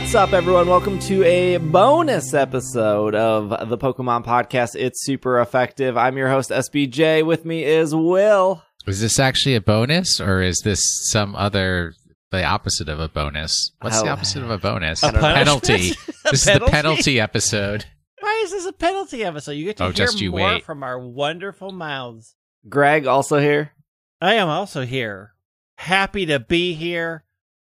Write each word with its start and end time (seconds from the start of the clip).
What's 0.00 0.14
up, 0.14 0.32
everyone? 0.32 0.66
Welcome 0.66 0.98
to 1.00 1.22
a 1.24 1.58
bonus 1.58 2.32
episode 2.32 3.14
of 3.14 3.68
the 3.68 3.76
Pokemon 3.76 4.24
Podcast. 4.24 4.74
It's 4.74 5.04
super 5.04 5.38
effective. 5.40 5.96
I'm 5.98 6.16
your 6.16 6.28
host, 6.30 6.48
SBJ. 6.50 7.24
With 7.24 7.44
me 7.44 7.64
is 7.64 7.94
Will. 7.94 8.62
Is 8.86 9.02
this 9.02 9.18
actually 9.20 9.54
a 9.56 9.60
bonus, 9.60 10.18
or 10.18 10.40
is 10.40 10.62
this 10.64 10.80
some 11.10 11.36
other 11.36 11.92
the 12.30 12.42
opposite 12.42 12.88
of 12.88 12.98
a 12.98 13.08
bonus? 13.08 13.72
What's 13.82 14.00
the 14.00 14.08
Oh. 14.08 14.12
opposite 14.12 14.42
of 14.42 14.50
a 14.50 14.56
bonus? 14.58 15.02
A 15.04 15.08
A 15.08 15.12
penalty. 15.12 15.72
punishment? 15.94 16.16
this 16.30 16.32
A 16.32 16.32
is 16.32 16.44
the 16.44 16.50
penalty? 16.52 16.70
penalty 16.72 17.20
episode. 17.20 17.84
Why 18.20 18.40
is 18.44 18.50
this 18.52 18.66
a 18.66 18.72
penalty 18.72 19.22
episode? 19.22 19.52
You 19.52 19.66
get 19.66 19.76
to 19.76 19.84
Oh, 19.84 19.86
hear 19.88 19.92
just 19.94 20.20
you 20.20 20.30
more 20.30 20.40
wait. 20.54 20.64
from 20.64 20.82
our 20.82 20.98
wonderful 20.98 21.72
mouths. 21.72 22.34
Greg, 22.68 23.06
also 23.06 23.38
here. 23.38 23.72
I 24.20 24.34
am 24.34 24.48
also 24.48 24.84
here, 24.86 25.34
happy 25.76 26.24
to 26.26 26.40
be 26.40 26.72
here, 26.72 27.22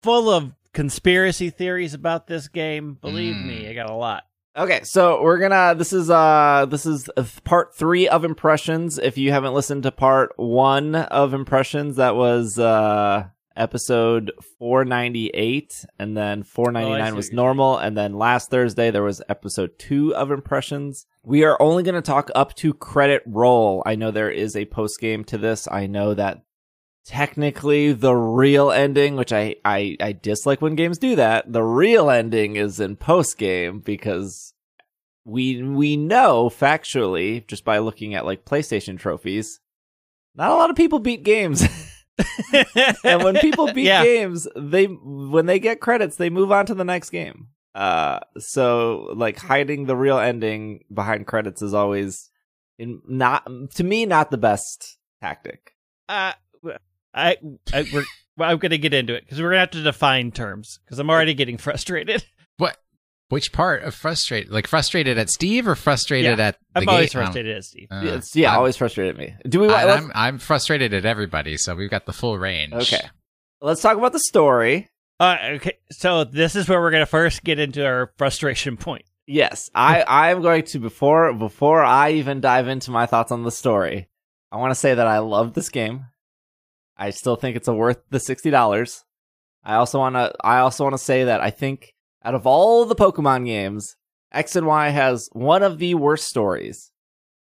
full 0.02 0.30
of 0.30 0.53
conspiracy 0.73 1.50
theories 1.50 1.94
about 1.94 2.27
this 2.27 2.48
game. 2.48 2.98
Believe 3.02 3.36
Mm. 3.36 3.45
me, 3.48 3.70
I 3.70 3.73
got 3.73 3.90
a 3.90 3.94
lot. 3.95 4.23
Okay, 4.55 4.81
so 4.84 5.22
we're 5.23 5.40
gonna. 5.40 5.73
This 5.76 5.94
is 5.94 6.09
uh, 6.12 6.68
this 6.70 6.86
is 6.86 7.09
uh, 7.18 7.23
part 7.44 7.76
three 7.76 8.08
of 8.08 8.23
impressions. 8.23 9.00
If 9.00 9.17
you 9.17 9.31
haven't 9.31 9.55
listened 9.55 9.84
to 9.84 9.91
part 9.91 10.31
one 10.36 10.94
of 10.95 11.34
impressions, 11.34 11.95
that 11.95 12.16
was 12.16 12.59
uh 12.59 13.25
episode 13.56 14.31
four 14.59 14.86
ninety 14.86 15.30
eight, 15.30 15.86
and 15.97 16.16
then 16.16 16.44
four 16.44 16.72
ninety 16.72 16.92
Oh, 16.92 16.94
I 16.94 17.00
nine 17.00 17.12
see 17.14 17.16
was 17.16 17.25
what 17.28 17.34
you're 17.34 17.44
normal, 17.44 17.78
and 17.80 17.97
then 17.97 18.14
last 18.14 18.52
Thursday 18.52 18.92
there 18.92 19.02
was 19.02 19.23
episode 19.28 19.72
two 19.80 20.14
of 20.16 20.30
impressions. 20.30 21.08
We 21.23 21.44
are 21.45 21.59
only 21.59 21.81
gonna 21.81 22.03
talk 22.03 22.30
up 22.36 22.53
to 22.58 22.75
credit 22.75 23.23
roll. 23.25 23.81
I 23.88 23.95
know 23.95 24.12
there 24.12 24.30
is 24.31 24.56
a 24.56 24.66
post 24.66 25.00
game 25.00 25.23
to 25.25 25.38
this. 25.40 25.67
I 25.72 25.88
know 25.88 26.14
that 26.14 26.44
technically 27.06 27.92
the 27.94 28.14
real 28.16 28.72
ending 28.72 29.16
which 29.16 29.34
I, 29.34 29.56
I 29.66 29.98
i 30.00 30.12
dislike 30.14 30.62
when 30.62 30.76
games 30.76 30.98
do 30.98 31.16
that. 31.18 31.52
The 31.52 31.64
real 31.64 32.09
ending 32.09 32.56
is 32.56 32.80
in 32.80 32.96
post 32.96 33.38
game 33.38 33.80
because 33.80 34.54
we 35.26 35.62
we 35.64 35.96
know 35.98 36.50
factually 36.50 37.46
just 37.48 37.64
by 37.66 37.78
looking 37.80 38.14
at 38.16 38.26
like 38.26 38.46
playstation 38.46 38.98
trophies 39.00 39.59
not 40.36 40.52
a 40.52 40.56
lot 40.56 40.70
of 40.70 40.76
people 40.76 41.00
beat 41.00 41.24
games. 41.24 41.64
And 43.04 43.24
when 43.24 43.38
people 43.40 43.72
beat 43.74 43.86
Yeah. 43.88 44.04
games 44.04 44.48
they 44.56 44.86
when 44.86 45.46
they 45.48 45.59
get 45.59 45.81
credits 45.81 46.16
they 46.16 46.30
move 46.30 46.52
on 46.52 46.66
to 46.68 46.76
the 46.76 46.84
next 46.86 47.09
game. 47.09 47.48
Uh 47.74 48.20
so 48.38 49.09
like 49.16 49.38
hiding 49.38 49.86
the 49.86 49.96
real 49.96 50.20
ending 50.20 50.84
behind 50.94 51.26
credits 51.28 51.62
is 51.62 51.74
always 51.74 52.30
in 52.78 53.02
not 53.08 53.48
to 53.76 53.84
me 53.84 54.06
not 54.06 54.30
the 54.31 54.38
best 54.38 54.98
tactic. 55.22 55.72
Uh, 56.09 56.34
I, 57.14 57.38
I 57.73 57.86
we're, 57.94 58.03
well, 58.38 58.50
I'm 58.50 58.58
going 58.58 58.72
to 58.72 58.78
get 58.78 58.94
into 58.94 59.14
it 59.14 59.22
because 59.25 59.39
we're 59.39 59.50
going 59.50 59.58
to 59.58 59.59
have 59.61 59.72
to 59.72 59.83
define 59.83 60.31
terms 60.31 60.80
because 60.86 61.00
I'm 61.00 61.09
already 61.09 61.33
getting 61.33 61.58
frustrated. 61.58 62.23
What? 62.58 62.78
Which 63.30 63.52
part 63.52 63.81
of 63.83 63.95
frustrated? 63.95 64.52
Like 64.52 64.67
frustrated 64.67 65.17
at 65.17 65.30
Steve 65.30 65.67
or 65.67 65.73
frustrated 65.75 66.38
Yeah. 66.38 66.47
at 66.50 66.58
the 66.75 66.81
I'm 66.81 66.89
always 66.89 67.11
game? 67.11 67.23
frustrated 67.23 67.58
at 67.58 67.64
Steve. 67.64 67.88
Uh, 67.89 68.02
It's, 68.03 68.36
yeah, 68.36 68.50
I'm- 68.52 68.59
always 68.59 68.78
frustrated 68.78 69.17
me. 69.17 69.34
Do 69.50 69.61
we? 69.61 69.69
I, 69.69 69.91
I'm 69.95 70.11
I'm 70.14 70.38
frustrated 70.38 70.94
at 70.94 71.03
everybody, 71.03 71.58
so 71.58 71.73
we've 71.75 71.89
got 71.89 72.06
the 72.06 72.14
full 72.14 72.38
range. 72.38 72.73
okay, 72.73 73.02
let's 73.59 73.81
talk 73.81 73.97
about 73.97 74.14
the 74.14 74.19
story. 74.19 74.90
Uh, 75.19 75.38
okay, 75.53 75.78
so 75.91 76.25
this 76.25 76.56
is 76.56 76.69
where 76.69 76.80
we're 76.80 76.91
going 76.91 77.01
to 77.01 77.07
first 77.07 77.44
get 77.44 77.57
into 77.59 77.84
our 77.85 78.12
frustration 78.18 78.78
point. 78.78 79.06
Yes, 79.25 79.69
I 79.74 80.01
I 80.07 80.30
am 80.30 80.41
going 80.44 80.63
to 80.66 80.80
before 80.80 81.34
before 81.34 81.84
I 81.84 82.12
even 82.12 82.40
dive 82.40 82.68
into 82.68 82.91
my 82.91 83.07
thoughts 83.07 83.31
on 83.31 83.41
the 83.44 83.51
story. 83.51 84.09
I 84.51 84.57
want 84.57 84.72
to 84.72 84.75
say 84.80 84.94
that 84.94 85.07
I 85.07 85.19
love 85.19 85.53
this 85.56 85.69
game. 85.69 86.06
I 87.03 87.09
still 87.09 87.36
think 87.36 87.58
it's 87.58 87.68
a 87.68 87.74
worth 87.74 88.02
the 88.12 88.19
sixty 88.19 88.50
dollars. 88.50 89.03
I 89.62 89.75
also 89.75 90.00
want 90.00 90.16
to 90.16 90.34
I 90.41 90.59
also 90.59 90.86
want 90.86 90.94
to 90.94 91.03
say 91.03 91.25
that 91.25 91.41
I 91.41 91.50
think 91.50 91.94
out 92.24 92.34
of 92.34 92.47
all 92.47 92.86
the 92.86 92.96
Pokemon 92.96 93.46
games, 93.46 93.97
X 94.31 94.56
and 94.56 94.66
Y 94.66 94.88
has 94.88 95.28
one 95.34 95.63
of 95.63 95.80
the 95.80 95.96
worst 95.96 96.30
stories. 96.30 96.94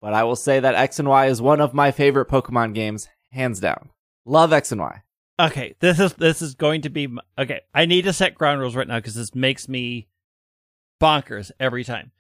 But 0.01 0.13
I 0.13 0.25
will 0.25 0.35
say 0.35 0.59
that 0.59 0.75
X 0.75 0.99
and 0.99 1.09
Y 1.09 1.27
is 1.27 1.41
one 1.41 1.61
of 1.61 1.73
my 1.73 1.93
favorite 1.93 2.29
Pokemon 2.29 2.75
games, 2.75 3.07
hands 3.31 3.61
down. 3.61 3.91
Love 4.27 4.53
X 4.53 4.73
and 4.73 4.81
Y. 4.81 5.03
Okay, 5.39 5.77
this 5.79 6.01
is 6.01 6.15
this 6.15 6.43
is 6.43 6.57
going 6.57 6.83
to 6.83 6.91
be 6.91 7.09
okay. 7.39 7.61
I 7.73 7.87
need 7.87 8.03
to 8.07 8.13
set 8.13 8.35
ground 8.35 8.59
rules 8.59 8.75
right 8.75 8.89
now 8.89 8.99
because 8.99 9.15
this 9.15 9.37
makes 9.37 9.69
me 9.69 10.09
bonkers 11.01 11.53
every 11.61 11.85
time. 11.85 12.11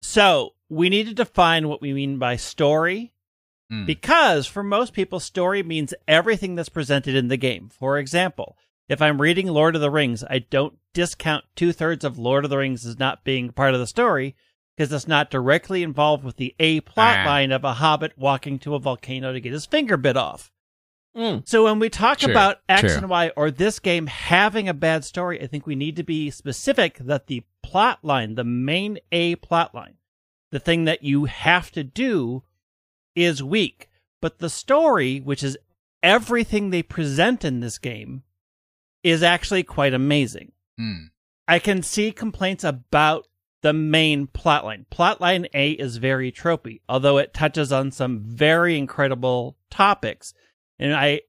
So 0.00 0.54
we 0.70 0.88
need 0.88 1.06
to 1.08 1.14
define 1.14 1.68
what 1.68 1.82
we 1.82 1.92
mean 1.92 2.18
by 2.18 2.36
story 2.36 3.11
Hmm. 3.72 3.86
because 3.86 4.46
for 4.46 4.62
most 4.62 4.92
people, 4.92 5.18
story 5.18 5.62
means 5.62 5.94
everything 6.06 6.56
that's 6.56 6.68
presented 6.68 7.14
in 7.14 7.28
the 7.28 7.38
game. 7.38 7.70
For 7.70 7.96
example, 7.96 8.58
if 8.86 9.00
I'm 9.00 9.18
reading 9.18 9.46
Lord 9.46 9.74
of 9.74 9.80
the 9.80 9.90
Rings, 9.90 10.22
I 10.28 10.40
don't 10.40 10.74
discount 10.92 11.46
two 11.56 11.72
thirds 11.72 12.04
of 12.04 12.18
Lord 12.18 12.44
of 12.44 12.50
the 12.50 12.58
Rings 12.58 12.84
as 12.84 12.98
not 12.98 13.24
being 13.24 13.50
part 13.50 13.72
of 13.72 13.80
the 13.80 13.86
story 13.86 14.36
because 14.76 14.92
it's 14.92 15.08
not 15.08 15.30
directly 15.30 15.82
involved 15.82 16.22
with 16.22 16.36
the 16.36 16.54
A 16.60 16.80
plot 16.80 17.20
Ah. 17.20 17.24
line 17.30 17.50
of 17.50 17.64
a 17.64 17.72
hobbit 17.74 18.12
walking 18.18 18.58
to 18.58 18.74
a 18.74 18.78
volcano 18.78 19.32
to 19.32 19.40
get 19.40 19.52
his 19.54 19.64
finger 19.64 19.96
bit 19.96 20.18
off. 20.18 20.52
Mm. 21.16 21.48
So 21.48 21.64
when 21.64 21.78
we 21.78 21.88
talk 21.88 22.18
True, 22.18 22.30
about 22.30 22.60
X 22.68 22.80
true. 22.82 22.96
and 22.96 23.08
Y 23.08 23.30
or 23.36 23.50
this 23.50 23.78
game 23.78 24.06
having 24.06 24.68
a 24.68 24.74
bad 24.74 25.04
story, 25.04 25.40
I 25.40 25.46
think 25.46 25.66
we 25.66 25.76
need 25.76 25.96
to 25.96 26.02
be 26.02 26.30
specific 26.30 26.98
that 26.98 27.26
the 27.26 27.44
plot 27.62 28.00
line, 28.02 28.34
the 28.34 28.44
main 28.44 28.98
A 29.12 29.36
plot 29.36 29.74
line, 29.74 29.94
the 30.50 30.60
thing 30.60 30.84
that 30.84 31.02
you 31.02 31.24
have 31.24 31.70
to 31.72 31.84
do 31.84 32.42
is 33.14 33.42
weak. 33.42 33.88
But 34.20 34.38
the 34.38 34.50
story, 34.50 35.18
which 35.18 35.42
is 35.42 35.58
everything 36.02 36.70
they 36.70 36.82
present 36.82 37.44
in 37.44 37.60
this 37.60 37.78
game, 37.78 38.22
is 39.02 39.22
actually 39.22 39.64
quite 39.64 39.94
amazing. 39.94 40.52
Hmm. 40.78 41.06
I 41.48 41.58
can 41.58 41.82
see 41.82 42.12
complaints 42.12 42.64
about 42.64 43.26
the 43.62 43.72
main 43.72 44.26
plotline. 44.26 44.86
Plotline 44.90 45.46
A 45.54 45.72
is 45.72 45.96
very 45.96 46.30
tropey, 46.32 46.80
although 46.88 47.18
it 47.18 47.34
touches 47.34 47.72
on 47.72 47.90
some 47.90 48.20
very 48.20 48.76
incredible 48.76 49.56
topics. 49.70 50.34
And 50.78 50.94
I 50.94 51.22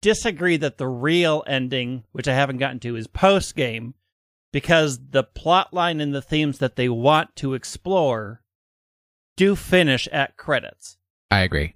disagree 0.00 0.56
that 0.58 0.78
the 0.78 0.88
real 0.88 1.42
ending, 1.46 2.04
which 2.12 2.28
I 2.28 2.34
haven't 2.34 2.58
gotten 2.58 2.80
to, 2.80 2.96
is 2.96 3.06
post 3.06 3.56
game 3.56 3.94
because 4.52 4.98
the 5.10 5.24
plotline 5.24 6.00
and 6.00 6.14
the 6.14 6.22
themes 6.22 6.58
that 6.58 6.76
they 6.76 6.88
want 6.88 7.34
to 7.36 7.54
explore 7.54 8.42
do 9.36 9.56
finish 9.56 10.06
at 10.08 10.36
credits. 10.36 10.98
I 11.32 11.40
agree. 11.42 11.74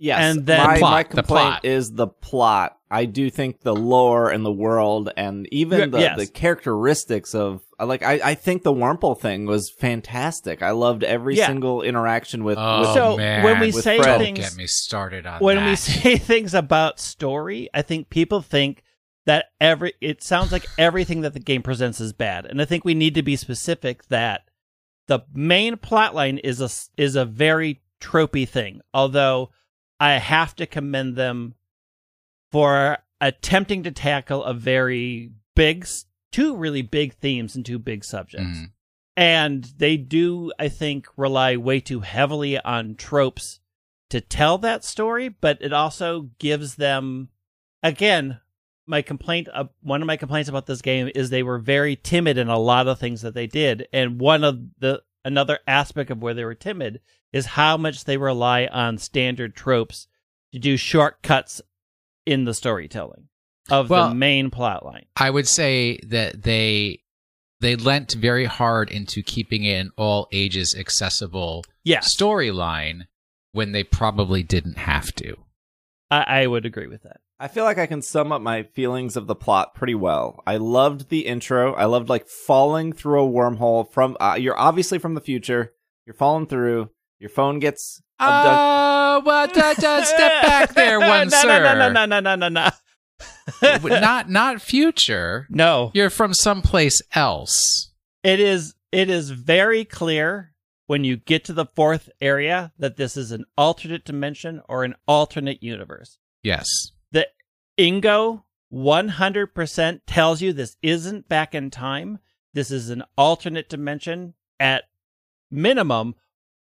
Yes, 0.00 0.18
And 0.36 0.46
then- 0.46 0.64
my, 0.64 0.74
The 0.74 0.78
plot, 0.78 0.92
my 0.92 1.02
the 1.02 1.08
complaint 1.08 1.26
plot. 1.50 1.64
is 1.64 1.92
the 1.92 2.06
plot. 2.06 2.74
I 2.90 3.04
do 3.04 3.28
think 3.30 3.60
the 3.62 3.74
lore 3.74 4.30
and 4.30 4.44
the 4.46 4.52
world 4.52 5.10
and 5.16 5.46
even 5.52 5.90
the, 5.90 5.98
yes. 6.00 6.18
the 6.18 6.26
characteristics 6.26 7.34
of 7.34 7.60
like 7.80 8.02
I, 8.02 8.20
I 8.24 8.34
think 8.34 8.62
the 8.62 8.72
Wurmple 8.72 9.20
thing 9.20 9.44
was 9.46 9.70
fantastic. 9.70 10.62
I 10.62 10.70
loved 10.70 11.04
every 11.04 11.36
Yeah. 11.36 11.48
single 11.48 11.82
interaction 11.82 12.44
with, 12.44 12.56
Oh 12.58 12.80
with 12.80 12.94
So, 12.94 13.16
man, 13.16 13.44
when 13.44 13.60
we 13.60 13.66
With 13.72 13.82
say 13.84 13.98
Fred. 13.98 14.18
Don't 14.20 14.34
get 14.34 14.56
me 14.56 14.66
started 14.66 15.26
on 15.26 15.40
when 15.40 15.56
that. 15.56 15.66
we 15.68 15.76
say 15.76 16.16
things 16.16 16.54
about 16.54 16.98
story, 17.00 17.68
I 17.74 17.82
think 17.82 18.08
people 18.10 18.40
think 18.40 18.82
that 19.26 19.46
every 19.60 19.92
it 20.00 20.22
sounds 20.22 20.50
like 20.52 20.64
everything 20.78 21.20
that 21.22 21.34
the 21.34 21.40
game 21.40 21.62
presents 21.62 22.00
is 22.00 22.12
bad, 22.14 22.46
and 22.46 22.62
I 22.62 22.64
think 22.64 22.84
we 22.84 22.94
need 22.94 23.14
to 23.16 23.22
be 23.22 23.36
specific 23.36 24.06
that 24.08 24.42
the 25.08 25.20
main 25.34 25.74
plotline 25.76 26.40
is 26.42 26.60
a 26.62 26.70
is 27.00 27.16
a 27.16 27.24
very 27.26 27.82
tropey 28.00 28.48
thing. 28.48 28.80
Although 28.94 29.50
I 30.00 30.12
have 30.12 30.54
to 30.56 30.66
commend 30.66 31.16
them 31.16 31.54
for 32.52 32.98
attempting 33.20 33.82
to 33.82 33.90
tackle 33.90 34.44
a 34.44 34.54
very 34.54 35.30
big, 35.56 35.86
two 36.32 36.56
really 36.56 36.82
big 36.82 37.14
themes 37.14 37.56
and 37.56 37.64
two 37.66 37.78
big 37.78 38.04
subjects 38.04 38.58
Mhm. 38.58 38.70
and 39.16 39.64
they 39.78 39.96
do 39.96 40.52
i 40.58 40.68
think 40.68 41.06
rely 41.16 41.56
way 41.56 41.80
too 41.80 42.00
heavily 42.00 42.56
on 42.60 42.94
tropes 42.94 43.58
to 44.10 44.20
tell 44.20 44.58
that 44.58 44.84
story 44.84 45.28
but 45.28 45.58
it 45.60 45.72
also 45.72 46.30
gives 46.38 46.76
them 46.76 47.28
again 47.82 48.38
my 48.86 49.02
complaint 49.02 49.48
uh, 49.52 49.64
one 49.80 50.00
of 50.02 50.06
my 50.06 50.16
complaints 50.16 50.48
about 50.48 50.66
this 50.66 50.82
game 50.82 51.10
is 51.14 51.30
they 51.30 51.42
were 51.42 51.58
very 51.58 51.96
timid 51.96 52.38
in 52.38 52.48
a 52.48 52.58
lot 52.58 52.86
of 52.86 52.98
things 53.00 53.22
that 53.22 53.34
they 53.34 53.46
did 53.48 53.88
and 53.92 54.20
one 54.20 54.44
of 54.44 54.60
the 54.78 55.02
another 55.24 55.58
aspect 55.66 56.10
of 56.10 56.22
where 56.22 56.34
they 56.34 56.44
were 56.44 56.54
timid 56.54 57.00
is 57.32 57.46
how 57.46 57.76
much 57.76 58.04
they 58.04 58.16
rely 58.16 58.66
on 58.66 58.98
standard 58.98 59.54
tropes 59.54 60.06
to 60.52 60.58
do 60.58 60.76
shortcuts 60.76 61.60
in 62.26 62.44
the 62.44 62.54
storytelling 62.54 63.28
of 63.70 63.90
Well- 63.90 64.08
the 64.08 64.14
main 64.14 64.50
plot 64.50 64.84
line 64.84 65.06
I 65.16 65.30
would 65.30 65.48
say 65.48 65.98
that 66.06 66.42
they 66.42 67.00
they 67.60 67.74
lent 67.74 68.12
very 68.12 68.44
hard 68.44 68.90
into 68.90 69.22
keeping 69.22 69.64
it 69.64 69.74
an 69.80 69.90
all 69.96 70.28
ages 70.32 70.74
accessible 70.78 71.64
yes 71.84 72.14
storyline 72.16 73.06
when 73.52 73.72
they 73.72 73.82
probably 73.82 74.42
didn't 74.42 74.76
have 74.78 75.12
to. 75.14 75.34
I, 76.10 76.42
I 76.42 76.46
would 76.46 76.64
agree 76.64 76.86
with 76.86 77.02
that 77.02 77.20
I 77.40 77.48
feel 77.48 77.64
like 77.64 77.78
I 77.78 77.86
can 77.86 78.02
sum 78.02 78.32
up 78.32 78.42
my 78.42 78.64
feelings 78.64 79.16
of 79.16 79.28
the 79.28 79.34
plot 79.36 79.74
pretty 79.74 79.94
well. 79.94 80.42
I 80.44 80.56
loved 80.56 81.08
the 81.08 81.20
intro. 81.20 81.72
I 81.74 81.84
loved 81.84 82.08
like 82.08 82.26
falling 82.26 82.92
through 82.92 83.22
a 83.24 83.30
wormhole 83.30 83.90
from 83.92 84.16
uh, 84.18 84.36
you're 84.38 84.58
obviously 84.58 84.98
from 84.98 85.14
the 85.14 85.20
future. 85.20 85.72
You're 86.04 86.14
falling 86.14 86.46
through. 86.46 86.90
Your 87.18 87.30
phone 87.30 87.58
gets 87.58 88.00
abducted. 88.18 88.52
Uh, 88.52 89.20
well, 89.24 89.46
da, 89.48 89.74
da, 89.74 90.02
step 90.02 90.42
back 90.42 90.74
there, 90.74 90.98
one 91.00 91.28
no, 91.28 91.36
sir. 91.38 91.62
No, 91.64 91.90
no, 91.90 92.06
no, 92.06 92.20
no, 92.20 92.20
no, 92.20 92.48
no, 92.48 92.48
no. 92.48 92.70
not 94.00 94.30
not 94.30 94.62
future. 94.62 95.46
no, 95.50 95.90
You're 95.94 96.10
from 96.10 96.32
someplace 96.34 97.02
else. 97.14 97.90
it 98.22 98.38
is 98.40 98.74
it 98.92 99.10
is 99.10 99.30
very 99.30 99.84
clear 99.84 100.52
when 100.86 101.04
you 101.04 101.16
get 101.16 101.44
to 101.44 101.52
the 101.52 101.66
fourth 101.76 102.08
area 102.20 102.72
that 102.78 102.96
this 102.96 103.16
is 103.16 103.30
an 103.32 103.44
alternate 103.56 104.04
dimension 104.04 104.62
or 104.68 104.84
an 104.84 104.94
alternate 105.06 105.62
universe. 105.62 106.18
Yes. 106.42 106.66
The 107.12 107.28
Ingo 107.78 108.44
100% 108.72 110.00
tells 110.06 110.40
you 110.40 110.52
this 110.52 110.76
isn't 110.82 111.28
back 111.28 111.54
in 111.54 111.70
time. 111.70 112.18
This 112.54 112.70
is 112.70 112.88
an 112.90 113.02
alternate 113.16 113.68
dimension 113.68 114.34
at 114.58 114.84
minimum 115.50 116.14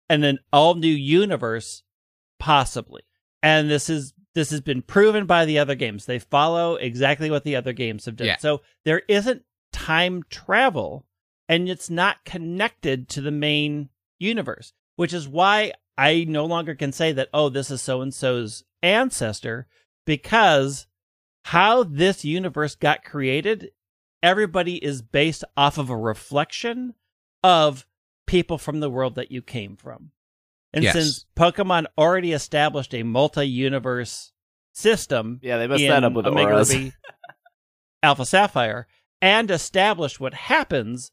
and 0.10 0.26
an 0.26 0.40
all 0.52 0.76
new 0.76 0.88
universe 0.88 1.84
possibly. 2.40 3.04
And 3.44 3.70
this 3.70 3.90
is 3.90 4.14
this 4.36 4.52
has 4.52 4.62
been 4.62 4.82
proven 4.82 5.26
by 5.26 5.46
the 5.46 5.60
other 5.60 5.76
games. 5.76 6.06
They 6.06 6.20
follow 6.20 6.76
exactly 6.76 7.32
what 7.32 7.44
the 7.44 7.56
other 7.56 7.74
games 7.74 8.06
have 8.06 8.16
done. 8.16 8.28
Yeah. 8.28 8.38
So 8.38 8.62
there 8.86 9.02
isn't 9.08 9.44
time 9.72 10.24
travel 10.30 11.06
and 11.48 11.68
it's 11.68 11.90
not 11.90 12.24
connected 12.26 13.10
to 13.10 13.22
the 13.22 13.32
main 13.32 13.90
universe, 14.20 14.74
which 14.96 15.14
is 15.14 15.28
why 15.28 15.74
I 15.98 16.26
no 16.28 16.46
longer 16.46 16.76
can 16.76 16.92
say 16.92 17.12
that, 17.12 17.30
oh, 17.34 17.50
this 17.50 17.72
is 17.72 17.82
so 17.82 18.02
and 18.02 18.14
so's 18.14 18.64
ancestor, 18.84 19.68
because 20.06 20.88
how 21.46 21.84
this 21.84 22.24
universe 22.24 22.76
got 22.76 23.04
created, 23.04 23.72
everybody 24.22 24.76
is 24.76 25.02
based 25.02 25.44
off 25.58 25.78
of 25.78 25.90
a 25.90 25.98
reflection 25.98 26.94
of 27.44 27.86
people 28.30 28.60
from 28.60 28.80
the 28.80 28.90
world 28.92 29.16
that 29.16 29.32
you 29.32 29.42
came 29.42 29.76
from. 29.76 30.12
And 30.72 30.84
Yes. 30.84 30.94
since 30.94 31.26
Pokemon 31.36 31.88
already 31.98 32.32
established 32.32 32.94
a 32.94 33.02
multi 33.02 33.48
universe 33.48 34.32
system, 34.72 35.40
Yeah, 35.42 35.58
they 35.58 35.68
messed 35.68 35.82
in 35.82 35.90
that 35.90 36.04
up 36.04 36.14
with 36.14 36.28
Omega 36.28 36.52
auras. 36.54 36.72
Ruby, 36.72 36.94
Alpha 38.04 38.26
Sapphire, 38.26 38.88
and 39.20 39.50
established 39.50 40.20
what 40.20 40.34
happens 40.36 41.12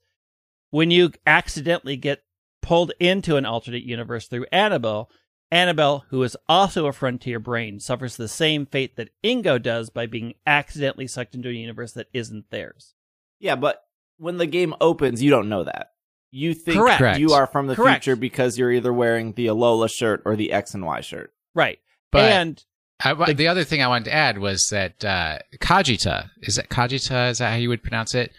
when 0.70 0.90
you 0.90 1.10
accidentally 1.26 1.96
get 1.96 2.22
pulled 2.60 2.92
into 3.00 3.36
an 3.36 3.46
alternate 3.46 3.82
universe 3.82 4.28
through 4.28 4.46
Annabelle. 4.52 5.10
Annabelle, 5.50 6.04
who 6.10 6.22
is 6.22 6.36
also 6.48 6.86
a 6.86 6.92
frontier 6.92 7.38
brain, 7.38 7.80
suffers 7.80 8.16
the 8.16 8.28
same 8.28 8.66
fate 8.66 8.96
that 8.96 9.10
Ingo 9.24 9.62
does 9.62 9.88
by 9.90 10.04
being 10.06 10.34
accidentally 10.46 11.06
sucked 11.06 11.34
into 11.34 11.48
a 11.48 11.52
universe 11.52 11.92
that 11.92 12.08
isn't 12.12 12.50
theirs. 12.50 12.94
Yeah, 13.38 13.54
but 13.56 13.84
when 14.18 14.36
the 14.36 14.46
game 14.46 14.74
opens, 14.80 15.22
you 15.22 15.30
don't 15.30 15.48
know 15.48 15.64
that. 15.64 15.92
You 16.36 16.52
think 16.54 16.76
Correct. 16.76 16.98
Correct. 16.98 17.18
you 17.18 17.32
are 17.32 17.46
from 17.46 17.66
the 17.66 17.74
Correct. 17.74 18.04
future 18.04 18.16
because 18.16 18.58
you're 18.58 18.70
either 18.72 18.92
wearing 18.92 19.32
the 19.32 19.46
Alola 19.46 19.90
shirt 19.90 20.22
or 20.26 20.36
the 20.36 20.52
X 20.52 20.74
and 20.74 20.84
Y 20.84 21.00
shirt. 21.00 21.32
Right. 21.54 21.78
But 22.12 22.30
and 22.30 22.64
I, 23.02 23.32
the, 23.32 23.48
other 23.48 23.64
thing 23.64 23.82
I 23.82 23.88
wanted 23.88 24.06
to 24.06 24.14
add 24.14 24.38
was 24.38 24.68
that 24.70 25.04
uh, 25.04 25.38
Cogita 25.60 26.30
is 26.42 26.56
that 26.56 26.68
Cogita 26.68 27.30
is 27.30 27.38
that 27.38 27.50
how 27.50 27.56
you 27.56 27.68
would 27.70 27.82
pronounce 27.82 28.14
it? 28.14 28.32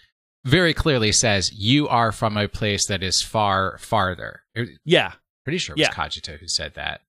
Very 0.45 0.73
clearly 0.73 1.11
says 1.11 1.51
you 1.53 1.88
are 1.88 2.11
from 2.11 2.38
a 2.38 2.47
place 2.47 2.88
that 2.88 3.03
is 3.03 3.21
far 3.21 3.77
farther. 3.79 4.41
yeah. 4.85 5.13
Pretty 5.44 5.57
sure 5.57 5.73
it 5.75 5.79
was 5.79 5.88
Yeah. 5.88 5.94
Cogita 5.94 6.38
who 6.39 6.47
said 6.47 6.73
that. 6.75 7.01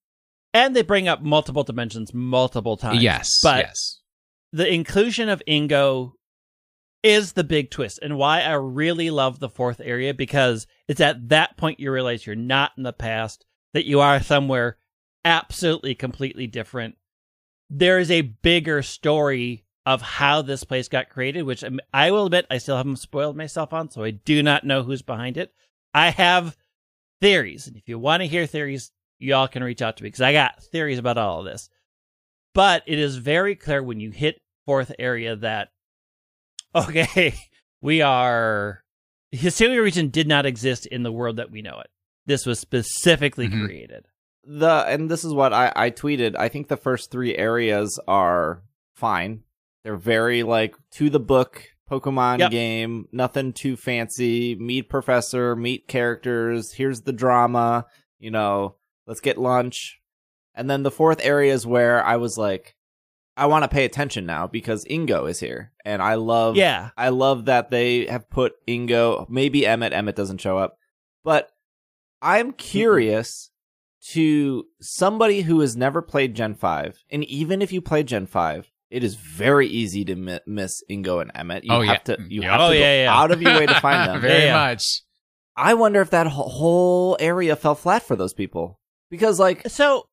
And 0.55 0.75
they 0.75 0.83
bring 0.83 1.07
up 1.09 1.21
multiple 1.23 1.65
dimensions 1.65 2.15
multiple 2.15 2.77
times. 2.77 3.03
Yes, 3.03 3.41
But 3.43 3.67
yes, 3.67 4.01
the 4.53 4.73
inclusion 4.73 5.29
of 5.29 5.43
Ingo 5.47 6.13
is 7.03 7.33
the 7.33 7.45
big 7.45 7.71
twist 7.71 7.99
and 8.03 8.17
why 8.17 8.43
I 8.43 8.55
really 8.55 9.11
love 9.11 9.39
the 9.39 9.49
fourth 9.49 9.81
area 9.83 10.13
because 10.13 10.67
it's 10.89 11.01
at 11.01 11.29
that 11.29 11.57
point 11.57 11.81
you 11.81 11.93
realize 11.93 12.27
you're 12.27 12.37
not 12.37 12.73
in 12.77 12.83
the 12.83 12.93
past, 12.93 13.45
that 13.75 13.87
you 13.87 14.01
are 14.01 14.21
somewhere 14.21 14.79
absolutely 15.25 15.95
completely 15.95 16.47
different. 16.47 16.97
There 17.71 17.99
is 17.99 18.11
a 18.11 18.23
bigger 18.23 18.83
story 18.83 19.65
of 19.87 20.03
how 20.03 20.43
this 20.43 20.65
place 20.65 20.89
got 20.89 21.09
created, 21.09 21.43
which 21.43 21.65
um, 21.65 21.81
I'm- 21.93 22.13
will 22.13 22.27
admit 22.27 22.47
I 22.51 22.59
still 22.59 22.77
haven't 22.77 22.97
spoiled 22.97 23.37
myself 23.37 23.73
on, 23.73 23.91
so 23.91 24.05
I 24.05 24.11
do 24.11 24.43
not 24.43 24.65
know 24.65 24.83
who's 24.83 25.03
behind 25.03 25.37
it. 25.37 25.53
I 25.95 26.11
have 26.11 26.57
theories, 27.21 27.67
and 27.67 27.77
if 27.77 27.89
you 27.89 27.99
want 27.99 28.23
to 28.23 28.27
hear 28.27 28.47
theories, 28.47 28.93
y'all 29.19 29.49
can 29.49 29.65
reach 29.65 29.83
out 29.83 29.97
to 29.97 30.03
me 30.03 30.09
because 30.09 30.21
I 30.21 30.33
got 30.33 30.63
theories 30.63 30.99
about 30.99 31.19
all 31.19 31.41
of 31.41 31.47
this. 31.47 31.71
But 32.55 32.83
it 32.87 32.99
is 32.99 33.17
very 33.17 33.55
clear 33.55 33.83
when 33.83 34.01
you 34.01 34.11
hit 34.11 34.43
fourth 34.67 34.93
area 34.99 35.37
that 35.37 35.71
okay, 36.75 37.35
we 37.81 38.01
are 38.03 38.83
Hysteria 39.31 39.83
region 39.83 40.09
did 40.09 40.27
not 40.27 40.47
exist 40.47 40.87
in 40.87 41.03
the 41.03 41.13
world 41.13 41.37
that 41.37 41.51
we 41.51 41.61
know 41.63 41.79
it. 41.81 41.89
This 42.27 42.47
was 42.47 42.59
specifically 42.59 43.49
Mhm. 43.49 43.65
created. 43.65 44.07
The 44.45 44.85
and 44.89 45.11
this 45.11 45.25
is 45.25 45.35
what 45.35 45.53
I, 45.53 45.73
I 45.77 45.91
tweeted. 45.91 46.35
I 46.37 46.49
think 46.49 46.69
the 46.69 46.77
first 46.77 47.11
three 47.11 47.37
areas 47.37 48.01
are 48.09 48.63
fine. 48.95 49.43
They're 49.85 49.97
very 49.97 50.43
like 50.43 50.75
to 50.93 51.11
the 51.11 51.21
book 51.21 51.65
Pokemon 51.91 52.39
Yep. 52.41 52.51
game, 52.51 53.09
nothing 53.13 53.53
too 53.53 53.77
fancy. 53.77 54.55
Meet 54.55 54.89
professor, 54.91 55.55
meet 55.57 55.89
characters, 55.89 56.73
here's 56.73 57.03
the 57.03 57.13
drama, 57.13 57.87
you 58.19 58.31
know, 58.31 58.77
let's 59.07 59.21
get 59.21 59.39
lunch. 59.39 60.01
And 60.55 60.69
then 60.69 60.83
the 60.83 60.91
fourth 60.91 61.21
area 61.23 61.53
is 61.55 61.67
where 61.67 62.05
I 62.05 62.17
was 62.17 62.37
like, 62.37 62.75
I 63.39 63.47
want 63.47 63.63
to 63.65 63.69
pay 63.69 63.85
attention 63.85 64.27
now 64.27 64.47
because 64.47 64.85
Ingo 64.87 65.31
is 65.31 65.39
here. 65.41 65.73
And 65.85 66.03
I 66.03 66.15
love 66.15 66.57
Yeah. 66.57 66.91
I 66.97 67.09
love 67.11 67.45
that 67.47 67.71
they 67.71 68.07
have 68.07 68.29
put 68.29 68.55
Ingo, 68.67 69.29
maybe 69.29 69.65
Emmett. 69.67 69.93
Emmett 69.93 70.17
doesn't 70.17 70.41
show 70.41 70.59
up, 70.59 70.77
but 71.25 71.51
I'm 72.21 72.53
curious 72.53 73.51
to 74.11 74.65
somebody 74.81 75.43
who 75.43 75.61
has 75.61 75.77
never 75.77 76.03
played 76.03 76.35
Gen 76.35 76.55
Five, 76.55 77.05
and 77.11 77.25
even 77.25 77.63
if 77.63 77.73
you 77.73 77.81
play 77.81 78.03
Gen 78.03 78.27
Five, 78.27 78.71
it 78.91 79.05
is 79.05 79.15
very 79.17 79.67
easy 79.69 80.05
to 80.07 80.15
mi- 80.17 80.41
miss 80.47 80.83
Ingo 80.91 81.21
and 81.21 81.31
Emmett. 81.35 81.65
You 81.65 81.73
Oh, 81.75 81.81
have 81.83 82.03
yeah. 82.09 82.17
to 82.17 82.23
you 82.29 82.43
Yep. 82.43 82.51
have 82.51 82.61
Oh, 82.61 82.69
to 82.71 82.75
go 82.75 82.81
yeah, 82.81 83.03
yeah. 83.05 83.15
out 83.17 83.31
of 83.31 83.43
your 83.43 83.55
way 83.55 83.67
to 83.67 83.81
find 83.81 84.09
them. 84.09 84.21
Very 84.21 84.39
Yeah, 84.41 84.45
yeah. 84.47 84.67
much. 84.73 85.03
I 85.57 85.75
wonder 85.75 86.01
if 86.01 86.11
that 86.11 86.27
whole 86.29 87.17
area 87.21 87.55
fell 87.57 87.75
flat 87.75 88.03
for 88.03 88.17
those 88.17 88.33
people 88.33 88.79
because, 89.11 89.39
like, 89.41 89.69
So 89.69 90.07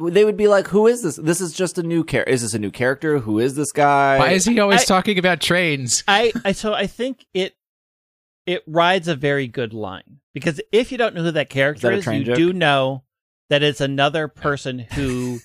they 0.00 0.24
would 0.24 0.36
be 0.36 0.48
like, 0.48 0.68
"Who 0.68 0.86
is 0.86 1.02
this? 1.02 1.16
This 1.16 1.40
is 1.40 1.52
just 1.52 1.78
a 1.78 1.82
new 1.82 2.04
character. 2.04 2.32
Is 2.32 2.42
this 2.42 2.54
a 2.54 2.58
new 2.58 2.70
character? 2.70 3.18
Who 3.18 3.38
is 3.38 3.54
this 3.56 3.72
guy?" 3.72 4.18
Why 4.18 4.30
is 4.30 4.44
he 4.44 4.58
always 4.60 4.82
I- 4.82 4.84
talking 4.84 5.18
about 5.18 5.40
trains? 5.40 6.04
I, 6.06 6.32
I 6.44 6.52
so 6.52 6.72
I 6.74 6.86
think 6.86 7.26
it 7.34 7.56
it 8.46 8.62
rides 8.66 9.08
a 9.08 9.14
very 9.16 9.46
good 9.48 9.72
line 9.74 10.20
because 10.34 10.60
if 10.72 10.90
you 10.92 10.98
don't 10.98 11.14
know 11.14 11.22
who 11.24 11.30
that 11.32 11.50
character 11.50 11.88
that 11.88 11.94
a 11.94 11.96
is, 11.98 12.06
you 12.06 12.24
joke? 12.24 12.36
do 12.36 12.52
know 12.52 13.04
that 13.50 13.62
it's 13.62 13.80
another 13.80 14.28
person 14.28 14.78
who 14.94 15.38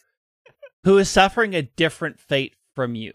who 0.84 0.98
is 0.98 1.10
suffering 1.10 1.54
a 1.56 1.62
different 1.62 2.20
fate 2.20 2.56
from 2.76 2.96
you. 2.96 3.14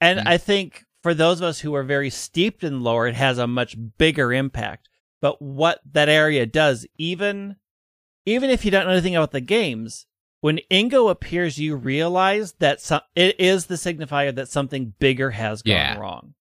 And 0.00 0.20
Mhm. 0.20 0.26
I 0.26 0.38
think 0.38 0.84
for 1.02 1.12
those 1.14 1.40
of 1.40 1.44
us 1.44 1.60
who 1.60 1.74
are 1.74 1.82
very 1.82 2.10
steeped 2.10 2.62
in 2.64 2.82
lore, 2.82 3.06
it 3.08 3.14
has 3.16 3.38
a 3.38 3.46
much 3.46 3.76
bigger 3.98 4.32
impact. 4.32 4.88
But 5.20 5.40
what 5.42 5.80
that 5.92 6.08
area 6.08 6.46
does, 6.46 6.86
even 6.96 7.56
even 8.26 8.50
if 8.50 8.64
you 8.64 8.70
don't 8.70 8.86
know 8.86 8.92
anything 8.92 9.16
about 9.16 9.32
the 9.32 9.40
games, 9.40 10.06
when 10.40 10.60
Ingo 10.70 11.10
appears, 11.10 11.58
you 11.58 11.76
realize 11.76 12.52
that 12.60 12.80
some, 12.80 13.00
it 13.14 13.38
is 13.40 13.66
the 13.66 13.74
signifier 13.74 14.34
that 14.34 14.48
something 14.48 14.94
bigger 14.98 15.30
has 15.30 15.62
gone 15.62 15.72
Yeah. 15.74 15.98
wrong. 15.98 16.34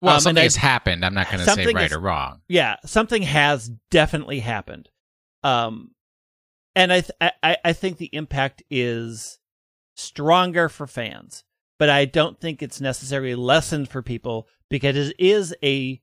Well, 0.00 0.14
Um, 0.16 0.20
something 0.20 0.40
I- 0.40 0.44
has 0.44 0.56
happened. 0.56 1.04
I'm 1.04 1.14
not 1.14 1.30
going 1.30 1.44
to 1.44 1.50
say 1.50 1.66
right 1.72 1.86
is- 1.86 1.92
or 1.92 2.00
wrong. 2.00 2.40
yeah, 2.48 2.76
something 2.84 3.22
has 3.22 3.70
definitely 3.90 4.40
happened. 4.40 4.88
Um, 5.42 5.92
and 6.74 6.92
I, 6.92 7.00
th- 7.02 7.32
I, 7.42 7.56
I 7.64 7.72
think 7.72 7.98
the 7.98 8.10
impact 8.14 8.62
is 8.68 9.38
stronger 9.96 10.68
for 10.68 10.86
fans, 10.86 11.44
but 11.78 11.88
I 11.88 12.04
don't 12.04 12.40
think 12.40 12.62
it's 12.62 12.80
necessarily 12.80 13.34
lessened 13.34 13.88
for 13.88 14.02
people 14.02 14.48
because 14.68 14.96
it 14.96 15.16
is 15.18 15.54
a, 15.62 16.00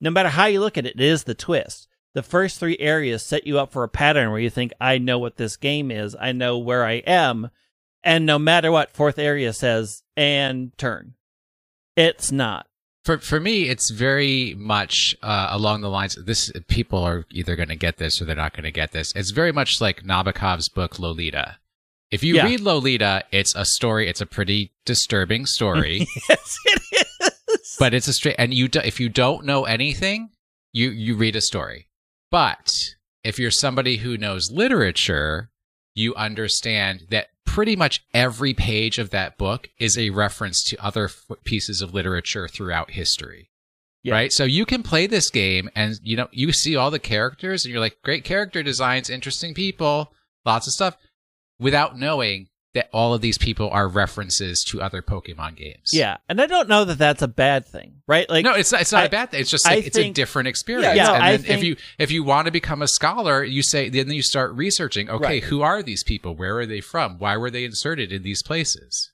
no 0.00 0.10
matter 0.10 0.28
how 0.28 0.46
you 0.46 0.60
look 0.60 0.78
at 0.78 0.86
it, 0.86 0.94
it 0.94 1.00
is 1.00 1.24
the 1.24 1.34
twist. 1.34 1.88
The 2.14 2.22
first 2.22 2.58
three 2.60 2.78
areas 2.78 3.24
set 3.24 3.46
you 3.46 3.58
up 3.58 3.72
for 3.72 3.82
a 3.82 3.88
pattern 3.88 4.30
where 4.30 4.40
you 4.40 4.50
think, 4.50 4.72
I 4.80 4.98
know 4.98 5.18
what 5.18 5.36
this 5.36 5.56
game 5.56 5.90
is. 5.90 6.16
I 6.18 6.32
know 6.32 6.58
where 6.58 6.84
I 6.84 6.94
am. 7.06 7.50
And 8.04 8.24
no 8.24 8.38
matter 8.38 8.70
what, 8.70 8.92
fourth 8.92 9.18
area 9.18 9.52
says, 9.52 10.02
and 10.16 10.76
turn. 10.78 11.14
It's 11.96 12.30
not. 12.30 12.66
For 13.04 13.18
for 13.18 13.38
me, 13.40 13.64
it's 13.68 13.90
very 13.90 14.54
much 14.56 15.14
uh, 15.22 15.48
along 15.50 15.82
the 15.82 15.90
lines. 15.90 16.16
This 16.24 16.50
people 16.68 17.00
are 17.00 17.26
either 17.30 17.54
going 17.56 17.68
to 17.68 17.76
get 17.76 17.98
this 17.98 18.20
or 18.22 18.24
they're 18.24 18.34
not 18.36 18.54
going 18.54 18.64
to 18.64 18.70
get 18.70 18.92
this. 18.92 19.12
It's 19.14 19.30
very 19.30 19.52
much 19.52 19.80
like 19.80 20.04
Nabokov's 20.04 20.68
book 20.70 20.98
Lolita. 20.98 21.56
If 22.10 22.22
you 22.22 22.36
Yeah. 22.36 22.44
read 22.44 22.60
Lolita, 22.60 23.24
it's 23.32 23.54
a 23.56 23.64
story. 23.64 24.08
It's 24.08 24.20
a 24.22 24.26
pretty 24.26 24.72
disturbing 24.86 25.44
story, 25.46 26.06
yes, 26.28 26.56
it 26.66 26.82
is. 27.20 27.76
but 27.78 27.92
it's 27.92 28.08
a 28.08 28.12
straight. 28.12 28.36
And 28.38 28.54
you, 28.54 28.68
do, 28.68 28.80
if 28.84 29.00
you 29.00 29.08
don't 29.08 29.44
know 29.44 29.64
anything, 29.64 30.30
you 30.72 30.90
you 30.90 31.16
read 31.16 31.36
a 31.36 31.40
story. 31.42 31.88
But 32.34 32.96
if 33.22 33.38
you're 33.38 33.52
somebody 33.52 33.98
who 33.98 34.18
knows 34.18 34.50
literature, 34.50 35.50
you 35.94 36.16
understand 36.16 37.04
that 37.10 37.28
pretty 37.46 37.76
much 37.76 38.04
every 38.12 38.52
page 38.52 38.98
of 38.98 39.10
that 39.10 39.38
book 39.38 39.68
is 39.78 39.96
a 39.96 40.10
reference 40.10 40.64
to 40.64 40.84
other 40.84 41.04
f- 41.04 41.30
pieces 41.44 41.80
of 41.80 41.94
literature 41.94 42.48
throughout 42.48 42.90
history. 42.90 43.50
Yeah. 44.02 44.14
Right? 44.14 44.32
So 44.32 44.42
you 44.42 44.66
can 44.66 44.82
play 44.82 45.06
this 45.06 45.30
game 45.30 45.70
and 45.76 45.94
you 46.02 46.16
know, 46.16 46.26
you 46.32 46.50
see 46.50 46.74
all 46.74 46.90
the 46.90 46.98
characters 46.98 47.64
and 47.64 47.70
you're 47.70 47.80
like, 47.80 48.02
great 48.02 48.24
character 48.24 48.64
designs, 48.64 49.08
interesting 49.08 49.54
people, 49.54 50.12
lots 50.44 50.66
of 50.66 50.72
stuff 50.72 50.96
without 51.60 51.96
knowing 51.96 52.48
that 52.74 52.88
all 52.92 53.14
of 53.14 53.20
these 53.20 53.38
people 53.38 53.70
are 53.70 53.88
references 53.88 54.64
to 54.64 54.82
other 54.82 55.00
Pokemon 55.00 55.56
games. 55.56 55.90
Yeah, 55.92 56.16
and 56.28 56.40
I 56.40 56.46
don't 56.46 56.68
know 56.68 56.84
that 56.84 56.98
that's 56.98 57.22
a 57.22 57.28
bad 57.28 57.66
thing, 57.66 58.02
right? 58.06 58.28
Like, 58.28 58.44
no, 58.44 58.52
it's 58.54 58.72
not, 58.72 58.80
it's 58.80 58.92
not 58.92 59.02
I- 59.02 59.06
a 59.06 59.10
bad 59.10 59.30
thing. 59.30 59.40
It's 59.40 59.50
just 59.50 59.66
I 59.66 59.76
like 59.76 59.86
it's 59.86 59.96
a 59.96 60.10
different 60.12 60.48
experience. 60.48 60.96
Yeah, 60.96 61.04
no, 61.06 61.14
and 61.14 61.22
I 61.24 61.36
then 61.36 61.58
if 61.58 61.64
you 61.64 61.76
if 61.98 62.10
you 62.10 62.24
want 62.24 62.46
to 62.46 62.50
become 62.52 62.82
a 62.82 62.88
scholar, 62.88 63.42
you 63.44 63.62
say 63.62 63.88
then 63.88 64.10
you 64.10 64.22
start 64.22 64.52
researching. 64.54 65.08
Okay, 65.08 65.24
Right. 65.24 65.44
who 65.44 65.62
are 65.62 65.82
these 65.82 66.02
people? 66.04 66.34
Where 66.34 66.58
are 66.58 66.66
they 66.66 66.80
from? 66.80 67.18
Why 67.18 67.36
were 67.36 67.50
they 67.50 67.64
inserted 67.64 68.12
in 68.12 68.22
these 68.22 68.42
places? 68.42 69.12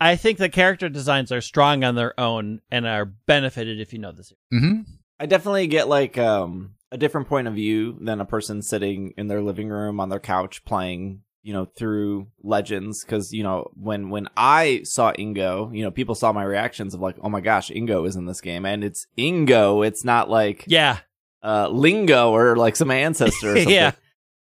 I 0.00 0.16
think 0.16 0.38
the 0.38 0.48
character 0.50 0.88
designs 0.88 1.32
are 1.32 1.40
strong 1.40 1.82
on 1.82 1.94
their 1.94 2.18
own 2.20 2.60
and 2.70 2.86
are 2.86 3.06
benefited 3.06 3.80
if 3.80 3.92
you 3.94 3.98
know 3.98 4.12
this. 4.12 4.32
Mm-hmm. 4.52 4.82
I 5.18 5.24
definitely 5.26 5.66
get 5.68 5.88
like 5.88 6.18
um 6.18 6.74
a 6.92 6.98
different 6.98 7.28
point 7.28 7.48
of 7.48 7.54
view 7.54 7.96
than 8.00 8.20
a 8.20 8.24
person 8.26 8.62
sitting 8.62 9.12
in 9.16 9.26
their 9.26 9.42
living 9.42 9.68
room 9.68 9.98
on 9.98 10.08
their 10.08 10.20
couch 10.20 10.64
playing, 10.64 11.22
you 11.46 11.52
know, 11.52 11.64
through 11.64 12.26
Legends 12.42 13.04
cuz 13.04 13.32
you 13.32 13.44
know, 13.44 13.70
when 13.74 14.10
when 14.10 14.28
I 14.36 14.80
saw 14.82 15.12
Ingo, 15.12 15.72
you 15.72 15.84
know, 15.84 15.92
people 15.92 16.16
saw 16.16 16.32
my 16.32 16.42
reactions 16.42 16.92
of 16.92 17.00
like, 17.00 17.14
"Oh 17.22 17.28
my 17.28 17.40
gosh, 17.40 17.70
Ingo 17.70 18.04
is 18.08 18.16
in 18.16 18.26
this 18.26 18.40
game." 18.40 18.66
And 18.66 18.82
it's 18.82 19.06
Ingo, 19.16 19.86
it's 19.86 20.04
not 20.04 20.28
like 20.28 20.64
Yeah, 20.66 20.98
uh 21.44 21.68
Lingo 21.68 22.32
or 22.32 22.56
like 22.56 22.74
some 22.74 22.90
ancestor 22.90 23.52
or 23.52 23.56
something. 23.58 23.72
Yeah. 23.72 23.92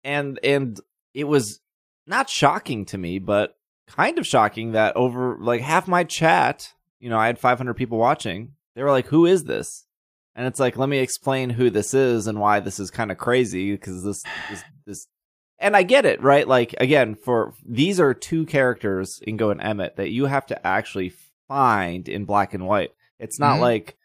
And 0.04 0.40
and 0.44 0.78
it 1.14 1.24
was 1.24 1.62
not 2.06 2.30
shocking 2.30 2.84
to 2.88 2.98
me, 2.98 3.20
but 3.20 3.56
kind 3.88 4.20
of 4.20 4.28
shocking 4.28 4.74
that 4.74 4.98
over 4.98 5.38
like 5.40 5.62
half 5.62 5.88
my 5.88 6.04
chat, 6.04 6.74
you 7.00 7.10
know, 7.10 7.18
I 7.18 7.28
had 7.28 7.40
500 7.40 7.76
people 7.76 7.98
watching. 7.98 8.56
They 8.76 8.84
were 8.84 8.92
like, 8.92 9.08
"Who 9.08 9.26
is 9.26 9.46
this?" 9.46 9.86
And 10.36 10.48
it's 10.48 10.60
like, 10.60 10.78
let 10.78 10.90
me 10.90 11.00
explain 11.00 11.50
who 11.50 11.70
this 11.70 11.94
is 11.94 12.28
and 12.28 12.40
why 12.40 12.60
this 12.60 12.80
is 12.80 12.92
kind 12.92 13.12
of 13.12 13.18
crazy 13.18 13.72
because 13.74 14.04
this, 14.04 14.24
this, 14.50 14.64
this, 14.86 15.08
and 15.60 15.76
I 15.76 15.84
get 15.84 16.06
it, 16.06 16.22
right? 16.22 16.48
Like, 16.48 16.74
again, 16.80 17.16
for 17.16 17.54
these 17.66 18.00
are 18.00 18.14
two 18.14 18.46
characters, 18.46 19.22
Ingo 19.28 19.52
and 19.52 19.62
Emmett, 19.62 19.98
that 19.98 20.10
you 20.10 20.26
have 20.26 20.46
to 20.48 20.68
actually 20.68 21.14
find 21.48 22.08
in 22.08 22.26
black 22.26 22.54
and 22.54 22.66
white. 22.66 22.92
It's 23.20 23.40
not 23.40 23.58
Mhm. 23.58 23.62
like 23.62 23.98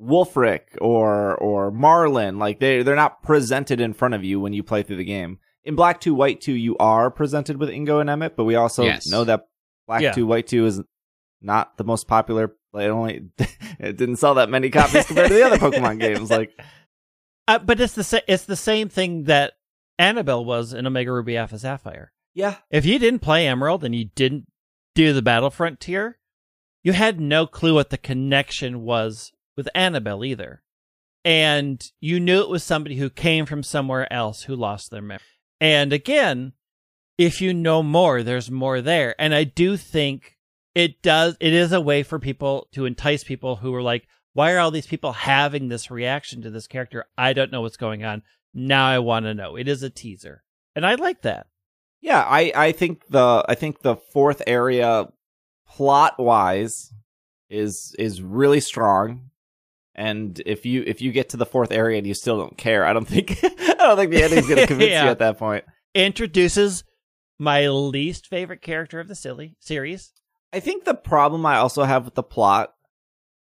Wulfric 0.00 0.62
or, 0.80 1.34
or 1.36 1.70
Marlon. 1.72 2.38
Like, 2.38 2.58
they, 2.60 2.82
they're 2.82 2.96
not 2.96 3.22
presented 3.22 3.80
in 3.80 3.92
front 3.92 4.14
of 4.14 4.24
you 4.24 4.40
when 4.40 4.52
you 4.52 4.62
play 4.62 4.82
through 4.82 4.96
the 4.96 5.04
game. 5.04 5.38
In 5.64 5.76
Black 5.76 6.00
2, 6.00 6.12
White 6.14 6.40
2, 6.40 6.52
you 6.52 6.76
are 6.78 7.10
presented 7.10 7.56
with 7.58 7.68
Ingo 7.68 8.00
and 8.00 8.10
Emmett, 8.10 8.36
but 8.36 8.44
we 8.44 8.56
also 8.56 8.84
Yes. 8.84 9.06
know 9.08 9.22
that 9.24 9.46
Black 9.86 10.02
Yeah. 10.02 10.12
2, 10.12 10.26
White 10.26 10.48
2 10.48 10.66
is 10.66 10.80
not 11.40 11.76
the 11.76 11.84
most 11.84 12.08
popular. 12.08 12.56
It 12.74 12.88
only 12.88 13.28
it 13.78 13.96
didn't 13.96 14.16
sell 14.16 14.34
that 14.34 14.48
many 14.50 14.70
copies 14.70 15.06
compared 15.06 15.28
to 15.28 15.34
the 15.34 15.44
other 15.44 15.58
Pokemon 15.70 16.00
games. 16.00 16.30
Like, 16.30 16.50
uh, 17.46 17.58
but 17.60 17.78
it's 17.80 17.94
the 17.94 18.02
sa- 18.04 18.20
it's 18.26 18.44
the 18.46 18.56
same 18.56 18.88
thing 18.88 19.24
that 19.24 19.52
Annabelle 20.02 20.44
was 20.44 20.72
in 20.72 20.86
Omega 20.86 21.12
Ruby 21.12 21.36
Alpha 21.36 21.58
Sapphire. 21.58 22.12
yeah, 22.34 22.56
If 22.70 22.84
you 22.84 22.98
didn't 22.98 23.20
play 23.20 23.46
Emerald 23.46 23.84
and 23.84 23.94
you 23.94 24.06
didn't 24.16 24.46
do 24.94 25.12
the 25.12 25.22
Battle 25.22 25.50
Frontier, 25.50 26.18
you 26.82 26.92
had 26.92 27.20
no 27.20 27.46
clue 27.46 27.74
what 27.74 27.90
the 27.90 27.98
connection 27.98 28.82
was 28.82 29.32
with 29.56 29.68
Annabelle 29.74 30.24
either. 30.24 30.62
And 31.24 31.80
you 32.00 32.18
knew 32.18 32.40
it 32.40 32.48
was 32.48 32.64
somebody 32.64 32.96
who 32.96 33.10
came 33.10 33.46
from 33.46 33.62
somewhere 33.62 34.12
else 34.12 34.42
who 34.42 34.56
lost 34.56 34.90
their 34.90 35.02
memory. 35.02 35.20
And 35.60 35.92
again, 35.92 36.54
if 37.16 37.40
you 37.40 37.54
know 37.54 37.82
more, 37.84 38.24
there's 38.24 38.50
more 38.50 38.80
there. 38.80 39.14
And 39.20 39.32
I 39.32 39.44
do 39.44 39.76
think 39.76 40.36
it 40.74 41.00
does, 41.00 41.36
it 41.38 41.52
is 41.52 41.70
a 41.70 41.80
way 41.80 42.02
for 42.02 42.18
people 42.18 42.66
to 42.72 42.86
entice 42.86 43.22
people 43.22 43.56
who 43.56 43.72
are 43.72 43.82
like, 43.82 44.08
why 44.32 44.52
are 44.52 44.58
all 44.58 44.72
these 44.72 44.86
people 44.86 45.12
having 45.12 45.68
this 45.68 45.92
reaction 45.92 46.42
to 46.42 46.50
this 46.50 46.66
character? 46.66 47.04
I 47.16 47.34
don't 47.34 47.52
know 47.52 47.60
what's 47.60 47.76
going 47.76 48.02
on. 48.02 48.22
Now 48.54 48.86
I 48.86 48.98
want 48.98 49.24
to 49.26 49.34
know. 49.34 49.56
It 49.56 49.68
is 49.68 49.82
a 49.82 49.90
teaser. 49.90 50.42
And 50.76 50.84
I 50.86 50.94
like 50.94 51.22
that. 51.22 51.46
yeah. 52.00 52.22
I 52.26 52.52
I 52.54 52.72
think 52.72 53.06
the 53.08 53.44
I 53.48 53.54
think 53.54 53.82
the 53.82 53.96
fourth 53.96 54.42
area 54.46 55.08
plot 55.68 56.18
wise 56.18 56.92
is 57.50 57.94
is 57.98 58.22
really 58.22 58.60
strong. 58.60 59.30
And 59.94 60.40
if 60.46 60.64
you 60.64 60.82
if 60.86 61.02
you 61.02 61.12
get 61.12 61.28
to 61.30 61.36
the 61.36 61.44
fourth 61.46 61.70
area 61.72 61.98
and 61.98 62.06
you 62.06 62.14
still 62.14 62.38
don't 62.38 62.56
care, 62.56 62.84
I 62.86 62.92
don't 62.94 63.06
think 63.06 63.38
I 63.42 63.74
don't 63.78 63.96
think 63.96 64.10
the 64.10 64.22
ending's 64.22 64.48
gonna 64.48 64.66
convince 64.74 64.90
Yeah. 64.90 65.04
you 65.04 65.10
at 65.10 65.18
that 65.18 65.38
point. 65.38 65.64
introduces 65.94 66.84
my 67.38 67.68
least 67.68 68.26
favorite 68.28 68.62
character 68.62 69.00
of 69.00 69.08
the 69.08 69.14
silly 69.14 69.56
series. 69.60 70.12
I 70.52 70.60
think 70.60 70.84
the 70.84 70.94
problem 70.94 71.44
I 71.46 71.56
also 71.56 71.84
have 71.84 72.04
with 72.04 72.14
the 72.14 72.22
plot, 72.22 72.72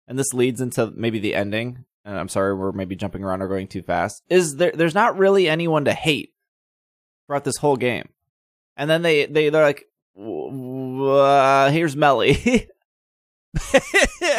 and 0.07 0.17
this 0.17 0.33
leads 0.33 0.59
into 0.61 0.91
maybe 0.95 1.19
the 1.19 1.35
ending, 1.35 1.85
and 2.05 2.17
I'm 2.17 2.27
sorry 2.29 2.53
we're 2.55 2.71
maybe 2.71 2.95
jumping 2.95 3.23
around 3.23 3.41
or 3.41 3.47
going 3.47 3.67
too 3.67 3.81
fast, 3.81 4.23
is 4.29 4.55
there 4.55 4.71
there's 4.73 4.95
not 4.95 5.17
really 5.17 5.47
anyone 5.49 5.85
to 5.85 5.93
hate 5.93 6.33
throughout 7.27 7.43
this 7.43 7.57
whole 7.57 7.77
game. 7.77 8.09
And 8.77 8.89
then 8.89 9.01
they, 9.01 9.25
they 9.25 9.49
they're 9.49 9.63
like 9.63 9.85
"W- 10.15 10.49
w- 10.49 11.09
uh, 11.13 11.69
here's 11.69 11.95
Melli. 11.95 12.67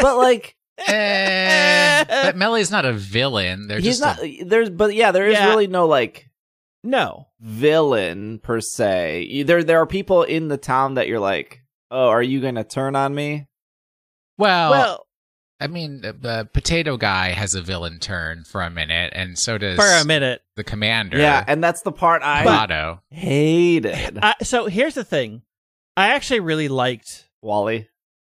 but 0.00 0.16
like 0.16 0.57
Eh, 0.88 2.04
but 2.09 2.35
Melli's 2.37 2.71
not 2.71 2.85
a 2.85 2.92
villain. 2.92 3.69
They're 3.69 3.78
he's 3.78 3.99
just 3.99 4.00
not 4.00 4.23
a- 4.25 4.42
there's 4.42 4.71
but 4.71 4.95
yeah, 4.95 5.12
there 5.12 5.26
is 5.28 5.35
Yeah. 5.35 5.49
really 5.49 5.66
no 5.66 5.87
like 5.87 6.28
no. 6.83 7.28
villain 7.40 8.38
per 8.40 8.61
se. 8.61 9.45
There 9.45 9.62
there 9.62 9.78
are 9.81 9.87
people 9.87 10.23
in 10.25 10.49
the 10.49 10.57
town 10.57 10.95
that 10.95 11.07
you're 11.09 11.21
like, 11.21 11.62
"Oh, 11.90 12.09
are 12.09 12.23
you 12.23 12.40
going 12.40 12.57
to 12.57 12.64
turn 12.64 12.97
on 12.97 13.14
me?" 13.14 13.47
well, 14.38 14.71
well, 14.71 15.07
I 15.62 15.66
mean, 15.69 16.00
the, 16.00 16.12
the 16.12 16.49
potato 16.52 16.97
guy 16.97 17.31
has 17.31 17.54
a 17.54 17.62
villain 17.62 17.99
turn 18.00 18.45
for 18.45 18.62
a 18.62 18.71
minute, 18.71 19.12
and 19.14 19.38
so 19.38 19.59
does 19.59 19.76
for 19.76 19.87
a 19.87 20.04
minute. 20.04 20.42
the 20.57 20.64
commander. 20.64 21.19
Yeah, 21.19 21.45
and 21.47 21.62
that's 21.62 21.83
the 21.83 21.92
part 21.92 22.23
I 22.23 22.45
Volo. 22.45 23.00
hated. 23.11 24.19
I, 24.23 24.35
so 24.42 24.66
here's 24.66 24.95
the 24.95 25.04
thing. 25.04 25.42
I 25.97 26.09
actually 26.09 26.40
really 26.40 26.69
liked 26.69 27.28
Volo. 27.42 27.85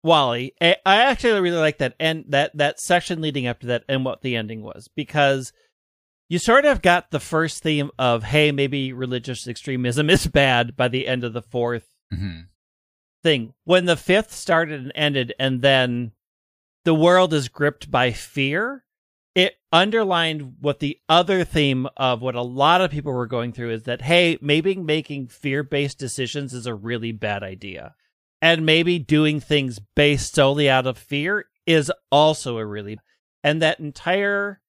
Volo. 0.04 0.33
I 0.35 0.50
I 0.61 0.97
actually 1.02 1.40
really 1.40 1.57
liked 1.59 1.78
that 1.78 1.95
and 1.99 2.25
that 2.28 2.57
that 2.57 2.78
section 2.81 3.21
leading 3.23 3.47
up 3.47 3.61
to 3.61 3.69
that 3.69 3.85
and 3.88 4.04
what 4.04 4.21
the 4.21 4.37
ending 4.37 4.62
was 4.62 4.88
because 4.95 5.52
you 6.28 6.38
sort 6.38 6.64
of 6.66 6.83
got 6.83 7.11
the 7.11 7.21
first 7.21 7.62
theme 7.62 7.90
of 7.99 8.25
hey 8.25 8.52
maybe 8.52 8.93
religious 8.93 9.49
extremism 9.49 10.11
is 10.11 10.26
bad 10.26 10.76
by 10.76 10.88
the 10.88 11.07
end 11.07 11.25
of 11.25 11.33
the 11.33 11.43
fourth 11.43 11.87
hmm 12.12 12.40
thing. 13.23 13.54
When 13.64 13.87
the 13.87 13.97
fifth 13.97 14.33
started 14.33 14.81
and 14.83 14.93
ended, 14.95 15.33
and 15.40 15.62
then 15.62 16.12
the 16.85 16.95
world 16.95 17.33
is 17.33 17.49
gripped 17.49 17.91
by 17.91 18.12
fear, 18.12 18.85
it 19.35 19.55
underlined 19.73 20.57
what 20.61 20.79
the 20.79 20.99
other 21.09 21.45
theme 21.45 21.88
of 21.97 22.23
what 22.23 22.35
a 22.35 22.43
lot 22.43 22.81
of 22.81 22.91
people 22.91 23.12
were 23.12 23.26
going 23.26 23.53
through 23.53 23.71
is 23.71 23.83
that, 23.85 24.03
hey, 24.03 24.38
maybe 24.41 24.76
making 24.76 25.26
fear 25.29 25.62
based 25.62 25.99
decisions 25.99 26.55
is 26.55 26.67
a 26.67 26.75
really 26.75 27.11
bad 27.12 27.43
idea. 27.43 27.95
And 28.41 28.67
maybe 28.67 28.99
doing 28.99 29.41
things 29.41 29.81
based 29.97 30.35
solely 30.35 30.69
out 30.69 30.87
of 30.87 30.99
fear 30.99 31.47
is 31.67 31.91
also 32.12 32.59
a 32.59 32.67
really. 32.67 32.99
And 33.43 33.62
that 33.62 33.81
entire. 33.81 34.61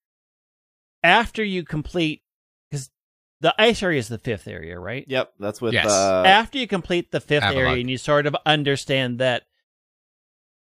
After 1.02 1.44
you 1.44 1.62
complete. 1.62 2.22
Because 2.70 2.90
the 3.40 3.54
ice 3.58 3.82
area 3.82 3.98
is 3.98 4.08
the 4.08 4.18
fifth 4.18 4.48
area, 4.48 4.78
right? 4.78 5.04
Yep, 5.06 5.34
that's 5.38 5.60
with 5.60 5.74
Yes. 5.74 5.86
uh, 5.86 6.24
after 6.26 6.58
you 6.58 6.66
complete 6.66 7.12
the 7.12 7.20
fifth 7.20 7.44
Avalugg. 7.44 7.56
area 7.56 7.80
and 7.80 7.90
you 7.90 7.98
sort 7.98 8.26
of 8.26 8.34
understand 8.46 9.18
that 9.20 9.42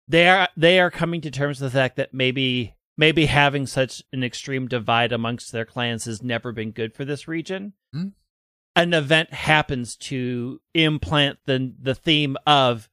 they 0.08 0.28
are 0.28 0.48
they 0.56 0.80
are 0.80 0.90
coming 0.90 1.20
to 1.20 1.30
terms 1.30 1.60
with 1.60 1.72
the 1.72 1.78
fact 1.78 1.96
that 1.96 2.14
maybe 2.14 2.74
maybe 2.96 3.26
having 3.26 3.66
such 3.66 4.02
an 4.12 4.24
extreme 4.24 4.66
divide 4.66 5.12
amongst 5.12 5.52
their 5.52 5.64
clans 5.64 6.06
has 6.06 6.22
never 6.22 6.50
been 6.50 6.72
good 6.72 6.94
for 6.94 7.04
this 7.04 7.28
region. 7.28 7.74
Hmm. 7.92 8.08
An 8.74 8.94
event 8.94 9.32
happens 9.32 9.96
to 9.96 10.60
implant 10.74 11.38
the 11.46 11.72
the 11.80 11.94
theme 11.94 12.36
of 12.46 12.88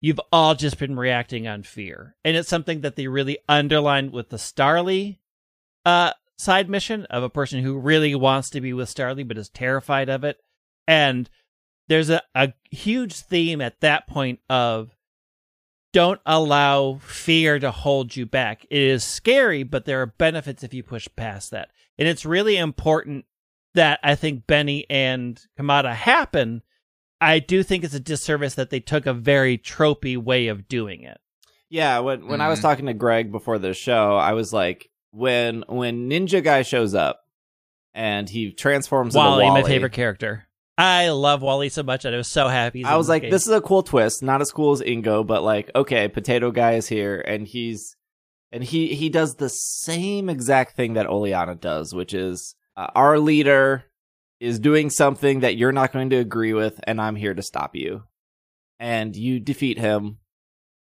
you've 0.00 0.20
all 0.30 0.54
just 0.54 0.78
been 0.78 0.96
reacting 0.96 1.48
on 1.48 1.62
fear. 1.62 2.14
And 2.24 2.36
it's 2.36 2.48
something 2.48 2.82
that 2.82 2.94
they 2.94 3.08
really 3.08 3.38
underlined 3.48 4.12
with 4.12 4.28
the 4.28 4.36
Starly 4.36 5.18
uh 5.84 6.12
side 6.36 6.68
mission 6.68 7.04
of 7.06 7.22
a 7.22 7.30
person 7.30 7.62
who 7.62 7.76
really 7.78 8.14
wants 8.14 8.50
to 8.50 8.60
be 8.60 8.72
with 8.72 8.94
Starly 8.94 9.26
but 9.26 9.38
is 9.38 9.48
terrified 9.48 10.08
of 10.08 10.24
it. 10.24 10.38
And 10.86 11.28
there's 11.88 12.10
a, 12.10 12.22
a 12.34 12.52
huge 12.70 13.14
theme 13.14 13.60
at 13.60 13.80
that 13.80 14.06
point 14.06 14.40
of 14.48 14.94
don't 15.98 16.20
allow 16.26 16.98
fear 17.02 17.58
to 17.58 17.72
hold 17.72 18.14
you 18.14 18.24
back. 18.24 18.64
It 18.70 18.80
is 18.80 19.02
scary, 19.02 19.64
but 19.64 19.84
there 19.84 20.00
are 20.00 20.06
benefits 20.06 20.62
if 20.62 20.72
you 20.72 20.84
push 20.84 21.08
past 21.16 21.50
that. 21.50 21.70
And 21.98 22.06
it's 22.06 22.24
really 22.24 22.56
important 22.56 23.24
that 23.74 23.98
I 24.04 24.14
think 24.14 24.46
Beni 24.46 24.86
and 24.88 25.40
Kamado 25.58 25.92
happen. 25.92 26.62
I 27.20 27.40
do 27.40 27.64
think 27.64 27.82
it's 27.82 27.94
a 27.94 28.00
disservice 28.00 28.54
that 28.54 28.70
they 28.70 28.78
took 28.78 29.06
a 29.06 29.12
very 29.12 29.58
tropey 29.58 30.16
way 30.16 30.46
of 30.46 30.68
doing 30.68 31.02
it. 31.02 31.18
yeah. 31.68 31.98
When 31.98 32.28
when 32.28 32.40
I 32.40 32.48
was 32.48 32.60
Mhm. 32.60 32.62
talking 32.62 32.86
to 32.86 32.94
Greg 32.94 33.32
before 33.32 33.58
the 33.58 33.74
show, 33.74 34.16
I 34.16 34.32
was 34.34 34.52
like, 34.52 34.88
when 35.10 35.64
when 35.68 36.08
Ninja 36.08 36.42
Guy 36.44 36.62
shows 36.62 36.94
up 36.94 37.20
and 37.92 38.28
he 38.30 38.52
transforms 38.52 39.14
Volo, 39.14 39.40
into 39.40 39.48
Volo, 39.48 39.60
my 39.62 39.68
favorite 39.68 39.92
character. 39.92 40.47
I 40.78 41.08
love 41.10 41.40
Volo 41.40 41.66
so 41.68 41.82
much, 41.82 42.04
and 42.04 42.14
I 42.14 42.18
was 42.18 42.28
so 42.28 42.46
happy. 42.46 42.84
I 42.84 42.96
was 42.96 43.08
like, 43.08 43.22
game. 43.22 43.32
this 43.32 43.48
is 43.48 43.52
a 43.52 43.60
cool 43.60 43.82
twist. 43.82 44.22
Not 44.22 44.40
as 44.40 44.52
cool 44.52 44.72
as 44.72 44.80
Ingo, 44.80 45.26
but 45.26 45.42
like, 45.42 45.72
okay, 45.74 46.06
Potato 46.06 46.52
Guy 46.52 46.74
is 46.74 46.86
here, 46.86 47.20
and 47.20 47.48
he's 47.48 47.96
and 48.52 48.62
he 48.62 48.94
he 48.94 49.08
does 49.08 49.34
the 49.34 49.48
same 49.48 50.30
exact 50.30 50.76
thing 50.76 50.94
that 50.94 51.06
Oleana 51.06 51.56
does, 51.56 51.92
which 51.92 52.14
is 52.14 52.54
uh, 52.76 52.86
our 52.94 53.18
leader 53.18 53.84
is 54.38 54.60
doing 54.60 54.88
something 54.88 55.40
that 55.40 55.56
you're 55.56 55.72
not 55.72 55.92
going 55.92 56.10
to 56.10 56.16
agree 56.16 56.52
with, 56.52 56.78
and 56.84 57.00
I'm 57.00 57.16
here 57.16 57.34
to 57.34 57.42
stop 57.42 57.74
you. 57.74 58.04
and 58.78 59.16
you 59.16 59.40
defeat 59.40 59.78
him, 59.78 60.18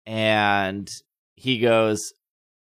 and 0.05 0.89
he 1.37 1.59
goes 1.59 2.11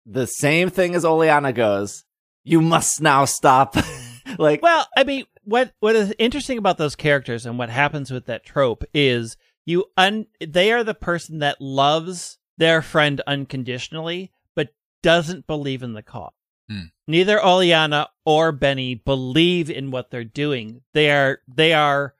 the 0.07 0.27
same 0.27 0.71
thing 0.71 0.95
as 0.95 1.05
Oleana 1.05 1.53
goes. 1.53 2.05
You 2.45 2.61
must 2.61 3.03
now 3.03 3.25
stop. 3.25 3.75
like, 4.39 4.63
Well, 4.63 4.87
I 4.97 5.05
mean, 5.05 5.27
what 5.45 5.73
what 5.81 5.97
is 5.97 6.15
interesting 6.19 6.59
about 6.59 6.79
those 6.79 6.97
characters 6.97 7.47
and 7.47 7.59
what 7.59 7.71
happens 7.71 8.11
with 8.11 8.27
that 8.27 8.45
trope 8.45 8.85
is 8.93 9.37
you 9.65 9.85
un 9.97 10.27
they 10.41 10.73
are 10.73 10.85
the 10.85 10.95
person 10.95 11.39
that 11.41 11.61
loves 11.61 12.39
their 12.59 12.83
friend 12.83 13.21
unconditionally, 13.27 14.33
but 14.55 14.75
doesn't 15.03 15.47
believe 15.47 15.83
in 15.83 15.93
the 15.93 16.03
cause. 16.03 16.33
Hmm. 16.69 16.87
Neither 17.07 17.39
Oleana 17.39 18.09
or 18.25 18.51
Beni 18.53 18.97
believe 18.97 19.71
in 19.71 19.91
what 19.91 20.11
they're 20.11 20.25
doing. 20.25 20.83
They 20.95 21.11
are 21.11 21.41
they 21.47 21.73
are 21.73 22.15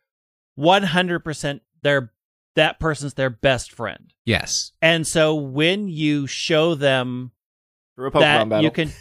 one 0.55 0.85
hundred 0.85 1.21
percent 1.21 1.63
their 1.83 2.13
that 2.55 2.81
person's 2.81 3.15
their 3.15 3.31
best 3.31 3.73
friend. 3.73 4.13
Yes. 4.25 4.73
And 4.81 5.07
so 5.07 5.35
when 5.35 5.89
you 5.89 6.27
show 6.27 6.75
them 6.75 7.33
through 7.95 8.09
a 8.09 8.11
Pokemon 8.11 8.21
that 8.21 8.49
battle. 8.49 8.65
you 8.65 8.71
can 8.71 8.93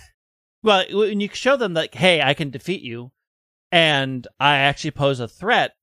well 0.66 0.84
when 0.92 1.22
you 1.22 1.30
show 1.32 1.56
them 1.56 1.74
like 1.74 1.96
hey 1.96 2.22
i 2.22 2.34
can 2.34 2.50
defeat 2.50 2.82
you 2.82 3.12
and 3.72 4.28
i 4.40 4.58
actually 4.58 4.92
pose 4.92 5.22
a 5.22 5.28
threat 5.28 5.76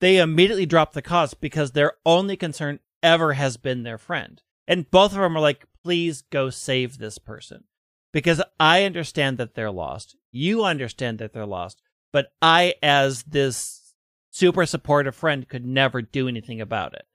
they 0.00 0.18
immediately 0.18 0.66
drop 0.66 0.92
the 0.92 1.02
cause 1.02 1.34
because 1.34 1.72
their 1.72 1.92
only 2.04 2.36
concern 2.36 2.80
ever 3.02 3.34
has 3.34 3.56
been 3.56 3.82
their 3.82 3.98
friend. 3.98 4.42
And 4.68 4.90
both 4.90 5.12
of 5.12 5.18
them 5.18 5.36
are 5.36 5.40
like 5.40 5.66
please 5.82 6.22
go 6.22 6.50
save 6.50 6.98
this 6.98 7.18
person. 7.18 7.64
Because 8.12 8.42
i 8.58 8.84
understand 8.84 9.38
that 9.38 9.54
they're 9.54 9.70
lost. 9.70 10.16
You 10.32 10.64
understand 10.64 11.18
that 11.18 11.32
they're 11.32 11.46
lost. 11.46 11.80
But 12.12 12.32
i 12.42 12.74
as 12.82 13.22
this 13.24 13.94
super 14.30 14.66
supportive 14.66 15.14
friend 15.14 15.48
could 15.48 15.64
never 15.64 16.02
do 16.02 16.28
anything 16.28 16.60
about 16.60 16.94
it. 16.94 17.06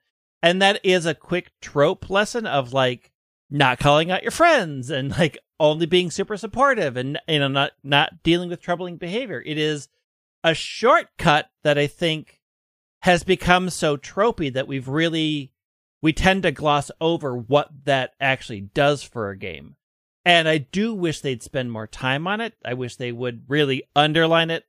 And 0.42 0.62
that 0.62 0.80
is 0.84 1.06
a 1.06 1.14
quick 1.14 1.52
trope 1.62 2.10
lesson 2.10 2.48
of 2.48 2.74
like 2.74 3.12
not 3.52 3.80
calling 3.80 4.10
out 4.10 4.24
your 4.24 4.32
friends 4.32 4.90
and 4.90 5.12
like 5.12 5.38
only 5.60 5.86
being 5.86 6.10
super 6.10 6.38
supportive 6.38 6.98
and 6.98 7.20
you 7.28 7.38
know 7.38 7.50
not 7.50 7.74
not 7.84 8.24
dealing 8.24 8.50
with 8.50 8.62
troubling 8.62 8.96
behavior. 8.96 9.44
It 9.46 9.58
is 9.58 9.90
a 10.44 10.56
shortcut 10.56 11.50
that 11.64 11.78
I 11.78 11.86
think 11.86 12.40
has 13.02 13.24
become 13.24 13.70
so 13.70 13.98
tropey 13.98 14.52
that 14.54 14.68
we've 14.68 14.88
really 14.88 15.52
we 16.02 16.14
tend 16.14 16.44
to 16.44 16.52
gloss 16.52 16.90
over 17.00 17.36
what 17.36 17.70
that 17.84 18.14
actually 18.20 18.62
does 18.62 19.04
for 19.04 19.30
a 19.30 19.38
game. 19.38 19.76
And 20.24 20.48
I 20.48 20.60
do 20.60 20.94
wish 20.94 21.22
they'd 21.22 21.44
spend 21.44 21.72
more 21.72 21.88
time 21.88 22.28
on 22.28 22.42
it. 22.42 22.54
I 22.64 22.74
wish 22.74 22.96
they 22.96 23.12
would 23.12 23.44
really 23.48 23.84
underline 23.96 24.50
it. 24.50 24.66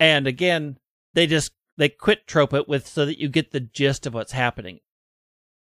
And 0.00 0.26
again, 0.26 0.78
they 1.14 1.26
just 1.26 1.52
they 1.76 1.88
quit 1.88 2.26
trope 2.26 2.54
it 2.54 2.68
with 2.68 2.86
so 2.86 3.06
that 3.06 3.20
you 3.20 3.28
get 3.28 3.52
the 3.52 3.60
gist 3.60 4.06
of 4.06 4.14
what's 4.14 4.32
happening. 4.32 4.80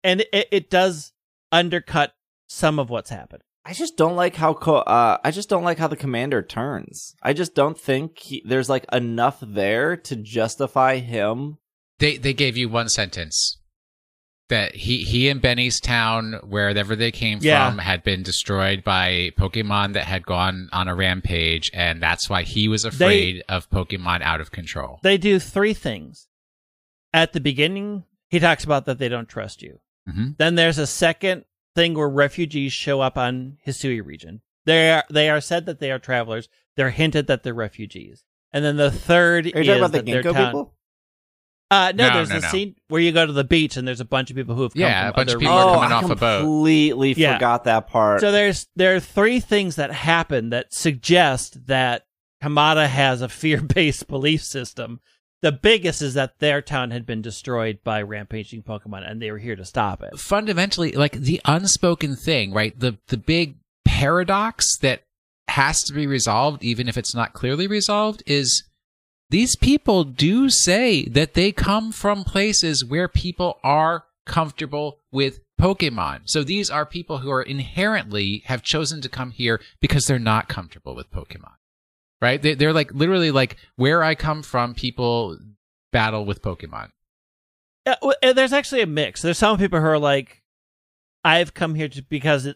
And 0.04 0.22
it, 0.34 0.48
it 0.52 0.70
does 0.70 1.14
undercut 1.52 2.14
some 2.54 2.80
of 2.80 2.90
what's 2.90 3.10
happened. 3.10 3.42
I 3.66 3.74
just 3.74 3.96
don't 3.98 4.16
like 4.16 4.36
how 4.36 4.54
co- 4.54 4.78
uh, 4.78 5.18
I 5.24 5.32
just 5.32 5.50
don't 5.50 5.64
like 5.64 5.78
how 5.78 5.88
the 5.88 5.96
commander 5.96 6.42
turns. 6.42 7.16
I 7.24 7.34
just 7.34 7.56
don't 7.56 7.80
think 7.80 8.20
he, 8.20 8.44
there's 8.46 8.70
like 8.70 8.86
enough 8.92 9.38
there 9.42 9.96
to 9.98 10.16
justify 10.18 10.98
him. 10.98 11.58
They 12.00 12.18
they 12.18 12.34
gave 12.34 12.58
you 12.58 12.68
one 12.70 12.90
sentence 12.90 13.60
that 14.50 14.76
he 14.76 15.04
he 15.06 15.30
and 15.30 15.42
Beni's 15.42 15.80
town, 15.80 16.39
wherever 16.44 16.96
they 16.96 17.12
came 17.12 17.39
Yeah. 17.42 17.70
from, 17.70 17.78
had 17.80 18.04
been 18.04 18.22
destroyed 18.22 18.84
by 18.84 19.32
Pokemon 19.39 19.94
that 19.94 20.04
had 20.06 20.26
gone 20.26 20.68
on 20.74 20.89
a 20.89 20.96
rampage, 20.96 21.72
and 21.74 22.04
that's 22.04 22.30
why 22.30 22.44
he 22.44 22.68
was 22.68 22.84
afraid 22.84 23.44
of 23.48 23.70
Pokemon 23.70 24.22
out 24.22 24.42
of 24.42 24.52
control. 24.52 25.00
They 25.04 25.18
do 25.18 25.39
three 25.39 25.74
things. 25.74 26.28
At 27.13 27.32
the 27.32 27.39
beginning, 27.39 28.04
he 28.30 28.39
talks 28.39 28.63
about 28.66 28.86
that 28.88 28.98
they 29.00 29.08
don't 29.08 29.30
trust 29.30 29.62
you. 29.62 29.80
hmm 30.06 30.32
Then 30.38 30.56
there's 30.56 30.80
a 30.80 30.88
second 30.88 31.46
thing 31.76 31.94
where 31.96 32.10
refugees 32.10 32.74
show 32.74 33.02
up 33.02 33.18
on 33.18 33.58
Hisui 33.68 34.06
region. 34.06 34.42
They 34.66 34.92
are 34.92 35.04
they 35.10 35.30
are 35.30 35.42
said 35.42 35.66
that 35.66 35.80
they 35.80 35.92
are 35.92 36.00
travelers. 36.00 36.48
They're 36.76 36.92
hinted 36.92 37.28
that 37.28 37.44
they're 37.44 37.54
refugees. 37.54 38.24
And 38.52 38.64
then 38.64 38.78
the 38.78 38.92
third 38.92 39.46
Are 39.48 39.50
you 39.50 39.54
is 39.62 39.68
talking 39.68 39.80
about 39.82 39.92
the 39.92 40.02
that 40.02 40.06
Ginkgo 40.24 40.34
town. 40.34 40.46
people? 40.46 40.74
Uh, 41.72 41.92
no, 41.96 42.08
No, 42.10 42.14
there's 42.16 42.30
no, 42.30 42.38
a 42.38 42.42
no. 42.42 42.48
scene 42.50 42.76
where 42.88 43.02
you 43.02 43.12
go 43.12 43.26
to 43.26 43.34
the 43.34 43.44
beach 43.44 43.78
and 43.78 43.88
there's 43.88 44.00
a 44.00 44.06
bunch 44.06 44.30
of 44.30 44.36
people 44.36 44.54
who 44.56 44.62
have 44.62 44.74
come 44.74 44.82
Yeah, 44.82 45.02
from 45.06 45.10
a 45.10 45.14
bunch 45.14 45.30
of 45.30 45.36
other 45.36 45.40
people 45.40 45.54
are 45.56 45.58
regions. 45.66 45.76
oh, 45.76 45.80
coming 45.82 45.92
I 45.92 45.96
off 45.96 46.10
a 46.12 46.16
boat. 46.16 46.42
completely 46.42 47.14
Yeah. 47.14 47.34
forgot 47.34 47.64
that 47.64 47.88
part. 47.88 48.22
So 48.22 48.32
there's 48.32 48.68
there 48.76 48.96
are 48.96 49.00
three 49.00 49.40
things 49.40 49.76
that 49.78 49.92
happen 49.92 50.50
that 50.52 50.72
suggest 50.74 51.66
that 51.68 52.04
Kamado 52.44 52.88
has 52.88 53.22
a 53.24 53.30
fear-based 53.30 54.08
belief 54.08 54.44
system. 54.44 55.00
The 55.43 55.51
biggest 55.51 56.01
is 56.01 56.13
that 56.13 56.39
their 56.39 56.62
town 56.62 56.91
had 56.91 57.06
been 57.06 57.21
destroyed 57.21 57.79
by 57.84 58.01
rampaging 58.01 58.63
Pokemon, 58.63 59.06
and 59.06 59.21
they 59.21 59.29
were 59.29 59.39
here 59.39 59.58
to 59.58 59.65
stop 59.65 60.01
it. 60.01 60.17
Fundamentally, 60.17 60.93
like 60.93 61.12
the 61.12 61.41
unspoken 61.43 62.15
thing, 62.15 62.53
right? 62.53 62.79
The 62.79 62.97
the 63.08 63.17
big 63.17 63.58
paradox 63.84 64.77
that 64.77 65.03
has 65.49 65.82
to 65.84 65.93
be 65.93 66.08
resolved, 66.08 66.63
even 66.63 66.88
if 66.88 66.97
it's 66.97 67.13
not 67.13 67.34
clearly 67.34 67.67
resolved, 67.67 68.23
is 68.25 68.63
these 69.32 69.58
people 69.58 70.06
do 70.06 70.49
say 70.49 71.03
that 71.10 71.34
they 71.34 71.51
come 71.51 71.91
from 71.91 72.23
places 72.23 72.86
where 72.86 73.10
people 73.10 73.60
are 73.65 74.06
comfortable 74.25 74.99
with 75.12 75.41
Pokemon. 75.60 76.21
So 76.25 76.43
these 76.43 76.69
are 76.69 76.86
people 76.86 77.17
who 77.17 77.32
are 77.32 77.43
inherently 77.43 78.43
have 78.45 78.63
chosen 78.63 79.01
to 79.01 79.10
come 79.10 79.32
here 79.32 79.60
because 79.82 80.06
they're 80.06 80.19
not 80.19 80.47
comfortable 80.47 80.95
with 80.95 81.12
Pokemon. 81.12 81.56
Right? 82.24 82.42
They, 82.42 82.54
they're 82.56 82.72
like 82.72 82.94
literally 82.94 83.32
like 83.32 83.58
where 83.76 84.02
I 84.02 84.16
come 84.16 84.44
from, 84.44 84.74
people 84.76 85.38
battle 85.92 86.24
with 86.26 86.42
Pokemon. 86.42 86.88
Uh, 87.86 87.96
well, 88.02 88.16
there's 88.34 88.54
actually 88.54 88.82
a 88.82 88.88
mix. 88.88 89.22
There's 89.22 89.38
some 89.38 89.58
people 89.58 89.82
who 89.82 89.86
are 89.88 90.00
like, 90.00 90.42
I've 91.26 91.54
come 91.54 91.76
here 91.76 91.90
to, 91.90 92.02
because 92.02 92.46
it, 92.46 92.56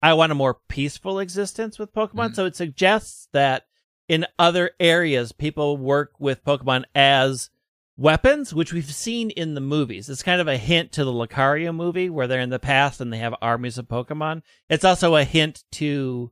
I 0.00 0.14
want 0.14 0.30
a 0.30 0.36
more 0.36 0.58
peaceful 0.68 1.18
existence 1.18 1.80
with 1.80 1.92
Pokemon. 1.92 2.30
Mhm. 2.30 2.34
So 2.36 2.44
it 2.46 2.54
suggests 2.54 3.28
that 3.32 3.64
in 4.08 4.24
other 4.38 4.70
areas, 4.78 5.32
people 5.32 5.76
work 5.76 6.12
with 6.20 6.44
Pokemon 6.44 6.84
as 6.94 7.50
weapons, 7.96 8.54
which 8.54 8.72
we've 8.72 8.86
seen 8.94 9.30
in 9.30 9.54
the 9.54 9.60
movies. 9.60 10.08
It's 10.08 10.22
kind 10.22 10.40
of 10.40 10.46
a 10.46 10.56
hint 10.56 10.92
to 10.92 11.04
the 11.04 11.12
Lucario 11.12 11.74
movie 11.74 12.08
where 12.08 12.28
they're 12.28 12.38
in 12.40 12.50
the 12.50 12.60
past 12.60 13.00
and 13.00 13.12
they 13.12 13.18
have 13.18 13.34
armies 13.42 13.78
of 13.78 13.88
Pokemon. 13.88 14.42
It's 14.70 14.84
also 14.84 15.16
a 15.16 15.24
hint 15.24 15.64
to 15.72 16.30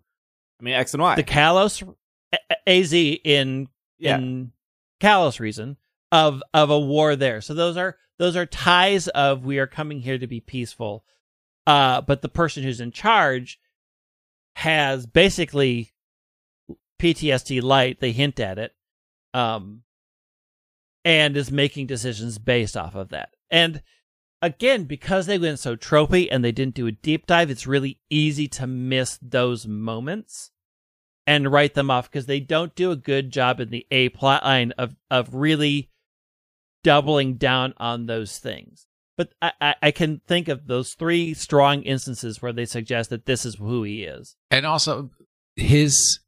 I 0.61 0.65
mean, 0.65 0.75
X 0.75 0.95
and 0.95 1.03
Y. 1.03 1.17
the 1.17 1.25
Kalos 1.25 1.83
A- 1.83 1.91
A- 1.91 1.95
AZ 2.67 2.93
in 2.93 3.69
Yeah. 3.99 4.19
in 4.19 4.53
Kalos 5.01 5.41
reason 5.41 5.77
of 6.13 6.43
of 6.55 6.71
a 6.71 6.79
war 6.79 7.17
there. 7.17 7.41
So 7.41 7.55
those 7.55 7.77
are 7.77 7.97
those 8.19 8.37
are 8.37 8.47
ties 8.47 9.09
of 9.09 9.45
we 9.45 9.59
are 9.59 9.67
coming 9.67 10.01
here 10.01 10.19
to 10.19 10.27
be 10.27 10.41
peaceful. 10.41 11.05
Uh, 11.67 12.01
but 12.01 12.23
the 12.23 12.29
person 12.29 12.63
who's 12.63 12.81
in 12.81 12.93
charge 12.93 13.59
has 14.55 15.05
basically 15.07 15.93
PTSD 17.01 17.61
light. 17.63 18.01
They 18.01 18.13
hint 18.13 18.41
at 18.41 18.59
it, 18.59 18.75
um, 19.35 19.83
and 21.05 21.37
is 21.37 21.51
making 21.51 21.87
decisions 21.89 22.39
based 22.39 22.77
off 22.77 22.95
of 22.95 23.11
that. 23.11 23.31
And 23.51 23.83
again, 24.41 24.85
because 24.85 25.27
they 25.27 25.39
went 25.39 25.59
so 25.59 25.77
tropey 25.77 26.29
and 26.31 26.45
they 26.45 26.53
didn't 26.53 26.75
do 26.75 26.87
a 26.87 26.93
deep 26.93 27.27
dive, 27.27 27.51
it's 27.51 27.67
really 27.67 27.99
easy 28.09 28.49
to 28.49 28.67
miss 28.67 29.19
those 29.21 29.67
moments 29.67 30.53
and 31.27 31.51
write 31.53 31.75
them 31.75 31.91
off 31.91 32.11
because 32.11 32.27
they 32.27 32.41
don't 32.41 32.75
do 32.75 32.91
a 32.91 32.97
good 32.97 33.31
job 33.31 33.61
in 33.61 33.71
the 33.71 33.87
A 33.91 34.09
plot 34.11 34.45
line 34.45 34.73
of 34.79 34.95
of 35.11 35.35
really 35.35 35.91
doubling 36.85 37.35
down 37.35 37.75
on 37.79 38.07
those 38.07 38.39
things. 38.39 38.87
But 39.17 39.33
I, 39.41 39.53
I, 39.61 39.75
I 39.83 39.91
can 39.93 40.21
think 40.27 40.49
of 40.49 40.67
those 40.67 40.93
three 40.95 41.33
strong 41.35 41.83
instances 41.83 42.43
where 42.43 42.53
they 42.53 42.67
suggest 42.67 43.11
that 43.11 43.25
this 43.27 43.47
is 43.47 43.55
who 43.57 43.83
he 43.83 44.05
is. 44.05 44.37
and 44.51 44.67
also 44.67 45.11
his 45.57 46.21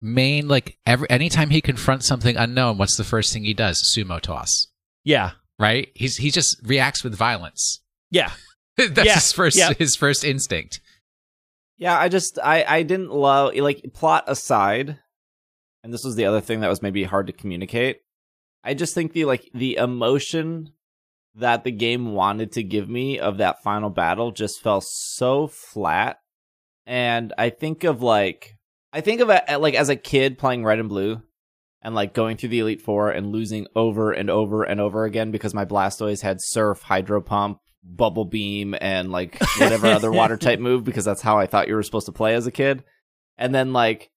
main 0.00 0.46
like 0.46 0.78
every 0.86 1.10
anytime 1.10 1.50
he 1.50 1.60
confronts 1.60 2.06
something 2.06 2.36
unknown 2.36 2.78
what's 2.78 2.96
the 2.96 3.02
first 3.04 3.32
thing 3.32 3.44
he 3.44 3.54
does? 3.54 3.82
Sumo 3.96 4.20
toss. 4.20 4.68
Yeah, 5.04 5.32
right? 5.58 5.90
He's 5.94 6.16
he 6.18 6.30
just 6.30 6.56
reacts 6.64 7.02
with 7.02 7.14
violence. 7.14 7.82
Yeah, 8.10 8.30
that's 8.76 9.04
Yeah, 9.06 9.14
his 9.14 9.32
first 9.32 9.56
yeah. 9.58 9.72
his 9.76 9.96
first 9.96 10.24
instinct 10.24 10.80
Yeah, 11.78 11.98
I 11.98 12.08
just 12.08 12.38
I 12.42 12.64
I 12.64 12.82
didn't 12.82 13.12
love 13.12 13.54
like 13.54 13.82
plot 13.94 14.24
aside, 14.26 14.98
and 15.82 15.92
this 15.92 16.04
was 16.04 16.16
the 16.16 16.26
other 16.26 16.40
thing 16.40 16.60
that 16.60 16.68
was 16.68 16.82
maybe 16.82 17.04
hard 17.04 17.28
to 17.28 17.32
communicate. 17.32 18.00
I 18.64 18.74
just 18.74 18.94
think 18.94 19.12
the 19.12 19.24
like 19.24 19.48
the 19.54 19.76
emotion 19.76 20.72
that 21.36 21.62
the 21.62 21.70
game 21.70 22.12
wanted 22.12 22.52
to 22.52 22.62
give 22.62 22.88
me 22.88 23.18
of 23.18 23.38
that 23.38 23.62
final 23.62 23.90
battle 23.90 24.32
just 24.32 24.60
fell 24.60 24.82
so 24.82 25.46
flat. 25.46 26.18
And 26.84 27.32
I 27.38 27.50
think 27.50 27.84
of 27.84 28.02
like 28.02 28.56
I 28.92 29.00
think 29.00 29.20
of 29.20 29.30
it 29.30 29.44
uh, 29.48 29.58
like 29.58 29.74
as 29.74 29.88
a 29.88 29.96
kid 29.96 30.38
playing 30.38 30.64
red 30.64 30.80
and 30.80 30.88
blue 30.88 31.22
and 31.80 31.94
like 31.94 32.12
going 32.12 32.36
through 32.36 32.48
the 32.48 32.58
Elite 32.58 32.82
Four 32.82 33.10
and 33.10 33.30
losing 33.30 33.66
over 33.76 34.10
and 34.10 34.28
over 34.28 34.64
and 34.64 34.80
over 34.80 35.04
again 35.04 35.30
because 35.30 35.54
my 35.54 35.64
Blastoise 35.64 36.22
had 36.22 36.38
Surf, 36.40 36.82
Hydro 36.82 37.20
Pump, 37.20 37.60
Bubble 37.88 38.24
Beam, 38.24 38.74
and 38.80 39.10
like 39.10 39.38
whatever 39.58 39.86
other 39.86 40.12
water 40.12 40.36
type 40.36 40.60
move 40.60 40.84
because 40.84 41.04
that's 41.04 41.22
how 41.22 41.38
I 41.38 41.46
thought 41.46 41.68
you 41.68 41.74
were 41.74 41.82
supposed 41.82 42.06
to 42.06 42.12
play 42.12 42.34
as 42.34 42.46
a 42.46 42.52
kid. 42.52 42.84
And 43.36 43.54
then 43.54 43.72
like 43.72 44.10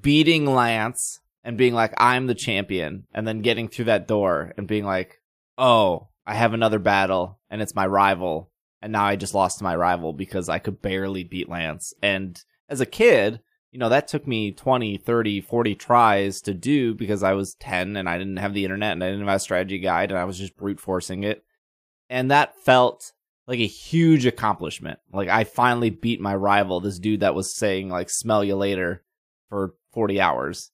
beating 0.00 0.46
Lance 0.46 1.20
and 1.42 1.56
being 1.56 1.74
like, 1.74 1.94
I'm 1.96 2.26
the 2.26 2.34
champion, 2.34 3.04
and 3.14 3.26
then 3.26 3.40
getting 3.42 3.68
through 3.68 3.86
that 3.86 4.06
door 4.06 4.52
and 4.56 4.66
being 4.66 4.84
like, 4.84 5.20
oh, 5.58 6.08
I 6.26 6.34
have 6.34 6.54
another 6.54 6.78
battle 6.78 7.38
and 7.50 7.60
it's 7.60 7.74
my 7.74 7.86
rival. 7.86 8.50
And 8.82 8.92
now 8.92 9.04
I 9.04 9.16
just 9.16 9.34
lost 9.34 9.58
to 9.58 9.64
my 9.64 9.76
rival 9.76 10.12
because 10.12 10.48
I 10.48 10.58
could 10.58 10.80
barely 10.80 11.24
beat 11.24 11.48
Lance. 11.48 11.92
And 12.02 12.42
as 12.68 12.80
a 12.80 12.86
kid, 12.86 13.40
you 13.72 13.78
know, 13.78 13.88
that 13.88 14.08
took 14.08 14.26
me 14.26 14.52
20, 14.52 14.96
30, 14.96 15.40
40 15.42 15.74
tries 15.74 16.40
to 16.42 16.54
do 16.54 16.94
because 16.94 17.22
I 17.22 17.34
was 17.34 17.54
10 17.54 17.96
and 17.96 18.08
I 18.08 18.18
didn't 18.18 18.38
have 18.38 18.54
the 18.54 18.64
internet 18.64 18.92
and 18.92 19.04
I 19.04 19.10
didn't 19.10 19.26
have 19.26 19.36
a 19.36 19.40
strategy 19.40 19.78
guide 19.78 20.10
and 20.10 20.18
I 20.18 20.24
was 20.24 20.38
just 20.38 20.56
brute 20.56 20.80
forcing 20.80 21.24
it. 21.24 21.44
And 22.10 22.30
that 22.30 22.56
felt 22.56 23.12
like 23.46 23.60
a 23.60 23.66
huge 23.66 24.26
accomplishment. 24.26 24.98
Like 25.12 25.28
I 25.28 25.44
finally 25.44 25.90
beat 25.90 26.20
my 26.20 26.34
rival, 26.34 26.80
this 26.80 26.98
dude 26.98 27.20
that 27.20 27.34
was 27.34 27.56
saying 27.56 27.88
like 27.88 28.10
smell 28.10 28.44
you 28.44 28.56
later 28.56 29.02
for 29.48 29.74
40 29.92 30.20
hours. 30.20 30.70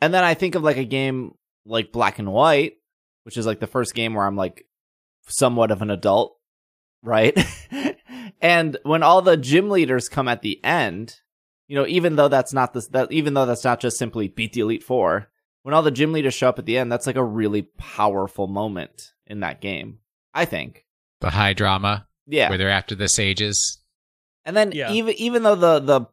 And 0.00 0.12
then 0.12 0.24
I 0.24 0.34
think 0.34 0.54
of 0.54 0.62
like 0.62 0.76
a 0.76 0.84
game 0.84 1.34
like 1.64 1.92
Black 1.92 2.18
and 2.18 2.32
White, 2.32 2.74
which 3.22 3.36
is 3.36 3.46
like 3.46 3.60
the 3.60 3.66
first 3.66 3.94
game 3.94 4.14
where 4.14 4.26
I'm 4.26 4.36
like 4.36 4.66
somewhat 5.28 5.70
of 5.70 5.82
an 5.82 5.90
adult, 5.90 6.36
right? 7.02 7.38
and 8.40 8.76
when 8.82 9.02
all 9.02 9.22
the 9.22 9.36
gym 9.36 9.70
leaders 9.70 10.08
come 10.08 10.28
at 10.28 10.42
the 10.42 10.62
end, 10.64 11.20
you 11.68 11.76
know, 11.76 11.86
even 11.86 12.16
though 12.16 12.28
that's 12.28 12.52
not 12.52 12.74
this, 12.74 12.88
that 12.88 13.12
even 13.12 13.34
though 13.34 13.46
that's 13.46 13.64
not 13.64 13.80
just 13.80 13.96
simply 13.96 14.28
beat 14.28 14.52
the 14.52 14.60
Elite 14.60 14.82
Four, 14.82 15.30
when 15.62 15.74
all 15.74 15.82
the 15.82 15.90
gym 15.90 16.12
leaders 16.12 16.34
show 16.34 16.48
up 16.48 16.58
at 16.58 16.66
the 16.66 16.76
end, 16.76 16.90
that's 16.90 17.06
like 17.06 17.16
a 17.16 17.24
really 17.24 17.62
powerful 17.62 18.48
moment 18.48 19.12
in 19.26 19.40
that 19.40 19.60
game. 19.60 19.98
I 20.34 20.44
think 20.44 20.84
The 21.20 21.30
high 21.30 21.52
drama 21.52 22.06
yeah. 22.26 22.48
where 22.48 22.58
they're 22.58 22.70
after 22.70 22.94
the 22.94 23.08
sages. 23.08 23.78
And 24.44 24.56
then 24.56 24.72
Yeah. 24.72 24.92
even 24.92 25.14
even 25.16 25.42
though 25.42 25.54
the 25.56 25.78
the 25.80 26.06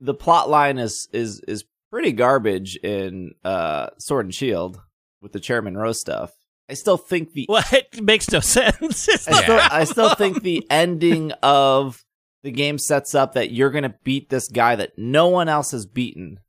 the 0.00 0.14
plot 0.14 0.48
line 0.50 0.78
is 0.78 1.08
is 1.12 1.40
is 1.48 1.64
pretty 1.90 2.12
garbage 2.12 2.76
in 2.76 3.32
uh 3.44 3.88
Sword 3.98 4.26
and 4.26 4.34
Shield 4.34 4.80
with 5.22 5.32
the 5.32 5.40
Chairman 5.40 5.76
Rose 5.76 6.00
stuff, 6.00 6.32
I 6.68 6.74
still 6.74 6.96
think 6.96 7.32
the 7.32 7.46
Well, 7.48 7.64
it 7.72 8.02
makes 8.02 8.30
no 8.30 8.40
sense. 8.40 9.08
It's 9.08 9.26
I 9.28 9.30
not- 9.32 9.42
still, 9.44 9.60
I 9.60 9.84
still 9.84 10.14
think 10.14 10.42
the 10.42 10.66
ending 10.70 11.32
of 11.42 12.04
the 12.42 12.50
game 12.50 12.76
sets 12.78 13.14
up 13.14 13.32
that 13.34 13.50
you're 13.52 13.70
gonna 13.70 13.94
beat 14.04 14.28
this 14.28 14.48
guy 14.48 14.76
that 14.76 14.92
no 14.98 15.28
one 15.28 15.48
else 15.48 15.70
has 15.70 15.86
beaten, 15.86 16.40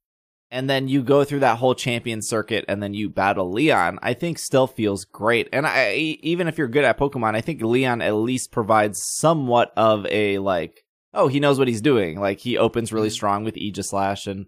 and 0.51 0.69
then 0.69 0.88
you 0.88 1.01
go 1.03 1.23
through 1.23 1.39
that 1.39 1.58
whole 1.58 1.75
champion 1.75 2.21
circuit, 2.21 2.65
and 2.67 2.81
then 2.81 2.93
you 2.93 3.10
battle 3.10 3.51
Leon. 3.51 3.99
I 4.01 4.13
think 4.13 4.38
still 4.38 4.67
feels 4.67 5.05
great, 5.05 5.49
and 5.51 5.65
I 5.65 5.93
even 6.21 6.47
if 6.47 6.58
you're 6.58 6.67
good 6.67 6.86
at 6.86 6.99
Pokemon, 6.99 7.36
I 7.36 7.41
think 7.41 7.62
Leon 7.62 8.01
at 8.01 8.15
least 8.15 8.51
provides 8.51 9.01
somewhat 9.17 9.71
of 9.75 10.05
a 10.08 10.38
like, 10.39 10.86
oh, 11.13 11.27
he 11.27 11.39
knows 11.39 11.60
what 11.60 11.67
he's 11.67 11.81
doing. 11.81 12.19
Like 12.19 12.39
he 12.39 12.58
opens 12.58 12.93
really 12.93 13.08
mm-hmm. 13.08 13.13
strong 13.13 13.43
with 13.43 13.55
Aegislash, 13.55 14.27
and 14.27 14.45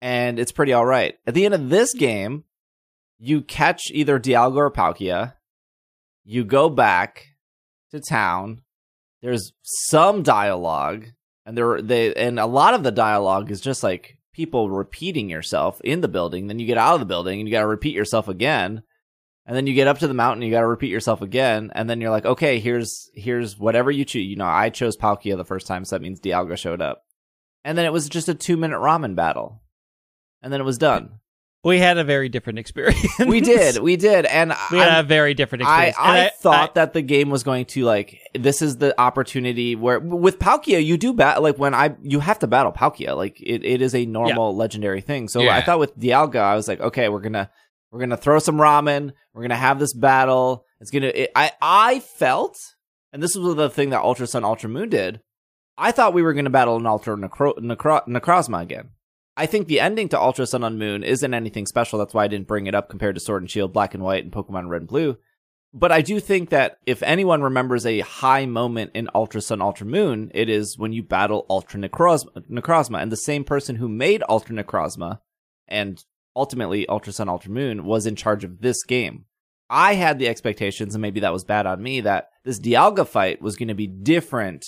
and 0.00 0.38
it's 0.38 0.52
pretty 0.52 0.72
all 0.72 0.86
right. 0.86 1.18
At 1.26 1.34
the 1.34 1.44
end 1.44 1.54
of 1.54 1.68
this 1.68 1.92
game, 1.94 2.44
you 3.18 3.42
catch 3.42 3.90
either 3.90 4.18
Dialga 4.18 4.56
or 4.56 4.70
Palkia. 4.70 5.34
You 6.24 6.44
go 6.44 6.68
back 6.68 7.26
to 7.90 8.00
town. 8.00 8.62
There's 9.22 9.52
some 9.62 10.22
dialogue, 10.22 11.06
and 11.44 11.56
there 11.56 11.82
they 11.82 12.14
and 12.14 12.38
a 12.38 12.46
lot 12.46 12.74
of 12.74 12.82
the 12.82 12.92
dialogue 12.92 13.50
is 13.50 13.60
just 13.60 13.82
like 13.82 14.17
people 14.38 14.70
repeating 14.70 15.28
yourself 15.28 15.80
in 15.82 16.00
the 16.00 16.06
building. 16.06 16.46
Then 16.46 16.60
you 16.60 16.66
get 16.66 16.78
out 16.78 16.94
of 16.94 17.00
the 17.00 17.06
building 17.06 17.40
and 17.40 17.48
you 17.48 17.52
got 17.52 17.62
to 17.62 17.66
repeat 17.66 17.92
yourself 17.92 18.28
again. 18.28 18.84
And 19.44 19.56
then 19.56 19.66
you 19.66 19.74
get 19.74 19.88
up 19.88 19.98
to 19.98 20.06
the 20.06 20.14
mountain, 20.14 20.42
you 20.42 20.52
got 20.52 20.60
to 20.60 20.66
repeat 20.66 20.90
yourself 20.90 21.22
again, 21.22 21.72
and 21.74 21.88
then 21.88 22.02
you're 22.02 22.10
like, 22.10 22.26
okay, 22.26 22.60
here's 22.60 23.10
here's 23.14 23.58
whatever 23.58 23.90
you 23.90 24.04
choose. 24.04 24.26
You 24.26 24.36
know, 24.36 24.44
I 24.44 24.68
chose 24.68 24.94
Palkia 24.96 25.38
the 25.38 25.44
first 25.44 25.66
time, 25.66 25.86
so 25.86 25.96
that 25.96 26.02
means 26.02 26.20
Dialga 26.20 26.58
showed 26.58 26.82
up. 26.82 27.02
And 27.64 27.76
then 27.76 27.86
it 27.86 27.92
was 27.92 28.10
just 28.10 28.28
a 28.28 28.34
two 28.34 28.58
minute 28.58 28.78
ramen 28.78 29.14
battle, 29.14 29.62
and 30.42 30.52
then 30.52 30.60
it 30.60 30.64
was 30.64 30.76
done. 30.76 31.20
We 31.64 31.78
had 31.78 31.98
a 31.98 32.04
very 32.04 32.28
different 32.28 32.58
experience. 32.60 33.04
we 33.26 33.40
did, 33.40 33.78
we 33.78 33.96
did, 33.96 34.24
and 34.26 34.50
We 34.70 34.78
I'm- 34.80 34.88
had 34.90 35.04
a 35.04 35.08
very 35.08 35.34
different 35.34 35.64
I, 35.64 35.86
experience. 35.86 35.96
And 36.18 36.26
I 36.26 36.30
thought 36.40 36.74
that 36.76 36.92
the 36.92 37.02
game 37.02 37.30
was 37.30 37.42
going 37.42 37.64
to 37.66 37.84
like 37.84 38.18
this 38.34 38.62
is 38.62 38.76
the 38.78 38.98
opportunity 39.00 39.74
where 39.74 39.98
with 39.98 40.38
Palkia 40.38 40.84
you 40.84 40.96
do 40.96 41.12
bat 41.12 41.42
like 41.42 41.58
when 41.58 41.74
I 41.74 41.96
you 42.02 42.20
have 42.20 42.38
to 42.40 42.46
battle 42.46 42.72
Palkia 42.72 43.16
like 43.16 43.40
it, 43.40 43.64
it 43.64 43.82
is 43.82 43.94
a 43.94 44.06
normal 44.06 44.54
legendary 44.56 45.00
thing. 45.00 45.28
So 45.28 45.40
Yeah. 45.40 45.56
I 45.56 45.62
thought 45.62 45.78
with 45.80 45.98
Dialga 45.98 46.36
I 46.40 46.54
was 46.54 46.68
like 46.68 46.80
okay 46.80 47.08
we're 47.08 47.20
gonna 47.20 47.50
we're 47.90 48.00
gonna 48.00 48.16
throw 48.16 48.38
some 48.38 48.56
ramen 48.56 49.12
we're 49.34 49.42
gonna 49.42 49.56
have 49.56 49.78
this 49.78 49.92
battle 49.94 50.64
it's 50.80 50.90
gonna 50.90 51.06
it, 51.08 51.30
I 51.34 51.50
I 51.60 52.00
felt 52.00 52.56
and 53.12 53.22
this 53.22 53.34
was 53.34 53.56
the 53.56 53.68
thing 53.70 53.90
that 53.90 54.02
Ultra 54.02 54.26
Sun 54.28 54.44
Ultra 54.44 54.68
Moon 54.68 54.88
did 54.88 55.20
I 55.76 55.90
thought 55.92 56.14
we 56.14 56.22
were 56.22 56.34
gonna 56.34 56.50
battle 56.50 56.76
an 56.76 56.86
Ultra 56.86 57.16
Necro, 57.16 57.56
Necro, 57.58 58.06
Necrozma 58.06 58.62
again. 58.62 58.90
I 59.38 59.46
think 59.46 59.68
the 59.68 59.78
ending 59.78 60.08
to 60.08 60.20
Ultra 60.20 60.46
Sun 60.46 60.64
and 60.64 60.80
Moon 60.80 61.04
isn't 61.04 61.32
anything 61.32 61.64
special. 61.64 61.96
That's 61.96 62.12
why 62.12 62.24
I 62.24 62.28
didn't 62.28 62.48
bring 62.48 62.66
it 62.66 62.74
up 62.74 62.88
compared 62.88 63.14
to 63.14 63.20
Sword 63.20 63.42
and 63.42 63.50
Shield, 63.50 63.72
Black 63.72 63.94
and 63.94 64.02
White, 64.02 64.24
and 64.24 64.32
Pokemon 64.32 64.68
Red 64.68 64.82
and 64.82 64.88
Blue. 64.88 65.16
But 65.72 65.92
I 65.92 66.00
do 66.00 66.18
think 66.18 66.50
that 66.50 66.78
if 66.86 67.04
anyone 67.04 67.42
remembers 67.42 67.86
a 67.86 68.00
high 68.00 68.46
moment 68.46 68.90
in 68.94 69.08
Ultra 69.14 69.40
Sun, 69.40 69.62
Ultra 69.62 69.86
Moon, 69.86 70.32
it 70.34 70.48
is 70.48 70.76
when 70.76 70.92
you 70.92 71.04
battle 71.04 71.46
Ultra 71.48 71.78
Necrozma, 71.78 72.50
Necrozma. 72.50 73.00
And 73.00 73.12
the 73.12 73.16
same 73.16 73.44
person 73.44 73.76
who 73.76 73.88
made 73.88 74.24
Ultra 74.28 74.56
Necrozma 74.56 75.20
and 75.68 76.04
ultimately 76.34 76.88
Ultra 76.88 77.12
Sun, 77.12 77.28
Ultra 77.28 77.52
Moon 77.52 77.84
was 77.84 78.06
in 78.06 78.16
charge 78.16 78.42
of 78.42 78.60
this 78.60 78.82
game. 78.82 79.26
I 79.70 79.94
had 79.94 80.18
the 80.18 80.26
expectations, 80.26 80.96
and 80.96 81.02
maybe 81.02 81.20
that 81.20 81.32
was 81.32 81.44
bad 81.44 81.64
on 81.64 81.80
me, 81.80 82.00
that 82.00 82.30
this 82.42 82.58
Dialga 82.58 83.06
fight 83.06 83.40
was 83.40 83.54
going 83.54 83.68
to 83.68 83.74
be 83.74 83.86
different 83.86 84.66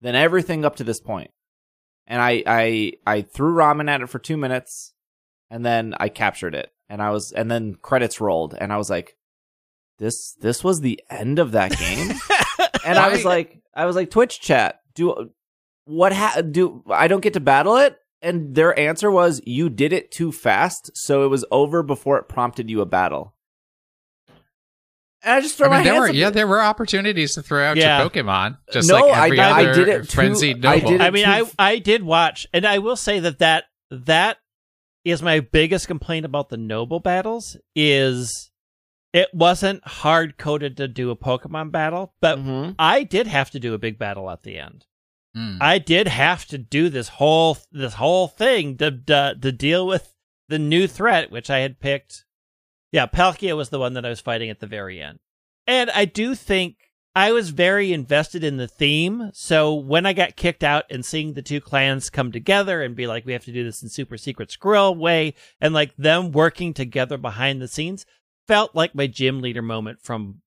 than 0.00 0.16
everything 0.16 0.64
up 0.64 0.74
to 0.76 0.84
this 0.84 1.00
point. 1.00 1.30
And 2.06 2.20
I, 2.20 2.42
I, 2.46 2.92
I 3.06 3.22
threw 3.22 3.54
ramen 3.54 3.88
at 3.88 4.02
it 4.02 4.08
for 4.08 4.18
two 4.18 4.36
minutes, 4.36 4.92
and 5.50 5.64
then 5.64 5.94
I 5.98 6.08
captured 6.08 6.54
it, 6.54 6.72
and 6.88 7.00
I 7.00 7.10
was, 7.10 7.32
and 7.32 7.50
then 7.50 7.76
credits 7.76 8.20
rolled, 8.20 8.54
and 8.58 8.72
I 8.72 8.76
was 8.76 8.90
like, 8.90 9.16
this, 9.98 10.34
this 10.40 10.64
was 10.64 10.80
the 10.80 11.00
end 11.08 11.38
of 11.38 11.52
that 11.52 11.78
game, 11.78 12.10
and 12.84 12.98
I 12.98 13.08
was 13.10 13.24
like, 13.24 13.62
I 13.74 13.86
was 13.86 13.96
like, 13.96 14.10
Twitch 14.10 14.40
chat, 14.40 14.80
do 14.94 15.30
what? 15.84 16.12
Ha- 16.12 16.42
do 16.42 16.82
I 16.90 17.08
don't 17.08 17.22
get 17.22 17.34
to 17.34 17.40
battle 17.40 17.76
it? 17.76 17.98
And 18.20 18.54
their 18.54 18.78
answer 18.78 19.10
was, 19.10 19.40
you 19.44 19.68
did 19.68 19.92
it 19.92 20.12
too 20.12 20.30
fast, 20.30 20.90
so 20.94 21.24
it 21.24 21.28
was 21.28 21.44
over 21.50 21.82
before 21.82 22.18
it 22.18 22.28
prompted 22.28 22.70
you 22.70 22.80
a 22.80 22.86
battle. 22.86 23.34
And 25.24 25.34
I 25.34 25.40
just 25.40 25.56
throw 25.56 25.68
I 25.68 25.70
mean, 25.70 25.78
my 25.78 25.84
there 25.84 25.92
hands 25.94 26.02
were 26.02 26.08
up. 26.08 26.14
yeah, 26.14 26.30
there 26.30 26.46
were 26.48 26.60
opportunities 26.60 27.34
to 27.34 27.42
throw 27.42 27.62
out 27.64 27.76
Yeah. 27.76 28.00
your 28.00 28.10
Pokemon, 28.10 28.58
just 28.72 28.88
No, 28.88 28.96
like 29.06 29.14
I- 29.16 29.24
every 29.26 29.40
I 29.40 29.50
other 29.64 29.74
did 29.74 29.88
it 29.88 29.98
too- 30.08 30.16
frenzied 30.16 30.64
I 30.66 30.76
noble. 30.76 30.90
did 30.90 31.00
it 31.00 31.04
I 31.04 31.10
mean, 31.10 31.24
too 31.24 31.30
I 31.30 31.40
f- 31.42 31.54
I 31.58 31.78
did 31.78 32.02
watch, 32.02 32.46
and 32.52 32.66
I 32.66 32.78
will 32.78 32.96
say 32.96 33.20
that 33.20 33.38
that 33.38 33.64
that 33.90 34.38
is 35.04 35.22
my 35.22 35.40
biggest 35.40 35.86
complaint 35.86 36.24
about 36.26 36.48
the 36.48 36.56
noble 36.56 36.98
battles 37.00 37.56
is 37.76 38.50
it 39.12 39.28
wasn't 39.34 39.84
hard 39.86 40.38
coded 40.38 40.76
to 40.78 40.88
do 40.88 41.10
a 41.10 41.16
Pokemon 41.16 41.70
battle, 41.70 42.14
but 42.20 42.38
Mhm. 42.38 42.74
I 42.78 43.02
did 43.02 43.26
have 43.26 43.50
to 43.50 43.60
do 43.60 43.74
a 43.74 43.78
big 43.78 43.98
battle 43.98 44.30
at 44.30 44.42
the 44.42 44.58
end. 44.58 44.86
Hmm. 45.34 45.58
I 45.60 45.78
did 45.78 46.08
have 46.08 46.46
to 46.46 46.58
do 46.58 46.88
this 46.88 47.08
whole 47.08 47.58
this 47.70 47.94
whole 47.94 48.28
thing 48.28 48.76
to 48.78 48.90
to, 48.90 49.36
to 49.40 49.52
deal 49.52 49.86
with 49.86 50.14
the 50.48 50.58
new 50.58 50.86
threat, 50.86 51.30
which 51.30 51.48
I 51.48 51.58
had 51.58 51.78
picked. 51.80 52.24
Yeah, 52.92 53.06
Palkia 53.06 53.56
was 53.56 53.70
the 53.70 53.78
one 53.78 53.94
that 53.94 54.04
I 54.06 54.10
was 54.10 54.20
fighting 54.20 54.50
at 54.50 54.60
the 54.60 54.66
very 54.66 55.00
end, 55.00 55.18
and 55.66 55.90
I 55.90 56.04
do 56.04 56.34
think 56.34 56.76
I 57.14 57.32
was 57.32 57.50
very 57.50 57.92
invested 57.92 58.44
in 58.44 58.56
the 58.58 58.68
theme. 58.68 59.30
So 59.34 59.74
when 59.74 60.06
I 60.06 60.12
got 60.12 60.36
kicked 60.36 60.62
out 60.62 60.84
and 60.90 61.04
seeing 61.04 61.32
the 61.32 61.42
two 61.42 61.60
clans 61.60 62.10
come 62.10 62.32
together 62.32 62.82
and 62.82 62.94
be 62.96 63.06
like, 63.06 63.26
we 63.26 63.32
have 63.34 63.44
to 63.44 63.52
do 63.52 63.64
this 63.64 63.82
in 63.82 63.88
super 63.88 64.16
secret 64.16 64.50
squirrel 64.50 64.94
way, 64.94 65.34
and 65.60 65.74
like 65.74 65.96
them 65.96 66.32
working 66.32 66.72
together 66.74 67.18
behind 67.18 67.60
the 67.60 67.68
scenes, 67.68 68.06
felt 68.46 68.74
like 68.74 68.94
my 68.94 69.06
gym 69.06 69.40
leader 69.40 69.62
moment 69.62 70.00
from 70.02 70.42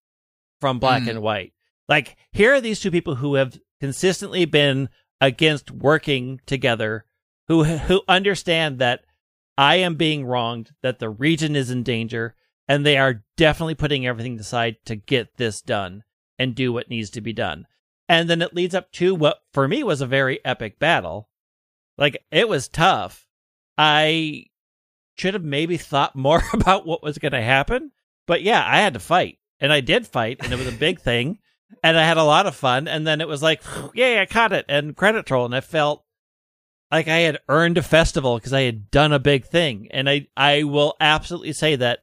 from 0.62 0.79
Black 0.79 1.03
Mm. 1.03 1.10
and 1.10 1.21
White. 1.21 1.53
Like 1.89 2.15
here 2.31 2.53
are 2.53 2.62
these 2.62 2.79
two 2.79 2.91
people 2.91 3.15
who 3.15 3.36
have 3.36 3.60
consistently 3.79 4.45
been 4.45 4.89
against 5.21 5.69
working 5.71 6.39
together, 6.45 7.05
who 7.47 7.63
who 7.63 8.01
understand 8.08 8.79
that 8.79 9.01
I 9.57 9.75
am 9.77 9.95
being 9.95 10.25
wronged, 10.25 10.71
that 10.81 10.99
the 10.99 11.09
region 11.09 11.55
is 11.55 11.69
in 11.69 11.83
danger, 11.83 12.35
and 12.67 12.85
they 12.85 12.97
are 12.97 13.23
definitely 13.37 13.75
putting 13.75 14.05
everything 14.05 14.39
aside 14.39 14.77
to 14.85 14.95
get 14.95 15.37
this 15.37 15.61
done 15.61 16.03
and 16.37 16.55
do 16.55 16.73
what 16.73 16.89
needs 16.89 17.09
to 17.11 17.21
be 17.21 17.33
done. 17.33 17.67
And 18.09 18.29
then 18.29 18.41
it 18.41 18.53
leads 18.53 18.75
up 18.75 18.91
to 18.93 19.15
what 19.15 19.39
for 19.51 19.67
me 19.67 19.83
was 19.83 20.01
a 20.01 20.05
very 20.05 20.43
epic 20.45 20.79
battle. 20.79 21.29
Like 21.97 22.23
it 22.31 22.47
was 22.49 22.67
tough. 22.67 23.27
I 23.77 24.45
should 25.15 25.33
have 25.33 25.43
maybe 25.43 25.77
thought 25.77 26.15
more 26.15 26.43
about 26.53 26.85
what 26.85 27.03
was 27.03 27.17
going 27.17 27.31
to 27.31 27.41
happen, 27.41 27.91
but 28.27 28.41
yeah, 28.41 28.63
I 28.65 28.77
had 28.77 28.93
to 28.93 28.99
fight, 28.99 29.39
and 29.59 29.71
I 29.71 29.81
did 29.81 30.07
fight, 30.07 30.37
and 30.41 30.51
it 30.51 30.59
was 30.59 30.67
a 30.67 30.71
big 30.71 30.99
thing, 30.99 31.39
and 31.83 31.97
I 31.97 32.05
had 32.05 32.17
a 32.17 32.23
lot 32.23 32.45
of 32.45 32.55
fun. 32.55 32.87
And 32.87 33.05
then 33.05 33.21
it 33.21 33.27
was 33.27 33.41
like, 33.41 33.63
yay, 33.93 34.19
I 34.19 34.25
caught 34.25 34.53
it, 34.53 34.65
and 34.67 34.95
credit 34.95 35.25
troll, 35.25 35.45
and 35.45 35.55
I 35.55 35.61
felt 35.61 36.04
like 36.91 37.08
I 37.08 37.19
had 37.19 37.39
earned 37.50 37.78
a 37.78 37.84
festival 37.84 38.36
because 38.38 38.54
I 38.54 38.62
had 38.62 38.89
done 38.91 39.12
a 39.13 39.19
big 39.19 39.45
thing, 39.45 39.88
and 39.91 40.10
I 40.10 40.28
I 40.38 40.63
will 40.63 40.95
absolutely 41.00 41.54
say 41.54 41.76
that 41.78 42.00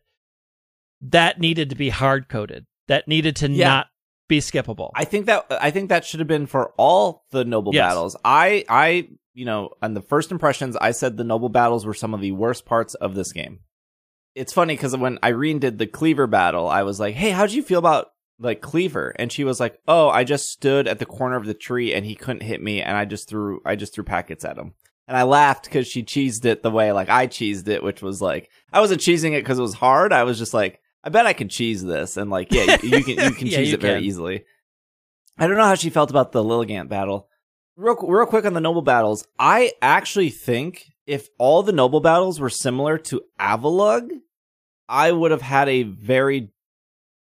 that 1.02 1.40
needed 1.40 1.70
to 1.70 1.76
be 1.76 1.88
hard 1.88 2.28
coded. 2.28 2.66
That 2.88 3.08
needed 3.08 3.36
to 3.36 3.50
Yeah. 3.50 3.68
not 3.68 3.86
be 4.28 4.38
skippable. 4.38 4.90
I 4.94 5.04
think 5.04 5.26
that 5.26 5.46
I 5.50 5.70
think 5.70 5.88
that 5.88 6.04
should 6.04 6.20
have 6.20 6.28
been 6.28 6.46
for 6.46 6.72
all 6.76 7.24
the 7.30 7.44
noble 7.44 7.74
Yes. 7.74 7.90
battles. 7.90 8.16
I 8.24 8.64
I 8.68 9.08
you 9.34 9.44
know 9.44 9.70
on 9.82 9.94
the 9.94 10.02
first 10.02 10.30
impressions 10.30 10.76
I 10.76 10.92
said 10.92 11.16
the 11.16 11.24
noble 11.24 11.48
battles 11.48 11.84
were 11.86 11.94
some 11.94 12.14
of 12.14 12.20
the 12.20 12.32
worst 12.32 12.64
parts 12.64 12.94
of 12.94 13.14
this 13.14 13.32
game. 13.32 13.60
It's 14.34 14.52
funny 14.52 14.74
because 14.74 14.96
when 14.96 15.18
Irene 15.22 15.58
did 15.58 15.78
the 15.78 15.86
Kleavor 15.86 16.30
battle, 16.30 16.66
I 16.66 16.84
was 16.84 16.98
like, 16.98 17.14
"Hey, 17.14 17.30
how'd 17.30 17.52
you 17.52 17.62
feel 17.62 17.78
about 17.78 18.11
like 18.42 18.60
Kleavor. 18.60 19.12
And 19.16 19.30
she 19.32 19.44
was 19.44 19.60
like 19.60 19.78
oh 19.88 20.08
i 20.08 20.24
just 20.24 20.48
stood 20.48 20.88
at 20.88 20.98
the 20.98 21.06
corner 21.06 21.36
of 21.36 21.46
the 21.46 21.54
tree 21.54 21.94
and 21.94 22.04
he 22.04 22.14
couldn't 22.14 22.42
hit 22.42 22.62
me 22.62 22.82
and 22.82 22.96
i 22.96 23.04
just 23.04 23.28
threw 23.28 23.60
i 23.64 23.76
just 23.76 23.94
threw 23.94 24.04
packets 24.04 24.44
at 24.44 24.58
him. 24.58 24.74
And 25.08 25.16
i 25.16 25.22
laughed 25.22 25.64
because 25.64 25.86
she 25.86 26.02
cheesed 26.02 26.44
it 26.44 26.62
the 26.62 26.70
way 26.70 26.92
like 26.92 27.08
i 27.08 27.26
cheesed 27.26 27.68
it 27.68 27.82
which 27.82 28.02
was 28.02 28.20
like 28.20 28.50
i 28.72 28.80
wasn't 28.80 29.00
cheesing 29.00 29.32
it 29.32 29.42
because 29.42 29.58
it 29.58 29.62
was 29.62 29.74
hard. 29.74 30.12
I 30.12 30.24
was 30.24 30.38
just 30.38 30.54
like 30.54 30.80
i 31.04 31.08
bet 31.08 31.26
i 31.26 31.32
can 31.32 31.48
cheese 31.48 31.82
this. 31.82 32.16
And 32.16 32.30
like 32.30 32.52
yeah 32.52 32.78
you, 32.82 32.98
you 32.98 33.04
can 33.04 33.24
you 33.24 33.34
can 33.34 33.46
Yeah, 33.46 33.58
cheese 33.58 33.68
you 33.68 33.74
it 33.74 33.80
very 33.80 34.02
easily. 34.02 34.44
I 35.38 35.46
don't 35.46 35.56
know 35.56 35.64
how 35.64 35.74
she 35.74 35.90
felt 35.90 36.10
about 36.10 36.32
the 36.32 36.44
lilligant 36.44 36.88
battle. 36.88 37.28
Real, 37.74 37.96
real 38.06 38.26
quick 38.26 38.44
on 38.44 38.52
the 38.52 38.60
noble 38.60 38.82
battles. 38.82 39.26
I 39.38 39.72
actually 39.80 40.28
think 40.28 40.92
if 41.06 41.28
all 41.38 41.62
the 41.62 41.72
noble 41.72 42.00
battles 42.00 42.38
were 42.38 42.50
similar 42.50 42.98
to 42.98 43.22
Avalugg 43.40 44.10
i 44.92 45.10
would 45.10 45.30
have 45.30 45.42
had 45.42 45.68
a 45.68 45.84
very 45.84 46.51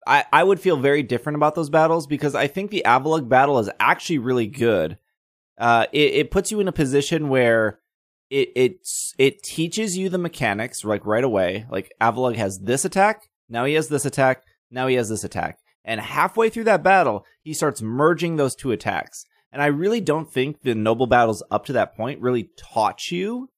I, 0.07 0.25
I 0.31 0.43
would 0.43 0.59
feel 0.59 0.77
very 0.77 1.03
different 1.03 1.35
about 1.35 1.55
those 1.55 1.69
battles 1.69 2.07
because 2.07 2.33
I 2.33 2.47
think 2.47 2.71
the 2.71 2.83
Avalugg 2.85 3.27
battle 3.27 3.59
is 3.59 3.69
actually 3.79 4.19
really 4.19 4.47
good. 4.47 4.97
Uh, 5.57 5.87
it, 5.91 6.13
it 6.13 6.31
puts 6.31 6.51
you 6.51 6.59
in 6.59 6.67
a 6.67 6.71
position 6.71 7.29
where 7.29 7.79
it 8.29 8.49
it's 8.55 9.13
it 9.17 9.43
teaches 9.43 9.97
you 9.97 10.09
the 10.09 10.17
mechanics 10.17 10.83
like 10.83 11.05
right 11.05 11.23
away. 11.23 11.65
Like 11.69 11.91
Avalugg 12.01 12.35
has 12.35 12.59
this 12.59 12.85
attack, 12.85 13.29
now 13.49 13.65
he 13.65 13.73
has 13.73 13.89
this 13.89 14.05
attack, 14.05 14.43
now 14.71 14.87
he 14.87 14.95
has 14.95 15.09
this 15.09 15.23
attack, 15.23 15.59
and 15.83 15.99
halfway 15.99 16.49
through 16.49 16.65
that 16.65 16.83
battle, 16.83 17.25
he 17.41 17.53
starts 17.53 17.81
merging 17.81 18.35
those 18.35 18.55
two 18.55 18.71
attacks. 18.71 19.25
And 19.51 19.61
I 19.61 19.67
really 19.67 20.01
don't 20.01 20.31
think 20.31 20.61
the 20.61 20.75
noble 20.75 21.07
battles 21.07 21.41
up 21.49 21.65
to 21.65 21.73
that 21.73 21.95
point 21.95 22.21
really 22.21 22.49
taught 22.57 23.11
you 23.11 23.49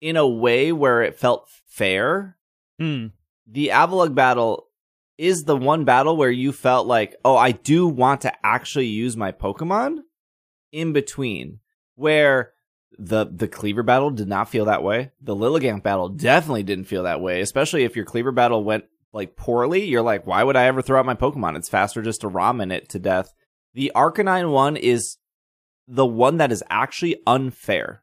in 0.00 0.16
a 0.16 0.28
way 0.28 0.72
where 0.72 1.02
it 1.02 1.18
felt 1.18 1.48
fair 1.66 2.36
Hmm. 2.78 3.06
the 3.46 3.68
Avalugg 3.68 4.14
battle 4.16 4.66
is 5.18 5.44
the 5.44 5.56
one 5.56 5.84
battle 5.84 6.16
where 6.16 6.30
you 6.30 6.52
felt 6.52 6.86
like, 6.86 7.14
oh, 7.24 7.36
I 7.36 7.52
do 7.52 7.86
want 7.86 8.22
to 8.22 8.32
actually 8.44 8.86
use 8.86 9.16
my 9.16 9.32
Pokemon 9.32 9.98
in 10.72 10.92
between. 10.92 11.60
Where 11.96 12.52
the 12.98 13.26
the 13.26 13.48
Kleavor 13.48 13.84
battle 13.84 14.10
did 14.10 14.28
not 14.28 14.48
feel 14.48 14.64
that 14.66 14.82
way. 14.82 15.12
The 15.20 15.34
Lilligant 15.34 15.82
battle 15.82 16.08
definitely 16.08 16.62
didn't 16.62 16.86
feel 16.86 17.04
that 17.04 17.20
way, 17.20 17.40
especially 17.40 17.84
if 17.84 17.96
your 17.96 18.04
Kleavor 18.04 18.34
battle 18.34 18.64
went 18.64 18.84
like 19.12 19.36
poorly. 19.36 19.84
You're 19.84 20.02
like, 20.02 20.26
why 20.26 20.42
would 20.42 20.56
I 20.56 20.66
ever 20.66 20.82
throw 20.82 20.98
out 20.98 21.06
my 21.06 21.14
Pokemon? 21.14 21.56
It's 21.56 21.68
faster 21.68 22.02
just 22.02 22.20
to 22.22 22.30
ramen 22.30 22.72
it 22.72 22.88
to 22.90 22.98
death. 22.98 23.32
The 23.74 23.92
Arcanine 23.94 24.50
one 24.50 24.76
is 24.76 25.18
the 25.88 26.06
one 26.06 26.38
that 26.38 26.52
is 26.52 26.62
actually 26.70 27.16
unfair. 27.26 28.02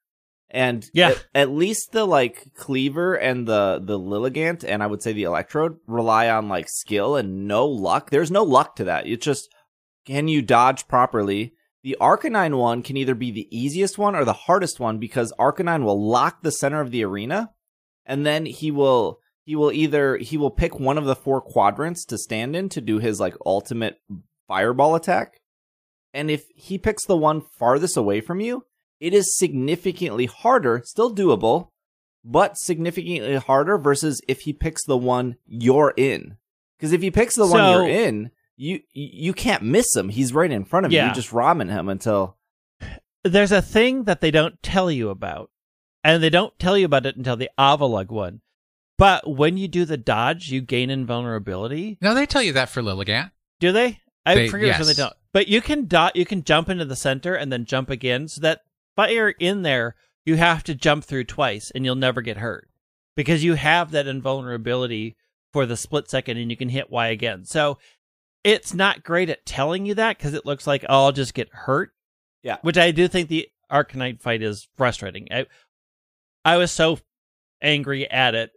And 0.53 0.85
Yeah. 0.93 1.09
at, 1.09 1.25
at 1.33 1.49
least 1.51 1.93
the 1.93 2.05
like 2.05 2.51
Kleavor 2.57 3.17
and 3.19 3.47
the 3.47 3.81
the 3.83 3.97
Lilligant 3.97 4.63
and 4.67 4.83
I 4.83 4.87
would 4.87 5.01
say 5.01 5.13
the 5.13 5.23
Electrode 5.23 5.77
rely 5.87 6.29
on 6.29 6.49
like 6.49 6.67
skill 6.69 7.15
and 7.15 7.47
no 7.47 7.65
luck. 7.67 8.09
There's 8.09 8.31
no 8.31 8.43
luck 8.43 8.75
to 8.75 8.83
that. 8.83 9.07
It's 9.07 9.25
just 9.25 9.47
can 10.05 10.27
you 10.27 10.41
dodge 10.41 10.87
properly? 10.87 11.53
The 11.83 11.97
Arcanine 12.01 12.57
one 12.57 12.83
can 12.83 12.97
either 12.97 13.15
be 13.15 13.31
the 13.31 13.47
easiest 13.49 13.97
one 13.97 14.15
or 14.15 14.25
the 14.25 14.33
hardest 14.33 14.79
one 14.79 14.99
because 14.99 15.33
Arcanine 15.39 15.83
will 15.83 16.09
lock 16.09 16.43
the 16.43 16.51
center 16.51 16.81
of 16.81 16.91
the 16.91 17.03
arena 17.03 17.51
and 18.05 18.25
then 18.25 18.45
he 18.45 18.71
will 18.71 19.19
he 19.43 19.55
will 19.55 19.71
either 19.71 20.17
he 20.17 20.37
will 20.37 20.51
pick 20.51 20.79
one 20.79 20.97
of 20.97 21.05
the 21.05 21.15
four 21.15 21.41
quadrants 21.41 22.03
to 22.05 22.17
stand 22.17 22.55
in 22.55 22.67
to 22.69 22.81
do 22.81 22.99
his 22.99 23.19
like 23.19 23.35
ultimate 23.45 23.99
fireball 24.47 24.95
attack. 24.95 25.39
And 26.13 26.29
if 26.29 26.43
he 26.55 26.77
picks 26.77 27.05
the 27.05 27.15
one 27.15 27.41
farthest 27.57 27.95
away 27.95 28.19
from 28.19 28.41
you, 28.41 28.65
it 29.01 29.13
is 29.13 29.37
significantly 29.37 30.27
harder, 30.27 30.81
still 30.85 31.13
doable, 31.13 31.69
but 32.23 32.57
significantly 32.57 33.35
harder 33.35 33.77
versus 33.77 34.21
if 34.29 34.41
he 34.41 34.53
picks 34.53 34.85
the 34.85 34.95
one 34.97 35.35
you're 35.45 35.93
in. 35.97 36.37
Because 36.77 36.93
if 36.93 37.01
he 37.01 37.11
picks 37.11 37.35
the 37.35 37.45
one 37.47 37.71
you're 37.71 37.89
in, 37.89 38.31
you 38.55 38.79
you 38.93 39.33
can't 39.33 39.63
miss 39.63 39.95
him. 39.95 40.09
He's 40.09 40.33
right 40.33 40.51
in 40.51 40.63
front 40.63 40.85
of 40.85 40.91
you. 40.91 40.99
Yeah. 40.99 41.09
You 41.09 41.13
just 41.15 41.31
ramen 41.31 41.69
him 41.69 41.89
until 41.89 42.37
There's 43.23 43.51
a 43.51 43.61
thing 43.61 44.05
that 44.05 44.21
they 44.21 44.31
don't 44.31 44.61
tell 44.63 44.89
you 44.89 45.09
about, 45.09 45.49
and 46.03 46.23
they 46.23 46.29
don't 46.29 46.57
tell 46.57 46.77
you 46.77 46.85
about 46.85 47.05
it 47.05 47.15
until 47.17 47.35
the 47.35 47.49
Avalugg 47.59 48.09
one. 48.09 48.41
But 48.97 49.27
when 49.29 49.57
you 49.57 49.67
do 49.67 49.85
the 49.85 49.97
dodge, 49.97 50.49
you 50.49 50.61
gain 50.61 50.89
invulnerability. 50.91 51.97
No, 52.01 52.13
they 52.13 52.25
tell 52.27 52.43
you 52.43 52.53
that 52.53 52.69
for 52.69 52.81
Lilligant. 52.83 53.31
Do 53.59 53.71
they? 53.71 53.99
I 54.25 54.35
They- 54.35 54.47
forget 54.49 54.69
which 54.69 54.77
one 54.79 54.87
they 54.87 54.93
don't. 55.01 55.13
But 55.33 55.47
you 55.47 55.61
can 55.61 55.87
dot. 55.87 56.15
You 56.15 56.25
can 56.25 56.43
jump 56.43 56.69
into 56.69 56.85
the 56.85 56.95
center 56.95 57.33
and 57.33 57.51
then 57.51 57.65
jump 57.65 57.89
again. 57.89 58.27
So 58.27 58.41
that 58.41 58.61
fire 59.07 59.29
in 59.29 59.61
there, 59.63 59.95
you 60.25 60.35
have 60.35 60.63
to 60.63 60.75
jump 60.75 61.03
through 61.03 61.23
twice, 61.23 61.71
and 61.73 61.83
you'll 61.83 61.95
never 61.95 62.21
get 62.21 62.37
hurt 62.37 62.69
because 63.15 63.43
you 63.43 63.55
have 63.55 63.91
that 63.91 64.07
invulnerability 64.07 65.15
for 65.51 65.65
the 65.65 65.77
split 65.77 66.09
second, 66.09 66.37
and 66.37 66.49
you 66.49 66.57
can 66.57 66.69
hit 66.69 66.91
Y 66.91 67.07
again. 67.07 67.43
So 67.45 67.77
it's 68.43 68.73
not 68.73 69.03
great 69.03 69.29
at 69.29 69.45
telling 69.45 69.85
you 69.85 69.95
that 69.95 70.17
because 70.17 70.33
it 70.33 70.45
looks 70.45 70.65
like 70.65 70.85
oh, 70.87 71.05
I'll 71.05 71.11
just 71.11 71.33
get 71.33 71.49
hurt. 71.51 71.91
Yeah. 72.43 72.57
which 72.63 72.77
I 72.77 72.89
do 72.89 73.07
think 73.07 73.29
the 73.29 73.47
Arcanine 73.71 74.19
fight 74.19 74.41
is 74.41 74.67
frustrating. 74.75 75.27
I, 75.29 75.45
I 76.43 76.57
was 76.57 76.71
so 76.71 76.97
angry 77.61 78.09
at 78.09 78.33
it. 78.33 78.49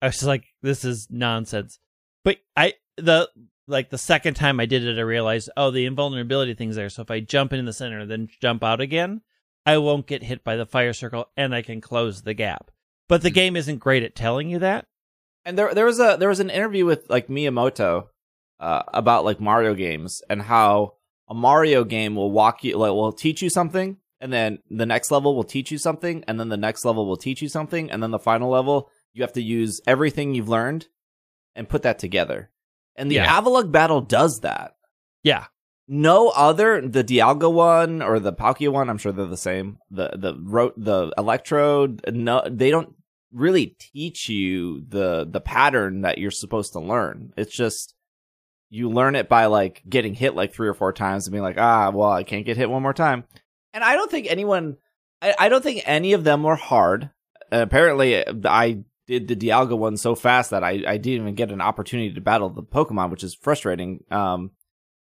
I 0.00 0.06
was 0.06 0.14
just 0.14 0.24
like, 0.24 0.46
this 0.62 0.86
is 0.86 1.08
nonsense. 1.10 1.78
But 2.24 2.38
I 2.56 2.74
the 2.96 3.28
like 3.66 3.90
the 3.90 3.98
second 3.98 4.34
time 4.34 4.58
I 4.58 4.66
did 4.66 4.84
it, 4.84 4.98
I 4.98 5.02
realized, 5.02 5.50
oh, 5.56 5.70
the 5.70 5.86
invulnerability 5.86 6.54
thing's 6.54 6.76
there. 6.76 6.88
So 6.88 7.02
if 7.02 7.10
I 7.10 7.20
jump 7.20 7.52
in 7.52 7.64
the 7.64 7.72
center 7.72 8.06
then 8.06 8.28
jump 8.40 8.64
out 8.64 8.80
again, 8.80 9.20
I 9.66 9.78
won't 9.78 10.06
get 10.06 10.22
hit 10.22 10.42
by 10.44 10.56
the 10.56 10.66
fire 10.66 10.92
circle, 10.92 11.28
and 11.36 11.54
I 11.54 11.62
can 11.62 11.80
close 11.80 12.22
the 12.22 12.34
gap. 12.34 12.70
But 13.08 13.22
the 13.22 13.28
Hmm. 13.30 13.34
game 13.34 13.56
isn't 13.56 13.78
great 13.78 14.02
at 14.02 14.14
telling 14.14 14.48
you 14.48 14.58
that. 14.60 14.86
And 15.44 15.56
there 15.58 15.74
there 15.74 15.86
was 15.86 15.98
a 16.00 16.16
there 16.18 16.28
was 16.28 16.40
an 16.40 16.50
interview 16.50 16.84
with 16.84 17.08
like 17.08 17.28
Miyamoto 17.28 18.08
uh, 18.60 18.82
about 18.88 19.24
like 19.24 19.40
Mario 19.40 19.74
games 19.74 20.22
and 20.28 20.42
how 20.42 20.94
a 21.28 21.34
Mario 21.34 21.82
game 21.84 22.14
will 22.14 22.30
walk 22.30 22.62
you 22.62 22.76
like 22.76 22.90
will 22.92 23.12
teach 23.12 23.40
you 23.40 23.48
something 23.48 23.96
and 24.20 24.30
then 24.32 24.58
the 24.68 24.84
next 24.84 25.10
level 25.10 25.34
will 25.34 25.44
teach 25.44 25.70
you 25.70 25.78
something 25.78 26.22
and 26.28 26.38
then 26.38 26.50
the 26.50 26.58
next 26.58 26.84
level 26.84 27.06
will 27.06 27.16
teach 27.16 27.40
you 27.40 27.48
something 27.48 27.90
and 27.90 28.02
then 28.02 28.10
the 28.10 28.18
final 28.18 28.50
level 28.50 28.90
you 29.14 29.22
have 29.22 29.32
to 29.32 29.42
use 29.42 29.80
everything 29.86 30.34
you've 30.34 30.48
learned 30.48 30.88
and 31.56 31.68
put 31.70 31.82
that 31.82 31.98
together. 31.98 32.50
And 32.96 33.10
the 33.10 33.14
Yeah. 33.16 33.40
Avalugg 33.40 33.72
battle 33.72 34.02
does 34.02 34.40
that. 34.42 34.76
Yeah, 35.22 35.46
No 35.92 36.28
other 36.28 36.80
the 36.86 37.02
Dialga 37.02 37.52
one 37.52 38.00
or 38.00 38.20
the 38.20 38.32
Palkia 38.32 38.70
one, 38.70 38.88
I'm 38.88 38.96
sure 38.96 39.10
they're 39.10 39.26
the 39.26 39.36
same. 39.36 39.78
The 39.90 40.10
the 40.14 40.72
the 40.76 41.12
Electrode, 41.18 42.00
no 42.12 42.44
they 42.48 42.70
don't 42.70 42.94
really 43.32 43.76
teach 43.78 44.28
you 44.28 44.84
the 44.86 45.26
the 45.28 45.40
pattern 45.40 46.02
that 46.02 46.18
you're 46.18 46.30
supposed 46.30 46.74
to 46.74 46.80
learn. 46.80 47.32
It's 47.36 47.52
just 47.52 47.96
you 48.68 48.88
learn 48.88 49.16
it 49.16 49.28
by 49.28 49.46
like 49.46 49.82
getting 49.88 50.14
hit 50.14 50.36
like 50.36 50.54
three 50.54 50.68
or 50.68 50.74
four 50.74 50.92
times 50.92 51.26
and 51.26 51.32
being 51.32 51.42
like, 51.42 51.58
ah, 51.58 51.90
well, 51.90 52.12
I 52.12 52.22
can't 52.22 52.46
get 52.46 52.56
hit 52.56 52.70
one 52.70 52.82
more 52.82 52.94
time. 52.94 53.24
And 53.74 53.82
I 53.82 53.94
don't 53.94 54.10
think 54.10 54.28
anyone, 54.30 54.76
I, 55.20 55.34
I 55.40 55.48
don't 55.48 55.62
think 55.64 55.82
any 55.86 56.12
of 56.12 56.22
them 56.22 56.44
were 56.44 56.54
hard. 56.54 57.10
Apparently, 57.50 58.24
I 58.46 58.84
did 59.08 59.26
the 59.26 59.34
Dialga 59.34 59.76
one 59.76 59.96
so 59.96 60.14
fast 60.14 60.50
that 60.50 60.62
I, 60.62 60.84
I 60.86 60.98
didn't 60.98 61.22
even 61.22 61.34
get 61.34 61.50
an 61.50 61.60
opportunity 61.60 62.14
to 62.14 62.20
battle 62.20 62.48
the 62.48 62.62
Pokemon, 62.62 63.10
which 63.10 63.24
is 63.24 63.34
frustrating. 63.34 64.04
Um, 64.12 64.52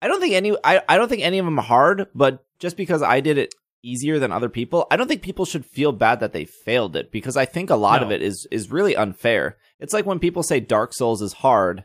I 0.01 0.07
don't 0.07 0.19
think 0.19 0.33
any, 0.33 0.55
I, 0.63 0.81
I 0.89 0.97
don't 0.97 1.07
think 1.09 1.21
any 1.23 1.37
of 1.39 1.45
them 1.45 1.59
are 1.59 1.63
hard, 1.63 2.07
but 2.15 2.43
just 2.59 2.75
because 2.77 3.01
I 3.01 3.19
did 3.19 3.37
it 3.37 3.53
easier 3.83 4.19
than 4.19 4.31
other 4.31 4.49
people, 4.49 4.87
I 4.91 4.95
don't 4.97 5.07
think 5.07 5.21
people 5.21 5.45
should 5.45 5.65
feel 5.65 5.91
bad 5.91 6.19
that 6.19 6.33
they 6.33 6.45
failed 6.45 6.95
it 6.95 7.11
because 7.11 7.37
I 7.37 7.45
think 7.45 7.69
a 7.69 7.75
lot 7.75 8.01
of 8.03 8.11
it 8.11 8.21
is, 8.21 8.47
is 8.51 8.71
really 8.71 8.95
unfair. 8.95 9.57
It's 9.79 9.93
like 9.93 10.05
when 10.05 10.19
people 10.19 10.43
say 10.43 10.59
Dark 10.59 10.93
Souls 10.93 11.21
is 11.21 11.33
hard 11.33 11.83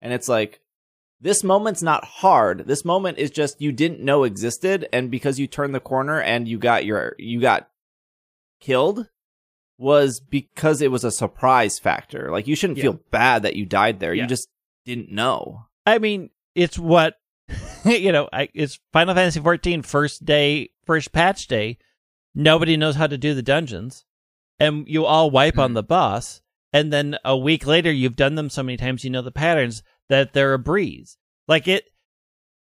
and 0.00 0.12
it's 0.12 0.28
like, 0.28 0.60
this 1.20 1.42
moment's 1.42 1.82
not 1.82 2.04
hard. 2.04 2.66
This 2.66 2.84
moment 2.84 3.16
is 3.18 3.30
just 3.30 3.60
you 3.60 3.72
didn't 3.72 4.00
know 4.00 4.24
existed, 4.24 4.86
and 4.92 5.10
because 5.10 5.38
you 5.40 5.46
turned 5.46 5.74
the 5.74 5.80
corner 5.80 6.20
and 6.20 6.46
you 6.46 6.58
got 6.58 6.84
your 6.84 7.14
you 7.18 7.40
got 7.40 7.70
killed, 8.60 9.08
was 9.78 10.20
because 10.20 10.82
it 10.82 10.90
was 10.90 11.04
a 11.04 11.10
surprise 11.10 11.78
factor. 11.78 12.30
Like 12.30 12.46
you 12.46 12.54
shouldn't 12.54 12.76
Yeah. 12.78 12.82
feel 12.82 13.00
bad 13.10 13.42
that 13.44 13.56
you 13.56 13.64
died 13.64 13.98
there. 13.98 14.12
Yeah. 14.12 14.24
You 14.24 14.28
just 14.28 14.48
didn't 14.84 15.10
know. 15.10 15.66
I 15.86 15.98
mean, 15.98 16.28
it's 16.54 16.78
what 16.78 17.14
you 17.84 18.12
know. 18.12 18.28
I, 18.32 18.48
it's 18.54 18.78
Final 18.92 19.14
Fantasy 19.14 19.40
14 19.40 19.82
first 19.82 20.24
day, 20.24 20.70
first 20.84 21.12
patch 21.12 21.46
day. 21.46 21.78
Nobody 22.34 22.76
knows 22.76 22.96
how 22.96 23.06
to 23.06 23.16
do 23.18 23.34
the 23.34 23.42
dungeons, 23.42 24.04
and 24.60 24.86
you 24.88 25.04
all 25.04 25.30
wipe 25.30 25.58
on 25.58 25.70
Hmm. 25.70 25.74
the 25.74 25.82
boss. 25.82 26.40
And 26.72 26.92
then 26.92 27.16
a 27.24 27.36
week 27.36 27.66
later, 27.66 27.90
you've 27.90 28.16
done 28.16 28.34
them 28.34 28.50
so 28.50 28.62
many 28.62 28.76
times, 28.76 29.02
you 29.04 29.10
know 29.10 29.22
the 29.22 29.30
patterns 29.32 29.82
that 30.10 30.32
they're 30.34 30.52
a 30.52 30.58
breeze. 30.58 31.16
Like 31.48 31.66
it, 31.68 31.84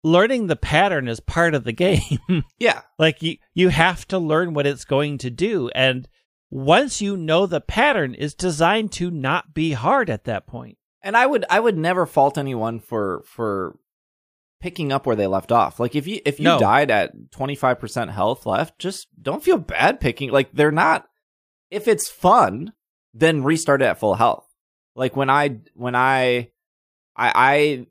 learning 0.03 0.47
the 0.47 0.55
pattern 0.57 1.07
is 1.07 1.19
part 1.19 1.53
of 1.55 1.63
the 1.63 1.71
game. 1.73 2.43
Yeah, 2.59 2.81
like 2.99 3.21
you, 3.21 3.37
you 3.53 3.69
have 3.69 4.05
to 4.09 4.17
learn 4.19 4.53
what 4.53 4.67
it's 4.67 4.83
going 4.85 5.17
to 5.19 5.29
do, 5.29 5.69
and 5.73 6.07
once 6.49 7.01
you 7.01 7.15
know 7.17 7.45
the 7.45 7.61
pattern, 7.61 8.13
is 8.13 8.35
designed 8.35 8.91
to 8.93 9.09
not 9.09 9.53
be 9.53 9.71
hard 9.71 10.09
at 10.09 10.25
that 10.25 10.45
point. 10.47 10.77
and 11.01 11.15
I 11.17 11.25
would 11.25 11.45
I 11.49 11.59
would 11.59 11.77
never 11.77 12.05
fault 12.05 12.37
anyone 12.37 12.79
for 12.79 13.23
for 13.25 13.77
picking 14.63 14.93
up 14.93 15.05
where 15.05 15.17
they 15.17 15.27
left 15.27 15.51
off. 15.51 15.77
Like 15.77 15.93
if 15.93 16.07
you 16.07 16.21
if 16.25 16.39
you 16.39 16.45
No. 16.45 16.57
died 16.57 16.89
at 16.89 17.11
twenty 17.31 17.53
five 17.53 17.79
percent 17.81 18.11
health 18.11 18.45
left, 18.45 18.79
just 18.79 19.09
don't 19.21 19.43
feel 19.43 19.57
bad 19.57 19.99
picking. 19.99 20.31
Like 20.31 20.53
they're 20.53 20.71
not. 20.71 21.05
If 21.69 21.85
it's 21.85 22.09
fun, 22.09 22.71
then 23.13 23.43
restart 23.43 23.81
it 23.81 23.85
at 23.85 23.99
full 23.99 24.15
health. 24.15 24.47
Like 24.95 25.17
when 25.17 25.29
I 25.29 25.59
when 25.73 25.95
I 25.95 26.49
I 27.17 27.31
I 27.35 27.85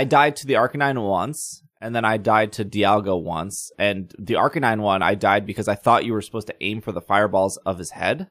I 0.00 0.04
died 0.04 0.34
to 0.36 0.46
the 0.48 0.54
Arcanine 0.54 1.00
once, 1.08 1.62
and 1.80 1.94
then 1.94 2.04
I 2.04 2.16
died 2.16 2.50
to 2.54 2.64
Dialga 2.64 3.22
once. 3.22 3.70
And 3.78 4.12
the 4.18 4.34
Arcanine 4.34 4.80
one, 4.80 5.02
I 5.02 5.14
died 5.14 5.46
because 5.46 5.68
I 5.68 5.76
thought 5.76 6.04
you 6.04 6.14
were 6.14 6.22
supposed 6.22 6.48
to 6.48 6.56
aim 6.64 6.80
for 6.80 6.90
the 6.90 7.00
fireballs 7.00 7.58
of 7.58 7.78
his 7.78 7.92
head. 7.92 8.26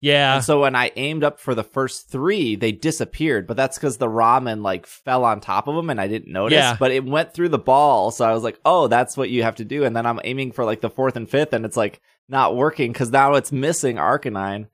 Yeah. 0.00 0.36
And 0.36 0.44
so 0.44 0.60
when 0.60 0.76
I 0.76 0.92
aimed 0.96 1.24
up 1.24 1.40
for 1.40 1.54
the 1.54 1.64
first 1.64 2.08
three, 2.08 2.54
they 2.56 2.72
disappeared. 2.72 3.46
But 3.46 3.56
that's 3.56 3.76
because 3.76 3.96
the 3.96 4.06
ramen 4.08 4.62
like 4.62 4.86
fell 4.86 5.24
on 5.24 5.40
top 5.40 5.66
of 5.66 5.74
them 5.74 5.90
and 5.90 6.00
I 6.00 6.06
didn't 6.06 6.32
notice. 6.32 6.56
Yeah. 6.56 6.76
But 6.78 6.92
it 6.92 7.04
went 7.04 7.34
through 7.34 7.48
the 7.48 7.58
ball, 7.58 8.10
so 8.10 8.24
I 8.24 8.32
was 8.32 8.44
like, 8.44 8.60
"Oh, 8.64 8.86
that's 8.86 9.16
what 9.16 9.30
you 9.30 9.42
have 9.42 9.56
to 9.56 9.64
do." 9.64 9.84
And 9.84 9.96
then 9.96 10.06
I'm 10.06 10.20
aiming 10.22 10.52
for 10.52 10.64
like 10.64 10.80
the 10.80 10.90
fourth 10.90 11.16
and 11.16 11.28
fifth, 11.28 11.52
and 11.52 11.64
it's 11.64 11.76
like 11.76 12.00
not 12.28 12.56
working 12.56 12.92
because 12.92 13.10
now 13.10 13.34
it's 13.34 13.50
missing 13.52 13.96
Arcanine. 13.96 14.68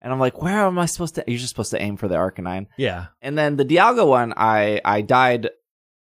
And 0.00 0.12
I'm 0.12 0.18
like, 0.20 0.40
"Where 0.40 0.66
am 0.66 0.78
I 0.78 0.86
supposed 0.86 1.16
to?" 1.16 1.24
You're 1.26 1.38
just 1.38 1.50
supposed 1.50 1.72
to 1.72 1.82
aim 1.82 1.96
for 1.96 2.08
the 2.08 2.16
Arcanine. 2.16 2.66
yeah. 2.78 3.06
And 3.20 3.36
then 3.36 3.56
the 3.56 3.64
Dialga 3.64 4.06
one, 4.06 4.32
I 4.36 4.80
I 4.84 5.02
died 5.02 5.50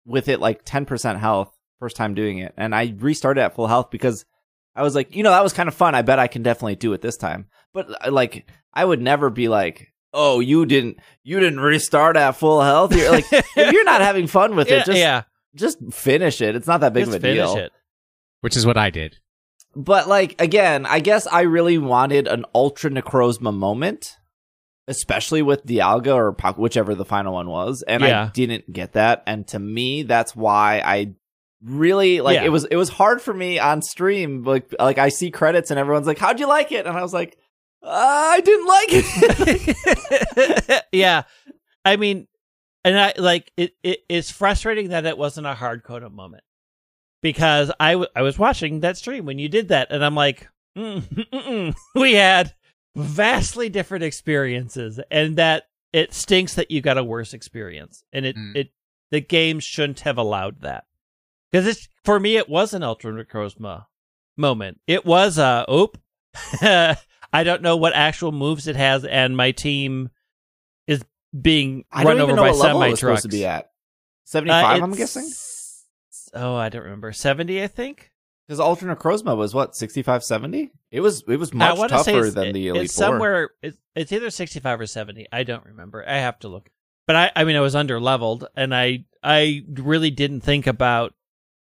with 0.05 0.27
it 0.29 0.39
like 0.39 0.63
10% 0.63 1.19
health 1.19 1.53
first 1.79 1.95
time 1.95 2.15
doing 2.15 2.39
it, 2.39 2.53
and 2.57 2.75
I 2.75 2.93
restarted 2.97 3.43
at 3.43 3.55
full 3.55 3.67
health 3.67 3.91
because 3.91 4.25
I 4.75 4.83
was 4.83 4.93
like, 4.93 5.15
you 5.15 5.23
know, 5.23 5.31
that 5.31 5.43
was 5.43 5.53
kind 5.53 5.67
of 5.67 5.73
fun. 5.75 5.95
I 5.95 6.01
bet 6.01 6.19
I 6.19 6.27
can 6.27 6.43
definitely 6.43 6.75
do 6.75 6.93
it 6.93 7.01
this 7.01 7.17
time. 7.17 7.47
But 7.73 8.07
uh, 8.07 8.11
like, 8.11 8.49
I 8.73 8.83
would 8.85 9.01
never 9.01 9.29
be 9.29 9.47
like, 9.47 9.93
oh, 10.13 10.39
you 10.39 10.65
didn't 10.65 10.97
you 11.23 11.39
didn't 11.39 11.59
restart 11.59 12.17
at 12.17 12.31
full 12.31 12.61
health. 12.61 12.95
You're 12.95 13.11
like, 13.11 13.25
if 13.31 13.71
you're 13.71 13.83
not 13.83 14.01
having 14.01 14.27
fun 14.27 14.55
with 14.55 14.69
yeah, 14.69 14.77
it, 14.81 14.85
just 14.85 14.97
yeah. 14.97 15.23
just 15.55 15.77
finish 15.91 16.41
it. 16.41 16.55
It's 16.55 16.67
not 16.67 16.81
that 16.81 16.93
big 16.93 17.05
Just 17.05 17.17
of 17.17 17.23
a 17.23 17.27
finish 17.27 17.45
deal. 17.45 17.57
it. 17.57 17.71
which 18.41 18.55
is 18.57 18.65
what 18.65 18.77
I 18.77 18.89
did. 18.89 19.17
But 19.75 20.07
like 20.07 20.41
again, 20.41 20.85
I 20.85 20.99
guess 21.01 21.27
I 21.27 21.41
really 21.41 21.77
wanted 21.77 22.27
an 22.27 22.45
Ultra 22.55 22.89
Necrozma 22.89 23.53
moment, 23.55 24.17
especially 24.87 25.41
with 25.41 25.65
Dialga 25.65 26.15
or 26.15 26.33
Pac- 26.33 26.57
whichever 26.57 26.95
the 26.95 27.05
final 27.05 27.33
one 27.33 27.47
was, 27.49 27.83
and 27.87 28.03
I 28.03 28.29
didn't 28.29 28.71
get 28.71 28.93
that. 28.93 29.23
And 29.27 29.45
to 29.49 29.59
me, 29.59 30.03
that's 30.03 30.35
why 30.35 30.81
I 30.83 31.13
really 31.63 32.21
like 32.21 32.35
Yeah. 32.35 32.45
it 32.45 32.49
was. 32.49 32.65
It 32.65 32.75
was 32.75 32.89
hard 32.89 33.21
for 33.21 33.33
me 33.33 33.59
on 33.59 33.81
stream. 33.81 34.43
Like 34.43 34.73
like 34.79 34.97
I 34.97 35.09
see 35.09 35.29
credits 35.29 35.69
and 35.69 35.79
everyone's 35.79 36.07
like, 36.07 36.17
"How'd 36.19 36.39
you 36.39 36.47
like 36.47 36.71
it?" 36.71 36.85
And 36.87 36.97
I 36.97 37.01
was 37.03 37.13
like, 37.13 37.37
"I 37.87 38.41
didn't 38.41 38.67
like 38.67 38.87
it." 38.91 40.83
yeah. 40.91 41.23
I 41.85 41.95
mean, 41.95 42.27
and 42.83 42.99
I 42.99 43.13
like 43.17 43.51
it, 43.57 43.75
it. 43.83 43.99
It's 44.09 44.29
frustrating 44.31 44.89
that 44.89 45.05
it 45.05 45.17
wasn't 45.17 45.47
a 45.47 45.53
hard 45.53 45.83
coded 45.83 46.11
moment 46.11 46.43
because 47.21 47.71
I, 47.79 47.93
w- 47.93 48.09
I 48.15 48.21
was 48.21 48.37
watching 48.37 48.81
that 48.81 48.97
stream 48.97 49.25
when 49.25 49.39
you 49.39 49.49
did 49.49 49.69
that, 49.69 49.87
and 49.91 50.03
I'm 50.03 50.15
like, 50.15 50.47
mm, 50.77 51.01
mm, 51.01 51.29
mm. 51.31 51.75
we 51.95 52.13
had 52.13 52.53
vastly 52.95 53.69
different 53.69 54.03
experiences, 54.03 54.99
and 55.09 55.37
that 55.37 55.63
it 55.93 56.13
stinks 56.13 56.55
that 56.55 56.69
you 56.71 56.81
got 56.81 56.97
a 56.97 57.03
worse 57.03 57.33
experience, 57.33 58.03
and 58.11 58.25
it 58.25 58.35
Mm. 58.35 58.55
it 58.55 58.71
the 59.11 59.21
game 59.21 59.59
shouldn't 59.61 60.01
have 60.01 60.17
allowed 60.17 60.61
that 60.61 60.83
because 61.49 61.65
it's 61.65 61.87
for 62.03 62.19
me 62.19 62.35
it 62.35 62.49
was 62.49 62.73
an 62.73 62.83
Ultra 62.83 63.13
Necrozma 63.13 63.85
moment. 64.35 64.81
It 64.87 65.05
was 65.05 65.37
a 65.37 65.65
oop. 65.71 65.97
I 67.33 67.43
don't 67.43 67.61
know 67.61 67.77
what 67.77 67.93
actual 67.93 68.31
moves 68.31 68.67
it 68.67 68.75
has, 68.75 69.03
and 69.05 69.35
my 69.35 69.51
team 69.51 70.09
is 70.87 71.03
being 71.39 71.85
I 71.91 72.03
run 72.03 72.19
over 72.19 72.35
by 72.35 72.49
what 72.51 72.57
level 72.57 72.81
it 72.83 72.85
semi 72.85 72.95
trucks. 72.95 73.21
to 73.23 73.27
be 73.27 73.45
at. 73.45 73.65
Uh, 73.65 73.67
seventy 74.25 74.51
five, 74.51 74.81
I'm 74.81 74.93
guessing, 74.93 75.29
Oh, 76.33 76.55
I 76.55 76.69
don't 76.69 76.83
remember. 76.83 77.11
Seventy, 77.13 77.61
I 77.63 77.67
think. 77.67 78.11
because 78.47 78.59
Ultra 78.59 78.95
Necrozma 78.95 79.35
was 79.37 79.53
what 79.53 79.75
65, 79.75 80.23
70? 80.23 80.71
It 80.91 80.99
was 81.01 81.23
it 81.27 81.37
was 81.37 81.53
much 81.53 81.77
tougher 81.89 82.29
than 82.29 82.53
the 82.53 82.67
it- 82.67 82.71
Elite 82.71 82.83
It's 82.85 82.95
Four. 82.95 83.05
somewhere. 83.05 83.49
It's, 83.61 83.77
it's 83.95 84.11
either 84.11 84.29
sixty-five 84.29 84.79
or 84.79 84.85
seventy. 84.87 85.25
I 85.31 85.43
don't 85.43 85.65
remember. 85.65 86.03
I 86.07 86.17
have 86.17 86.39
to 86.39 86.47
look. 86.47 86.69
But 87.07 87.15
I, 87.15 87.31
I 87.37 87.43
mean, 87.45 87.55
I 87.55 87.61
was 87.61 87.73
under 87.75 88.01
leveled, 88.01 88.47
and 88.55 88.75
I, 88.75 89.05
I 89.23 89.63
really 89.75 90.11
didn't 90.11 90.41
think 90.41 90.67
about. 90.67 91.13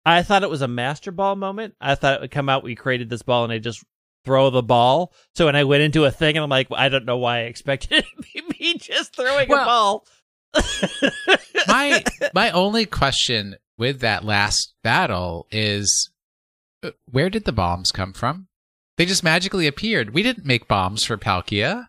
I 0.06 0.24
thought 0.24 0.44
it 0.44 0.50
was 0.50 0.62
a 0.62 0.68
master 0.68 1.12
ball 1.12 1.36
moment. 1.36 1.76
I 1.80 1.96
thought 1.96 2.16
it 2.16 2.22
would 2.22 2.32
come 2.32 2.50
out. 2.50 2.64
We 2.64 2.76
created 2.76 3.10
this 3.10 3.22
ball, 3.22 3.44
and 3.46 3.54
I 3.54 3.58
just 3.60 3.84
throw 4.26 4.50
the 4.50 4.64
ball. 4.64 5.14
So 5.36 5.46
when 5.46 5.56
I 5.56 5.64
went 5.64 5.84
into 5.84 6.06
a 6.06 6.12
thing, 6.12 6.38
and 6.38 6.44
I'm 6.44 6.50
like, 6.50 6.68
I 6.72 6.90
don't 6.90 7.06
know 7.06 7.18
why 7.18 7.40
I 7.40 7.42
expected 7.44 7.92
it 8.00 8.06
to 8.06 8.24
be 8.34 8.44
me 8.60 8.78
just 8.78 9.16
throwing 9.16 9.52
a 9.52 9.56
ball. 9.56 10.06
my 11.68 12.04
my 12.34 12.52
only 12.52 12.86
question 12.86 13.56
with 13.78 14.02
that 14.02 14.24
last 14.26 14.74
battle 14.84 15.48
is 15.52 16.12
uh, 16.84 16.92
where 17.10 17.30
did 17.30 17.46
the 17.46 17.52
bombs 17.54 17.92
come 17.92 18.14
from? 18.14 18.48
They 18.98 19.06
just 19.06 19.24
magically 19.24 19.66
appeared. 19.68 20.14
We 20.14 20.24
didn't 20.24 20.46
make 20.46 20.68
bombs 20.68 21.04
for 21.06 21.18
Palkia. 21.18 21.88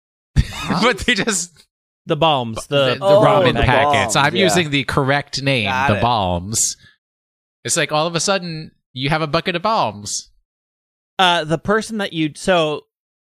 but 0.82 0.98
they 0.98 1.14
just 1.14 1.66
the 2.06 2.16
bombs, 2.16 2.66
the, 2.66 2.94
the, 2.94 2.98
the 2.98 3.04
Oh, 3.04 3.22
ramen 3.24 3.54
the 3.54 3.62
packets. 3.62 4.14
bombs, 4.14 4.16
I'm 4.16 4.34
yeah. 4.34 4.44
using 4.44 4.70
the 4.70 4.84
correct 4.84 5.42
name, 5.42 5.66
Got 5.66 5.88
the 5.88 5.98
it. 5.98 6.02
bombs. 6.02 6.76
It's 7.64 7.76
like 7.76 7.92
all 7.92 8.06
of 8.06 8.14
a 8.14 8.20
sudden 8.20 8.72
you 8.92 9.10
have 9.10 9.22
a 9.22 9.26
bucket 9.26 9.54
of 9.56 9.62
bombs. 9.62 10.29
Uh 11.20 11.44
the 11.44 11.58
person 11.58 11.98
that 11.98 12.12
you 12.12 12.32
so 12.34 12.86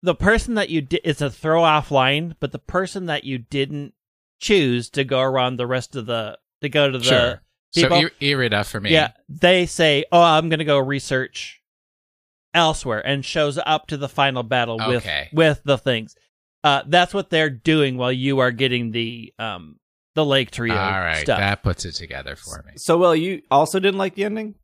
the 0.02 0.14
person 0.14 0.54
that 0.54 0.70
you 0.70 0.80
did 0.80 1.00
it's 1.04 1.20
a 1.20 1.30
throw 1.30 1.62
off 1.62 1.90
line 1.90 2.34
but 2.40 2.50
the 2.52 2.58
person 2.58 3.06
that 3.06 3.24
you 3.24 3.36
didn't 3.38 3.92
choose 4.40 4.88
to 4.90 5.04
go 5.04 5.20
around 5.20 5.56
the 5.56 5.66
rest 5.66 5.94
of 5.94 6.06
the 6.06 6.38
to 6.62 6.68
go 6.68 6.90
to 6.90 6.98
the 6.98 7.04
Sure. 7.04 7.42
people 7.74 8.00
So 8.00 8.02
Ir- 8.02 8.10
Irida 8.50 8.64
for 8.68 8.80
me. 8.80 8.90
yeah 8.90 9.12
they 9.28 9.66
say 9.66 10.04
oh 10.10 10.20
i'm 10.22 10.48
gonna 10.48 10.64
go 10.64 10.78
research 10.78 11.60
elsewhere 12.52 13.04
and 13.04 13.24
shows 13.24 13.58
up 13.66 13.86
to 13.88 13.96
the 13.96 14.08
final 14.08 14.42
battle 14.42 14.80
Okay. 14.80 15.28
with 15.32 15.32
with 15.32 15.62
the 15.64 15.76
things 15.78 16.14
uh 16.62 16.82
that's 16.86 17.12
what 17.12 17.28
they're 17.30 17.50
doing 17.50 17.96
while 17.96 18.12
you 18.12 18.38
are 18.38 18.52
getting 18.52 18.92
the 18.92 19.32
um 19.38 19.76
the 20.14 20.24
lake 20.24 20.50
trio 20.52 20.74
All 20.76 21.00
right, 21.00 21.16
stuff 21.24 21.38
that 21.38 21.62
puts 21.64 21.84
it 21.84 21.92
together 21.92 22.36
for 22.36 22.62
me. 22.68 22.74
So, 22.76 22.96
well, 22.96 23.16
you 23.16 23.42
also 23.50 23.80
didn't 23.80 23.98
like 23.98 24.14
the 24.14 24.22
ending? 24.22 24.54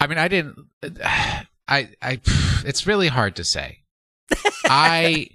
I 0.00 0.08
mean, 0.08 0.18
I 0.18 0.26
didn't. 0.26 0.58
I, 1.72 1.88
I, 2.02 2.20
it's 2.64 2.86
really 2.86 3.08
hard 3.08 3.36
to 3.36 3.44
say. 3.44 3.78
I 4.64 5.28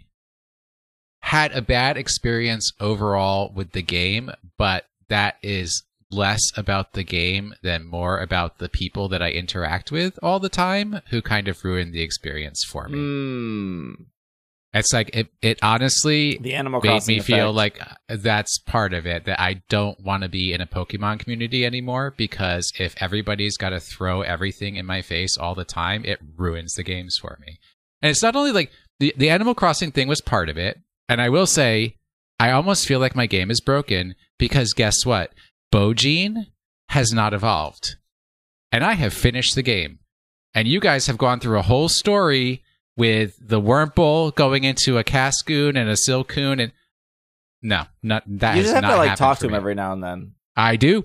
had 1.21 1.51
a 1.51 1.61
bad 1.61 1.97
experience 1.97 2.71
overall 2.79 3.51
with 3.53 3.71
the 3.71 3.81
game, 3.81 4.31
but 4.57 4.85
that 5.09 5.37
is 5.41 5.83
less 6.09 6.41
about 6.55 6.93
the 6.93 7.03
game 7.03 7.53
than 7.63 7.85
more 7.85 8.19
about 8.19 8.59
the 8.59 8.69
people 8.69 9.09
that 9.09 9.21
I 9.21 9.31
interact 9.31 9.91
with 9.91 10.17
all 10.23 10.39
the 10.39 10.47
time 10.47 11.01
who 11.09 11.21
kind 11.21 11.47
of 11.47 11.63
ruined 11.65 11.93
the 11.93 12.01
experience 12.01 12.63
for 12.63 12.87
me. 12.87 12.97
Mm, 12.97 14.05
It's 14.79 14.93
like 14.93 15.09
it, 15.13 15.27
it 15.41 15.59
honestly 15.61 16.37
the 16.41 16.53
Animal 16.53 16.81
made 16.81 16.89
Crossing 16.89 17.15
me 17.17 17.21
feel 17.21 17.51
like 17.53 17.81
uh, 17.81 18.17
that's 18.17 18.59
part 18.59 18.93
of 18.93 19.05
it 19.05 19.25
that 19.25 19.39
I 19.39 19.61
don't 19.69 19.99
want 19.99 20.23
to 20.23 20.29
be 20.29 20.53
in 20.53 20.61
a 20.61 20.67
Pokemon 20.67 21.19
community 21.19 21.65
anymore 21.65 22.13
because 22.15 22.71
if 22.79 22.95
everybody's 23.01 23.57
got 23.57 23.69
to 23.69 23.79
throw 23.79 24.21
everything 24.21 24.75
in 24.75 24.85
my 24.85 25.01
face 25.01 25.37
all 25.37 25.55
the 25.55 25.65
time, 25.65 26.03
it 26.05 26.19
ruins 26.35 26.73
the 26.73 26.83
games 26.83 27.17
for 27.19 27.37
me. 27.41 27.59
And 28.01 28.09
it's 28.09 28.23
not 28.23 28.35
only 28.35 28.51
like 28.51 28.71
the 28.99 29.13
the 29.17 29.29
Animal 29.29 29.55
Crossing 29.55 29.91
thing 29.91 30.07
was 30.07 30.21
part 30.21 30.49
of 30.49 30.57
it, 30.57 30.79
and 31.09 31.21
I 31.21 31.29
will 31.29 31.47
say 31.47 31.95
I 32.39 32.51
almost 32.51 32.87
feel 32.87 32.99
like 32.99 33.15
my 33.15 33.25
game 33.25 33.49
is 33.49 33.61
broken 33.61 34.15
because 34.37 34.73
guess 34.73 35.05
what? 35.05 35.33
Bojin 35.73 36.47
has 36.89 37.11
not 37.11 37.33
evolved. 37.33 37.95
And 38.71 38.83
I 38.83 38.93
have 38.93 39.13
finished 39.13 39.55
the 39.55 39.63
game. 39.63 39.99
And 40.53 40.67
you 40.67 40.79
guys 40.79 41.07
have 41.07 41.17
gone 41.17 41.39
through 41.39 41.59
a 41.59 41.63
whole 41.63 41.89
story 41.89 42.63
with 42.97 43.35
the 43.39 43.61
Wurmple 43.61 44.35
going 44.35 44.63
into 44.65 44.97
a 44.97 45.03
Cascoon 45.03 45.77
and 45.77 45.89
a 45.89 45.93
Silcoon 45.93 46.61
and 46.61 46.71
no, 47.61 47.83
not 48.03 48.23
that 48.27 48.55
you 48.55 48.63
has 48.63 48.65
just 48.65 48.75
have 48.75 48.83
not 48.83 48.91
to 48.91 48.97
like 48.97 49.15
talk 49.15 49.39
to 49.39 49.45
him 49.45 49.51
me. 49.53 49.57
every 49.57 49.75
now 49.75 49.93
and 49.93 50.03
then. 50.03 50.33
I 50.55 50.75
do. 50.75 51.03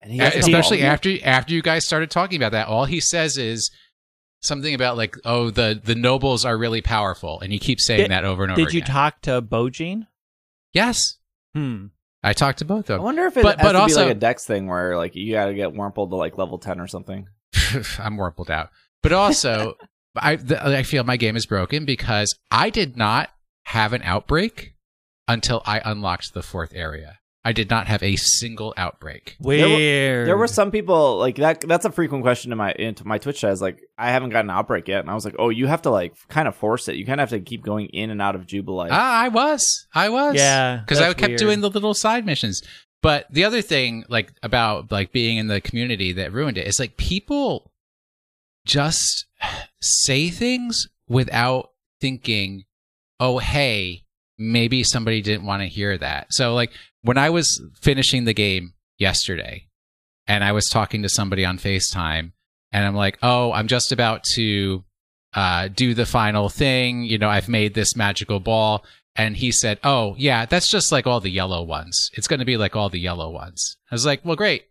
And 0.00 0.12
he 0.12 0.20
especially 0.20 0.78
evolved 0.78 1.06
yet. 1.06 1.20
after 1.20 1.26
after 1.26 1.54
you 1.54 1.62
guys 1.62 1.84
started 1.86 2.10
talking 2.10 2.36
about 2.36 2.52
that. 2.52 2.66
All 2.68 2.84
he 2.86 2.98
says 3.00 3.36
is 3.36 3.70
something 4.40 4.74
about 4.74 4.96
like, 4.96 5.16
oh, 5.24 5.50
the 5.50 5.80
the 5.82 5.94
nobles 5.94 6.44
are 6.44 6.56
really 6.58 6.80
powerful, 6.82 7.40
and 7.40 7.52
he 7.52 7.58
keeps 7.58 7.86
saying 7.86 8.00
Did- 8.02 8.10
that 8.10 8.24
over 8.24 8.42
and 8.42 8.52
over. 8.52 8.60
did 8.64 8.72
you 8.74 8.78
again. 8.78 8.90
talk 8.92 9.20
to 9.22 9.40
bojine 9.42 10.06
Yes, 10.72 11.18
hmm 11.54 11.86
I 12.24 12.32
talked 12.32 12.58
to 12.60 12.64
both 12.64 12.80
of 12.80 12.86
them. 12.86 13.00
I 13.00 13.04
wonder 13.04 13.26
if 13.26 13.36
it 13.36 13.42
But- 13.42 13.58
has 13.58 13.66
but 13.68 13.72
to 13.72 13.78
also- 13.78 14.00
be 14.00 14.06
like 14.06 14.16
a 14.16 14.18
Dex 14.18 14.44
thing 14.46 14.66
where 14.66 14.96
like 14.96 15.14
you 15.14 15.32
got 15.32 15.46
to 15.46 15.54
get 15.54 15.70
Wurmple 15.72 16.08
to 16.08 16.16
like 16.16 16.36
level 16.38 16.58
ten 16.58 16.80
or 16.80 16.86
something. 16.88 17.28
I'm 17.98 18.16
warpled 18.16 18.50
out. 18.50 18.70
But 19.02 19.12
also, 19.12 19.76
I 20.16 20.36
the, 20.36 20.64
I 20.78 20.82
feel 20.82 21.04
my 21.04 21.16
game 21.16 21.36
is 21.36 21.46
broken 21.46 21.84
because 21.84 22.34
I 22.50 22.70
did 22.70 22.96
not 22.96 23.30
have 23.64 23.92
an 23.92 24.02
outbreak 24.02 24.74
until 25.28 25.62
I 25.64 25.80
unlocked 25.84 26.34
the 26.34 26.42
fourth 26.42 26.72
area. 26.74 27.18
I 27.44 27.52
did 27.52 27.70
not 27.70 27.88
have 27.88 28.04
a 28.04 28.14
single 28.14 28.72
outbreak. 28.76 29.36
weird 29.40 30.28
There 30.28 30.36
were 30.36 30.46
some 30.46 30.70
people 30.70 31.18
like 31.18 31.36
that. 31.36 31.62
That's 31.62 31.84
a 31.84 31.90
frequent 31.90 32.22
question 32.22 32.52
in 32.52 32.58
my 32.58 32.72
into 32.72 33.04
my 33.04 33.18
Twitch 33.18 33.40
chat. 33.40 33.52
Is 33.52 33.60
like 33.60 33.80
I 33.98 34.10
haven't 34.12 34.30
got 34.30 34.44
an 34.44 34.50
outbreak 34.50 34.86
yet, 34.86 35.00
and 35.00 35.10
I 35.10 35.14
was 35.14 35.24
like, 35.24 35.34
oh, 35.40 35.48
you 35.48 35.66
have 35.66 35.82
to 35.82 35.90
like 35.90 36.14
kind 36.28 36.46
of 36.46 36.54
force 36.54 36.86
it. 36.86 36.94
You 36.96 37.04
kind 37.04 37.20
of 37.20 37.30
have 37.30 37.38
to 37.38 37.44
keep 37.44 37.64
going 37.64 37.86
in 37.86 38.10
and 38.10 38.22
out 38.22 38.36
of 38.36 38.46
Jubilife. 38.46 38.90
Ah, 38.92 39.22
I 39.22 39.28
was, 39.28 39.86
I 39.92 40.08
was, 40.08 40.36
Yeah, 40.36 40.76
because 40.76 41.00
I 41.00 41.12
kept 41.14 41.30
weird. 41.30 41.38
doing 41.38 41.60
the 41.62 41.70
little 41.70 41.94
side 41.94 42.24
missions. 42.24 42.62
But 43.02 43.26
the 43.32 43.44
other 43.44 43.62
thing, 43.62 44.04
like 44.08 44.32
about 44.44 44.92
like 44.92 45.10
being 45.10 45.36
in 45.36 45.48
the 45.48 45.60
community 45.60 46.12
that 46.12 46.32
ruined 46.32 46.58
it, 46.58 46.68
is 46.68 46.78
like 46.78 46.96
people 46.96 47.71
just 48.64 49.26
say 49.80 50.30
things 50.30 50.88
without 51.08 51.70
thinking, 52.00 52.64
"Oh, 53.20 53.38
hey, 53.38 54.04
maybe 54.38 54.82
somebody 54.82 55.20
didn't 55.20 55.46
want 55.46 55.62
to 55.62 55.68
hear 55.68 55.96
that." 55.98 56.28
So, 56.30 56.54
like 56.54 56.72
when 57.02 57.18
I 57.18 57.30
was 57.30 57.62
finishing 57.80 58.24
the 58.24 58.34
game 58.34 58.74
yesterday, 58.98 59.68
and 60.26 60.44
I 60.44 60.52
was 60.52 60.66
talking 60.66 61.02
to 61.02 61.08
somebody 61.08 61.44
on 61.44 61.58
FaceTime, 61.58 62.32
and 62.72 62.84
I'm 62.84 62.94
like, 62.94 63.18
"Oh, 63.22 63.52
I'm 63.52 63.68
just 63.68 63.92
about 63.92 64.22
to 64.34 64.84
uh, 65.34 65.68
do 65.68 65.94
the 65.94 66.06
final 66.06 66.48
thing. 66.48 67.04
You 67.04 67.18
know, 67.18 67.28
I've 67.28 67.48
made 67.48 67.74
this 67.74 67.96
magical 67.96 68.40
ball." 68.40 68.84
And 69.14 69.36
he 69.36 69.52
said, 69.52 69.78
"Oh, 69.84 70.14
yeah, 70.16 70.46
that's 70.46 70.68
just 70.68 70.90
like 70.90 71.06
all 71.06 71.20
the 71.20 71.30
yellow 71.30 71.62
ones. 71.62 72.10
It's 72.14 72.28
going 72.28 72.40
to 72.40 72.46
be 72.46 72.56
like 72.56 72.76
all 72.76 72.88
the 72.88 73.00
yellow 73.00 73.30
ones." 73.30 73.76
I 73.90 73.94
was 73.94 74.06
like, 74.06 74.24
"Well, 74.24 74.36
great. 74.36 74.64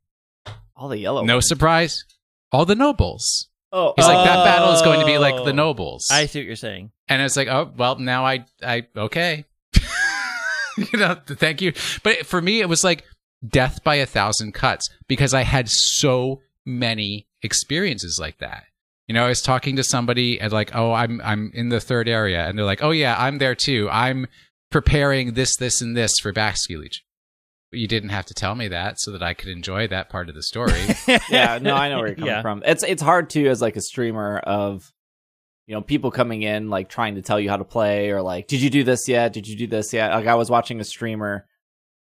All 0.76 0.88
the 0.88 0.98
yellow. 0.98 1.24
No 1.24 1.36
ones. 1.36 1.48
surprise. 1.48 2.06
All 2.52 2.66
the 2.66 2.76
nobles." 2.76 3.50
Oh, 3.72 3.93
He's 3.95 4.05
like, 4.05 4.26
"That 4.26 4.43
battle 4.43 4.72
is 4.74 4.82
going 4.82 4.99
to 4.99 5.05
be 5.05 5.17
like 5.17 5.36
Oh. 5.36 5.45
the 5.45 5.53
nobles." 5.53 6.07
I 6.11 6.26
see 6.26 6.39
what 6.39 6.45
you're 6.47 6.55
saying. 6.55 6.91
And 7.07 7.22
it's 7.22 7.38
like, 7.38 7.47
oh 7.47 7.72
well, 7.76 7.97
now 7.97 8.26
I 8.26 8.45
I 8.63 8.88
okay. 8.95 9.45
you 10.78 10.99
know, 10.99 11.15
thank 11.26 11.61
you. 11.61 11.74
But 12.03 12.26
for 12.26 12.41
me, 12.41 12.61
it 12.61 12.69
was 12.69 12.84
like 12.84 13.03
death 13.47 13.84
by 13.84 13.95
a 13.95 14.05
thousand 14.05 14.53
cuts 14.53 14.88
because 15.07 15.34
I 15.34 15.41
had 15.43 15.69
so 15.69 16.41
many 16.65 17.28
experiences 17.41 18.17
like 18.22 18.38
that. 18.39 18.63
You 19.07 19.15
know, 19.15 19.26
I 19.26 19.30
was 19.30 19.41
talking 19.41 19.76
to 19.76 19.84
somebody 19.84 20.39
and 20.39 20.53
like, 20.53 20.74
oh, 20.76 20.93
I'm 20.93 21.19
I'm 21.24 21.51
in 21.53 21.69
the 21.69 21.80
third 21.82 22.07
area, 22.07 22.47
and 22.47 22.57
they're 22.57 22.65
like, 22.65 22.84
oh 22.84 22.91
yeah, 22.91 23.15
I'm 23.17 23.39
there 23.39 23.55
too. 23.55 23.89
I'm 23.91 24.28
preparing 24.69 25.34
this, 25.34 25.57
this, 25.57 25.82
and 25.82 25.97
this 25.97 26.13
for 26.22 26.32
Legion. 26.34 26.89
But 27.72 27.80
you 27.80 27.88
didn't 27.88 28.09
have 28.09 28.26
to 28.28 28.34
tell 28.34 28.53
me 28.53 28.67
that 28.67 28.99
so 28.99 29.11
that 29.11 29.24
I 29.24 29.34
could 29.34 29.47
enjoy 29.47 29.88
that 29.88 30.09
part 30.09 30.28
of 30.30 30.36
the 30.36 30.43
story. 30.43 30.82
yeah, 31.30 31.57
no, 31.61 31.74
I 31.74 31.89
know 31.89 31.99
where 31.99 32.07
you're 32.07 32.15
coming 32.15 32.28
Yeah. 32.34 32.41
from. 32.41 32.61
It's 32.65 32.84
it's 32.84 33.01
hard 33.01 33.30
too 33.30 33.47
as 33.47 33.61
like 33.61 33.78
a 33.78 33.82
streamer 33.82 34.38
of 34.39 34.91
you 35.67 35.76
know 35.76 35.82
people 35.82 36.11
coming 36.11 36.41
in 36.41 36.69
like 36.69 36.89
trying 36.89 37.15
to 37.15 37.22
tell 37.22 37.39
you 37.39 37.49
how 37.49 37.55
to 37.57 37.63
play 37.63 38.11
or 38.11 38.22
like 38.22 38.47
did 38.47 38.61
you 38.61 38.69
do 38.69 38.84
this 38.84 39.07
yet? 39.07 39.32
Did 39.34 39.47
you 39.47 39.55
do 39.55 39.67
this 39.67 39.93
yet? 39.93 40.11
Like 40.13 40.28
I 40.28 40.36
was 40.36 40.49
watching 40.49 40.80
a 40.82 40.84
streamer 40.84 41.47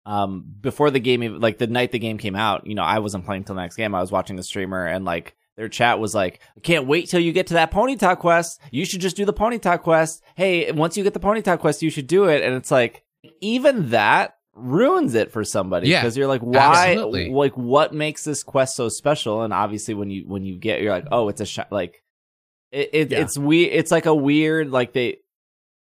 um 0.06 0.43
before 0.62 0.91
the 0.91 0.99
game 0.99 1.39
like 1.39 1.58
the 1.58 1.68
night 1.68 1.91
the 1.91 1.99
game 1.99 2.18
came 2.18 2.36
out, 2.36 2.68
you 2.68 2.76
know, 2.76 2.84
I 2.84 2.99
wasn't 2.99 3.26
playing 3.26 3.45
till 3.45 3.56
the 3.56 3.62
next 3.62 3.76
game. 3.78 3.95
I 3.95 4.01
was 4.01 4.12
watching 4.12 4.36
the 4.36 4.43
streamer 4.43 4.86
and 4.86 5.06
like 5.06 5.36
their 5.56 5.70
chat 5.70 5.99
was 5.99 6.14
like, 6.14 6.41
I 6.58 6.60
can't 6.60 6.86
wait 6.86 7.08
till 7.08 7.22
you 7.22 7.32
get 7.32 7.47
to 7.47 7.53
that 7.53 7.72
ponytail 7.72 8.18
quest. 8.20 8.60
You 8.72 8.84
should 8.84 8.99
just 8.99 9.16
do 9.16 9.24
the 9.24 9.34
ponytail 9.34 9.82
quest. 9.82 10.22
Hey, 10.36 10.70
once 10.74 10.97
you 10.97 11.03
get 11.03 11.14
the 11.14 11.20
ponytail 11.22 11.58
quest, 11.60 11.82
you 11.82 11.89
should 11.89 12.08
do 12.08 12.26
it. 12.26 12.43
And 12.43 12.53
it's 12.56 12.72
like, 12.72 13.03
even 13.39 13.91
that 13.91 14.35
ruins 14.56 15.14
it 15.16 15.32
for 15.32 15.43
somebody 15.43 15.89
Yeah, 15.89 16.01
because 16.01 16.16
you're 16.18 16.28
like, 16.28 16.41
why? 16.41 16.91
absolutely. 16.93 17.30
Like, 17.30 17.56
what 17.58 17.93
makes 17.93 18.24
this 18.24 18.41
quest 18.43 18.76
so 18.76 18.89
special? 18.89 19.41
And 19.43 19.53
obviously, 19.53 19.93
when 19.93 20.10
you 20.10 20.24
when 20.28 20.43
you 20.43 20.58
get, 20.58 20.82
you're 20.82 20.91
like, 20.93 21.08
oh, 21.12 21.28
it's 21.30 21.41
a 21.41 21.45
sh- 21.45 21.60
like, 21.72 22.01
it, 22.72 22.89
it 22.93 23.12
Yeah. 23.12 23.20
it's 23.22 23.38
weird. 23.38 23.74
It's 23.74 23.91
like 23.91 24.06
a 24.06 24.16
weird 24.16 24.72
like 24.72 24.93
they 24.93 25.18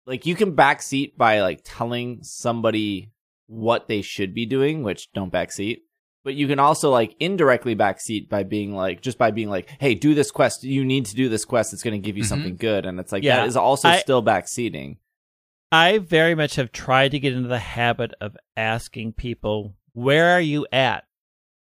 like 0.06 0.26
you 0.26 0.34
can 0.34 0.54
backseat 0.56 1.16
by 1.16 1.40
like 1.42 1.60
telling 1.64 2.20
somebody 2.22 3.12
what 3.46 3.88
they 3.88 4.02
should 4.02 4.34
be 4.34 4.46
doing, 4.46 4.82
which 4.82 5.12
don't 5.12 5.32
backseat. 5.32 5.78
But 6.24 6.34
you 6.34 6.46
can 6.46 6.60
also 6.60 6.90
like 6.90 7.16
indirectly 7.18 7.74
backseat 7.74 8.28
by 8.28 8.44
being 8.44 8.74
like 8.74 9.02
just 9.02 9.18
by 9.18 9.32
being 9.32 9.50
like, 9.50 9.68
"Hey, 9.80 9.94
do 9.96 10.14
this 10.14 10.30
quest. 10.30 10.62
You 10.62 10.84
need 10.84 11.06
to 11.06 11.16
do 11.16 11.28
this 11.28 11.44
quest. 11.44 11.72
It's 11.72 11.82
going 11.82 12.00
to 12.00 12.04
give 12.04 12.16
you 12.16 12.22
Mhm. 12.22 12.28
something 12.28 12.56
good." 12.56 12.86
And 12.86 13.00
it's 13.00 13.10
like 13.10 13.24
Yeah, 13.24 13.38
that 13.38 13.48
is 13.48 13.56
also 13.56 13.88
I- 13.88 13.98
still 13.98 14.22
backseating. 14.22 14.98
I 15.72 15.98
very 15.98 16.34
much 16.34 16.56
have 16.56 16.70
tried 16.70 17.12
to 17.12 17.18
get 17.18 17.32
into 17.32 17.48
the 17.48 17.58
habit 17.58 18.12
of 18.20 18.36
asking 18.56 19.14
people, 19.14 19.74
"Where 19.94 20.28
are 20.30 20.40
you 20.40 20.66
at? 20.70 21.04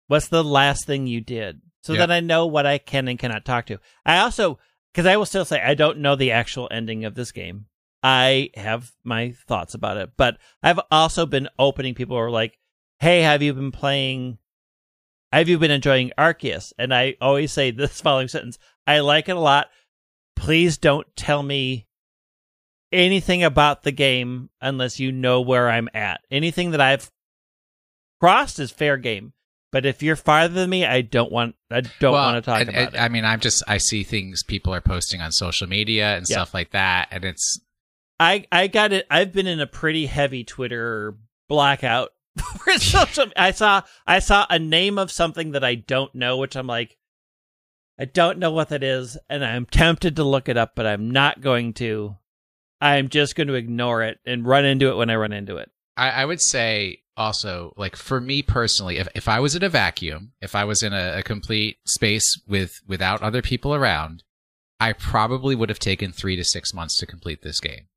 What's 0.08 0.28
the 0.28 0.44
last 0.44 0.86
thing 0.86 1.08
you 1.08 1.22
did?" 1.22 1.62
So 1.82 1.94
Yeah. 1.94 2.00
that 2.00 2.12
I 2.12 2.20
know 2.20 2.46
what 2.46 2.66
I 2.66 2.78
can 2.78 3.08
and 3.08 3.18
cannot 3.18 3.46
talk 3.46 3.66
to. 3.68 3.80
I 4.06 4.18
also, 4.20 4.60
because 4.92 5.06
I 5.06 5.16
will 5.16 5.26
still 5.26 5.46
say 5.46 5.62
I 5.62 5.74
don't 5.74 6.00
know 6.00 6.16
the 6.18 6.32
actual 6.32 6.68
ending 6.70 7.06
of 7.06 7.16
this 7.16 7.32
game. 7.32 7.68
I 8.04 8.50
have 8.56 8.92
my 9.06 9.32
thoughts 9.48 9.74
about 9.74 9.96
it, 9.96 10.12
but 10.18 10.38
I've 10.62 10.82
also 10.92 11.26
been 11.26 11.48
opening 11.58 11.96
people 11.96 12.18
who 12.18 12.24
are 12.24 12.30
like, 12.30 12.60
"Hey, 13.00 13.22
have 13.22 13.42
you 13.42 13.54
been 13.54 13.72
playing? 13.72 14.38
Have 15.32 15.48
you 15.48 15.58
been 15.58 15.72
enjoying 15.72 16.12
Arceus?" 16.18 16.74
And 16.78 16.94
I 16.94 17.16
always 17.22 17.54
say 17.54 17.72
this 17.72 18.02
following 18.02 18.28
sentence: 18.28 18.60
"I 18.86 19.00
like 19.00 19.30
it 19.30 19.38
a 19.38 19.40
lot. 19.40 19.70
Please 20.36 20.78
don't 20.78 21.08
tell 21.16 21.42
me 21.42 21.88
anything 22.94 23.44
about 23.44 23.84
the 23.84 23.92
game 23.92 24.50
unless 24.62 25.00
you 25.00 25.12
know 25.12 25.42
where 25.42 25.70
I'm 25.70 25.90
at. 25.94 26.22
Anything 26.32 26.72
that 26.72 26.82
I've 26.82 27.12
crossed 28.22 28.60
is 28.60 28.72
fair 28.72 28.98
game. 28.98 29.34
But 29.72 29.86
if 29.88 30.04
you're 30.04 30.16
farther 30.16 30.54
than 30.54 30.70
me, 30.70 30.86
I 30.86 31.02
don't 31.02 31.32
want 31.32 31.56
I 31.72 31.82
don't 31.82 32.14
Well, 32.14 32.14
want 32.32 32.36
to 32.38 32.42
talk 32.50 32.62
and- 32.62 32.70
about 32.70 32.82
and- 32.90 32.96
it. 32.96 33.00
I 33.00 33.10
mean, 33.10 33.26
I'm 33.26 33.40
just 33.40 33.64
I 33.68 33.80
see 33.80 34.04
things 34.04 34.44
people 34.44 34.74
are 34.74 34.82
posting 34.82 35.20
on 35.22 35.32
social 35.32 35.68
media 35.68 36.16
and 36.16 36.26
Yeah. 36.30 36.36
stuff 36.36 36.54
like 36.54 36.72
that, 36.72 37.08
and 37.12 37.26
it's 37.26 37.60
I 38.20 38.46
I 38.52 38.68
got 38.68 38.94
it. 38.94 39.08
I've 39.10 39.34
been 39.34 39.48
in 39.48 39.60
a 39.60 39.66
pretty 39.68 40.06
heavy 40.06 40.44
Twitter 40.44 41.16
blackout. 41.50 42.12
for 42.64 42.74
social- 42.80 43.32
I 43.36 43.52
saw 43.52 43.82
I 44.06 44.20
saw 44.20 44.46
a 44.50 44.60
name 44.60 44.98
of 45.00 45.12
something 45.12 45.52
that 45.52 45.64
I 45.64 45.76
don't 45.76 46.14
know, 46.14 46.38
which 46.38 46.56
I'm 46.56 46.68
like, 46.68 46.98
I 48.00 48.06
don't 48.06 48.38
know 48.40 48.52
what 48.52 48.70
that 48.70 48.84
is, 48.84 49.18
and 49.28 49.44
I'm 49.44 49.66
tempted 49.66 50.16
to 50.18 50.24
look 50.24 50.50
it 50.50 50.58
up, 50.58 50.74
but 50.76 50.86
I'm 50.86 51.10
not 51.12 51.42
going 51.42 51.74
to. 51.74 52.16
I'm 52.84 53.10
just 53.10 53.36
going 53.36 53.48
to 53.48 53.54
ignore 53.54 54.04
it 54.04 54.20
and 54.26 54.46
run 54.46 54.66
into 54.66 54.90
it 54.90 54.96
when 54.98 55.10
I 55.10 55.16
run 55.16 55.32
into 55.34 55.58
it. 55.58 55.70
I, 55.96 56.10
I 56.10 56.26
would 56.26 56.42
say 56.42 57.00
also 57.16 57.74
like 57.78 57.96
for 57.96 58.20
me 58.20 58.42
personally, 58.42 58.98
if 58.98 59.08
if 59.16 59.28
I 59.28 59.40
was 59.40 59.56
in 59.56 59.64
a 59.64 59.70
vacuum, 59.70 60.32
if 60.42 60.56
I 60.56 60.64
was 60.66 60.82
in 60.84 60.94
a, 60.94 61.20
a 61.20 61.24
complete 61.24 61.78
space 61.86 62.26
with 62.48 62.72
without 62.88 63.22
other 63.22 63.42
people 63.42 63.74
around, 63.76 64.24
I 64.80 64.94
probably 64.94 65.56
would 65.56 65.70
have 65.70 65.80
taken 65.80 66.12
three 66.12 66.36
to 66.36 66.44
six 66.44 66.74
months 66.74 66.98
to 67.00 67.06
complete 67.06 67.42
this 67.44 67.60
game. 67.60 67.88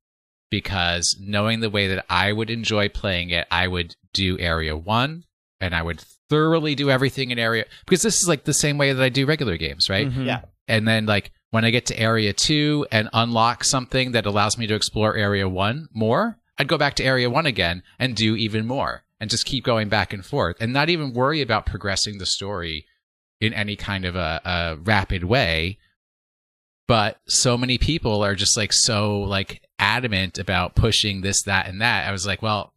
Because 0.49 1.17
knowing 1.19 1.59
the 1.59 1.69
way 1.69 1.87
that 1.89 2.05
I 2.09 2.31
would 2.31 2.49
enjoy 2.49 2.87
playing 2.87 3.31
it, 3.31 3.47
I 3.51 3.67
would 3.67 3.95
do 4.13 4.39
area 4.39 4.77
one 4.77 5.25
and 5.59 5.75
I 5.75 5.81
would 5.81 5.99
thoroughly 6.29 6.73
do 6.75 6.89
everything 6.89 7.31
in 7.31 7.39
area 7.39 7.65
because 7.85 8.01
this 8.01 8.21
is 8.21 8.27
like 8.29 8.45
the 8.45 8.53
same 8.53 8.77
way 8.77 8.93
that 8.93 9.03
I 9.03 9.09
do 9.09 9.25
regular 9.25 9.57
games, 9.57 9.89
right? 9.89 10.07
Mhm. 10.09 10.25
Yeah. 10.25 10.41
and 10.67 10.87
then 10.87 11.05
like 11.05 11.31
when 11.51 11.65
I 11.65 11.69
get 11.69 11.85
to 11.87 11.99
area 11.99 12.33
two 12.33 12.85
and 12.91 13.09
unlock 13.13 13.63
something 13.63 14.11
that 14.11 14.25
allows 14.25 14.57
me 14.57 14.67
to 14.67 14.75
explore 14.75 15.15
area 15.15 15.47
one 15.47 15.87
more, 15.93 16.39
I'd 16.57 16.67
go 16.67 16.77
back 16.77 16.95
to 16.95 17.03
area 17.03 17.29
one 17.29 17.45
again 17.45 17.83
and 17.99 18.15
do 18.15 18.35
even 18.35 18.65
more 18.65 19.03
and 19.19 19.29
just 19.29 19.45
keep 19.45 19.63
going 19.63 19.89
back 19.89 20.13
and 20.13 20.25
forth 20.25 20.57
and 20.59 20.73
not 20.73 20.89
even 20.89 21.13
worry 21.13 21.41
about 21.41 21.65
progressing 21.65 22.17
the 22.17 22.25
story 22.25 22.85
in 23.39 23.53
any 23.53 23.75
kind 23.75 24.05
of 24.05 24.15
a, 24.15 24.41
a 24.43 24.77
rapid 24.83 25.23
way. 25.23 25.77
But 26.87 27.19
so 27.27 27.57
many 27.57 27.77
people 27.77 28.23
are 28.23 28.35
just 28.35 28.57
like 28.57 28.71
so 28.73 29.19
like 29.19 29.61
adamant 29.77 30.37
about 30.37 30.75
pushing 30.75 31.21
this, 31.21 31.43
that, 31.43 31.67
and 31.67 31.81
that. 31.81 32.07
I 32.07 32.11
was 32.11 32.25
like, 32.25 32.41
well, 32.41 32.73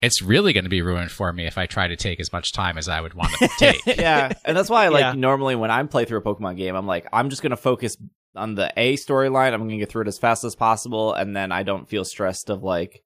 it's 0.00 0.22
really 0.22 0.52
going 0.52 0.64
to 0.64 0.70
be 0.70 0.82
ruined 0.82 1.10
for 1.10 1.32
me 1.32 1.46
if 1.46 1.58
I 1.58 1.66
try 1.66 1.88
to 1.88 1.96
take 1.96 2.20
as 2.20 2.32
much 2.32 2.52
time 2.52 2.78
as 2.78 2.88
I 2.88 3.00
would 3.00 3.14
want 3.14 3.32
to 3.38 3.48
take. 3.58 3.84
yeah, 3.86 4.32
and 4.44 4.56
that's 4.56 4.70
why 4.70 4.88
like 4.88 5.00
Yeah. 5.00 5.12
normally 5.14 5.56
when 5.56 5.70
I'm 5.70 5.88
play 5.88 6.04
through 6.04 6.18
a 6.18 6.22
Pokemon 6.22 6.56
game, 6.56 6.74
I'm 6.76 6.86
like 6.86 7.06
I'm 7.12 7.30
just 7.30 7.42
gonna 7.42 7.56
focus 7.56 7.96
on 8.36 8.54
the 8.54 8.72
A 8.76 8.94
storyline. 8.96 9.52
I'm 9.52 9.60
gonna 9.62 9.78
get 9.78 9.88
through 9.90 10.02
it 10.02 10.08
as 10.08 10.18
fast 10.18 10.44
as 10.44 10.54
possible, 10.54 11.12
and 11.14 11.34
then 11.34 11.50
I 11.52 11.62
don't 11.64 11.88
feel 11.88 12.04
stressed 12.04 12.50
of 12.50 12.62
like, 12.62 13.02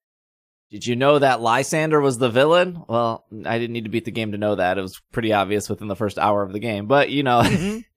did 0.71 0.87
you 0.87 0.97
know 0.97 1.19
that 1.19 1.41
Lysandre 1.41 2.03
was 2.03 2.19
the 2.19 2.31
villain? 2.31 2.83
Well, 2.89 3.25
I 3.47 3.59
didn't 3.59 3.73
need 3.73 3.85
to 3.85 3.91
beat 3.91 4.05
the 4.05 4.11
game 4.11 4.33
to 4.33 4.39
know 4.39 4.55
that. 4.57 4.77
It 4.79 4.83
was 4.83 5.01
pretty 5.13 5.33
obvious 5.33 5.69
within 5.71 5.89
the 5.89 5.97
first 5.97 6.19
hour 6.19 6.43
of 6.43 6.53
the 6.53 6.61
game, 6.61 6.87
but 6.87 7.11
you 7.11 7.23
know. 7.23 7.41
Mhm. 7.43 7.85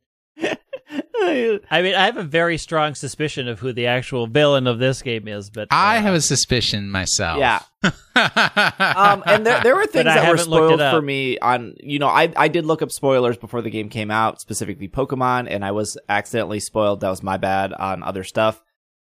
I 1.71 1.81
mean, 1.81 1.95
I 1.95 2.05
have 2.05 2.17
a 2.17 2.23
very 2.23 2.57
strong 2.57 2.95
suspicion 2.95 3.47
of 3.47 3.59
who 3.59 3.73
the 3.73 3.87
actual 3.87 4.27
villain 4.27 4.67
of 4.67 4.79
this 4.79 5.01
game 5.01 5.27
is, 5.27 5.49
but 5.49 5.67
I 5.71 5.97
uh, 5.97 6.01
have 6.01 6.13
a 6.13 6.21
suspicion 6.21 6.89
myself. 6.89 7.39
yeah, 7.39 7.61
um, 7.83 9.23
and 9.25 9.45
there 9.45 9.61
there 9.61 9.75
were 9.75 9.85
things 9.85 10.07
I 10.07 10.15
that 10.15 10.29
were 10.29 10.37
haven't 10.37 10.49
looked 10.49 10.73
it 10.73 10.77
spoiled 10.77 10.93
for 10.93 11.01
me 11.01 11.37
on 11.39 11.75
you 11.79 11.99
know 11.99 12.07
I 12.07 12.31
I 12.35 12.47
did 12.47 12.65
look 12.65 12.81
up 12.81 12.91
spoilers 12.91 13.37
before 13.37 13.61
the 13.61 13.69
game 13.69 13.89
came 13.89 14.11
out 14.11 14.41
specifically 14.41 14.87
Pokemon 14.87 15.47
and 15.49 15.65
I 15.65 15.71
was 15.71 15.97
accidentally 16.09 16.59
spoiled. 16.59 17.01
That 17.01 17.09
was 17.09 17.23
my 17.23 17.37
bad 17.37 17.73
on 17.73 18.03
other 18.03 18.23
stuff. 18.23 18.61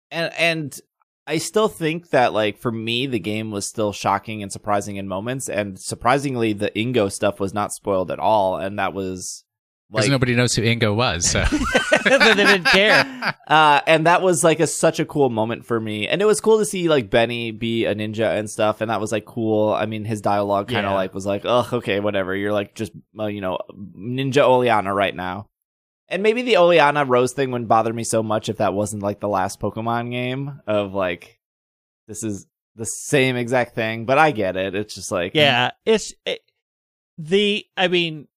And 0.10 0.34
and 0.38 0.80
I 1.28 1.38
still 1.38 1.68
think 1.68 2.10
that 2.10 2.34
like 2.34 2.58
for 2.58 2.72
me 2.72 3.06
the 3.06 3.20
game 3.20 3.52
was 3.52 3.68
still 3.68 3.94
shocking 3.94 4.42
and 4.42 4.52
surprising 4.52 4.96
in 4.96 5.08
moments 5.08 5.48
and 5.48 5.80
surprisingly 5.80 6.54
the 6.54 6.72
Ingo 6.72 7.12
stuff 7.12 7.40
was 7.40 7.54
not 7.54 7.72
spoiled 7.72 8.12
at 8.12 8.20
all 8.20 8.58
and 8.58 8.80
that 8.80 8.94
was 8.94 9.44
Because 9.44 9.46
like 9.92 10.10
nobody 10.10 10.36
knows 10.36 10.56
who 10.56 10.62
Ingo 10.62 10.96
was. 10.96 11.30
So 11.30 11.44
they 12.06 12.34
didn't 12.34 12.64
care. 12.66 13.36
uh, 13.48 13.82
and 13.86 14.06
that 14.06 14.22
was 14.22 14.44
like 14.44 14.60
a 14.60 14.68
such 14.68 15.00
a 15.00 15.06
cool 15.06 15.30
moment 15.30 15.66
for 15.66 15.80
me, 15.80 16.08
and 16.08 16.22
it 16.22 16.26
was 16.26 16.40
cool 16.40 16.60
to 16.60 16.66
see 16.66 16.88
like 16.88 17.10
Beni 17.10 17.52
be 17.52 17.86
a 17.86 17.94
ninja 17.94 18.38
and 18.38 18.50
stuff, 18.50 18.82
and 18.82 18.90
that 18.90 19.02
was 19.02 19.12
like 19.12 19.26
cool. 19.26 19.74
I 19.74 19.86
mean, 19.86 20.06
his 20.06 20.22
dialogue 20.22 20.68
kind 20.70 20.86
of 20.86 20.92
Yeah. 20.92 20.96
like 20.96 21.14
was 21.14 21.26
like, 21.26 21.44
"Ugh, 21.46 21.74
okay, 21.74 22.00
whatever." 22.00 22.36
You're 22.36 22.54
like 22.54 22.74
just 22.76 22.92
uh, 23.20 23.26
you 23.26 23.42
know 23.42 23.60
ninja 23.98 24.44
Oleana 24.44 24.94
right 24.94 25.16
now, 25.16 25.50
and 26.08 26.24
maybe 26.24 26.42
the 26.42 26.56
Oleana 26.56 27.06
Rose 27.06 27.34
thing 27.34 27.52
wouldn't 27.52 27.68
bother 27.68 27.92
me 27.94 28.04
so 28.04 28.24
much 28.24 28.48
if 28.50 28.58
that 28.58 28.74
wasn't 28.74 29.04
like 29.04 29.20
the 29.20 29.28
last 29.30 29.60
Pokemon 29.60 30.12
game 30.12 30.62
of 30.68 30.94
like 30.94 31.40
this 32.08 32.24
is 32.24 32.48
the 32.78 32.86
same 32.86 33.36
exact 33.36 33.76
thing. 33.76 34.06
But 34.06 34.18
I 34.18 34.32
get 34.32 34.56
it. 34.56 34.74
It's 34.74 34.96
just 34.96 35.12
like 35.12 35.34
Yeah, 35.36 35.72
it's 35.86 36.14
it, 36.26 36.40
the. 37.18 37.66
I 37.76 37.88
mean, 37.90 38.28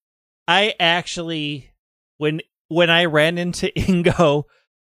I 0.46 0.74
actually 0.78 1.70
when 2.18 2.40
when 2.68 2.90
I 2.90 3.06
ran 3.06 3.38
into 3.38 3.66
Ingo, 3.76 4.44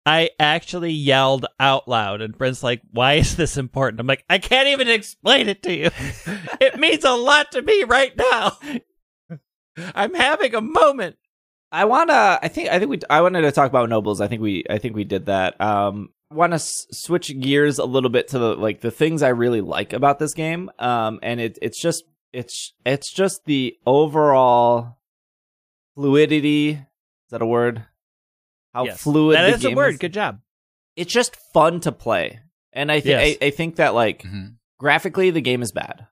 I 0.05 0.31
actually 0.39 0.91
yelled 0.91 1.45
out 1.59 1.87
loud, 1.87 2.21
and 2.21 2.37
Brent's 2.37 2.63
like, 2.63 2.81
"Why 2.91 3.13
is 3.13 3.35
this 3.35 3.57
important?" 3.57 3.99
I'm 3.99 4.07
like, 4.07 4.25
"I 4.29 4.37
can't 4.37 4.67
even 4.69 4.87
explain 4.87 5.49
it 5.49 5.63
to 5.63 5.73
you. 5.73 5.89
it 6.61 6.79
means 6.79 7.03
a 7.03 7.13
lot 7.13 7.51
to 7.53 7.61
me 7.61 7.83
right 7.83 8.15
now." 8.15 8.57
I'm 9.93 10.13
having 10.13 10.55
a 10.55 10.61
moment. 10.61 11.17
I 11.71 11.85
wanna. 11.85 12.39
I 12.41 12.47
think. 12.47 12.69
I 12.69 12.79
think 12.79 12.91
we. 12.91 12.99
I 13.09 13.21
wanted 13.21 13.41
to 13.41 13.51
talk 13.51 13.69
about 13.69 13.89
nobles. 13.89 14.21
I 14.21 14.27
think 14.27 14.41
we. 14.41 14.63
I 14.69 14.77
think 14.77 14.95
we 14.95 15.03
did 15.03 15.25
that. 15.25 15.59
Um, 15.59 16.09
want 16.31 16.51
to 16.51 16.55
s- 16.55 16.87
switch 16.91 17.37
gears 17.39 17.79
a 17.79 17.85
little 17.85 18.09
bit 18.09 18.29
to 18.29 18.39
the 18.39 18.55
like 18.55 18.81
the 18.81 18.91
things 18.91 19.23
I 19.23 19.29
really 19.29 19.61
like 19.61 19.91
about 19.91 20.19
this 20.19 20.33
game. 20.33 20.69
Um, 20.79 21.19
and 21.23 21.39
it 21.39 21.57
it's 21.61 21.81
just 21.81 22.03
it's 22.31 22.73
it's 22.85 23.11
just 23.11 23.45
the 23.45 23.75
overall 23.85 24.97
fluidity. 25.95 26.71
Is 26.71 26.79
that 27.31 27.41
a 27.41 27.45
word? 27.45 27.83
How 28.73 28.85
Yes. 28.85 29.01
fluid 29.01 29.37
That 29.37 29.49
the 29.51 29.55
is 29.55 29.65
a 29.65 29.71
word. 29.75 29.93
is. 29.93 29.99
Good 29.99 30.13
job. 30.13 30.39
It's 30.95 31.11
just 31.13 31.35
fun 31.53 31.79
to 31.81 31.91
play, 31.91 32.39
and 32.73 32.91
I 32.91 32.99
think 32.99 33.05
Yes. 33.19 33.37
I, 33.41 33.45
I 33.47 33.49
think 33.51 33.77
that 33.77 33.93
like 33.93 34.23
Mhm. 34.23 34.55
graphically 34.79 35.31
the 35.31 35.41
game 35.41 35.61
is 35.61 35.71
bad. 35.71 36.07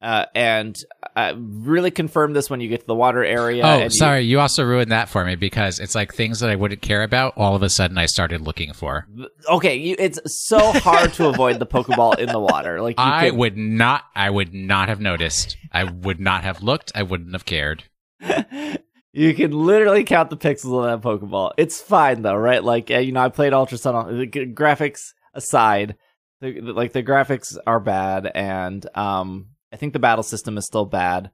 Uh, 0.00 0.26
and 0.34 0.76
I 1.14 1.32
really 1.36 1.92
confirmed 1.92 2.34
this 2.34 2.50
when 2.50 2.60
you 2.60 2.68
get 2.68 2.80
to 2.80 2.86
the 2.88 2.94
water 2.94 3.24
area. 3.24 3.62
Oh, 3.64 3.68
and 3.68 3.84
you- 3.84 3.90
sorry. 3.90 4.22
You 4.22 4.40
also 4.40 4.64
ruined 4.64 4.90
that 4.90 5.08
for 5.08 5.24
me 5.24 5.36
because 5.36 5.78
it's 5.78 5.94
like 5.94 6.12
things 6.12 6.40
that 6.40 6.50
I 6.50 6.56
wouldn't 6.56 6.82
care 6.82 7.04
about. 7.04 7.34
All 7.36 7.54
of 7.54 7.62
a 7.62 7.70
sudden, 7.70 7.96
I 7.98 8.06
started 8.06 8.40
looking 8.40 8.72
for. 8.72 9.06
okay, 9.48 9.76
you, 9.76 9.94
it's 10.00 10.18
so 10.48 10.72
hard 10.72 11.12
to 11.14 11.28
avoid 11.28 11.60
the 11.60 11.66
Pokeball 11.66 12.18
in 12.18 12.30
the 12.30 12.40
water. 12.40 12.82
Like 12.82 12.98
you 12.98 13.04
I 13.04 13.30
could- 13.30 13.38
would 13.38 13.56
not. 13.56 14.02
I 14.16 14.28
would 14.28 14.52
not 14.52 14.88
have 14.88 15.00
noticed. 15.00 15.56
I 15.70 15.84
would 15.84 16.18
not 16.18 16.42
have 16.42 16.64
looked. 16.64 16.90
I 16.96 17.04
wouldn't 17.04 17.32
have 17.32 17.44
cared. 17.44 17.84
you 19.12 19.34
can 19.34 19.52
literally 19.52 20.04
count 20.04 20.30
the 20.30 20.36
pixels 20.36 20.72
on 20.78 20.86
that 21.00 21.06
Pokeball. 21.06 21.52
It's 21.58 21.80
fine 21.80 22.22
though, 22.22 22.34
right? 22.36 22.62
Like 22.62 22.90
you 22.90 23.12
know, 23.12 23.20
I 23.20 23.28
played 23.28 23.52
Ultra 23.52 23.78
Sun. 23.78 23.94
on- 23.94 24.18
The 24.18 24.26
graphics 24.26 25.12
aside, 25.34 25.96
the, 26.40 26.60
the- 26.60 26.72
like 26.72 26.92
the 26.92 27.02
graphics 27.02 27.56
are 27.66 27.80
bad, 27.80 28.30
and 28.34 28.84
um, 28.96 29.48
I 29.72 29.76
think 29.76 29.92
the 29.92 29.98
battle 29.98 30.22
system 30.24 30.56
is 30.58 30.66
still 30.66 30.86
bad. 30.86 31.30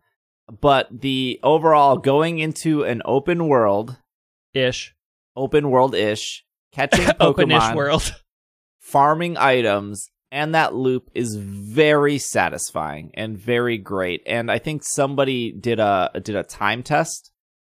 But 0.61 0.89
the 0.91 1.39
overall 1.43 1.99
going 1.99 2.39
into 2.39 2.83
an 2.85 3.03
open 3.05 3.49
world, 3.49 3.97
Ish. 4.55 4.95
open 5.37 5.70
world 5.70 5.95
ish, 5.95 6.45
catching 6.72 7.05
Openish 7.20 7.61
Pokemon, 7.61 7.74
world. 7.76 8.14
farming 8.81 9.37
items 9.37 10.09
and 10.31 10.55
that 10.55 10.74
loop 10.74 11.11
is 11.14 11.37
very 11.37 12.18
satisfying 12.18 13.11
and 13.14 13.39
very 13.39 13.76
great 13.79 14.22
and 14.26 14.51
i 14.51 14.59
think 14.59 14.83
somebody 14.85 15.53
did 15.53 15.79
a 15.81 16.11
did 16.22 16.37
a 16.37 16.43
time 16.43 16.83
test 16.83 17.31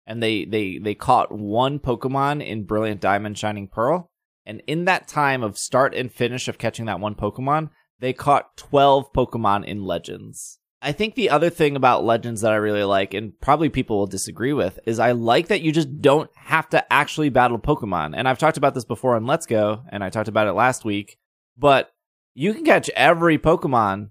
and 0.06 0.22
they 0.22 0.45
they 0.45 0.78
they 0.78 0.95
caught 0.95 1.32
one 1.32 1.80
pokemon 1.80 2.45
in 2.45 2.64
brilliant 2.64 3.02
diamond 3.02 3.38
shining 3.38 3.68
pearl 3.68 4.12
and 4.45 4.62
in 4.68 4.86
that 4.86 5.08
time 5.08 5.43
of 5.43 5.58
start 5.58 5.93
and 5.93 6.12
finish 6.12 6.47
of 6.47 6.58
catching 6.58 6.86
that 6.86 6.99
one 6.99 7.16
pokemon 7.16 7.70
they 7.99 8.14
caught 8.14 8.58
12 8.58 9.14
pokemon 9.14 9.66
in 9.66 9.84
legends 9.84 10.60
I 10.84 10.93
think 10.93 11.14
the 11.14 11.30
other 11.30 11.52
thing 11.52 11.76
about 11.76 12.04
Legends 12.04 12.41
that 12.41 12.52
I 12.52 12.56
really 12.56 12.84
like, 12.84 13.14
and 13.14 13.39
probably 13.39 13.70
people 13.70 13.99
will 13.99 14.08
disagree 14.08 14.52
with, 14.52 14.80
is 14.88 14.97
I 14.97 15.12
like 15.12 15.47
that 15.49 15.62
you 15.62 15.72
just 15.72 16.02
don't 16.02 16.30
have 16.36 16.68
to 16.70 16.91
actually 16.91 17.30
battle 17.30 17.60
Pokemon. 17.60 18.14
And 18.16 18.28
I've 18.28 18.39
talked 18.39 18.58
about 18.58 18.74
this 18.74 18.86
before 18.86 19.16
on 19.16 19.28
Let's 19.28 19.45
Go, 19.45 19.84
and 19.89 20.04
I 20.04 20.10
talked 20.10 20.28
about 20.28 20.47
it 20.47 20.54
last 20.54 20.84
week, 20.84 21.20
but 21.56 21.91
you 22.34 22.56
can 22.56 22.66
catch 22.66 22.89
every 22.95 23.38
Pokemon 23.38 24.10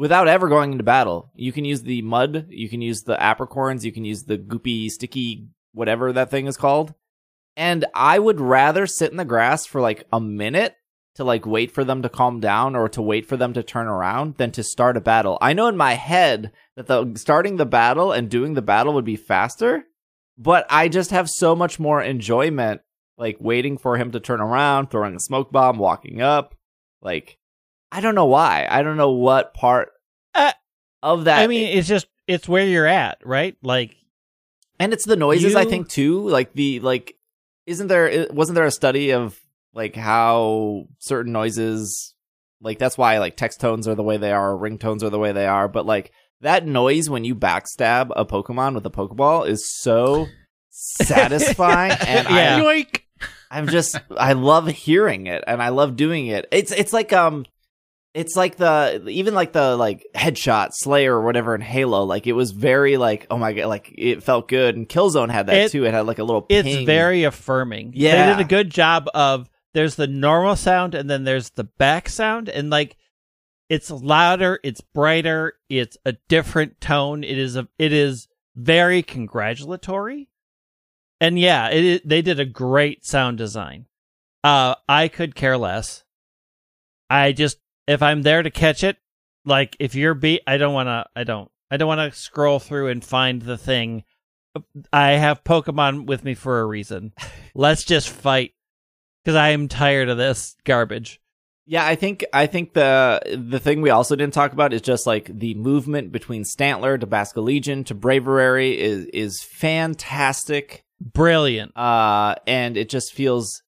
without 0.00 0.28
ever 0.28 0.48
going 0.48 0.72
into 0.72 0.82
battle. 0.82 1.30
You 1.34 1.52
can 1.52 1.66
use 1.66 1.82
the 1.82 2.00
mud, 2.00 2.46
you 2.48 2.70
can 2.70 2.80
use 2.80 3.02
the 3.02 3.16
apricorns, 3.16 3.84
you 3.84 3.92
can 3.92 4.06
use 4.06 4.24
the 4.24 4.38
goopy, 4.38 4.88
sticky, 4.88 5.48
whatever 5.72 6.10
that 6.10 6.30
thing 6.30 6.46
is 6.46 6.56
called. 6.56 6.94
And 7.54 7.84
I 7.94 8.18
would 8.18 8.40
rather 8.40 8.86
sit 8.86 9.10
in 9.10 9.18
the 9.18 9.26
grass 9.26 9.66
for 9.66 9.78
like 9.78 10.06
a 10.10 10.18
minute 10.18 10.74
to 11.16 11.24
like 11.24 11.44
wait 11.44 11.70
for 11.70 11.84
them 11.84 12.00
to 12.00 12.08
calm 12.08 12.40
down 12.40 12.76
or 12.76 12.88
to 12.88 13.02
wait 13.02 13.26
for 13.26 13.36
them 13.36 13.52
to 13.52 13.62
turn 13.62 13.88
around 13.88 14.38
than 14.38 14.52
to 14.52 14.62
start 14.62 14.96
a 14.96 15.02
battle. 15.02 15.36
I 15.42 15.52
know 15.52 15.66
in 15.66 15.76
my 15.76 15.92
head 15.94 16.50
that 16.76 16.86
the 16.86 17.12
starting 17.16 17.56
the 17.56 17.66
battle 17.66 18.10
and 18.10 18.30
doing 18.30 18.54
the 18.54 18.62
battle 18.62 18.94
would 18.94 19.04
be 19.04 19.16
faster, 19.16 19.84
but 20.38 20.64
I 20.70 20.88
just 20.88 21.10
have 21.10 21.28
so 21.28 21.54
much 21.54 21.78
more 21.78 22.00
enjoyment 22.00 22.80
like 23.18 23.36
waiting 23.38 23.76
for 23.76 23.98
him 23.98 24.12
to 24.12 24.20
turn 24.20 24.40
around, 24.40 24.86
throwing 24.86 25.14
a 25.14 25.20
smoke 25.20 25.52
bomb, 25.52 25.76
walking 25.76 26.22
up. 26.22 26.54
Like 27.02 27.36
I 27.92 28.00
don't 28.00 28.14
know 28.14 28.26
why. 28.26 28.66
I 28.70 28.82
don't 28.82 28.96
know 28.96 29.10
what 29.12 29.54
part 29.54 29.90
Uh, 30.34 30.52
of 31.02 31.24
that 31.24 31.40
I 31.40 31.46
mean, 31.46 31.76
it's 31.76 31.88
just 31.88 32.06
it's 32.26 32.48
where 32.48 32.66
you're 32.66 32.86
at, 32.86 33.18
right? 33.24 33.56
Like 33.62 33.96
and 34.78 34.92
it's 34.92 35.06
the 35.06 35.16
noises 35.16 35.56
I 35.56 35.64
think 35.64 35.88
too. 35.88 36.26
Like 36.28 36.52
the 36.54 36.80
like, 36.80 37.16
isn't 37.66 37.88
there? 37.88 38.26
Wasn't 38.30 38.54
there 38.54 38.64
a 38.64 38.70
study 38.70 39.12
of 39.12 39.38
like 39.74 39.94
how 39.96 40.86
certain 40.98 41.32
noises, 41.32 42.14
like 42.60 42.78
that's 42.78 42.96
why 42.98 43.18
like 43.18 43.36
text 43.36 43.60
tones 43.60 43.86
are 43.88 43.94
the 43.94 44.02
way 44.02 44.16
they 44.16 44.32
are, 44.32 44.52
ringtones 44.52 45.02
are 45.02 45.10
the 45.10 45.18
way 45.18 45.32
they 45.32 45.46
are. 45.46 45.68
But 45.68 45.84
like 45.86 46.12
that 46.40 46.66
noise 46.66 47.10
when 47.10 47.24
you 47.24 47.34
backstab 47.34 48.10
a 48.16 48.24
Pokemon 48.24 48.74
with 48.74 48.86
a 48.86 48.90
Pokeball 48.90 49.46
is 49.48 49.70
so 49.80 50.26
satisfying, 50.70 51.92
and 52.06 52.28
Yeah. 52.28 52.56
I, 52.56 52.60
Yoink! 52.60 53.00
I'm 53.50 53.66
just 53.68 54.00
I 54.16 54.32
love 54.34 54.66
hearing 54.68 55.26
it 55.26 55.42
and 55.46 55.60
I 55.62 55.70
love 55.70 55.96
doing 55.96 56.28
it. 56.28 56.46
It's 56.52 56.72
it's 56.72 56.92
like 56.92 57.12
um 57.12 57.44
it's 58.12 58.34
like 58.36 58.56
the 58.56 59.04
even 59.08 59.34
like 59.34 59.52
the 59.52 59.76
like 59.76 60.04
headshot 60.16 60.70
slayer 60.72 61.14
or 61.14 61.22
whatever 61.22 61.54
in 61.54 61.60
Halo 61.60 62.02
like 62.04 62.26
it 62.26 62.32
was 62.32 62.50
very 62.50 62.96
like 62.96 63.26
oh 63.30 63.38
my 63.38 63.52
god 63.52 63.66
like 63.66 63.92
it 63.96 64.22
felt 64.22 64.48
good 64.48 64.76
and 64.76 64.88
Killzone 64.88 65.30
had 65.30 65.46
that 65.46 65.56
It- 65.56 65.70
too. 65.72 65.84
It 65.84 65.94
had 65.94 66.06
like 66.06 66.18
a 66.18 66.24
little 66.24 66.46
it's 66.48 66.66
ping. 66.66 66.86
very 66.86 67.24
affirming. 67.24 67.92
Yeah. 67.94 68.26
They 68.26 68.32
did 68.32 68.44
a 68.44 68.48
good 68.48 68.70
job 68.70 69.08
of 69.14 69.48
there's 69.74 69.94
the 69.94 70.08
normal 70.08 70.56
sound 70.56 70.94
and 70.96 71.08
then 71.08 71.22
there's 71.24 71.50
the 71.50 71.64
back 71.64 72.08
sound 72.08 72.48
and 72.48 72.68
like 72.70 72.96
it's 73.68 73.88
louder, 73.90 74.58
it's 74.64 74.80
brighter, 74.80 75.52
it's 75.68 75.96
a 76.04 76.14
different 76.28 76.80
tone. 76.80 77.22
It 77.22 77.38
is 77.38 77.54
a 77.56 77.68
it 77.78 77.92
is 77.92 78.26
very 78.56 79.02
congratulatory. 79.04 80.28
And 81.20 81.38
yeah, 81.38 81.68
it, 81.68 82.08
they 82.08 82.22
did 82.22 82.40
a 82.40 82.44
great 82.44 83.04
sound 83.06 83.38
design. 83.38 83.86
Uh 84.42 84.74
I 84.88 85.06
could 85.06 85.36
care 85.36 85.56
less. 85.56 86.02
I 87.08 87.30
just 87.30 87.58
if 87.90 88.02
I'm 88.02 88.22
there 88.22 88.42
to 88.42 88.50
catch 88.50 88.84
it, 88.84 88.96
like 89.44 89.76
if 89.80 89.94
you're 89.94 90.14
beat 90.14 90.42
I 90.46 90.56
don't 90.56 90.74
want 90.74 90.86
to 90.86 91.06
I 91.16 91.24
don't 91.24 91.50
I 91.70 91.76
don't 91.76 91.88
want 91.88 92.12
to 92.12 92.18
scroll 92.18 92.58
through 92.58 92.88
and 92.88 93.04
find 93.04 93.42
the 93.42 93.58
thing. 93.58 94.04
I 94.92 95.12
have 95.12 95.44
Pokemon 95.44 96.06
with 96.06 96.24
me 96.24 96.34
for 96.34 96.60
a 96.60 96.66
reason. 96.66 97.12
Let's 97.54 97.84
just 97.84 98.08
fight 98.08 98.52
because 99.24 99.36
I 99.36 99.50
am 99.50 99.68
tired 99.68 100.08
of 100.08 100.18
this 100.18 100.56
garbage. 100.64 101.20
Yeah, 101.66 101.86
I 101.86 101.94
think 101.94 102.24
I 102.32 102.46
think 102.46 102.74
the 102.74 103.20
the 103.36 103.60
thing 103.60 103.80
we 103.80 103.90
also 103.90 104.16
didn't 104.16 104.34
talk 104.34 104.52
about 104.52 104.72
is 104.72 104.82
just 104.82 105.06
like 105.06 105.26
the 105.26 105.54
movement 105.54 106.10
between 106.10 106.42
Stantler 106.44 106.98
to 106.98 107.06
Basculegion 107.06 107.86
to 107.86 107.94
Braviary 107.94 108.76
is 108.76 109.06
is 109.06 109.42
fantastic. 109.42 110.84
Brilliant. 111.00 111.76
uh 111.76 112.34
and 112.46 112.76
it 112.76 112.88
just 112.88 113.14
feels 113.14 113.62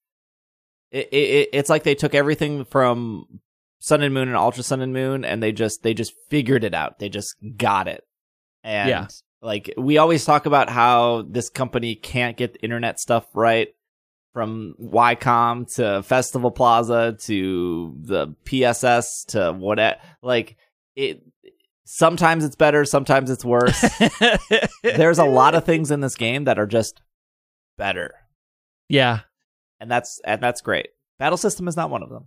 it, 0.91 1.09
it 1.13 1.49
it's 1.53 1.71
like 1.71 1.85
they 1.85 1.95
took 1.95 2.15
everything 2.15 2.65
from 2.65 3.41
sun 3.85 4.01
and 4.01 4.15
moon 4.15 4.29
and 4.29 4.37
ultra 4.37 4.63
sun 4.63 4.81
and 4.81 4.93
moon 4.93 5.25
and 5.25 5.43
they 5.43 5.51
just 5.51 5.83
they 5.83 5.93
just 5.93 6.13
figured 6.31 6.63
it 6.63 6.73
out 6.73 7.01
they 7.01 7.09
just 7.09 7.35
got 7.57 7.89
it 7.89 8.05
and 8.63 8.89
Yeah. 8.89 9.07
like 9.41 9.75
we 9.77 9.99
always 9.99 10.25
talk 10.25 10.47
about 10.47 10.69
how 10.71 11.23
this 11.29 11.51
company 11.51 11.97
can't 11.97 12.37
get 12.37 12.53
the 12.53 12.61
internet 12.63 13.01
stuff 13.01 13.27
right 13.35 13.69
from 14.33 14.75
Y-Comm 14.79 15.67
to 15.75 16.03
Festival 16.05 16.53
Plaza 16.53 17.17
to 17.23 17.97
the 18.01 18.29
PSS 18.45 19.25
to 19.31 19.53
what 19.53 19.99
like 20.23 20.57
it 20.95 21.23
sometimes 21.85 22.45
it's 22.45 22.55
better 22.57 22.85
sometimes 22.85 23.31
it's 23.31 23.45
worse 23.45 23.85
there's 24.85 25.19
a 25.19 25.25
lot 25.25 25.57
of 25.57 25.65
things 25.65 25.91
in 25.91 26.01
this 26.01 26.15
game 26.15 26.45
that 26.45 26.59
are 26.59 26.67
just 26.69 27.03
better 27.77 28.15
yeah. 28.89 29.21
and 29.81 29.91
that's 29.91 30.21
and 30.25 30.41
that's 30.41 30.61
great. 30.61 30.89
Battle 31.19 31.37
system 31.39 31.67
is 31.67 31.77
not 31.77 31.91
one 31.91 32.03
of 32.03 32.11
them. 32.11 32.27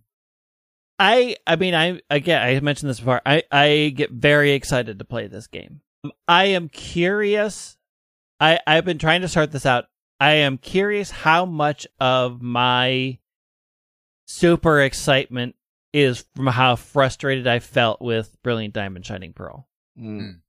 I 0.97 1.35
I 1.45 1.55
mean 1.55 1.73
I 1.75 2.01
again 2.09 2.41
I 2.41 2.59
mentioned 2.59 2.89
this 2.89 2.99
before. 2.99 3.21
I 3.25 3.43
I 3.51 3.93
get 3.95 4.11
very 4.11 4.51
excited 4.51 4.99
to 4.99 5.05
play 5.05 5.27
this 5.27 5.47
game. 5.47 5.81
I 6.27 6.45
am 6.45 6.69
curious. 6.69 7.77
I 8.39 8.59
I've 8.65 8.85
been 8.85 8.97
trying 8.99 9.21
to 9.21 9.27
sort 9.27 9.51
this 9.51 9.65
out. 9.65 9.85
I 10.19 10.31
am 10.31 10.57
curious 10.57 11.11
how 11.11 11.45
much 11.45 11.85
of 11.99 12.41
my 12.41 13.19
super 14.25 14.81
excitement 14.81 15.55
is 15.91 16.25
from 16.35 16.47
how 16.47 16.75
frustrated 16.75 17.47
I 17.47 17.59
felt 17.59 18.01
with 18.01 18.35
Brilliant 18.43 18.73
Diamond 18.73 19.05
Shining 19.05 19.33
Pearl. 19.33 19.67
Mm. 19.97 20.41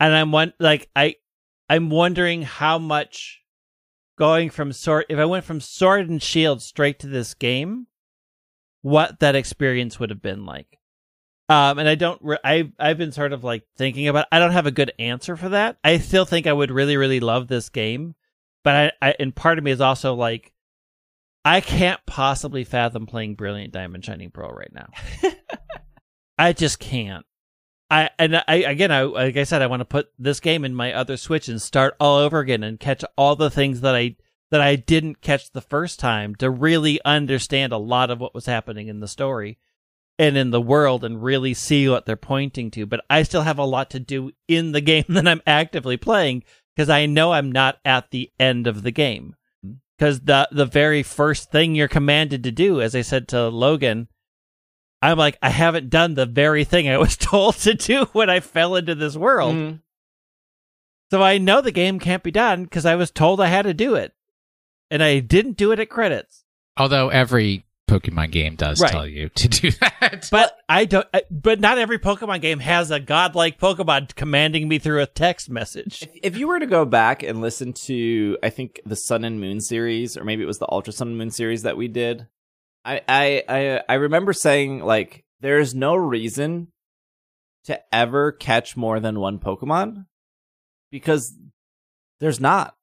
and 0.00 0.14
I'm 0.14 0.32
one 0.32 0.54
like 0.58 0.88
I 0.96 1.16
I'm 1.68 1.90
wondering 1.90 2.42
how 2.42 2.78
much 2.78 3.42
going 4.16 4.50
from 4.50 4.72
sword 4.72 5.04
if 5.08 5.18
I 5.18 5.26
went 5.26 5.44
from 5.44 5.60
sword 5.60 6.08
and 6.08 6.22
shield 6.22 6.62
straight 6.62 6.98
to 7.00 7.06
this 7.06 7.34
game, 7.34 7.86
what 8.82 9.20
that 9.20 9.36
experience 9.36 9.98
would 9.98 10.10
have 10.10 10.22
been 10.22 10.46
like. 10.46 10.78
Um, 11.48 11.80
and 11.80 11.88
I 11.88 11.96
don't. 11.96 12.20
Re- 12.22 12.38
I 12.44 12.70
I've 12.78 12.98
been 12.98 13.12
sort 13.12 13.32
of 13.32 13.42
like 13.42 13.64
thinking 13.76 14.06
about. 14.06 14.26
I 14.30 14.38
don't 14.38 14.52
have 14.52 14.66
a 14.66 14.70
good 14.70 14.92
answer 15.00 15.36
for 15.36 15.48
that. 15.48 15.78
I 15.82 15.98
still 15.98 16.24
think 16.24 16.46
I 16.46 16.52
would 16.52 16.70
really 16.70 16.96
really 16.96 17.18
love 17.18 17.48
this 17.48 17.68
game, 17.70 18.14
but 18.62 18.92
I, 19.02 19.08
I 19.08 19.14
and 19.18 19.34
part 19.34 19.58
of 19.58 19.64
me 19.64 19.72
is 19.72 19.80
also 19.80 20.14
like, 20.14 20.52
I 21.44 21.60
can't 21.60 22.00
possibly 22.06 22.62
fathom 22.62 23.06
playing 23.06 23.34
Brilliant 23.34 23.72
Diamond 23.72 24.04
Shining 24.04 24.30
Pearl 24.30 24.52
right 24.52 24.72
now. 24.72 24.90
I 26.38 26.52
just 26.52 26.78
can't. 26.78 27.26
I 27.90 28.10
and 28.18 28.42
I 28.46 28.54
again, 28.54 28.92
I 28.92 29.02
like 29.02 29.36
I 29.36 29.42
said, 29.42 29.60
I 29.60 29.66
want 29.66 29.80
to 29.80 29.86
put 29.86 30.08
this 30.20 30.38
game 30.38 30.64
in 30.64 30.72
my 30.72 30.92
other 30.92 31.16
Switch 31.16 31.48
and 31.48 31.60
start 31.60 31.96
all 31.98 32.18
over 32.18 32.38
again 32.38 32.62
and 32.62 32.78
catch 32.78 33.04
all 33.18 33.34
the 33.34 33.50
things 33.50 33.80
that 33.80 33.96
I 33.96 34.14
that 34.50 34.60
I 34.60 34.76
didn't 34.76 35.20
catch 35.20 35.50
the 35.50 35.60
first 35.60 36.00
time 36.00 36.34
to 36.36 36.50
really 36.50 37.00
understand 37.04 37.72
a 37.72 37.78
lot 37.78 38.10
of 38.10 38.18
what 38.20 38.34
was 38.34 38.46
happening 38.46 38.88
in 38.88 39.00
the 39.00 39.08
story 39.08 39.58
and 40.18 40.36
in 40.36 40.50
the 40.50 40.60
world 40.60 41.04
and 41.04 41.22
really 41.22 41.54
see 41.54 41.88
what 41.88 42.04
they're 42.04 42.16
pointing 42.16 42.70
to. 42.72 42.84
But 42.86 43.04
I 43.08 43.22
still 43.22 43.42
have 43.42 43.58
a 43.58 43.64
lot 43.64 43.90
to 43.90 44.00
do 44.00 44.32
in 44.48 44.72
the 44.72 44.80
game 44.82 45.04
that 45.08 45.28
I'm 45.28 45.42
actively 45.46 45.96
playing 45.96 46.44
because 46.74 46.88
I 46.88 47.06
know 47.06 47.32
I'm 47.32 47.52
not 47.52 47.78
at 47.84 48.10
the 48.10 48.30
end 48.38 48.66
of 48.66 48.82
the 48.82 48.90
game. 48.90 49.36
Because 49.98 50.20
the 50.20 50.48
the 50.50 50.64
very 50.64 51.02
first 51.02 51.50
thing 51.52 51.74
you're 51.74 51.88
commanded 51.88 52.42
to 52.44 52.50
do, 52.50 52.80
as 52.80 52.94
I 52.94 53.02
said 53.02 53.28
to 53.28 53.48
Logan, 53.48 54.08
I'm 55.02 55.18
like, 55.18 55.36
I 55.42 55.50
haven't 55.50 55.90
done 55.90 56.14
the 56.14 56.24
very 56.26 56.64
thing 56.64 56.88
I 56.88 56.96
was 57.06 57.16
told 57.18 57.56
to 57.56 57.74
do 57.74 58.06
when 58.12 58.30
I 58.30 58.40
fell 58.40 58.76
into 58.76 58.94
this 58.94 59.14
world. 59.16 59.54
Mhm. 59.54 59.80
So 61.10 61.22
I 61.22 61.38
know 61.38 61.60
the 61.60 61.70
game 61.72 61.98
can't 61.98 62.22
be 62.22 62.30
done 62.30 62.64
because 62.64 62.86
I 62.86 62.94
was 62.94 63.10
told 63.10 63.40
I 63.40 63.48
had 63.48 63.62
to 63.62 63.74
do 63.74 63.94
it. 63.94 64.14
And 64.90 65.02
I 65.02 65.20
didn't 65.20 65.56
do 65.56 65.72
it 65.72 65.78
at 65.78 65.88
credits. 65.88 66.44
Although 66.76 67.08
every 67.10 67.64
Pokemon 67.88 68.30
game 68.30 68.54
does 68.54 68.80
Right. 68.80 68.90
tell 68.92 69.06
you 69.06 69.28
to 69.30 69.48
do 69.48 69.70
that. 69.72 70.28
But 70.30 70.56
I 70.68 70.84
don't 70.84 71.06
I, 71.12 71.22
but 71.30 71.58
not 71.60 71.78
every 71.78 71.98
Pokemon 71.98 72.40
game 72.40 72.60
has 72.60 72.90
a 72.92 73.00
godlike 73.00 73.58
Pokemon 73.58 74.14
commanding 74.14 74.68
me 74.68 74.78
through 74.78 75.00
a 75.02 75.06
text 75.06 75.50
message. 75.50 76.02
If, 76.02 76.10
if 76.34 76.38
you 76.38 76.46
were 76.48 76.60
to 76.60 76.66
go 76.66 76.84
back 76.84 77.22
and 77.24 77.40
listen 77.40 77.72
to, 77.86 78.38
I 78.42 78.50
think 78.50 78.80
the 78.86 78.94
Sun 78.96 79.24
and 79.24 79.40
Moon 79.40 79.60
series, 79.60 80.16
or 80.16 80.24
maybe 80.24 80.42
it 80.44 80.46
was 80.46 80.58
the 80.58 80.70
Ultra 80.70 80.92
Sun 80.92 81.08
and 81.08 81.18
Moon 81.18 81.30
series 81.30 81.62
that 81.62 81.76
we 81.76 81.88
did, 81.88 82.26
I 82.84 83.00
I 83.08 83.42
I, 83.48 83.80
I 83.88 83.94
remember 83.94 84.32
saying 84.32 84.80
like, 84.84 85.24
there's 85.40 85.74
no 85.74 85.96
reason 85.96 86.68
to 87.64 87.80
ever 87.92 88.30
catch 88.32 88.76
more 88.76 89.00
than 89.00 89.18
one 89.18 89.38
Pokemon 89.40 90.06
because 90.92 91.36
there's 92.20 92.40
not. 92.40 92.76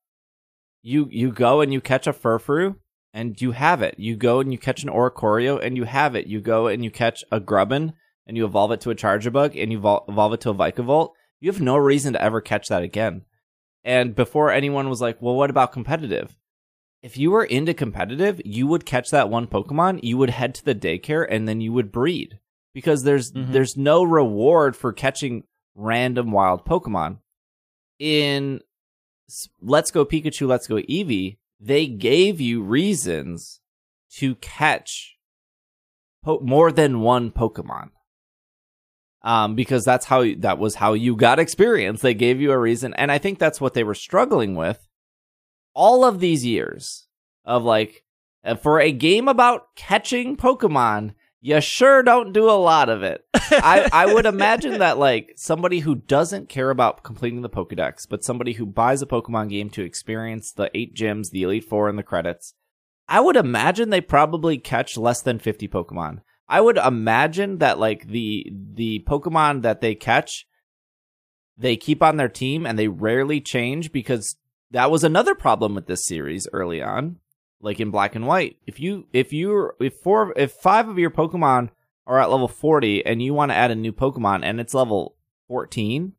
You 0.88 1.08
you 1.12 1.34
go 1.34 1.60
and 1.60 1.74
you 1.74 1.82
catch 1.82 2.08
a 2.08 2.14
Furfrou 2.14 2.76
and 3.14 3.40
you 3.42 3.52
have 3.52 3.82
it. 3.82 3.96
You 3.98 4.16
go 4.16 4.40
and 4.40 4.54
you 4.54 4.58
catch 4.58 4.84
an 4.84 4.90
Oricorio 4.90 5.62
and 5.62 5.76
you 5.76 5.84
have 5.84 6.16
it. 6.16 6.28
You 6.28 6.40
go 6.40 6.68
and 6.68 6.82
you 6.82 6.90
catch 6.92 7.26
a 7.30 7.42
Grubbin 7.42 7.92
and 8.26 8.38
you 8.38 8.46
evolve 8.46 8.72
it 8.72 8.80
to 8.82 8.92
a 8.92 8.96
Charjabug 8.96 9.62
and 9.62 9.70
you 9.70 9.80
vol- 9.80 10.06
evolve 10.08 10.32
it 10.34 10.42
to 10.42 10.52
a 10.52 10.54
Vikavolt. 10.54 11.10
You 11.42 11.52
have 11.52 11.60
no 11.60 11.76
reason 11.76 12.14
to 12.14 12.22
ever 12.22 12.40
catch 12.40 12.70
that 12.70 12.84
again. 12.84 13.24
And 13.84 14.16
before 14.16 14.50
anyone 14.50 14.88
was 14.90 15.02
like, 15.02 15.22
well, 15.22 15.36
what 15.36 15.50
about 15.50 15.74
competitive? 15.74 16.38
If 17.04 17.18
you 17.18 17.32
were 17.32 17.44
into 17.44 17.74
competitive, 17.74 18.42
you 18.46 18.66
would 18.68 18.86
catch 18.86 19.10
that 19.12 19.30
one 19.30 19.48
Pokemon, 19.48 20.00
you 20.04 20.18
would 20.18 20.30
head 20.30 20.56
to 20.56 20.64
the 20.66 20.74
daycare, 20.76 21.26
and 21.30 21.50
then 21.50 21.60
you 21.60 21.74
would 21.74 21.92
breed. 21.92 22.40
Because 22.74 23.04
there's 23.04 23.34
Mhm. 23.34 23.52
there's 23.52 23.76
no 23.76 24.04
reward 24.04 24.76
for 24.78 24.94
catching 24.94 25.44
random 25.76 26.32
wild 26.32 26.64
Pokemon. 26.66 27.18
In 28.00 28.62
Let's 29.62 29.92
Go 29.92 30.06
Pikachu, 30.06 30.48
Let's 30.48 30.68
Go 30.68 30.76
Eevee, 30.76 31.38
they 31.60 31.88
gave 31.88 32.40
you 32.40 32.62
reasons 32.62 33.60
to 34.18 34.36
catch 34.36 35.18
po- 36.24 36.40
more 36.42 36.72
than 36.72 37.02
one 37.02 37.32
Pokemon. 37.32 37.90
Um, 39.24 39.56
because 39.56 39.84
that's 39.84 40.06
how 40.06 40.24
that 40.38 40.58
was 40.58 40.76
how 40.76 40.94
you 40.94 41.16
got 41.16 41.40
experience. 41.40 42.02
They 42.02 42.14
gave 42.14 42.40
you 42.40 42.52
a 42.52 42.58
reason, 42.58 42.94
and 42.94 43.12
I 43.12 43.18
think 43.18 43.40
that's 43.40 43.60
what 43.60 43.74
they 43.74 43.84
were 43.84 43.96
struggling 43.96 44.56
with 44.56 44.88
all 45.74 46.06
of 46.06 46.20
these 46.20 46.46
years 46.46 47.08
of 47.44 47.64
like 47.64 48.06
uh, 48.46 48.56
for 48.56 48.80
a 48.80 48.92
game 48.92 49.28
about 49.28 49.76
catching 49.76 50.38
Pokemon. 50.38 51.14
You 51.48 51.62
sure 51.62 52.04
don't 52.04 52.34
do 52.34 52.50
a 52.50 52.60
lot 52.60 52.90
of 52.90 53.04
it. 53.04 53.24
I, 53.34 53.88
I 53.94 54.14
would 54.14 54.26
imagine 54.36 54.80
that 54.80 54.98
like 54.98 55.32
somebody 55.38 55.80
who 55.80 55.96
doesn't 55.96 56.50
care 56.50 56.70
about 56.70 57.04
completing 57.04 57.42
the 57.42 57.50
Pokedex, 57.50 58.06
but 58.10 58.22
somebody 58.22 58.52
who 58.52 58.66
buys 58.66 59.02
a 59.02 59.06
Pokemon 59.06 59.52
game 59.52 59.70
to 59.70 59.82
experience 59.82 60.52
the 60.52 60.70
eight 60.74 60.94
gyms, 60.94 61.30
the 61.30 61.44
Elite 61.44 61.64
Four, 61.64 61.88
and 61.88 61.98
the 61.98 62.04
credits, 62.04 62.54
I 63.08 63.22
would 63.22 63.38
imagine 63.38 63.92
they 63.92 64.02
probably 64.02 64.58
catch 64.58 64.98
less 64.98 65.22
than 65.22 65.40
50 65.40 65.70
Pokemon. 65.70 66.20
I 66.50 66.60
would 66.60 66.76
imagine 66.76 67.60
that 67.60 67.80
like 67.80 68.10
the 68.10 68.52
the 68.52 69.06
Pokemon 69.08 69.62
that 69.62 69.80
they 69.80 69.96
catch, 69.96 70.46
they 71.58 71.78
keep 71.78 72.04
on 72.04 72.18
their 72.18 72.28
team 72.28 72.66
and 72.66 72.78
they 72.78 72.90
rarely 72.90 73.40
change 73.40 73.94
because 73.94 74.36
that 74.72 74.92
was 74.92 75.06
another 75.06 75.34
problem 75.34 75.76
with 75.76 75.88
this 75.88 76.06
series 76.06 76.46
early 76.52 76.82
on, 76.82 77.20
like 77.62 77.80
in 77.80 77.92
Black 77.92 78.16
and 78.16 78.28
White. 78.28 78.58
If 78.66 78.80
you 78.80 79.08
if 79.14 79.34
you 79.34 79.72
if 79.80 79.96
four 79.96 80.34
if 80.36 80.52
five 80.54 80.88
of 80.88 81.00
your 81.00 81.12
Pokemon 81.12 81.70
are 82.06 82.20
at 82.20 82.32
level 82.32 82.48
40 82.48 83.06
and 83.06 83.22
you 83.22 83.34
want 83.34 83.52
to 83.52 83.56
add 83.56 83.72
a 83.72 83.76
new 83.76 83.92
Pokemon 83.92 84.44
and 84.44 84.60
it's 84.60 84.74
level 84.74 85.16
14, 85.48 86.14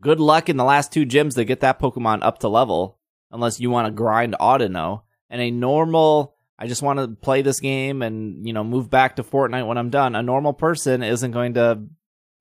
good 0.00 0.20
luck 0.20 0.48
in 0.48 0.56
the 0.56 0.64
last 0.64 0.92
two 0.92 1.04
gyms 1.04 1.34
to 1.34 1.44
get 1.44 1.60
that 1.60 1.78
Pokemon 1.78 2.20
up 2.22 2.38
to 2.38 2.48
level 2.48 2.98
unless 3.30 3.60
you 3.60 3.70
want 3.70 3.86
to 3.86 3.92
grind 3.92 4.34
Audino. 4.40 5.02
And 5.28 5.40
a 5.40 5.50
normal 5.50 6.36
I 6.58 6.66
just 6.66 6.82
want 6.82 6.98
to 6.98 7.08
play 7.08 7.42
this 7.42 7.60
game 7.60 8.02
and, 8.02 8.46
you 8.46 8.52
know, 8.52 8.64
move 8.64 8.88
back 8.88 9.16
to 9.16 9.22
Fortnite 9.22 9.66
when 9.66 9.76
I'm 9.76 9.90
done. 9.90 10.14
A 10.14 10.22
normal 10.22 10.54
person 10.54 11.02
isn't 11.02 11.30
going 11.30 11.54
to 11.54 11.82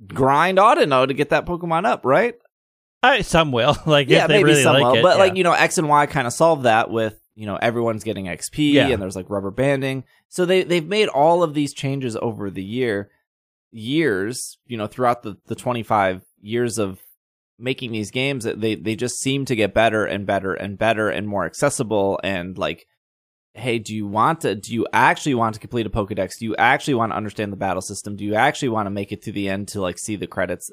grind 0.07 0.57
Audino 0.57 1.07
to 1.07 1.13
get 1.13 1.29
that 1.29 1.45
Pokemon 1.45 1.85
up, 1.85 2.05
right? 2.05 2.35
I, 3.03 3.21
some 3.21 3.51
will. 3.51 3.75
Like 3.85 4.09
yeah, 4.09 4.23
if 4.23 4.27
they 4.29 4.35
maybe 4.35 4.51
really 4.51 4.63
some 4.63 4.73
like 4.73 4.83
will. 4.83 4.95
it. 4.95 5.03
But 5.03 5.17
yeah. 5.17 5.23
like, 5.23 5.35
you 5.35 5.43
know, 5.43 5.51
X 5.51 5.77
and 5.77 5.89
Y 5.89 6.05
kind 6.05 6.27
of 6.27 6.33
solve 6.33 6.63
that 6.63 6.89
with, 6.89 7.19
you 7.35 7.45
know, 7.45 7.57
everyone's 7.57 8.03
getting 8.03 8.25
XP 8.25 8.73
Yeah. 8.73 8.87
and 8.87 9.01
there's 9.01 9.15
like 9.15 9.29
rubber 9.29 9.51
banding. 9.51 10.03
So 10.29 10.45
they 10.45 10.63
they've 10.63 10.87
made 10.87 11.09
all 11.09 11.43
of 11.43 11.53
these 11.53 11.73
changes 11.73 12.15
over 12.15 12.49
the 12.49 12.63
year 12.63 13.09
years, 13.71 14.57
you 14.65 14.77
know, 14.77 14.87
throughout 14.87 15.23
the, 15.23 15.37
the 15.47 15.55
25 15.55 16.21
years 16.41 16.77
of 16.77 16.99
making 17.57 17.91
these 17.91 18.11
games 18.11 18.43
that 18.43 18.59
they 18.59 18.75
they 18.75 18.95
just 18.95 19.19
seem 19.19 19.45
to 19.45 19.55
get 19.55 19.73
better 19.73 20.05
and 20.05 20.25
better 20.25 20.53
and 20.53 20.77
better 20.77 21.09
and 21.09 21.25
more 21.27 21.45
accessible 21.45 22.19
and 22.21 22.57
like 22.57 22.85
hey 23.53 23.79
do 23.79 23.95
you 23.95 24.05
want 24.05 24.41
to 24.41 24.55
do 24.55 24.73
you 24.73 24.85
actually 24.91 25.33
want 25.33 25.53
to 25.53 25.59
complete 25.61 25.85
a 25.85 25.89
pokédex 25.89 26.37
do 26.37 26.43
you 26.43 26.53
actually 26.57 26.93
want 26.95 27.13
to 27.13 27.15
understand 27.15 27.53
the 27.53 27.57
battle 27.57 27.81
system 27.81 28.17
do 28.17 28.25
you 28.25 28.35
actually 28.35 28.67
want 28.67 28.87
to 28.87 28.89
make 28.91 29.13
it 29.13 29.21
to 29.21 29.31
the 29.31 29.47
end 29.47 29.69
to 29.69 29.79
like 29.79 29.97
see 29.97 30.17
the 30.17 30.27
credits 30.27 30.69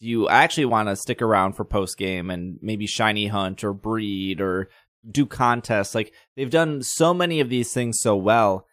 do 0.00 0.08
you 0.08 0.28
actually 0.28 0.64
want 0.64 0.88
to 0.88 0.96
stick 0.96 1.22
around 1.22 1.52
for 1.52 1.64
post 1.64 1.96
game 1.96 2.30
and 2.30 2.58
maybe 2.60 2.84
shiny 2.84 3.28
hunt 3.28 3.62
or 3.62 3.72
breed 3.72 4.40
or 4.40 4.68
do 5.08 5.26
contests. 5.26 5.94
Like 5.94 6.12
they've 6.36 6.50
done 6.50 6.82
so 6.82 7.14
many 7.14 7.40
of 7.40 7.48
these 7.48 7.72
things 7.72 8.00
so 8.00 8.16
well. 8.16 8.66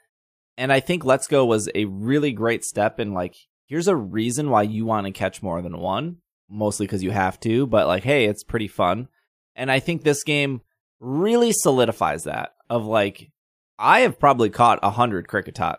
And 0.58 0.72
i 0.72 0.80
think 0.80 1.04
let's 1.04 1.28
go 1.28 1.46
was 1.46 1.70
a 1.74 1.86
really 1.86 2.32
great 2.34 2.64
step 2.64 3.00
in 3.00 3.14
like 3.14 3.36
here's 3.68 3.88
a 3.88 3.96
reason 3.96 4.50
why 4.50 4.64
you 4.64 4.86
want 4.86 5.08
to 5.08 5.12
catch 5.12 5.42
more 5.42 5.62
than 5.62 5.78
one 5.78 6.18
mostly 6.50 6.86
because 6.86 7.04
you 7.04 7.12
have 7.12 7.40
to 7.40 7.66
but 7.66 7.88
like 7.88 8.04
hey 8.04 8.26
it's 8.26 8.44
pretty 8.44 8.68
fun. 8.68 9.08
And 9.56 9.72
i 9.72 9.80
think 9.80 10.04
this 10.04 10.24
game 10.24 10.62
really 11.00 11.52
solidifies 11.52 12.26
that 12.26 12.52
of 12.70 12.86
like 12.86 13.32
i 13.80 14.02
have 14.02 14.20
probably 14.20 14.50
caught 14.50 14.80
a 14.84 14.92
hundred 14.92 15.28
Kricketot 15.28 15.78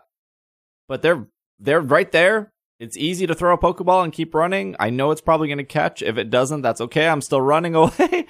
but 0.87 1.01
they're 1.01 1.27
they're 1.59 1.81
right 1.81 2.11
there 2.11 2.52
it's 2.83 2.97
easy 2.97 3.25
to 3.25 3.33
throw 3.33 3.53
a 3.53 3.57
pokeball 3.57 4.03
and 4.03 4.11
keep 4.11 4.35
running. 4.35 4.75
I 4.77 4.89
know 4.89 5.11
it's 5.11 5.21
probably 5.21 5.47
going 5.47 5.57
to 5.57 5.63
catch. 5.63 6.01
If 6.01 6.17
it 6.17 6.29
doesn't 6.29 6.63
that's 6.63 6.81
okay. 6.81 7.07
I'm 7.07 7.21
still 7.21 7.39
running 7.39 7.75
away. 7.75 8.27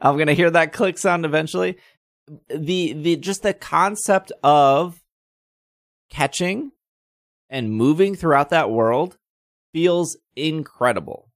I'm 0.00 0.16
going 0.16 0.26
to 0.26 0.34
hear 0.34 0.50
that 0.50 0.72
click 0.72 0.98
sound 0.98 1.24
eventually. 1.24 1.78
The 2.48 2.92
the 2.92 3.16
just 3.16 3.44
the 3.44 3.54
concept 3.54 4.32
of 4.42 5.00
catching 6.10 6.72
and 7.48 7.70
moving 7.70 8.16
throughout 8.16 8.50
that 8.50 8.70
world 8.70 9.16
feels 9.72 10.16
incredible. 10.34 11.30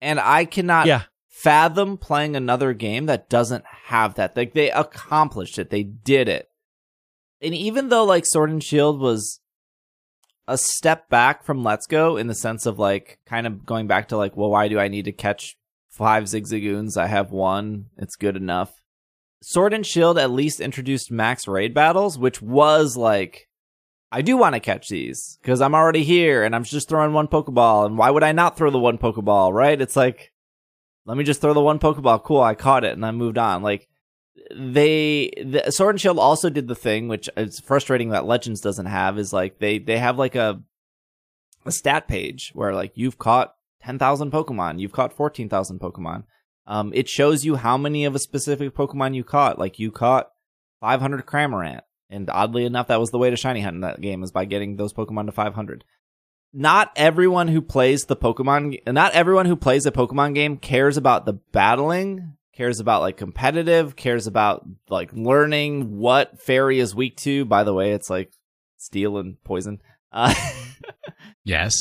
And 0.00 0.18
i 0.20 0.46
cannot 0.46 0.86
yeah, 0.86 1.02
fathom 1.28 1.98
playing 1.98 2.34
another 2.34 2.72
game 2.72 3.06
that 3.06 3.28
doesn't 3.28 3.64
have 3.66 4.14
that. 4.14 4.36
Like 4.36 4.54
they 4.54 4.70
accomplished 4.70 5.58
it. 5.58 5.68
They 5.68 5.82
did 5.82 6.30
it. 6.30 6.48
And 7.42 7.54
even 7.54 7.90
though 7.90 8.04
like 8.04 8.24
Sword 8.24 8.48
and 8.48 8.64
Shield 8.64 9.00
was 9.00 9.40
a 10.46 10.58
step 10.58 11.08
back 11.08 11.44
from 11.44 11.64
Let's 11.64 11.86
Go 11.86 12.16
in 12.16 12.26
the 12.26 12.34
sense 12.34 12.66
of 12.66 12.78
like 12.78 13.18
kind 13.26 13.46
of 13.46 13.64
going 13.64 13.86
back 13.86 14.08
to 14.08 14.16
like, 14.16 14.36
well, 14.36 14.50
why 14.50 14.68
do 14.68 14.78
I 14.78 14.88
need 14.88 15.06
to 15.06 15.12
catch 15.12 15.56
five 15.90 16.24
Zigzagoons? 16.24 16.96
I 16.96 17.06
have 17.06 17.30
one. 17.30 17.86
It's 17.96 18.16
good 18.16 18.36
enough. 18.36 18.72
Sword 19.42 19.74
and 19.74 19.86
Shield 19.86 20.18
at 20.18 20.30
least 20.30 20.60
introduced 20.60 21.10
max 21.10 21.46
raid 21.46 21.74
battles, 21.74 22.18
which 22.18 22.40
was 22.40 22.96
like, 22.96 23.48
I 24.10 24.22
do 24.22 24.36
want 24.36 24.54
to 24.54 24.60
catch 24.60 24.88
these 24.88 25.38
because 25.42 25.60
I'm 25.60 25.74
already 25.74 26.04
here 26.04 26.44
and 26.44 26.54
I'm 26.54 26.64
just 26.64 26.88
throwing 26.88 27.12
one 27.12 27.28
Pokeball. 27.28 27.86
And 27.86 27.98
why 27.98 28.10
would 28.10 28.22
I 28.22 28.32
not 28.32 28.56
throw 28.56 28.70
the 28.70 28.78
one 28.78 28.96
Pokeball, 28.96 29.52
right? 29.52 29.80
It's 29.80 29.96
like, 29.96 30.32
let 31.04 31.16
me 31.16 31.24
just 31.24 31.40
throw 31.40 31.52
the 31.52 31.60
one 31.60 31.78
Pokeball. 31.78 32.22
Cool, 32.22 32.40
I 32.40 32.54
caught 32.54 32.84
it 32.84 32.92
and 32.92 33.04
I 33.04 33.10
moved 33.10 33.38
on. 33.38 33.62
Like 33.62 33.88
they, 34.54 35.30
the 35.36 35.70
Sword 35.70 35.94
and 35.94 36.00
Shield 36.00 36.18
also 36.18 36.50
did 36.50 36.68
the 36.68 36.74
thing, 36.74 37.08
which 37.08 37.28
is 37.36 37.60
frustrating 37.60 38.10
that 38.10 38.26
Legends 38.26 38.60
doesn't 38.60 38.86
have, 38.86 39.18
is 39.18 39.32
like 39.32 39.58
they 39.58 39.78
they 39.78 39.98
have 39.98 40.18
like 40.18 40.34
a 40.34 40.62
a 41.64 41.72
stat 41.72 42.08
page 42.08 42.50
where 42.54 42.74
like 42.74 42.92
you've 42.94 43.18
caught 43.18 43.54
ten 43.82 43.98
thousand 43.98 44.32
Pokemon, 44.32 44.80
you've 44.80 44.92
caught 44.92 45.16
fourteen 45.16 45.48
thousand 45.48 45.80
Pokemon. 45.80 46.24
Um, 46.66 46.92
it 46.94 47.08
shows 47.08 47.44
you 47.44 47.56
how 47.56 47.76
many 47.76 48.04
of 48.04 48.14
a 48.14 48.18
specific 48.18 48.74
Pokemon 48.74 49.14
you 49.14 49.24
caught. 49.24 49.58
Like 49.58 49.78
you 49.78 49.90
caught 49.90 50.30
five 50.80 51.00
hundred 51.00 51.26
Cramorant, 51.26 51.82
and 52.10 52.28
oddly 52.30 52.64
enough, 52.64 52.88
that 52.88 53.00
was 53.00 53.10
the 53.10 53.18
way 53.18 53.30
to 53.30 53.36
shiny 53.36 53.60
hunt 53.60 53.76
in 53.76 53.80
that 53.82 54.00
game 54.00 54.22
is 54.22 54.32
by 54.32 54.44
getting 54.44 54.76
those 54.76 54.92
Pokemon 54.92 55.26
to 55.26 55.32
five 55.32 55.54
hundred 55.54 55.84
not 56.54 56.92
everyone 56.94 57.48
who 57.48 57.60
plays 57.60 58.04
the 58.04 58.16
Pokemon, 58.16 58.78
not 58.86 59.12
everyone 59.12 59.46
who 59.46 59.56
plays 59.56 59.86
a 59.86 59.92
Pokemon 59.92 60.34
game 60.34 60.56
cares 60.56 60.96
about 60.96 61.26
the 61.26 61.32
battling, 61.32 62.36
cares 62.56 62.80
about 62.80 63.02
like 63.02 63.16
competitive, 63.16 63.96
cares 63.96 64.26
about 64.26 64.66
like 64.88 65.12
learning 65.12 65.98
what 65.98 66.40
fairy 66.40 66.78
is 66.78 66.94
weak 66.94 67.16
to. 67.18 67.44
By 67.44 67.64
the 67.64 67.74
way, 67.74 67.92
it's 67.92 68.08
like 68.10 68.32
steel 68.76 69.18
and 69.18 69.42
poison. 69.44 69.80
Uh, 70.12 70.34
Yes. 71.44 71.74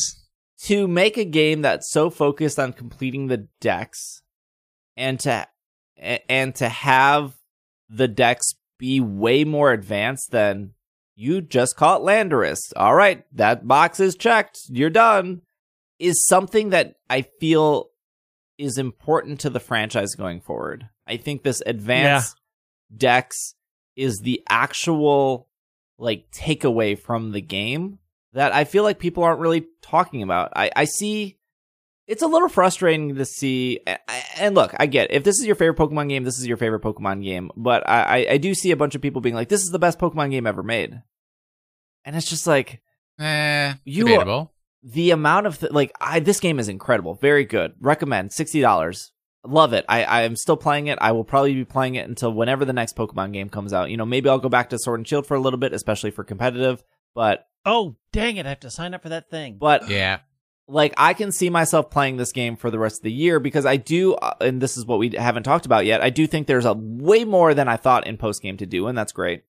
to 0.64 0.88
make 0.88 1.18
a 1.18 1.26
game 1.26 1.62
that's 1.62 1.92
so 1.92 2.10
focused 2.10 2.60
on 2.60 2.74
completing 2.74 3.28
the 3.28 3.48
Dex 3.62 4.22
and 4.98 5.20
to 5.22 5.48
and 5.98 6.54
to 6.56 6.68
have 6.70 7.36
the 7.90 8.08
Dex 8.08 8.54
be 8.78 9.00
way 9.00 9.44
more 9.46 9.72
advanced 9.72 10.32
than 10.32 10.72
you 11.16 11.42
just 11.42 11.76
caught 11.78 12.02
Landorus. 12.02 12.60
All 12.76 12.96
right, 12.96 13.24
that 13.34 13.68
box 13.68 14.00
is 14.00 14.16
checked. 14.16 14.60
You're 14.70 14.90
done. 14.90 15.42
Is 16.00 16.26
something 16.26 16.72
that 16.72 16.96
I 17.10 17.22
feel 17.40 17.90
is 18.58 18.78
important 18.78 19.40
to 19.42 19.50
the 19.50 19.60
franchise 19.60 20.16
going 20.16 20.42
forward. 20.42 20.88
I 21.08 21.18
think 21.18 21.44
this 21.44 21.62
advanced 21.66 22.40
Dex 22.96 23.56
is 23.96 24.20
the 24.24 24.42
actual 24.50 25.48
like 25.98 26.30
takeaway 26.32 26.98
from 26.98 27.32
the 27.32 27.42
game 27.42 28.00
that 28.34 28.52
I 28.54 28.64
feel 28.64 28.84
like 28.84 29.00
people 29.00 29.24
aren't 29.24 29.40
really 29.40 29.66
talking 29.82 30.24
about. 30.24 30.52
I, 30.56 30.72
I 30.76 30.86
see 30.86 31.38
it's 32.08 32.22
a 32.22 32.28
little 32.28 32.50
frustrating 32.50 33.16
to 33.16 33.26
see. 33.26 33.80
And 34.38 34.56
look, 34.56 34.74
I 34.78 34.88
get 34.88 35.10
it. 35.12 35.16
if 35.16 35.24
this 35.24 35.40
is 35.40 35.46
your 35.46 35.56
favorite 35.56 35.78
Pokemon 35.78 36.10
game, 36.10 36.24
this 36.24 36.38
is 36.38 36.46
your 36.48 36.58
favorite 36.58 36.82
Pokemon 36.82 37.24
game. 37.24 37.50
But 37.56 37.88
I, 37.88 38.02
I, 38.02 38.28
I 38.32 38.38
do 38.38 38.54
see 38.54 38.72
a 38.72 38.76
bunch 38.78 38.94
of 38.96 39.02
people 39.02 39.22
being 39.22 39.36
like, 39.36 39.50
"This 39.50 39.62
is 39.62 39.70
the 39.70 39.80
best 39.80 40.00
Pokemon 40.00 40.32
game 40.32 40.46
ever 40.46 40.64
made," 40.64 41.02
and 42.06 42.16
it's 42.16 42.30
just 42.30 42.46
like 42.48 42.82
Eh, 43.20 43.74
You- 43.86 44.06
debatable. 44.06 44.52
The 44.84 45.12
amount 45.12 45.48
of 45.48 45.60
th- 45.60 45.72
like 45.72 45.92
I 46.02 46.20
this 46.20 46.40
game 46.40 46.60
is 46.60 46.68
incredible, 46.70 47.16
very 47.16 47.46
good. 47.46 47.74
Recommend 47.80 48.32
sixty 48.34 48.62
dollars. 48.62 49.12
Love 49.46 49.74
it. 49.74 49.84
I 49.90 50.04
I 50.04 50.22
am 50.24 50.36
still 50.36 50.58
playing 50.58 50.88
it. 50.88 50.98
I 51.02 51.12
will 51.12 51.24
probably 51.26 51.54
be 51.54 51.66
playing 51.66 51.96
it 51.96 52.08
until 52.08 52.32
whenever 52.34 52.64
the 52.66 52.74
next 52.74 52.96
Pokemon 52.96 53.34
game 53.34 53.50
comes 53.50 53.74
out. 53.74 53.90
You 53.90 53.98
know, 53.98 54.06
maybe 54.06 54.30
I'll 54.30 54.40
go 54.40 54.50
back 54.50 54.70
to 54.70 54.80
Sword 54.80 55.00
and 55.02 55.08
Shield 55.08 55.26
for 55.28 55.36
a 55.36 55.40
little 55.40 55.60
bit, 55.60 55.74
especially 55.74 56.12
for 56.12 56.24
competitive. 56.24 56.84
But 57.16 57.46
Oh, 57.66 57.96
dang 58.12 58.38
it. 58.38 58.46
I 58.46 58.50
have 58.50 58.60
to 58.62 58.70
sign 58.72 58.94
up 58.94 59.04
for 59.04 59.10
that 59.10 59.30
thing. 59.30 59.58
but 59.60 59.90
Yeah. 59.90 60.20
like 60.68 60.94
I 60.98 61.14
can 61.14 61.32
see 61.32 61.50
myself 61.50 61.90
playing 61.90 62.18
this 62.18 62.32
game 62.34 62.56
for 62.58 62.70
the 62.72 62.80
rest 62.80 63.00
of 63.00 63.04
the 63.04 63.12
year 63.12 63.40
because 63.40 63.66
I 63.66 63.78
do, 63.78 64.16
uh, 64.16 64.34
and 64.42 64.62
this 64.62 64.76
is 64.78 64.86
what 64.86 65.00
we 65.00 65.10
haven't 65.10 65.44
talked 65.44 65.66
about 65.66 65.86
yet. 65.86 66.02
I 66.02 66.10
do 66.10 66.26
think 66.28 66.48
there's 66.48 66.66
a 66.66 66.74
way 66.74 67.24
more 67.26 67.54
than 67.54 67.68
I 67.70 67.78
thought 67.78 68.06
in 68.08 68.18
post 68.18 68.42
game 68.42 68.58
to 68.58 68.66
do, 68.66 68.88
and 68.88 68.98
that's 68.98 69.12
great. 69.14 69.44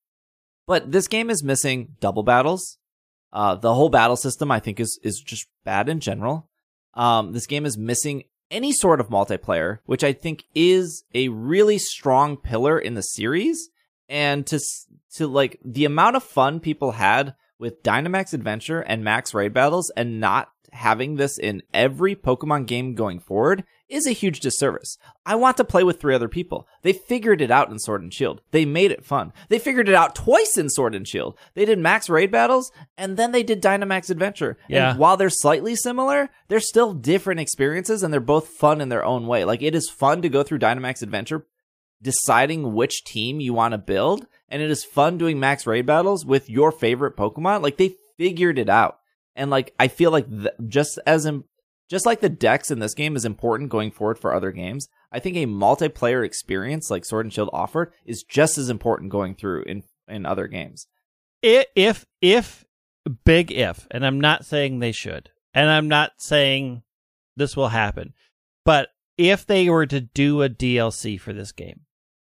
But 0.67 0.91
this 0.93 1.09
game 1.09 1.29
is 1.31 1.43
missing 1.43 1.97
double 2.01 2.23
battles. 2.23 2.79
Uh, 3.35 3.57
the 3.57 3.75
whole 3.75 3.89
battle 3.91 4.17
system 4.17 4.51
I 4.51 4.61
think 4.61 4.79
is 4.79 4.99
is 5.03 5.21
just 5.21 5.49
bad 5.65 5.89
in 5.89 5.99
general. 6.01 6.49
Um, 6.95 7.33
this 7.33 7.47
game 7.47 7.67
is 7.67 7.77
missing 7.77 8.25
any 8.51 8.73
sort 8.73 9.01
of 9.01 9.09
multiplayer, 9.09 9.81
which 9.85 10.05
I 10.05 10.13
think 10.13 10.45
is 10.55 11.05
a 11.13 11.29
really 11.29 11.79
strong 11.79 12.37
pillar 12.37 12.79
in 12.79 12.95
the 12.95 13.03
series. 13.03 13.71
And 14.09 14.47
to 14.47 14.61
to 15.17 15.27
like 15.27 15.59
the 15.65 15.85
amount 15.85 16.17
of 16.17 16.23
fun 16.23 16.61
people 16.61 16.93
had 16.93 17.35
with 17.59 17.83
Dynamax 17.83 18.33
Adventure 18.33 18.81
and 18.81 19.03
Max 19.03 19.35
Raid 19.35 19.53
battles 19.53 19.91
and 19.97 20.21
not 20.21 20.51
having 20.75 21.17
this 21.17 21.39
in 21.39 21.63
every 21.73 22.15
Pokemon 22.15 22.67
game 22.67 22.95
going 22.95 23.21
forward 23.21 23.65
is 23.89 24.07
a 24.07 24.13
huge 24.13 24.41
disservice. 24.41 24.99
I 25.25 25.37
want 25.37 25.57
to 25.59 25.65
play 25.65 25.85
with 25.85 26.01
three 26.01 26.15
other 26.15 26.29
people. 26.29 26.67
They 26.83 26.93
figured 26.93 27.41
it 27.41 27.51
out 27.51 27.71
in 27.71 27.79
Sword 27.79 28.03
and 28.03 28.13
Shield. 28.13 28.43
They 28.51 28.65
made 28.65 28.91
it 28.91 29.05
fun. 29.05 29.33
They 29.49 29.59
figured 29.59 29.89
it 29.89 29.95
out 29.95 30.15
twice 30.15 30.59
in 30.59 30.69
Sword 30.69 30.95
and 30.95 31.07
Shield. 31.07 31.39
They 31.55 31.65
did 31.65 31.79
Max 31.79 32.11
Raid 32.11 32.31
battles 32.31 32.73
and 32.99 33.17
then 33.17 33.33
they 33.33 33.43
did 33.43 33.63
Dynamax 33.63 34.11
Adventure. 34.11 34.59
Yeah. 34.69 34.91
And 34.91 34.99
while 34.99 35.17
they're 35.17 35.31
slightly 35.31 35.77
similar, 35.77 36.31
they're 36.49 36.61
still 36.61 36.93
different 36.93 37.41
experiences 37.41 38.03
and 38.03 38.13
they're 38.13 38.21
both 38.21 38.49
fun 38.49 38.81
in 38.81 38.89
their 38.89 39.05
own 39.05 39.27
way. 39.27 39.45
Like 39.45 39.63
it 39.63 39.75
is 39.75 39.89
fun 39.89 40.23
to 40.23 40.29
go 40.29 40.43
through 40.43 40.59
Dynamax 40.59 41.03
Adventure 41.03 41.47
deciding 42.03 42.75
which 42.75 43.05
team 43.05 43.41
you 43.41 43.55
want 43.55 43.73
to 43.73 43.79
build 43.79 44.27
and 44.49 44.61
it 44.61 44.71
is 44.71 44.85
fun 44.85 45.17
doing 45.17 45.41
max 45.41 45.67
raid 45.67 45.87
battles 45.87 46.27
with 46.27 46.51
your 46.51 46.71
favorite 46.71 47.17
pokemon 47.17 47.63
like 47.63 47.79
they 47.79 47.95
figured 48.19 48.59
it 48.59 48.69
out 48.69 48.99
and 49.37 49.51
like 49.51 49.75
i 49.79 49.89
feel 49.89 50.11
like 50.11 50.29
th- 50.29 50.55
just 50.69 50.99
as 51.07 51.27
in, 51.27 51.45
just 51.91 52.07
like 52.07 52.21
the 52.21 52.29
Dex 52.29 52.71
in 52.71 52.79
this 52.79 52.95
game 52.95 53.15
is 53.17 53.25
important 53.25 53.71
going 53.71 53.91
forward 53.91 54.19
for 54.19 54.35
other 54.35 54.53
games 54.53 54.89
i 55.13 55.19
think 55.19 55.37
a 55.37 55.47
multiplayer 55.47 56.25
experience 56.25 56.91
like 56.91 57.05
sword 57.05 57.27
and 57.27 57.33
shield 57.33 57.51
offered 57.53 57.93
is 58.05 58.23
just 58.23 58.59
as 58.59 58.71
important 58.71 59.11
going 59.11 59.35
through 59.35 59.63
in 59.65 59.83
in 60.09 60.27
other 60.27 60.47
games. 60.47 60.87
I- 61.45 61.67
if 61.75 62.05
if 62.21 62.65
big 63.25 63.53
if 63.53 63.87
and 63.91 64.05
i'm 64.07 64.21
not 64.21 64.45
saying 64.47 64.79
they 64.79 64.93
should 64.93 65.31
and 65.53 65.69
i'm 65.71 65.89
not 65.89 66.13
saying 66.19 66.83
this 67.37 67.55
will 67.57 67.69
happen 67.69 68.15
but 68.65 68.89
if 69.19 69.45
they 69.47 69.69
were 69.69 69.85
to 69.87 70.01
do 70.01 70.43
a 70.43 70.49
dlc 70.49 71.21
for 71.21 71.33
this 71.35 71.53
game 71.53 71.81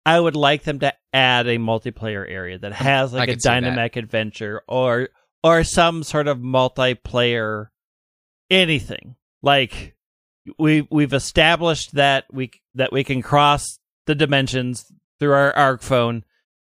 i 0.06 0.18
would 0.18 0.36
like 0.36 0.62
them 0.62 0.78
to 0.78 0.92
add 1.12 1.48
a 1.48 1.58
multiplayer 1.58 2.24
area 2.28 2.56
that 2.58 2.72
has 2.72 3.12
like 3.12 3.28
a 3.28 3.32
could 3.32 3.42
Dynamax 3.42 3.96
adventure 3.96 4.62
or 4.68 5.08
or 5.42 5.64
some 5.64 6.02
sort 6.02 6.28
of 6.28 6.38
multiplayer 6.38 7.68
anything 8.50 9.14
like 9.42 9.94
we 10.58 10.86
we've 10.90 11.12
established 11.12 11.94
that 11.94 12.24
we 12.32 12.50
that 12.74 12.92
we 12.92 13.04
can 13.04 13.22
cross 13.22 13.78
the 14.06 14.14
dimensions 14.14 14.90
through 15.18 15.32
our 15.32 15.52
arc 15.56 15.82
phone 15.82 16.24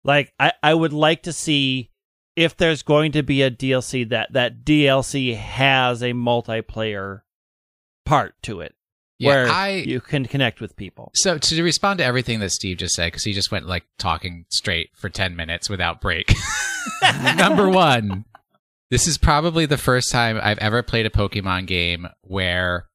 like 0.04 0.32
i 0.40 0.52
i 0.62 0.74
would 0.74 0.92
like 0.92 1.22
to 1.22 1.32
see 1.32 1.90
if 2.34 2.56
there's 2.56 2.82
going 2.82 3.10
to 3.12 3.22
be 3.24 3.42
a 3.42 3.50
DLC 3.50 4.08
that 4.10 4.32
that 4.32 4.64
DLC 4.64 5.36
has 5.36 6.02
a 6.02 6.12
multiplayer 6.12 7.22
part 8.06 8.34
to 8.42 8.60
it 8.60 8.74
Yeah. 9.18 9.28
where 9.28 9.48
I 9.48 9.70
you 9.70 10.00
can 10.00 10.24
connect 10.24 10.60
with 10.60 10.76
people. 10.76 11.10
So 11.14 11.36
to 11.36 11.62
respond 11.64 11.98
to 11.98 12.04
everything 12.04 12.38
that 12.38 12.50
Steve 12.50 12.76
just 12.78 12.94
said, 12.94 13.06
because 13.08 13.24
he 13.24 13.32
just 13.32 13.50
went 13.50 13.66
like 13.66 13.86
talking 13.98 14.44
straight 14.50 14.90
for 14.94 15.08
ten 15.08 15.34
minutes 15.34 15.68
without 15.68 16.00
break. 16.00 16.32
Number 17.36 17.68
one, 17.68 18.24
this 18.90 19.06
is 19.06 19.18
probably 19.18 19.66
the 19.66 19.76
first 19.78 20.10
time 20.10 20.38
I've 20.42 20.58
ever 20.58 20.82
played 20.82 21.06
a 21.06 21.10
Pokemon 21.10 21.66
game 21.66 22.08
where 22.22 22.86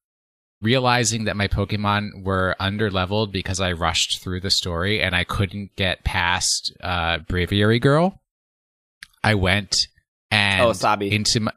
realizing 0.61 1.25
that 1.25 1.35
my 1.35 1.47
Pokemon 1.47 2.23
were 2.23 2.55
under 2.59 2.89
leveled 2.89 3.31
because 3.31 3.59
I 3.59 3.73
rushed 3.73 4.23
through 4.23 4.39
the 4.39 4.49
story 4.49 5.01
and 5.01 5.15
I 5.15 5.23
couldn't 5.23 5.75
get 5.75 6.03
past 6.05 6.73
uh, 6.81 7.19
Braviary 7.19 7.81
Girl. 7.81 8.21
I 9.23 9.35
went 9.35 9.87
and 10.31 10.61
Oh, 10.61 10.73
into 11.11 11.41
my 11.41 11.51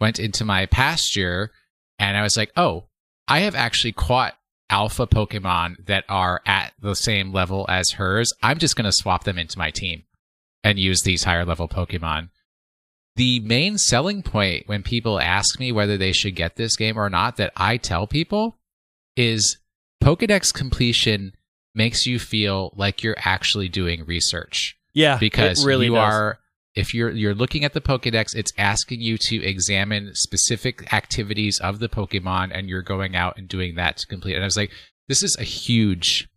went 0.00 0.18
into 0.18 0.44
my 0.44 0.66
pasture 0.66 1.50
and 1.98 2.16
I 2.16 2.22
was 2.22 2.36
like, 2.36 2.50
oh, 2.56 2.86
I 3.28 3.40
have 3.40 3.54
actually 3.54 3.92
caught 3.92 4.34
alpha 4.70 5.06
Pokemon 5.06 5.86
that 5.86 6.04
are 6.08 6.40
at 6.46 6.72
the 6.80 6.94
same 6.94 7.32
level 7.32 7.66
as 7.68 7.90
hers. 7.92 8.32
I'm 8.42 8.58
just 8.58 8.74
going 8.74 8.86
to 8.86 8.92
swap 8.92 9.24
them 9.24 9.38
into 9.38 9.58
my 9.58 9.70
team 9.70 10.04
and 10.64 10.78
use 10.78 11.02
these 11.02 11.24
higher 11.24 11.44
level 11.44 11.68
Pokemon. 11.68 12.30
The 13.16 13.40
main 13.40 13.76
selling 13.78 14.22
point 14.22 14.66
when 14.66 14.82
people 14.82 15.20
ask 15.20 15.60
me 15.60 15.70
whether 15.70 15.98
they 15.98 16.12
should 16.12 16.34
get 16.34 16.56
this 16.56 16.76
game 16.76 16.96
or 16.96 17.10
not, 17.10 17.36
that 17.36 17.52
I 17.56 17.76
tell 17.76 18.06
people 18.06 18.58
is 19.16 19.58
Pokedex 20.02 20.52
completion 20.52 21.32
makes 21.74 22.06
you 22.06 22.18
feel 22.18 22.72
like 22.76 23.02
you're 23.02 23.16
actually 23.18 23.68
doing 23.68 24.04
research 24.04 24.76
Yeah, 24.94 25.18
because 25.18 25.62
it 25.62 25.66
really 25.66 25.86
you 25.86 25.94
does. 25.94 26.12
are 26.14 26.38
if 26.74 26.94
you're 26.94 27.10
you're 27.10 27.34
looking 27.34 27.64
at 27.64 27.74
the 27.74 27.80
Pokédex, 27.80 28.34
it's 28.34 28.52
asking 28.56 29.00
you 29.00 29.18
to 29.18 29.42
examine 29.44 30.14
specific 30.14 30.92
activities 30.92 31.60
of 31.60 31.78
the 31.78 31.88
Pokemon, 31.88 32.50
and 32.52 32.68
you're 32.68 32.82
going 32.82 33.14
out 33.14 33.36
and 33.36 33.46
doing 33.48 33.74
that 33.74 33.98
to 33.98 34.06
complete. 34.06 34.34
And 34.34 34.42
I 34.42 34.46
was 34.46 34.56
like, 34.56 34.70
this 35.08 35.22
is 35.22 35.36
a 35.38 35.44
huge, 35.44 36.28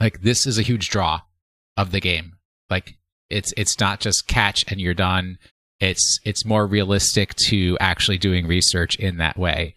like 0.00 0.22
this 0.22 0.46
is 0.46 0.58
a 0.58 0.62
huge 0.62 0.90
draw 0.90 1.20
of 1.76 1.92
the 1.92 2.00
game. 2.00 2.36
Like 2.68 2.96
it's 3.30 3.52
it's 3.56 3.78
not 3.78 4.00
just 4.00 4.26
catch 4.26 4.64
and 4.68 4.80
you're 4.80 4.94
done. 4.94 5.38
It's 5.82 6.20
it's 6.24 6.44
more 6.44 6.64
realistic 6.64 7.34
to 7.48 7.76
actually 7.80 8.16
doing 8.16 8.46
research 8.46 8.94
in 8.94 9.16
that 9.16 9.36
way. 9.36 9.74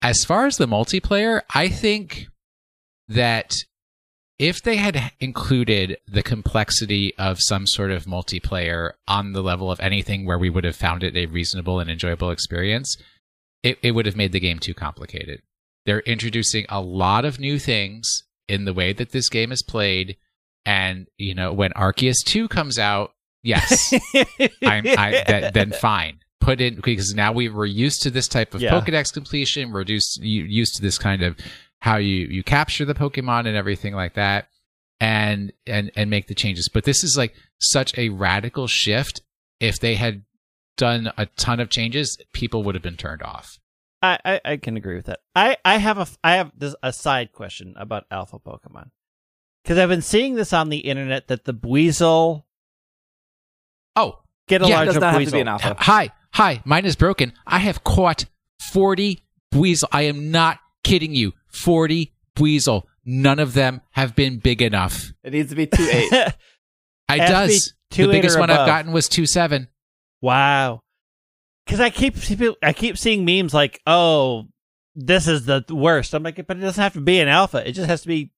As 0.00 0.24
far 0.24 0.46
as 0.46 0.56
the 0.56 0.68
multiplayer, 0.68 1.42
I 1.52 1.68
think 1.68 2.28
that 3.08 3.56
if 4.38 4.62
they 4.62 4.76
had 4.76 5.12
included 5.18 5.98
the 6.06 6.22
complexity 6.22 7.12
of 7.18 7.38
some 7.40 7.66
sort 7.66 7.90
of 7.90 8.04
multiplayer 8.04 8.92
on 9.08 9.32
the 9.32 9.42
level 9.42 9.70
of 9.70 9.80
anything 9.80 10.24
where 10.24 10.38
we 10.38 10.48
would 10.48 10.64
have 10.64 10.76
found 10.76 11.02
it 11.02 11.16
a 11.16 11.26
reasonable 11.26 11.80
and 11.80 11.90
enjoyable 11.90 12.30
experience, 12.30 12.96
it, 13.64 13.78
it 13.82 13.92
would 13.92 14.06
have 14.06 14.16
made 14.16 14.30
the 14.30 14.40
game 14.40 14.60
too 14.60 14.74
complicated. 14.74 15.42
They're 15.86 16.00
introducing 16.00 16.66
a 16.68 16.80
lot 16.80 17.24
of 17.24 17.40
new 17.40 17.58
things 17.58 18.08
in 18.48 18.64
the 18.64 18.74
way 18.74 18.92
that 18.92 19.10
this 19.10 19.28
game 19.28 19.50
is 19.50 19.62
played. 19.62 20.16
And, 20.64 21.08
you 21.18 21.34
know, 21.34 21.52
when 21.52 21.72
Arceus 21.72 22.24
2 22.24 22.46
comes 22.46 22.78
out, 22.78 23.12
yes, 23.42 23.92
I'm, 24.62 24.86
I, 24.86 25.24
that, 25.26 25.54
then 25.54 25.72
fine. 25.72 26.18
Put 26.40 26.60
in, 26.60 26.80
because 26.80 27.14
now 27.14 27.32
we 27.32 27.48
were 27.48 27.66
used 27.66 28.02
to 28.02 28.10
this 28.10 28.26
type 28.26 28.52
of 28.54 28.60
Yeah. 28.60 28.72
Pokedex 28.72 29.12
completion. 29.12 29.70
We're 29.70 29.82
used, 29.82 30.20
used 30.22 30.74
to 30.76 30.82
this 30.82 30.98
kind 30.98 31.22
of 31.22 31.36
how 31.80 31.96
you 31.96 32.26
you 32.26 32.42
capture 32.42 32.84
the 32.84 32.94
Pokemon 32.94 33.46
and 33.46 33.56
everything 33.56 33.94
like 33.94 34.14
that, 34.14 34.48
and 35.00 35.52
and 35.66 35.92
and 35.94 36.10
make 36.10 36.26
the 36.26 36.34
changes. 36.34 36.68
But 36.68 36.84
this 36.84 37.04
is 37.04 37.16
like 37.16 37.34
such 37.60 37.96
a 37.96 38.08
radical 38.08 38.66
shift. 38.66 39.22
If 39.60 39.78
they 39.78 39.94
had 39.94 40.24
done 40.76 41.12
a 41.16 41.26
ton 41.26 41.60
of 41.60 41.70
changes, 41.70 42.18
people 42.32 42.64
would 42.64 42.74
have 42.74 42.82
been 42.82 42.96
turned 42.96 43.22
off. 43.22 43.58
I, 44.00 44.18
I, 44.24 44.40
I 44.44 44.56
can 44.56 44.76
agree 44.76 44.96
with 44.96 45.06
that. 45.06 45.20
I, 45.36 45.56
I 45.64 45.78
have 45.78 45.98
a 45.98 46.06
I 46.24 46.32
have 46.32 46.50
this 46.56 46.74
a 46.82 46.92
side 46.92 47.32
question 47.32 47.74
about 47.76 48.04
alpha 48.10 48.40
Pokemon 48.40 48.90
because 49.62 49.78
I've 49.78 49.88
been 49.88 50.02
seeing 50.02 50.34
this 50.34 50.52
on 50.52 50.70
the 50.70 50.78
internet 50.78 51.28
that 51.28 51.44
the 51.44 51.54
Buizel 51.54 52.42
Oh, 53.96 54.18
get 54.48 54.62
a 54.62 54.66
Yeah, 54.66 54.70
it 54.70 54.72
It 54.72 54.76
larger 54.86 54.92
does 54.92 55.00
not 55.00 55.12
have 55.14 55.24
to 55.24 55.30
be 55.30 55.40
an 55.40 55.48
alpha. 55.48 55.76
hi, 55.78 56.10
hi, 56.32 56.62
mine 56.64 56.84
is 56.84 56.96
broken. 56.96 57.32
I 57.46 57.58
have 57.58 57.84
caught 57.84 58.24
40 58.60 59.22
Buizel. 59.52 59.84
I 59.92 60.02
am 60.02 60.30
not 60.30 60.58
kidding 60.84 61.14
you. 61.14 61.32
40 61.48 62.12
Buizel. 62.36 62.84
None 63.04 63.38
of 63.38 63.52
them 63.54 63.80
have 63.90 64.14
been 64.14 64.38
big 64.38 64.62
enough. 64.62 65.12
It 65.24 65.32
needs 65.32 65.50
to 65.50 65.56
be 65.56 65.66
two 65.66 65.88
eight. 65.90 66.12
It 67.10 67.20
Has 67.20 67.30
does. 67.50 67.74
two 67.90 68.06
The 68.06 68.12
biggest 68.12 68.36
or 68.36 68.40
one 68.40 68.48
I've 68.50 68.66
gotten 68.66 68.92
was 68.92 69.08
two 69.08 69.26
seven. 69.26 69.68
wow. 70.22 70.80
Because 71.66 71.78
I 71.80 71.90
keep 71.90 72.16
I 72.62 72.72
keep 72.72 72.96
seeing 72.98 73.24
memes 73.24 73.52
like, 73.54 73.80
"Oh, 73.86 74.46
this 74.96 75.28
is 75.28 75.44
the 75.44 75.64
worst." 75.70 76.12
I'm 76.14 76.22
like, 76.22 76.44
but 76.46 76.56
it 76.56 76.60
doesn't 76.60 76.82
have 76.82 76.94
to 76.94 77.00
be 77.00 77.20
an 77.20 77.28
alpha. 77.28 77.66
It 77.68 77.72
just 77.72 77.88
has 77.88 78.02
to 78.02 78.08
be 78.08 78.32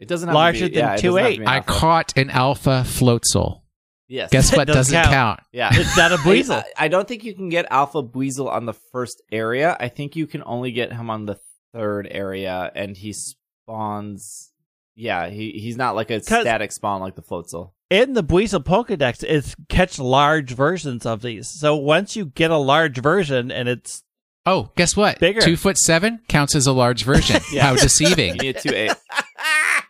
It 0.00 0.08
doesn't 0.08 0.28
have 0.28 0.34
Larger 0.34 0.66
to 0.66 0.68
be, 0.68 0.74
than 0.74 0.84
yeah, 0.84 0.94
it 0.94 1.02
doesn't 1.02 1.16
have 1.18 1.26
to 1.32 1.34
2.8. 1.34 1.38
be 1.38 1.42
an 1.44 1.48
I 1.48 1.60
caught 1.60 2.16
an 2.18 2.30
alpha 2.30 2.82
floatzel. 2.84 3.62
Yes. 4.08 4.30
Guess 4.30 4.52
what? 4.56 4.66
Doesn't 4.66 4.92
doesn't 4.94 5.02
count. 5.02 5.10
count. 5.14 5.40
Yeah. 5.52 5.70
it's 5.72 5.96
not 5.96 6.12
a 6.12 6.16
Buizel. 6.18 6.62
I, 6.76 6.84
I 6.84 6.88
don't 6.88 7.06
think 7.08 7.24
you 7.24 7.34
can 7.34 7.48
get 7.48 7.66
Alpha 7.70 8.02
Buizel 8.02 8.48
on 8.50 8.66
the 8.66 8.74
first 8.92 9.22
area. 9.32 9.76
I 9.80 9.88
think 9.88 10.16
you 10.16 10.26
can 10.26 10.42
only 10.46 10.70
get 10.72 10.92
him 10.92 11.10
on 11.10 11.26
the 11.26 11.38
third 11.72 12.08
area, 12.10 12.70
and 12.74 12.96
he 12.96 13.12
spawns. 13.12 14.52
Yeah, 14.94 15.28
he 15.28 15.50
he's 15.52 15.76
not 15.76 15.94
like 15.94 16.10
a 16.10 16.22
static 16.22 16.72
spawn 16.72 17.00
like 17.00 17.16
the 17.16 17.22
Floatzel. 17.22 17.72
in 17.90 18.14
the 18.14 18.24
Buizel 18.24 18.64
Pokedex, 18.64 19.22
it's 19.22 19.54
catch 19.68 19.98
large 19.98 20.52
versions 20.52 21.04
of 21.04 21.20
these. 21.20 21.48
So 21.48 21.76
once 21.76 22.16
you 22.16 22.26
get 22.26 22.50
a 22.50 22.56
large 22.56 22.98
version 22.98 23.50
and 23.50 23.68
it's 23.68 24.02
Oh, 24.48 24.70
guess 24.76 24.96
what? 24.96 25.18
Bigger. 25.18 25.40
Two 25.40 25.56
foot 25.56 25.76
seven 25.76 26.20
counts 26.28 26.54
as 26.54 26.66
a 26.68 26.72
large 26.72 27.02
version. 27.04 27.40
Yeah. 27.52 27.64
How 27.64 27.74
deceiving. 27.76 28.36
You 28.36 28.40
need 28.42 28.58
two 28.58 28.72
eight. 28.74 28.92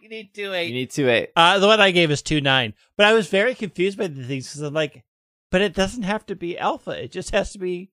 You 0.07 0.11
need 0.19 0.35
two 0.35 0.53
you 0.55 0.73
need 0.73 0.91
two 0.91 1.09
eight. 1.09 1.31
Uh, 1.35 1.59
the 1.59 1.67
one 1.67 1.81
I 1.81 1.91
gave 1.91 2.11
is 2.11 2.23
two 2.23 2.41
nine, 2.41 2.75
but 2.97 3.07
I 3.07 3.13
was 3.13 3.29
very 3.29 3.55
confused 3.55 3.99
by 3.99 4.07
the 4.07 4.25
things 4.25 4.47
because 4.49 4.63
I'm 4.63 4.75
like, 4.75 5.05
but 5.51 5.61
it 5.61 5.75
doesn't 5.75 6.05
have 6.05 6.25
to 6.27 6.37
be 6.37 6.59
alpha. 6.59 6.93
It 6.93 7.13
just 7.13 7.31
has 7.33 7.53
to 7.53 7.59
be. 7.59 7.91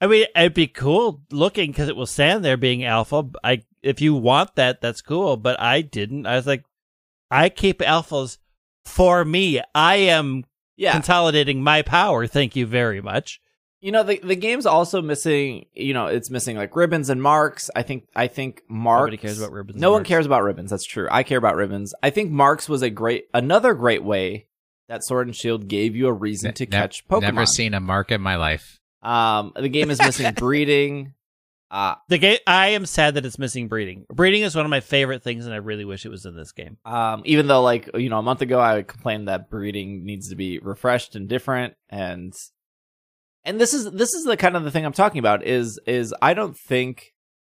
I 0.00 0.06
mean, 0.06 0.26
it'd 0.36 0.54
be 0.54 0.66
cool 0.66 1.22
looking 1.30 1.70
because 1.70 1.88
it 1.88 1.96
will 1.96 2.06
stand 2.06 2.44
there 2.44 2.56
being 2.56 2.84
alpha. 2.84 3.24
I 3.42 3.62
if 3.82 4.00
you 4.00 4.14
want 4.14 4.54
that, 4.56 4.80
that's 4.80 5.02
cool. 5.02 5.36
But 5.36 5.58
I 5.60 5.80
didn't. 5.80 6.26
I 6.26 6.36
was 6.36 6.46
like, 6.46 6.64
I 7.30 7.48
keep 7.48 7.78
alphas 7.80 8.38
for 8.84 9.24
me. 9.24 9.60
I 9.74 9.96
am 9.96 10.44
Yeah, 10.76 10.92
consolidating 10.92 11.62
my 11.62 11.82
power. 11.82 12.26
Thank 12.26 12.54
you 12.56 12.66
very 12.66 13.00
much. 13.00 13.40
You 13.80 13.92
know 13.92 14.02
the 14.02 14.18
the 14.18 14.36
game's 14.36 14.66
also 14.66 15.02
missing. 15.02 15.66
You 15.74 15.94
know, 15.94 16.06
it's 16.06 16.30
missing 16.30 16.56
like 16.56 16.74
ribbons 16.76 17.10
and 17.10 17.22
marks. 17.22 17.70
I 17.76 17.82
think 17.82 18.04
I 18.16 18.26
think 18.28 18.62
marks. 18.68 19.00
Nobody 19.02 19.16
cares 19.18 19.38
about 19.40 19.52
ribbons. 19.52 19.80
No 19.80 19.88
and 19.88 19.92
one 19.92 20.00
marks. 20.00 20.08
cares 20.08 20.26
about 20.26 20.42
ribbons. 20.42 20.70
That's 20.70 20.84
true. 20.86 21.08
I 21.10 21.22
care 21.22 21.38
about 21.38 21.56
ribbons. 21.56 21.94
I 22.02 22.10
think 22.10 22.30
marks 22.30 22.68
was 22.68 22.82
a 22.82 22.90
great 22.90 23.24
another 23.34 23.74
great 23.74 24.02
way 24.04 24.46
that 24.88 25.04
Sword 25.04 25.26
and 25.26 25.34
Shield 25.36 25.68
gave 25.68 25.96
you 25.96 26.06
a 26.06 26.12
reason 26.12 26.54
to 26.54 26.64
Ne- 26.64 26.70
catch 26.70 27.06
Pokemon. 27.08 27.22
Never 27.22 27.46
seen 27.46 27.74
a 27.74 27.80
mark 27.80 28.10
in 28.12 28.20
my 28.20 28.36
life. 28.36 28.78
Um, 29.02 29.52
the 29.56 29.68
game 29.68 29.90
is 29.90 30.00
missing 30.00 30.32
breeding. 30.36 31.12
Uh, 31.68 31.96
The 32.08 32.18
game. 32.18 32.38
I 32.46 32.68
am 32.68 32.86
sad 32.86 33.14
that 33.14 33.26
it's 33.26 33.38
missing 33.40 33.66
breeding. 33.66 34.06
Breeding 34.12 34.42
is 34.42 34.54
one 34.54 34.64
of 34.64 34.70
my 34.70 34.78
favorite 34.80 35.24
things, 35.24 35.44
and 35.46 35.52
I 35.54 35.58
really 35.58 35.84
wish 35.84 36.06
it 36.06 36.10
was 36.10 36.24
in 36.24 36.36
this 36.36 36.52
game. 36.52 36.76
um, 36.84 37.22
even 37.24 37.48
though 37.48 37.62
like 37.62 37.90
you 37.94 38.08
know 38.08 38.18
a 38.20 38.22
month 38.22 38.40
ago 38.42 38.60
I 38.60 38.82
complained 38.82 39.26
that 39.28 39.50
breeding 39.50 40.04
needs 40.04 40.28
to 40.30 40.36
be 40.36 40.60
refreshed 40.60 41.16
and 41.16 41.28
different, 41.28 41.74
and 41.90 42.32
and 43.46 43.60
this 43.60 43.72
is 43.72 43.90
this 43.92 44.12
is 44.12 44.24
the 44.24 44.36
kind 44.36 44.56
of 44.56 44.64
the 44.64 44.70
thing 44.70 44.84
I'm 44.84 44.92
talking 44.92 45.20
about 45.20 45.46
is 45.46 45.80
is 45.86 46.12
I 46.20 46.34
don't 46.34 46.56
think 46.56 47.14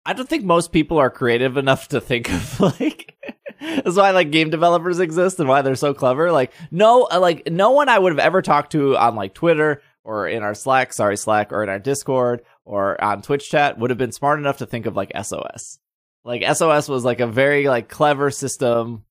I 0.04 0.12
don't 0.12 0.28
think 0.28 0.44
most 0.44 0.72
people 0.72 0.98
are 0.98 1.10
creative 1.10 1.56
enough 1.56 1.88
to 1.88 2.00
think 2.00 2.30
of 2.30 2.60
like. 2.80 3.14
That's 3.58 3.96
why 3.96 4.10
like 4.10 4.30
game 4.30 4.50
developers 4.50 5.00
exist 5.00 5.40
and 5.40 5.48
why 5.48 5.62
they're 5.62 5.76
so 5.76 5.94
clever. 5.94 6.30
Like 6.30 6.52
no, 6.70 7.08
uh, 7.10 7.18
like 7.18 7.50
no 7.50 7.70
one 7.70 7.88
I 7.88 7.98
would 7.98 8.12
have 8.12 8.18
ever 8.18 8.42
talked 8.42 8.72
to 8.72 8.96
on 8.96 9.14
like 9.14 9.32
Twitter 9.32 9.80
or 10.04 10.28
in 10.28 10.42
our 10.42 10.54
Slack, 10.54 10.92
sorry 10.92 11.16
Slack, 11.16 11.52
or 11.52 11.62
in 11.62 11.68
our 11.68 11.78
Discord 11.78 12.42
or 12.64 13.02
on 13.02 13.22
Twitch 13.22 13.48
chat 13.48 13.78
would 13.78 13.90
have 13.90 13.98
been 13.98 14.12
smart 14.12 14.38
enough 14.38 14.58
to 14.58 14.66
think 14.66 14.84
of 14.86 14.94
like 14.94 15.10
SOS. 15.20 15.78
Like 16.24 16.44
SOS 16.56 16.88
was 16.88 17.04
like 17.04 17.20
a 17.20 17.26
very 17.26 17.66
like 17.66 17.88
clever 17.88 18.30
system. 18.30 19.04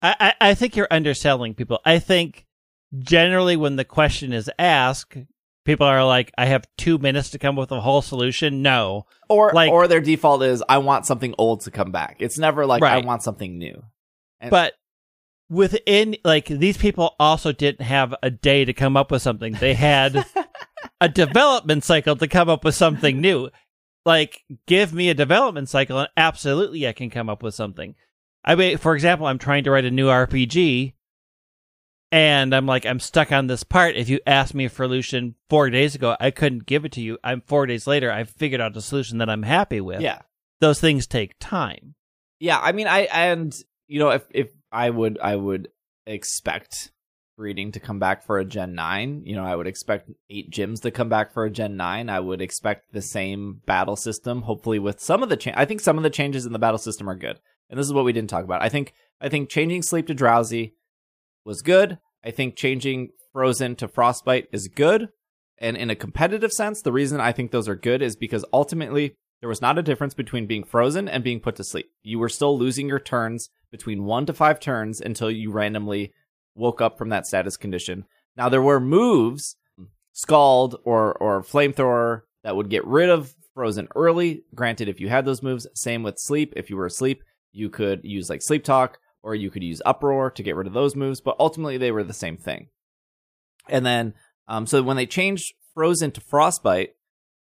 I, 0.00 0.14
I, 0.20 0.50
I 0.50 0.54
think 0.54 0.76
you're 0.76 0.88
underselling 0.90 1.54
people. 1.54 1.80
I 1.84 1.98
think 1.98 2.46
generally 2.98 3.56
when 3.56 3.76
the 3.76 3.84
question 3.84 4.32
is 4.32 4.50
asked, 4.58 5.16
people 5.68 5.86
are 5.86 6.02
like, 6.02 6.32
I 6.38 6.46
have 6.46 6.66
two 6.78 6.96
minutes 6.96 7.28
to 7.30 7.38
come 7.38 7.58
up 7.58 7.60
with 7.60 7.72
a 7.72 7.80
whole 7.82 8.00
solution. 8.00 8.62
No. 8.62 9.04
Or 9.28 9.52
Like- 9.52 9.70
or 9.70 9.86
their 9.86 10.00
default 10.00 10.42
is 10.42 10.64
I 10.66 10.78
want 10.78 11.04
something 11.04 11.34
old 11.36 11.60
to 11.62 11.70
come 11.70 11.92
back. 11.92 12.16
It's 12.20 12.38
never 12.38 12.64
like 12.64 12.82
I 12.82 12.98
want 13.00 13.22
something 13.22 13.58
new. 13.58 13.84
And- 14.40 14.50
But 14.50 14.72
within, 15.50 16.16
like, 16.24 16.46
these 16.46 16.78
people 16.78 17.14
also 17.20 17.52
didn't 17.52 17.82
have 17.84 18.14
a 18.22 18.30
day 18.30 18.64
to 18.64 18.72
come 18.72 18.96
up 18.96 19.10
with 19.10 19.20
something. 19.20 19.52
They 19.52 19.74
had 19.74 20.24
a 21.02 21.08
development 21.10 21.84
cycle 21.84 22.16
to 22.16 22.26
come 22.28 22.48
up 22.48 22.64
with 22.64 22.74
something 22.74 23.20
new. 23.20 23.50
Like, 24.06 24.42
give 24.66 24.94
me 24.94 25.10
a 25.10 25.14
development 25.14 25.68
cycle 25.68 25.98
and 25.98 26.08
absolutely 26.16 26.88
I 26.88 26.92
can 26.94 27.10
come 27.10 27.28
up 27.28 27.42
with 27.42 27.54
something. 27.54 27.94
I 28.42 28.54
mean, 28.54 28.78
for 28.78 28.94
example, 28.94 29.26
I'm 29.26 29.38
trying 29.38 29.64
to 29.64 29.70
write 29.70 29.84
a 29.84 29.90
new 29.90 30.06
RPG 30.06 30.94
and 32.10 32.54
I'm 32.54 32.66
like, 32.66 32.86
I'm 32.86 33.00
stuck 33.00 33.32
on 33.32 33.46
this 33.46 33.62
part. 33.62 33.96
If 33.96 34.08
you 34.08 34.20
asked 34.26 34.54
me 34.54 34.68
for 34.68 34.84
a 34.84 34.86
solution 34.86 35.34
four 35.50 35.68
days 35.70 35.94
ago, 35.94 36.16
I 36.18 36.30
couldn't 36.30 36.66
give 36.66 36.84
it 36.84 36.92
to 36.92 37.00
you. 37.00 37.18
I'm 37.22 37.42
four 37.42 37.66
days 37.66 37.86
later, 37.86 38.10
I've 38.10 38.30
figured 38.30 38.60
out 38.60 38.76
a 38.76 38.80
solution 38.80 39.18
that 39.18 39.28
I'm 39.30 39.42
happy 39.42 39.80
with. 39.80 40.00
yeah. 40.00 40.20
Those 40.60 40.80
things 40.80 41.06
take 41.06 41.36
time. 41.38 41.94
Yeah, 42.40 42.58
I 42.58 42.72
mean 42.72 42.88
I 42.88 43.02
and 43.02 43.56
you 43.86 44.00
know 44.00 44.10
if 44.10 44.24
if 44.30 44.50
I 44.72 44.90
would 44.90 45.16
I 45.22 45.36
would 45.36 45.68
expect 46.04 46.90
breeding 47.36 47.70
to 47.72 47.78
come 47.80 48.00
back 48.00 48.24
for 48.24 48.38
a 48.38 48.44
Gen 48.44 48.74
9, 48.74 49.22
you 49.24 49.36
know, 49.36 49.44
I 49.44 49.54
would 49.54 49.68
expect 49.68 50.10
8 50.28 50.50
gyms 50.50 50.80
to 50.82 50.90
come 50.90 51.08
back 51.08 51.32
for 51.32 51.44
a 51.44 51.50
Gen 51.50 51.76
9. 51.76 52.10
I 52.10 52.18
would 52.18 52.40
expect 52.40 52.92
the 52.92 53.00
same 53.00 53.60
battle 53.66 53.94
system 53.94 54.42
hopefully 54.42 54.80
with 54.80 54.98
some 54.98 55.22
of 55.22 55.28
the 55.28 55.36
cha- 55.36 55.52
I 55.54 55.64
think 55.64 55.80
some 55.80 55.96
of 55.96 56.02
the 56.02 56.10
changes 56.10 56.44
in 56.44 56.52
the 56.52 56.58
battle 56.58 56.78
system 56.78 57.08
are 57.08 57.14
good. 57.14 57.38
And 57.70 57.78
this 57.78 57.86
is 57.86 57.92
what 57.92 58.04
we 58.04 58.12
didn't 58.12 58.30
talk 58.30 58.42
about. 58.42 58.62
I 58.62 58.68
think 58.68 58.94
I 59.20 59.28
think 59.28 59.48
changing 59.48 59.82
sleep 59.82 60.08
to 60.08 60.14
drowsy 60.14 60.74
was 61.48 61.62
good. 61.62 61.98
I 62.22 62.30
think 62.30 62.54
changing 62.54 63.08
frozen 63.32 63.74
to 63.76 63.88
frostbite 63.88 64.46
is 64.52 64.68
good. 64.68 65.08
And 65.56 65.76
in 65.76 65.90
a 65.90 65.96
competitive 65.96 66.52
sense, 66.52 66.82
the 66.82 66.92
reason 66.92 67.20
I 67.20 67.32
think 67.32 67.50
those 67.50 67.68
are 67.68 67.74
good 67.74 68.02
is 68.02 68.14
because 68.14 68.44
ultimately 68.52 69.16
there 69.40 69.48
was 69.48 69.62
not 69.62 69.78
a 69.78 69.82
difference 69.82 70.14
between 70.14 70.46
being 70.46 70.62
frozen 70.62 71.08
and 71.08 71.24
being 71.24 71.40
put 71.40 71.56
to 71.56 71.64
sleep. 71.64 71.90
You 72.02 72.18
were 72.18 72.28
still 72.28 72.56
losing 72.56 72.86
your 72.86 73.00
turns 73.00 73.48
between 73.72 74.04
one 74.04 74.26
to 74.26 74.32
five 74.32 74.60
turns 74.60 75.00
until 75.00 75.30
you 75.30 75.50
randomly 75.50 76.12
woke 76.54 76.80
up 76.80 76.98
from 76.98 77.08
that 77.08 77.26
status 77.26 77.56
condition. 77.56 78.04
Now 78.36 78.48
there 78.48 78.62
were 78.62 78.78
moves, 78.78 79.56
Scald 80.12 80.76
or 80.84 81.14
or 81.14 81.42
Flamethrower, 81.42 82.22
that 82.44 82.56
would 82.56 82.68
get 82.68 82.86
rid 82.86 83.08
of 83.08 83.34
frozen 83.54 83.88
early. 83.96 84.42
Granted, 84.54 84.88
if 84.88 85.00
you 85.00 85.08
had 85.08 85.24
those 85.24 85.42
moves, 85.42 85.66
same 85.74 86.02
with 86.02 86.18
sleep. 86.18 86.52
If 86.56 86.68
you 86.68 86.76
were 86.76 86.86
asleep, 86.86 87.22
you 87.52 87.70
could 87.70 88.00
use 88.04 88.28
like 88.28 88.42
sleep 88.42 88.64
talk 88.64 88.98
or 89.22 89.34
you 89.34 89.50
could 89.50 89.62
use 89.64 89.82
uproar 89.84 90.30
to 90.30 90.42
get 90.42 90.56
rid 90.56 90.66
of 90.66 90.72
those 90.72 90.94
moves. 90.96 91.20
But 91.20 91.36
ultimately, 91.38 91.78
they 91.78 91.90
were 91.90 92.04
the 92.04 92.12
same 92.12 92.36
thing. 92.36 92.68
And 93.68 93.84
then, 93.84 94.14
um, 94.46 94.66
so 94.66 94.82
when 94.82 94.96
they 94.96 95.06
changed 95.06 95.54
frozen 95.74 96.10
to 96.12 96.20
frostbite, 96.20 96.94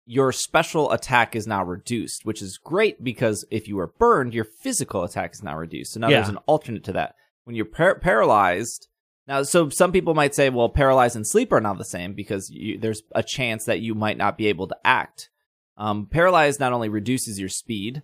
your 0.06 0.32
special 0.32 0.92
attack 0.92 1.36
is 1.36 1.46
now 1.46 1.64
reduced, 1.64 2.26
which 2.26 2.42
is 2.42 2.58
great 2.58 3.04
because 3.04 3.46
if 3.52 3.68
you 3.68 3.78
are 3.80 3.88
burned, 3.88 4.34
your 4.34 4.46
physical 4.46 5.04
attack 5.04 5.34
is 5.34 5.44
now 5.44 5.58
reduced. 5.58 5.94
So 5.94 6.00
now 6.00 6.08
Yeah. 6.10 6.18
there's 6.18 6.30
an 6.30 6.40
alternate 6.46 6.86
to 6.86 6.94
that. 6.94 7.16
When 7.44 7.56
you're 7.56 7.66
par- 7.66 8.00
paralyzed, 8.00 8.88
now, 9.28 9.44
so 9.44 9.68
some 9.68 9.92
people 9.92 10.14
might 10.14 10.34
say, 10.34 10.50
well, 10.50 10.70
paralyzed 10.70 11.18
and 11.18 11.28
sleep 11.28 11.52
are 11.52 11.60
not 11.60 11.78
the 11.78 11.84
same 11.84 12.14
because 12.14 12.50
you, 12.50 12.78
there's 12.80 13.02
a 13.14 13.22
chance 13.22 13.66
that 13.66 13.82
you 13.82 13.94
might 13.94 14.18
not 14.18 14.38
be 14.38 14.48
able 14.48 14.68
to 14.68 14.78
act. 14.86 15.30
Um, 15.76 16.08
paralyzed 16.10 16.62
not 16.62 16.72
only 16.72 16.88
reduces 16.88 17.38
your 17.38 17.50
speed, 17.50 18.02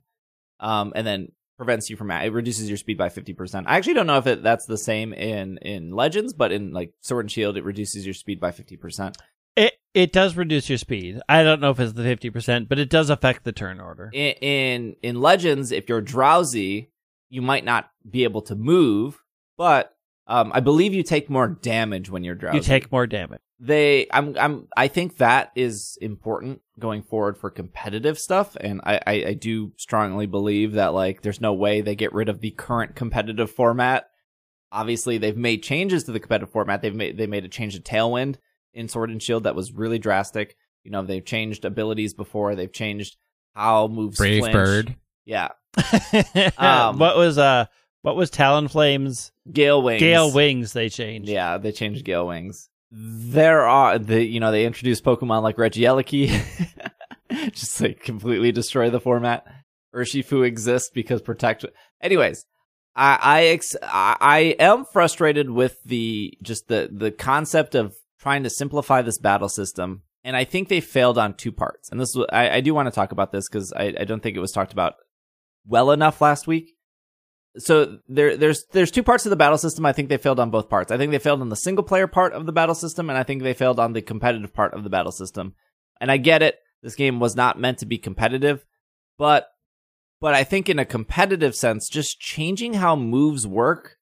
um, 0.59 0.91
and 0.95 1.07
then 1.07 1.31
prevents 1.57 1.89
you 1.89 1.95
from 1.95 2.11
it 2.11 2.31
reduces 2.31 2.67
your 2.67 2.77
speed 2.77 2.97
by 2.97 3.09
50%. 3.09 3.65
I 3.67 3.77
actually 3.77 3.93
don't 3.93 4.07
know 4.07 4.17
if 4.17 4.27
it, 4.27 4.43
that's 4.43 4.65
the 4.65 4.77
same 4.77 5.13
in 5.13 5.57
in 5.59 5.91
Legends, 5.91 6.33
but 6.33 6.51
in 6.51 6.71
like 6.71 6.93
Sword 7.01 7.25
and 7.25 7.31
Shield 7.31 7.57
it 7.57 7.63
reduces 7.63 8.05
your 8.05 8.13
speed 8.13 8.39
by 8.39 8.51
50%. 8.51 9.15
It 9.55 9.73
it 9.93 10.11
does 10.11 10.35
reduce 10.35 10.69
your 10.69 10.79
speed. 10.79 11.19
I 11.29 11.43
don't 11.43 11.61
know 11.61 11.69
if 11.69 11.79
it's 11.79 11.93
the 11.93 12.03
fifty 12.03 12.31
percent, 12.31 12.67
but 12.67 12.79
it 12.79 12.89
does 12.89 13.11
affect 13.11 13.43
the 13.43 13.51
turn 13.51 13.79
order. 13.79 14.09
In, 14.11 14.33
in 14.41 14.95
in 15.03 15.21
Legends 15.21 15.71
if 15.71 15.87
you're 15.87 16.01
drowsy, 16.01 16.89
you 17.29 17.41
might 17.41 17.63
not 17.63 17.91
be 18.09 18.23
able 18.23 18.41
to 18.43 18.55
move, 18.55 19.21
but 19.57 19.95
um, 20.25 20.51
I 20.55 20.59
believe 20.59 20.93
you 20.93 21.03
take 21.03 21.29
more 21.29 21.47
damage 21.47 22.09
when 22.09 22.23
you're 22.23 22.35
drowsy. 22.35 22.57
You 22.57 22.63
take 22.63 22.91
more 22.91 23.05
damage. 23.05 23.41
They 23.63 24.07
I'm 24.11 24.35
I'm 24.37 24.67
I 24.75 24.89
think 24.89 25.17
that 25.17 25.51
is 25.55 25.97
important 26.01 26.61
going 26.77 27.01
forward 27.01 27.37
for 27.37 27.49
competitive 27.49 28.19
stuff 28.19 28.57
and 28.59 28.81
I, 28.83 28.99
I 29.07 29.13
I 29.27 29.33
do 29.35 29.71
strongly 29.77 30.25
believe 30.25 30.73
that 30.73 30.93
like 30.93 31.21
there's 31.21 31.39
no 31.39 31.53
way 31.53 31.79
they 31.79 31.95
get 31.95 32.13
rid 32.13 32.27
of 32.27 32.41
the 32.41 32.51
current 32.51 32.95
competitive 32.95 33.49
format. 33.49 34.09
Obviously 34.71 35.17
they've 35.17 35.37
made 35.37 35.63
changes 35.63 36.03
to 36.03 36.11
the 36.11 36.19
competitive 36.19 36.51
format. 36.51 36.81
They've 36.81 36.93
made 36.93 37.17
they 37.17 37.27
made 37.27 37.45
a 37.45 37.49
change 37.49 37.75
to 37.75 37.81
Tailwind 37.81 38.35
in 38.73 38.89
Sword 38.89 39.11
and 39.11 39.23
Shield 39.23 39.45
that 39.45 39.55
was 39.55 39.71
really 39.71 39.99
drastic. 39.99 40.57
You 40.83 40.91
know, 40.91 41.03
they've 41.03 41.23
changed 41.23 41.63
abilities 41.63 42.13
before. 42.13 42.55
They've 42.55 42.71
changed 42.71 43.15
how 43.55 43.87
moves. 43.87 44.17
Brave 44.17 44.41
flinch. 44.41 44.53
Bird. 44.53 44.95
Yeah. 45.25 45.49
Um, 46.57 46.99
what 46.99 47.15
was 47.15 47.37
uh 47.37 47.65
what 48.01 48.17
was 48.17 48.29
Talonflame's 48.29 49.31
Gale 49.51 49.81
wings. 49.81 50.01
Gale 50.01 50.31
Wings 50.31 50.73
they 50.73 50.89
changed? 50.89 51.29
Yeah, 51.29 51.57
they 51.57 51.71
changed 51.71 52.03
Gale 52.03 52.27
wings. 52.27 52.69
There 52.95 53.65
are 53.65 53.97
the 53.97 54.23
you 54.23 54.39
know 54.39 54.51
they 54.51 54.67
introduced 54.67 55.03
Pokemon 55.03 55.41
like 55.41 55.57
Regieleki, 55.57 56.39
just 57.51 57.81
like 57.81 58.01
completely 58.01 58.51
destroy 58.51 58.91
the 58.91 58.99
format. 58.99 59.47
Urshifu 59.95 60.45
exists 60.45 60.91
because 60.93 61.19
protect. 61.19 61.65
Anyways, 62.01 62.45
I 62.95 63.17
I, 63.19 63.43
ex- 63.45 63.75
I 63.81 64.17
I 64.19 64.39
am 64.59 64.85
frustrated 64.85 65.49
with 65.49 65.81
the 65.83 66.37
just 66.43 66.67
the 66.67 66.87
the 66.91 67.09
concept 67.09 67.73
of 67.73 67.95
trying 68.19 68.43
to 68.43 68.49
simplify 68.51 69.01
this 69.01 69.17
battle 69.17 69.49
system, 69.49 70.03
and 70.23 70.37
I 70.37 70.43
think 70.43 70.69
they 70.69 70.79
failed 70.79 71.17
on 71.17 71.33
two 71.33 71.51
parts. 71.51 71.89
And 71.89 71.99
this 71.99 72.15
is, 72.15 72.23
I 72.31 72.57
I 72.57 72.61
do 72.61 72.75
want 72.75 72.85
to 72.85 72.95
talk 72.95 73.11
about 73.11 73.31
this 73.31 73.49
because 73.49 73.73
I 73.73 73.95
I 73.99 74.03
don't 74.03 74.21
think 74.21 74.37
it 74.37 74.41
was 74.41 74.51
talked 74.51 74.71
about 74.71 74.93
well 75.65 75.89
enough 75.89 76.21
last 76.21 76.45
week 76.45 76.72
so 77.57 77.99
there 78.07 78.35
there's 78.35 78.65
there's 78.71 78.91
two 78.91 79.03
parts 79.03 79.25
of 79.25 79.29
the 79.29 79.35
battle 79.35 79.57
system. 79.57 79.85
I 79.85 79.93
think 79.93 80.09
they 80.09 80.17
failed 80.17 80.39
on 80.39 80.49
both 80.49 80.69
parts. 80.69 80.91
I 80.91 80.97
think 80.97 81.11
they 81.11 81.19
failed 81.19 81.41
on 81.41 81.49
the 81.49 81.55
single 81.55 81.83
player 81.83 82.07
part 82.07 82.33
of 82.33 82.45
the 82.45 82.51
battle 82.51 82.75
system, 82.75 83.09
and 83.09 83.17
I 83.17 83.23
think 83.23 83.43
they 83.43 83.53
failed 83.53 83.79
on 83.79 83.93
the 83.93 84.01
competitive 84.01 84.53
part 84.53 84.73
of 84.73 84.83
the 84.83 84.89
battle 84.89 85.11
system. 85.11 85.53
And 86.01 86.11
I 86.11 86.17
get 86.17 86.41
it. 86.41 86.59
This 86.81 86.95
game 86.95 87.19
was 87.19 87.35
not 87.35 87.59
meant 87.59 87.77
to 87.79 87.85
be 87.85 87.97
competitive, 87.97 88.65
but 89.17 89.49
but 90.19 90.33
I 90.33 90.43
think 90.43 90.67
in 90.67 90.79
a 90.79 90.85
competitive 90.85 91.53
sense, 91.53 91.89
just 91.89 92.19
changing 92.19 92.75
how 92.75 92.95
moves 92.95 93.45
work, 93.45 93.97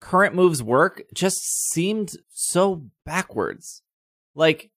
current 0.00 0.34
moves 0.34 0.62
work, 0.62 1.02
just 1.14 1.70
seemed 1.70 2.10
so 2.32 2.86
backwards. 3.06 3.82
Like 4.34 4.70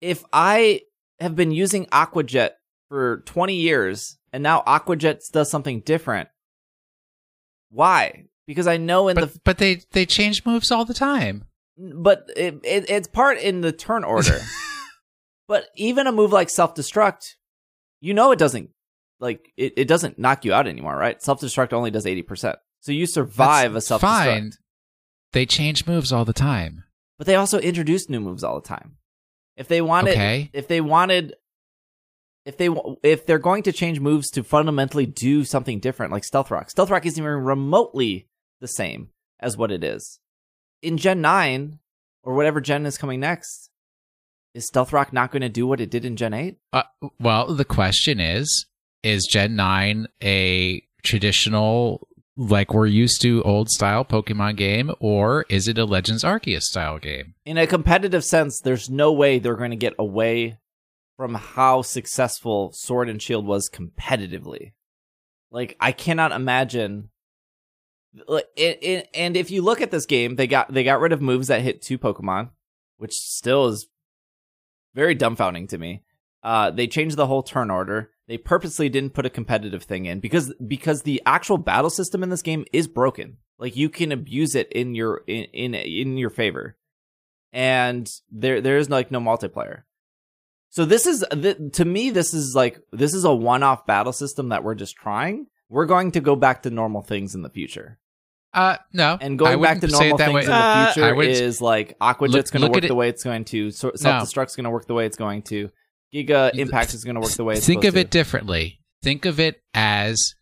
if 0.00 0.24
I 0.32 0.82
have 1.20 1.36
been 1.36 1.50
using 1.50 1.86
Aquajet 1.86 2.50
for 2.88 3.18
20 3.26 3.54
years 3.54 4.18
and 4.32 4.42
now 4.42 4.62
Aquajet 4.66 5.20
does 5.32 5.50
something 5.50 5.80
different 5.80 6.28
why? 7.70 8.24
Because 8.46 8.66
I 8.66 8.76
know 8.78 9.08
in 9.08 9.14
But 9.16 9.32
the 9.34 9.40
but 9.44 9.58
they 9.58 9.82
they 9.92 10.06
change 10.06 10.44
moves 10.46 10.70
all 10.70 10.84
the 10.84 10.94
time. 10.94 11.44
but 11.76 12.30
it, 12.36 12.54
it 12.64 12.88
it's 12.90 13.08
part 13.08 13.38
in 13.38 13.60
the 13.60 13.72
turn 13.72 14.04
order. 14.04 14.40
but 15.48 15.66
even 15.76 16.06
a 16.06 16.12
move 16.12 16.32
like 16.32 16.50
self 16.50 16.74
destruct, 16.74 17.34
you 18.00 18.14
know 18.14 18.30
it 18.32 18.38
doesn't 18.38 18.70
like 19.20 19.52
it, 19.56 19.74
it 19.76 19.88
doesn't 19.88 20.18
knock 20.18 20.44
you 20.44 20.52
out 20.52 20.66
anymore, 20.66 20.96
right? 20.96 21.20
Self 21.22 21.40
destruct 21.40 21.72
only 21.72 21.90
does 21.90 22.06
eighty 22.06 22.22
percent, 22.22 22.56
so 22.80 22.92
you 22.92 23.06
survive 23.06 23.74
That's 23.74 23.84
a 23.84 23.88
self 23.88 24.00
Fine. 24.00 24.50
destruct. 24.50 24.52
They 25.32 25.44
change 25.46 25.86
moves 25.86 26.10
all 26.12 26.24
the 26.24 26.32
time. 26.32 26.84
But 27.18 27.26
they 27.26 27.34
also 27.34 27.58
introduce 27.58 28.08
new 28.08 28.20
moves 28.20 28.42
all 28.44 28.60
the 28.60 28.66
time. 28.66 28.96
If 29.56 29.68
they 29.68 29.82
wanted, 29.82 30.12
Okay. 30.12 30.50
if 30.54 30.68
they 30.68 30.80
wanted, 30.80 31.34
if 32.44 32.56
they 32.56 32.68
if 33.02 33.26
they're 33.26 33.38
going 33.38 33.62
to 33.64 33.72
change 33.72 34.00
moves 34.00 34.30
to 34.30 34.42
fundamentally 34.42 35.06
do 35.06 35.44
something 35.44 35.80
different, 35.80 36.12
like 36.12 36.24
Stealth 36.24 36.50
Rock, 36.50 36.70
Stealth 36.70 36.90
Rock 36.90 37.04
isn't 37.06 37.22
even 37.22 37.44
remotely 37.44 38.28
the 38.60 38.68
same 38.68 39.10
as 39.40 39.56
what 39.56 39.70
it 39.70 39.84
is 39.84 40.18
in 40.82 40.96
Gen 40.96 41.20
nine 41.20 41.78
or 42.22 42.34
whatever 42.34 42.60
Gen 42.60 42.86
is 42.86 42.98
coming 42.98 43.20
next. 43.20 43.70
Is 44.54 44.66
Stealth 44.66 44.92
Rock 44.92 45.12
not 45.12 45.30
going 45.30 45.42
to 45.42 45.48
do 45.48 45.66
what 45.66 45.80
it 45.80 45.90
did 45.90 46.04
in 46.04 46.16
Gen 46.16 46.34
eight? 46.34 46.58
Uh, 46.72 46.84
well, 47.20 47.54
the 47.54 47.64
question 47.64 48.18
is: 48.18 48.66
Is 49.02 49.26
Gen 49.30 49.56
Nine 49.56 50.08
a 50.22 50.82
traditional, 51.02 52.08
like 52.36 52.72
we're 52.72 52.86
used 52.86 53.20
to, 53.22 53.42
old 53.42 53.68
style 53.68 54.04
Pokemon 54.04 54.56
game, 54.56 54.90
or 55.00 55.44
is 55.48 55.68
it 55.68 55.78
a 55.78 55.84
Legends 55.84 56.24
Arceus 56.24 56.62
style 56.62 56.98
game? 56.98 57.34
In 57.44 57.58
a 57.58 57.66
competitive 57.66 58.24
sense, 58.24 58.60
there's 58.60 58.88
no 58.88 59.12
way 59.12 59.38
they're 59.38 59.54
going 59.54 59.70
to 59.70 59.76
get 59.76 59.94
away 59.98 60.58
from 61.18 61.34
how 61.34 61.82
successful 61.82 62.70
Sword 62.72 63.08
and 63.08 63.20
Shield 63.20 63.44
was 63.44 63.68
competitively. 63.68 64.72
Like 65.50 65.76
I 65.80 65.90
cannot 65.92 66.30
imagine. 66.32 67.10
Like, 68.26 68.46
and 68.56 69.36
if 69.36 69.50
you 69.50 69.60
look 69.60 69.80
at 69.80 69.90
this 69.90 70.06
game, 70.06 70.36
they 70.36 70.46
got 70.46 70.72
they 70.72 70.84
got 70.84 71.00
rid 71.00 71.12
of 71.12 71.20
moves 71.20 71.48
that 71.48 71.60
hit 71.60 71.82
two 71.82 71.98
Pokemon, 71.98 72.50
which 72.98 73.14
still 73.14 73.66
is 73.66 73.88
very 74.94 75.16
dumbfounding 75.16 75.68
to 75.70 75.78
me. 75.78 76.04
Uh, 76.42 76.70
they 76.70 76.86
changed 76.86 77.16
the 77.16 77.26
whole 77.26 77.42
turn 77.42 77.68
order. 77.68 78.12
They 78.28 78.38
purposely 78.38 78.88
didn't 78.88 79.14
put 79.14 79.26
a 79.26 79.30
competitive 79.30 79.82
thing 79.82 80.06
in 80.06 80.20
because 80.20 80.54
because 80.66 81.02
the 81.02 81.20
actual 81.26 81.58
battle 81.58 81.90
system 81.90 82.22
in 82.22 82.28
this 82.28 82.42
game 82.42 82.64
is 82.72 82.86
broken. 82.86 83.38
Like 83.58 83.76
you 83.76 83.88
can 83.88 84.12
abuse 84.12 84.54
it 84.54 84.70
in 84.70 84.94
your 84.94 85.22
in 85.26 85.44
in, 85.52 85.74
in 85.74 86.16
your 86.16 86.30
favor, 86.30 86.76
and 87.52 88.08
there 88.30 88.60
there 88.60 88.78
is 88.78 88.88
like 88.88 89.10
no 89.10 89.18
multiplayer. 89.18 89.82
So 90.70 90.84
this 90.84 91.06
is 91.06 91.24
th- 91.32 91.56
to 91.74 91.84
me 91.84 92.10
this 92.10 92.34
is 92.34 92.54
like 92.54 92.78
this 92.92 93.14
is 93.14 93.24
a 93.24 93.34
one-off 93.34 93.86
battle 93.86 94.12
system 94.12 94.50
that 94.50 94.62
we're 94.64 94.74
just 94.74 94.96
trying. 94.96 95.46
We're 95.68 95.86
going 95.86 96.12
to 96.12 96.20
go 96.20 96.36
back 96.36 96.62
to 96.62 96.70
normal 96.70 97.02
things 97.02 97.34
in 97.34 97.42
the 97.42 97.50
future. 97.50 97.98
Uh, 98.54 98.76
no. 98.92 99.18
And 99.20 99.38
going 99.38 99.60
back 99.60 99.80
to 99.80 99.86
normal 99.88 100.16
things 100.18 100.32
way. 100.34 100.40
in 100.42 100.46
the 100.48 100.54
Uh, 100.54 100.92
future 100.92 101.06
I 101.06 101.12
would- 101.12 101.28
is 101.28 101.60
like 101.60 101.98
Aquajet's 102.00 102.32
Look- 102.32 102.50
going 102.52 102.62
to 102.72 102.78
work 102.80 102.88
the 102.88 102.94
way 102.94 103.08
it's 103.10 103.22
going 103.24 103.44
to. 103.46 103.70
So, 103.70 103.92
Self 103.94 104.22
Destruct's 104.24 104.56
going 104.56 104.64
to 104.64 104.70
work 104.70 104.86
the 104.86 104.94
way 104.94 105.04
it's 105.06 105.16
going 105.18 105.42
to. 105.42 105.68
Giga 106.14 106.54
Impact 106.54 106.94
is 106.94 107.04
going 107.04 107.16
to 107.16 107.20
work 107.20 107.32
the 107.32 107.44
way 107.44 107.54
it's 107.56 107.66
going 107.66 107.76
to. 107.78 107.82
Think 107.82 107.88
of 107.94 107.96
it 107.98 108.04
to. 108.10 108.18
differently. 108.18 108.80
Think 109.02 109.26
of 109.26 109.38
it 109.38 109.60
as 109.74 110.34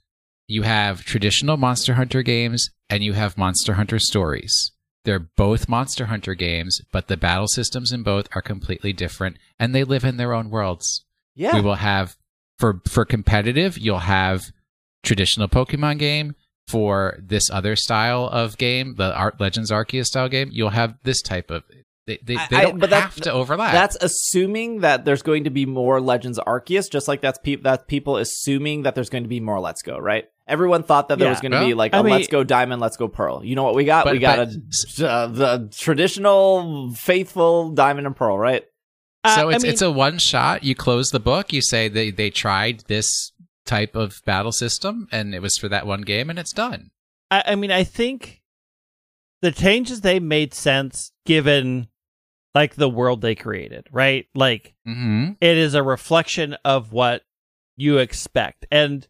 you 0.46 0.62
have 0.62 1.04
traditional 1.04 1.56
Monster 1.56 1.94
Hunter 1.94 2.22
games 2.22 2.70
and 2.88 3.02
you 3.02 3.14
have 3.14 3.36
Monster 3.36 3.74
Hunter 3.74 3.98
stories. 3.98 4.70
They're 5.06 5.20
both 5.20 5.68
Monster 5.68 6.06
Hunter 6.06 6.34
games, 6.34 6.82
but 6.90 7.06
the 7.06 7.16
battle 7.16 7.46
systems 7.46 7.92
in 7.92 8.02
both 8.02 8.26
are 8.34 8.42
completely 8.42 8.92
different 8.92 9.36
and 9.56 9.72
they 9.72 9.84
live 9.84 10.04
in 10.04 10.16
their 10.16 10.34
own 10.34 10.50
worlds. 10.50 11.04
Yeah, 11.36 11.54
We 11.54 11.60
will 11.60 11.76
have 11.76 12.16
for 12.58 12.80
for 12.88 13.04
competitive, 13.04 13.78
you'll 13.78 14.00
have 14.00 14.46
traditional 15.04 15.48
Pokemon 15.48 16.00
game. 16.00 16.34
For 16.66 17.16
this 17.22 17.48
other 17.48 17.76
style 17.76 18.24
of 18.26 18.58
game, 18.58 18.96
the 18.96 19.14
Art 19.14 19.40
Legends 19.40 19.70
Arceus 19.70 20.06
style 20.06 20.28
game, 20.28 20.48
you'll 20.50 20.70
have 20.70 20.96
this 21.04 21.22
type 21.22 21.52
of. 21.52 21.62
They, 22.06 22.18
they, 22.22 22.36
they 22.50 22.56
I- 22.56 22.62
don't 22.62 22.78
but 22.78 22.90
that- 22.90 23.02
have 23.02 23.20
to 23.22 23.32
overlap. 23.32 23.72
that's 23.72 23.96
assuming 24.00 24.80
that 24.80 25.04
there's 25.04 25.22
going 25.22 25.44
to 25.44 25.50
be 25.50 25.66
more 25.66 26.00
Legends 26.00 26.38
Arceus, 26.38 26.90
just 26.90 27.08
like 27.08 27.20
that's 27.20 27.38
pe- 27.38 27.56
that 27.56 27.88
people 27.88 28.16
assuming 28.16 28.82
that 28.84 28.94
there's 28.94 29.10
going 29.10 29.24
to 29.24 29.28
be 29.28 29.40
more 29.40 29.58
Let's 29.60 29.82
Go, 29.82 29.98
right? 29.98 30.24
Everyone 30.46 30.84
thought 30.84 31.08
that 31.08 31.18
there 31.18 31.26
Yeah. 31.26 31.32
was 31.32 31.40
going 31.40 31.50
to 31.52 31.64
be 31.64 31.74
like 31.74 31.92
I 31.94 31.98
a 31.98 32.02
mean- 32.04 32.12
Let's 32.12 32.28
Go 32.28 32.44
Diamond, 32.44 32.80
Let's 32.80 32.96
Go 32.96 33.08
Pearl. 33.08 33.44
You 33.44 33.56
know 33.56 33.64
what 33.64 33.74
we 33.74 33.84
got? 33.84 34.04
But- 34.04 34.12
we 34.12 34.18
got 34.20 34.38
but- 34.38 35.00
a 35.00 35.08
uh, 35.10 35.26
the 35.26 35.68
traditional, 35.76 36.92
faithful 36.94 37.70
Diamond 37.70 38.06
and 38.06 38.14
Pearl, 38.14 38.38
right? 38.38 38.64
So 39.26 39.48
Uh, 39.48 39.50
I 39.50 39.54
it's 39.54 39.64
mean- 39.64 39.72
it's 39.72 39.82
a 39.82 39.90
one 39.90 40.18
shot. 40.18 40.62
You 40.62 40.76
close 40.76 41.10
the 41.10 41.18
book. 41.18 41.52
You 41.52 41.60
say 41.60 41.88
they 41.88 42.12
they 42.12 42.30
tried 42.30 42.84
this 42.86 43.32
type 43.64 43.96
of 43.96 44.20
battle 44.24 44.52
system, 44.52 45.08
and 45.10 45.34
it 45.34 45.42
was 45.42 45.56
for 45.58 45.68
that 45.68 45.84
one 45.88 46.02
game, 46.02 46.30
and 46.30 46.38
it's 46.38 46.52
done. 46.52 46.90
I, 47.32 47.42
I 47.48 47.54
mean, 47.56 47.72
I 47.72 47.82
think 47.82 48.42
the 49.42 49.50
changes 49.50 50.02
they 50.02 50.20
made 50.20 50.54
sense 50.54 51.10
given 51.24 51.88
like 52.56 52.74
the 52.74 52.88
world 52.88 53.20
they 53.20 53.34
created, 53.34 53.86
right? 53.92 54.26
Like 54.34 54.74
Mm-hmm. 54.88 55.32
it 55.40 55.56
is 55.58 55.74
a 55.74 55.82
reflection 55.82 56.56
of 56.64 56.90
what 56.90 57.20
you 57.76 57.98
expect. 57.98 58.64
And 58.70 59.06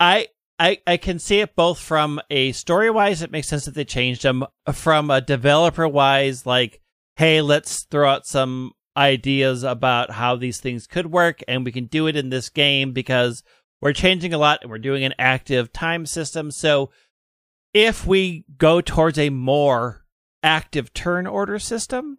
I 0.00 0.28
I 0.58 0.78
I 0.86 0.96
can 0.96 1.18
see 1.18 1.40
it 1.40 1.54
both 1.54 1.78
from 1.78 2.20
a 2.30 2.52
story 2.52 2.90
wise, 2.90 3.20
it 3.20 3.30
makes 3.30 3.48
sense 3.48 3.66
that 3.66 3.74
they 3.74 3.84
changed 3.84 4.22
them. 4.22 4.44
From 4.72 5.10
a 5.10 5.20
developer 5.20 5.86
wise, 5.86 6.46
like, 6.46 6.80
hey, 7.16 7.42
let's 7.42 7.82
throw 7.90 8.08
out 8.08 8.26
some 8.26 8.72
ideas 8.96 9.62
about 9.62 10.12
how 10.12 10.36
these 10.36 10.58
things 10.60 10.86
could 10.86 11.08
work, 11.12 11.40
and 11.46 11.64
we 11.66 11.72
can 11.72 11.84
do 11.86 12.06
it 12.06 12.16
in 12.16 12.30
this 12.30 12.48
game 12.48 12.92
because 12.92 13.42
we're 13.82 13.92
changing 13.92 14.32
a 14.32 14.38
lot 14.38 14.60
and 14.62 14.70
we're 14.70 14.78
doing 14.78 15.04
an 15.04 15.12
active 15.18 15.70
time 15.72 16.06
system. 16.06 16.50
So 16.50 16.90
if 17.74 18.06
we 18.06 18.46
go 18.56 18.80
towards 18.80 19.18
a 19.18 19.28
more 19.30 20.06
active 20.42 20.94
turn 20.94 21.26
order 21.26 21.58
system 21.58 22.18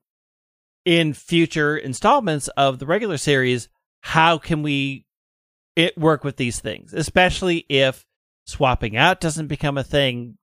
in 0.86 1.14
future 1.14 1.76
installments 1.76 2.48
of 2.50 2.80
the 2.80 2.86
regular 2.86 3.18
series, 3.18 3.68
how 4.02 4.38
can 4.38 4.62
we 4.62 5.06
it 5.76 5.98
work 5.98 6.24
with 6.24 6.38
these 6.38 6.60
things, 6.60 6.94
especially 6.94 7.66
if 7.68 8.06
swapping 8.46 8.96
out 8.96 9.20
doesn't 9.20 9.48
become 9.48 9.78
a 9.78 9.84
thing. 9.84 10.38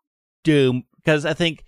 Doom, 0.44 0.84
because 0.96 1.24
I 1.24 1.34
think 1.34 1.64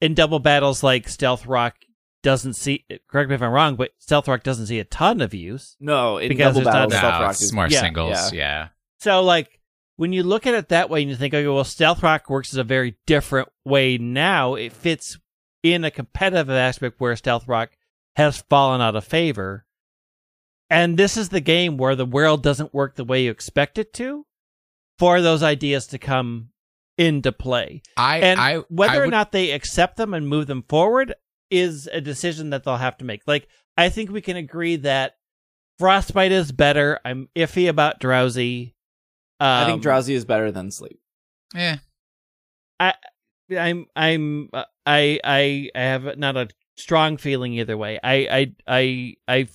in 0.00 0.14
double 0.14 0.38
battles 0.38 0.82
like 0.82 1.06
Stealth 1.08 1.46
Rock 1.46 1.76
doesn't 2.22 2.54
see. 2.54 2.84
Correct 3.08 3.28
me 3.28 3.34
if 3.34 3.42
I'm 3.42 3.52
wrong, 3.52 3.76
but 3.76 3.90
Stealth 3.98 4.26
Rock 4.26 4.42
doesn't 4.42 4.66
see 4.66 4.78
a 4.80 4.84
ton 4.84 5.20
of 5.20 5.34
use. 5.34 5.76
No, 5.78 6.16
in 6.16 6.30
Because 6.30 6.54
double 6.54 6.64
there's 6.64 6.66
not- 6.66 6.72
battles, 6.72 6.92
No, 6.94 6.98
Stealth 6.98 7.14
No, 7.14 7.20
Rock 7.20 7.30
it's 7.32 7.42
is 7.42 7.52
more 7.52 7.68
yeah, 7.68 7.80
singles. 7.80 8.32
Yeah. 8.32 8.68
So 9.00 9.22
like 9.22 9.60
when 9.96 10.12
you 10.14 10.22
look 10.22 10.46
at 10.46 10.54
it 10.54 10.70
that 10.70 10.88
way 10.90 11.02
and 11.02 11.10
you 11.10 11.16
think, 11.16 11.34
okay, 11.34 11.46
well, 11.46 11.62
Stealth 11.62 12.02
Rock 12.02 12.28
works 12.30 12.54
in 12.54 12.58
a 12.60 12.64
very 12.64 12.96
different 13.06 13.48
way 13.64 13.98
now. 13.98 14.54
It 14.54 14.72
fits 14.72 15.18
in 15.62 15.84
a 15.84 15.90
competitive 15.90 16.48
aspect 16.50 16.98
where 16.98 17.14
Stealth 17.16 17.46
Rock 17.46 17.75
has 18.16 18.42
fallen 18.48 18.80
out 18.80 18.96
of 18.96 19.04
favor. 19.04 19.64
And 20.68 20.98
this 20.98 21.16
is 21.16 21.28
the 21.28 21.40
game 21.40 21.76
where 21.76 21.94
the 21.94 22.06
world 22.06 22.42
doesn't 22.42 22.74
work 22.74 22.96
the 22.96 23.04
way 23.04 23.24
you 23.24 23.30
expect 23.30 23.78
it 23.78 23.92
to 23.94 24.26
for 24.98 25.20
those 25.20 25.42
ideas 25.42 25.86
to 25.88 25.98
come 25.98 26.48
into 26.98 27.30
play. 27.30 27.82
I 27.96 28.18
And 28.18 28.40
I 28.40 28.56
whether 28.68 29.02
I 29.02 29.06
or 29.06 29.06
not 29.08 29.32
they 29.32 29.50
accept 29.50 29.96
them 29.96 30.14
and 30.14 30.28
move 30.28 30.46
them 30.46 30.64
forward 30.68 31.14
is 31.50 31.88
a 31.92 32.00
decision 32.00 32.50
that 32.50 32.64
they'll 32.64 32.76
have 32.76 32.96
to 32.98 33.04
make. 33.04 33.22
Like, 33.26 33.48
I 33.76 33.90
think 33.90 34.10
we 34.10 34.20
can 34.20 34.36
agree 34.36 34.76
that 34.76 35.16
Frostbite 35.78 36.32
is 36.32 36.50
better. 36.50 36.98
I'm 37.04 37.28
iffy 37.36 37.68
about 37.68 38.00
Drowsy. 38.00 38.74
Um, 39.38 39.48
I 39.48 39.66
think 39.66 39.82
drowsy 39.82 40.14
is 40.14 40.24
better 40.24 40.50
than 40.50 40.70
sleep. 40.70 40.98
Yeah. 41.54 41.76
I 42.80 42.94
I'm 43.50 43.86
I'm 43.94 44.48
uh, 44.52 44.64
I 44.86 45.20
I 45.22 45.70
I 45.74 45.80
have 45.80 46.18
not 46.18 46.36
a 46.36 46.48
strong 46.76 47.16
feeling 47.16 47.54
either 47.54 47.76
way. 47.76 47.98
I 48.02 48.14
I 48.30 48.52
I 48.66 49.14
I 49.28 49.48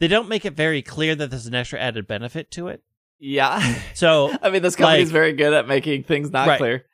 they 0.00 0.08
don't 0.08 0.28
make 0.28 0.44
it 0.44 0.52
very 0.54 0.82
clear 0.82 1.14
that 1.14 1.30
there's 1.30 1.46
an 1.46 1.54
extra 1.54 1.78
added 1.80 2.06
benefit 2.06 2.50
to 2.52 2.68
it. 2.68 2.82
Yeah. 3.18 3.60
So 3.94 4.30
I 4.42 4.50
mean, 4.50 4.62
this 4.62 4.76
company's 4.76 5.08
Like- 5.08 5.12
very 5.12 5.32
good 5.32 5.52
at 5.54 5.66
making 5.68 6.02
things 6.04 6.30
not 6.30 6.48
Right. 6.48 6.58
clear. 6.58 6.84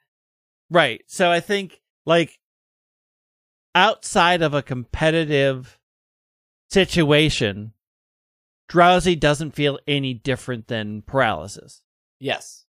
right. 0.70 1.02
So 1.08 1.30
I 1.30 1.40
think 1.40 1.80
like 2.06 2.38
outside 3.74 4.42
of 4.42 4.54
a 4.54 4.62
competitive 4.62 5.78
situation, 6.70 7.72
drowsy 8.68 9.16
doesn't 9.16 9.52
feel 9.52 9.78
any 9.86 10.14
different 10.14 10.68
than 10.68 11.02
paralysis. 11.02 11.82
Yes. 12.20 12.64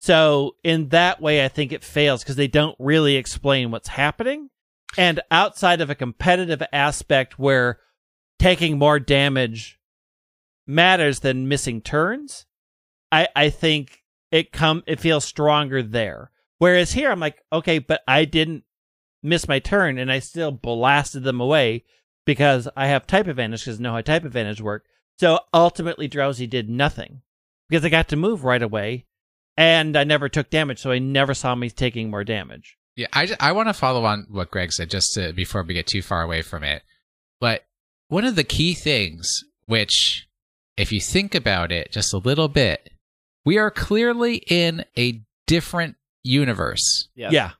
So 0.00 0.56
in 0.64 0.88
that 0.90 1.20
way, 1.20 1.44
I 1.44 1.48
think 1.48 1.72
it 1.72 1.84
fails 1.84 2.22
because 2.22 2.36
they 2.36 2.46
don't 2.48 2.76
really 2.78 3.16
explain 3.16 3.70
what's 3.70 3.88
happening. 3.88 4.50
And 4.96 5.20
outside 5.30 5.80
of 5.80 5.90
a 5.90 5.94
competitive 5.94 6.62
aspect 6.72 7.38
where 7.38 7.78
taking 8.38 8.78
more 8.78 8.98
damage 8.98 9.78
matters 10.66 11.20
than 11.20 11.48
missing 11.48 11.80
turns, 11.80 12.46
I, 13.12 13.28
I 13.36 13.50
think 13.50 14.02
it 14.30 14.52
come 14.52 14.82
it 14.86 15.00
feels 15.00 15.24
stronger 15.24 15.82
there. 15.82 16.30
Whereas 16.58 16.92
here 16.92 17.10
I'm 17.10 17.20
like, 17.20 17.42
okay, 17.52 17.78
but 17.78 18.02
I 18.08 18.24
didn't 18.24 18.64
miss 19.22 19.48
my 19.48 19.58
turn 19.58 19.98
and 19.98 20.10
I 20.10 20.18
still 20.18 20.50
blasted 20.50 21.24
them 21.24 21.40
away 21.40 21.84
because 22.24 22.68
I 22.76 22.86
have 22.88 23.06
type 23.06 23.26
advantage 23.26 23.64
because 23.64 23.80
I 23.80 23.82
know 23.82 23.92
how 23.92 24.00
type 24.00 24.24
advantage 24.24 24.60
work. 24.60 24.84
So 25.18 25.40
ultimately 25.52 26.08
Drowsy 26.08 26.46
did 26.46 26.68
nothing 26.68 27.22
because 27.68 27.84
I 27.84 27.88
got 27.88 28.08
to 28.08 28.16
move 28.16 28.44
right 28.44 28.62
away 28.62 29.06
and 29.56 29.96
I 29.96 30.04
never 30.04 30.28
took 30.28 30.50
damage, 30.50 30.78
so 30.78 30.92
I 30.92 31.00
never 31.00 31.34
saw 31.34 31.54
me 31.54 31.68
taking 31.68 32.10
more 32.10 32.22
damage. 32.22 32.78
Yeah, 32.98 33.06
I, 33.12 33.28
I 33.38 33.52
want 33.52 33.68
to 33.68 33.74
follow 33.74 34.04
on 34.04 34.26
what 34.28 34.50
Greg 34.50 34.72
said 34.72 34.90
just 34.90 35.14
to, 35.14 35.32
before 35.32 35.62
we 35.62 35.72
get 35.72 35.86
too 35.86 36.02
far 36.02 36.20
away 36.22 36.42
from 36.42 36.64
it. 36.64 36.82
But 37.40 37.64
one 38.08 38.24
of 38.24 38.34
the 38.34 38.42
key 38.42 38.74
things, 38.74 39.44
which, 39.66 40.26
if 40.76 40.90
you 40.90 41.00
think 41.00 41.32
about 41.36 41.70
it 41.70 41.92
just 41.92 42.12
a 42.12 42.18
little 42.18 42.48
bit, 42.48 42.90
we 43.44 43.56
are 43.56 43.70
clearly 43.70 44.42
in 44.48 44.84
a 44.98 45.22
different 45.46 45.94
universe. 46.24 47.08
Yeah. 47.14 47.28
Yeah. 47.30 47.50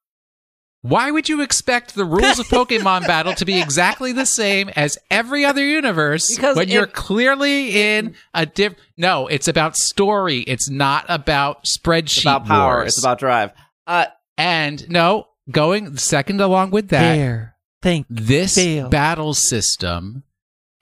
Why 0.82 1.12
would 1.12 1.28
you 1.28 1.40
expect 1.40 1.94
the 1.94 2.04
rules 2.04 2.40
of 2.40 2.46
Pokemon 2.48 3.06
battle 3.06 3.34
to 3.34 3.44
be 3.44 3.60
exactly 3.60 4.10
the 4.10 4.26
same 4.26 4.70
as 4.70 4.98
every 5.08 5.44
other 5.44 5.64
universe 5.64 6.34
Because 6.34 6.56
when 6.56 6.68
you're 6.68 6.86
clearly 6.88 7.96
in 7.96 8.16
a 8.34 8.44
diff? 8.44 8.74
No, 8.96 9.28
it's 9.28 9.46
about 9.46 9.76
story. 9.76 10.40
It's 10.40 10.68
not 10.68 11.04
about 11.08 11.64
spreadsheet 11.64 12.16
It's 12.16 12.22
about 12.22 12.44
power. 12.46 12.74
wars. 12.78 12.88
It's 12.88 12.98
about 12.98 13.20
drive. 13.20 13.52
Uh, 13.86 14.06
and 14.36 14.88
no, 14.88 15.27
going 15.50 15.96
second 15.96 16.40
along 16.40 16.70
with 16.70 16.88
that, 16.88 17.16
There. 17.16 17.54
Think. 17.82 18.06
this 18.10 18.54
Fail. 18.54 18.88
battle 18.88 19.34
system 19.34 20.24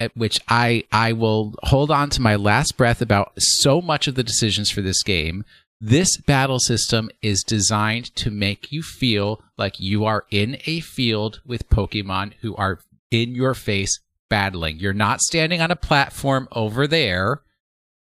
at 0.00 0.16
which 0.16 0.40
I 0.48 0.84
I 0.92 1.12
will 1.12 1.54
hold 1.64 1.90
on 1.90 2.10
to 2.10 2.22
my 2.22 2.36
last 2.36 2.76
breath 2.76 3.00
about 3.00 3.32
so 3.38 3.80
much 3.80 4.06
of 4.06 4.14
the 4.14 4.22
decisions 4.24 4.70
for 4.70 4.82
this 4.82 5.02
game. 5.02 5.44
This 5.80 6.16
battle 6.16 6.58
system 6.58 7.10
is 7.20 7.42
designed 7.42 8.14
to 8.16 8.30
make 8.30 8.72
you 8.72 8.82
feel 8.82 9.42
like 9.58 9.78
you 9.78 10.04
are 10.06 10.24
in 10.30 10.56
a 10.64 10.80
field 10.80 11.40
with 11.44 11.68
Pokemon 11.68 12.32
who 12.40 12.56
are 12.56 12.80
in 13.10 13.34
your 13.34 13.52
face 13.54 14.00
battling. 14.30 14.78
You're 14.78 14.94
not 14.94 15.20
standing 15.20 15.60
on 15.60 15.70
a 15.70 15.76
platform 15.76 16.48
over 16.52 16.86
there 16.86 17.42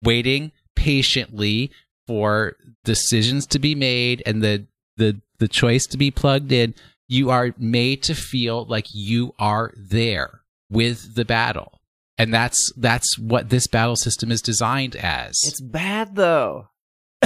waiting 0.02 0.52
patiently 0.76 1.70
for 2.06 2.56
decisions 2.84 3.46
to 3.48 3.58
be 3.58 3.74
made 3.74 4.22
and 4.24 4.42
the 4.42 4.66
the 4.96 5.20
the 5.38 5.48
choice 5.48 5.86
to 5.86 5.96
be 5.96 6.10
plugged 6.10 6.52
in 6.52 6.74
you 7.08 7.30
are 7.30 7.54
made 7.58 8.02
to 8.02 8.14
feel 8.14 8.64
like 8.66 8.86
you 8.92 9.32
are 9.38 9.72
there 9.76 10.40
with 10.70 11.14
the 11.14 11.24
battle 11.24 11.80
and 12.18 12.34
that's 12.34 12.72
that's 12.76 13.18
what 13.18 13.48
this 13.48 13.66
battle 13.66 13.96
system 13.96 14.30
is 14.30 14.42
designed 14.42 14.94
as 14.96 15.34
it's 15.44 15.60
bad 15.60 16.14
though. 16.16 16.68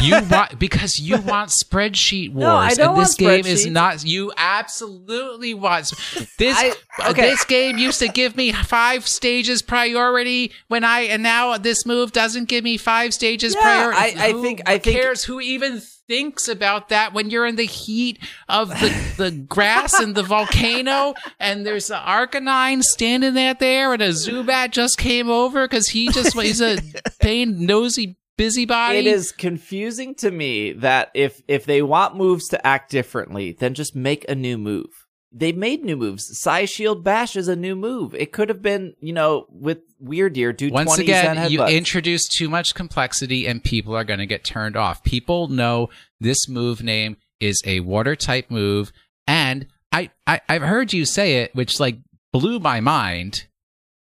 you 0.03 0.15
want 0.31 0.59
because 0.59 1.01
you 1.01 1.21
want 1.23 1.51
spreadsheet 1.51 2.33
wars 2.33 2.43
No, 2.45 2.55
I 2.57 2.75
don't 2.75 2.95
and 2.97 3.03
this 3.05 3.15
game 3.15 3.45
is 3.47 3.67
not 3.67 4.05
you 4.05 4.33
absolutely 4.37 5.55
want 5.55 5.93
this 6.39 6.57
I- 6.57 6.75
okay. 7.11 7.23
this 7.31 7.45
game 7.45 7.79
used 7.79 7.99
to 8.01 8.09
give 8.09 8.37
me 8.37 8.53
five 8.53 9.07
stages 9.09 9.63
priority 9.63 10.53
when 10.69 10.85
i 10.85 11.01
and 11.01 11.23
now 11.23 11.59
this 11.59 11.85
move 11.87 12.13
doesn't 12.13 12.49
give 12.49 12.65
me 12.65 12.77
five 12.77 13.13
stages 13.13 13.55
Yeah, 13.55 13.61
priority 13.63 14.19
I- 14.21 14.27
I 14.27 14.33
Who 14.33 14.43
think- 14.43 14.63
I 14.67 14.79
think- 14.79 14.97
cares 14.97 15.25
who 15.25 15.41
even 15.41 15.83
thinks 16.09 16.49
about 16.49 16.89
that 16.89 17.13
when 17.15 17.31
you're 17.31 17.47
in 17.47 17.57
the 17.57 17.65
heat 17.65 18.19
of 18.49 18.69
the, 18.69 19.15
the 19.17 19.31
grass 19.31 19.99
and 19.99 20.15
the 20.15 20.23
volcano 20.23 21.15
and 21.39 21.65
there's 21.65 21.87
the 21.89 21.95
arcanine 21.95 22.83
standing 22.83 23.35
there 23.35 23.55
there 23.55 23.93
and 23.93 24.03
a 24.03 24.09
zubat 24.09 24.71
just 24.71 24.99
came 24.99 25.31
over 25.31 25.67
because 25.67 25.89
he 25.89 26.09
just 26.09 26.39
he's 26.39 26.61
a 26.61 26.79
pain 27.21 27.65
nosy 27.65 28.17
busybody 28.37 28.99
It 28.99 29.07
is 29.07 29.31
confusing 29.33 30.15
to 30.17 30.31
me 30.31 30.73
that 30.73 31.11
if 31.15 31.43
if 31.49 31.65
they 31.65 31.83
want 31.83 32.17
moves 32.17 32.49
to 32.49 32.67
act 32.67 32.91
differently, 32.91 33.53
then 33.59 33.75
just 33.75 33.95
make 33.95 34.25
a 34.29 34.35
new 34.35 34.59
move. 34.59 35.02
They 35.35 35.53
made 35.53 35.83
new 35.85 35.97
moves. 35.97 36.29
Psy 36.41 36.67
Shield 36.67 37.03
Bash 37.03 37.37
is 37.37 37.49
a 37.49 37.57
new 37.57 37.75
move. 37.75 38.15
It 38.15 38.33
could 38.33 38.49
have 38.51 38.61
been, 38.61 38.95
you 39.01 39.13
know, 39.13 39.47
with 39.49 39.79
Weird 39.99 40.37
Ear 40.37 40.53
do 40.53 40.71
Once 40.71 40.95
20 40.97 41.03
again, 41.05 41.51
you 41.51 41.65
introduce 41.65 42.29
too 42.29 42.51
much 42.51 42.75
complexity 42.75 43.47
and 43.47 43.65
people 43.65 43.97
are 43.97 44.05
going 44.05 44.19
to 44.19 44.27
get 44.27 44.45
turned 44.45 44.77
off. 44.77 45.03
People 45.03 45.49
know 45.49 45.89
this 46.21 46.49
move 46.49 46.83
name 46.83 47.17
is 47.41 47.61
a 47.65 47.81
water 47.81 48.15
type 48.15 48.51
move. 48.51 48.93
And 49.27 49.67
I, 49.91 50.11
I, 50.27 50.41
I've 50.49 50.63
heard 50.63 50.93
you 50.93 51.05
say 51.07 51.39
it, 51.39 51.55
which 51.55 51.81
like 51.81 51.97
blew 52.33 52.59
my 52.59 52.81
mind. 52.81 53.47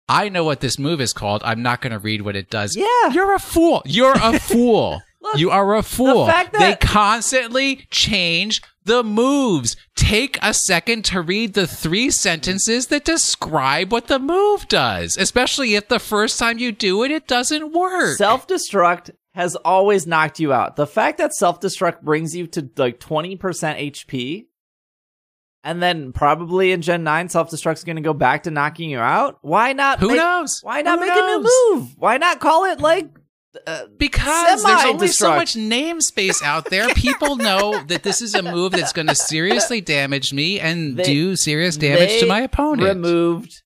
I 0.09 0.29
know 0.29 0.45
what 0.45 0.61
this 0.61 0.79
move 0.79 1.01
is 1.01 1.13
called. 1.13 1.43
I'm 1.45 1.63
not 1.63 1.81
going 1.81 1.93
to 1.93 1.99
read 1.99 2.23
what 2.23 2.37
it 2.37 2.49
does. 2.49 2.77
Yeah. 2.77 3.11
You're 3.13 3.35
a 3.35 3.39
fool. 3.39 3.83
You're 3.85 4.17
a 4.17 4.39
fool. 4.39 5.03
Look, 5.21 5.39
you 5.39 5.51
are 5.51 5.75
a 5.75 5.83
fool. 5.83 6.27
The 6.27 6.33
fact 6.33 6.53
that- 6.53 6.59
they 6.81 6.87
constantly 6.87 7.87
change 7.91 8.63
the 8.85 9.03
moves. 9.05 9.77
Take 9.97 10.39
a 10.43 10.55
second 10.55 11.05
to 11.07 11.21
read 11.21 11.55
the 11.55 11.67
three 11.67 12.11
sentences 12.11 12.87
that 12.87 13.05
describe 13.05 13.93
what 13.93 14.07
the 14.07 14.19
move 14.19 14.67
does, 14.69 15.17
especially 15.17 15.75
if 15.75 15.89
the 15.89 15.99
first 15.99 16.39
time 16.39 16.59
you 16.59 16.73
do 16.73 17.03
it, 17.03 17.11
it 17.11 17.27
doesn't 17.27 17.73
work. 17.73 18.17
Self 18.17 18.47
destruct 18.47 19.11
has 19.35 19.55
always 19.57 20.07
knocked 20.07 20.41
you 20.41 20.53
out. 20.53 20.77
The 20.77 20.87
fact 20.87 21.19
that 21.19 21.35
self 21.35 21.61
destruct 21.61 22.03
brings 22.03 22.35
you 22.35 22.47
to 22.49 22.69
like 22.77 22.99
20% 22.99 23.39
HP, 23.79 24.47
and 25.63 25.83
then 25.83 26.13
probably 26.13 26.73
in 26.73 26.81
Gen 26.83 27.05
9, 27.05 27.29
self 27.29 27.51
destruct 27.51 27.75
is 27.75 27.85
going 27.85 27.97
to 27.97 28.03
go 28.03 28.15
back 28.15 28.45
to 28.45 28.51
knocking 28.51 28.91
you 28.91 28.99
out. 28.99 29.39
Why 29.43 29.75
not? 29.75 30.01
Who 30.01 30.09
make, 30.09 30.17
knows? 30.17 30.61
Why 30.63 30.83
not 30.83 30.99
Who 30.99 31.07
make 31.07 31.15
a 31.15 31.21
new 31.21 31.43
move? 31.75 31.95
Why 31.99 32.17
not 32.17 32.41
call 32.41 32.65
it 32.65 32.81
like. 32.81 33.07
Uh, 33.67 33.87
Because 33.99 34.63
there's 34.65 34.85
only 34.85 35.09
so 35.09 35.35
much 35.35 35.55
namespace 35.55 36.43
out 36.43 36.67
there. 36.67 36.89
People 36.95 37.37
know 37.37 37.83
that 37.85 38.03
this 38.03 38.21
is 38.23 38.35
a 38.35 38.43
move 38.43 38.73
that's 38.73 38.93
going 38.93 39.07
to 39.09 39.15
seriously 39.15 39.81
damage 39.81 40.33
me 40.33 40.61
and 40.61 40.97
They- 40.97 41.03
do 41.05 41.37
serious 41.37 41.77
damage 41.77 42.21
to 42.21 42.27
my 42.27 42.41
opponent. 42.41 42.83
removed 42.89 43.63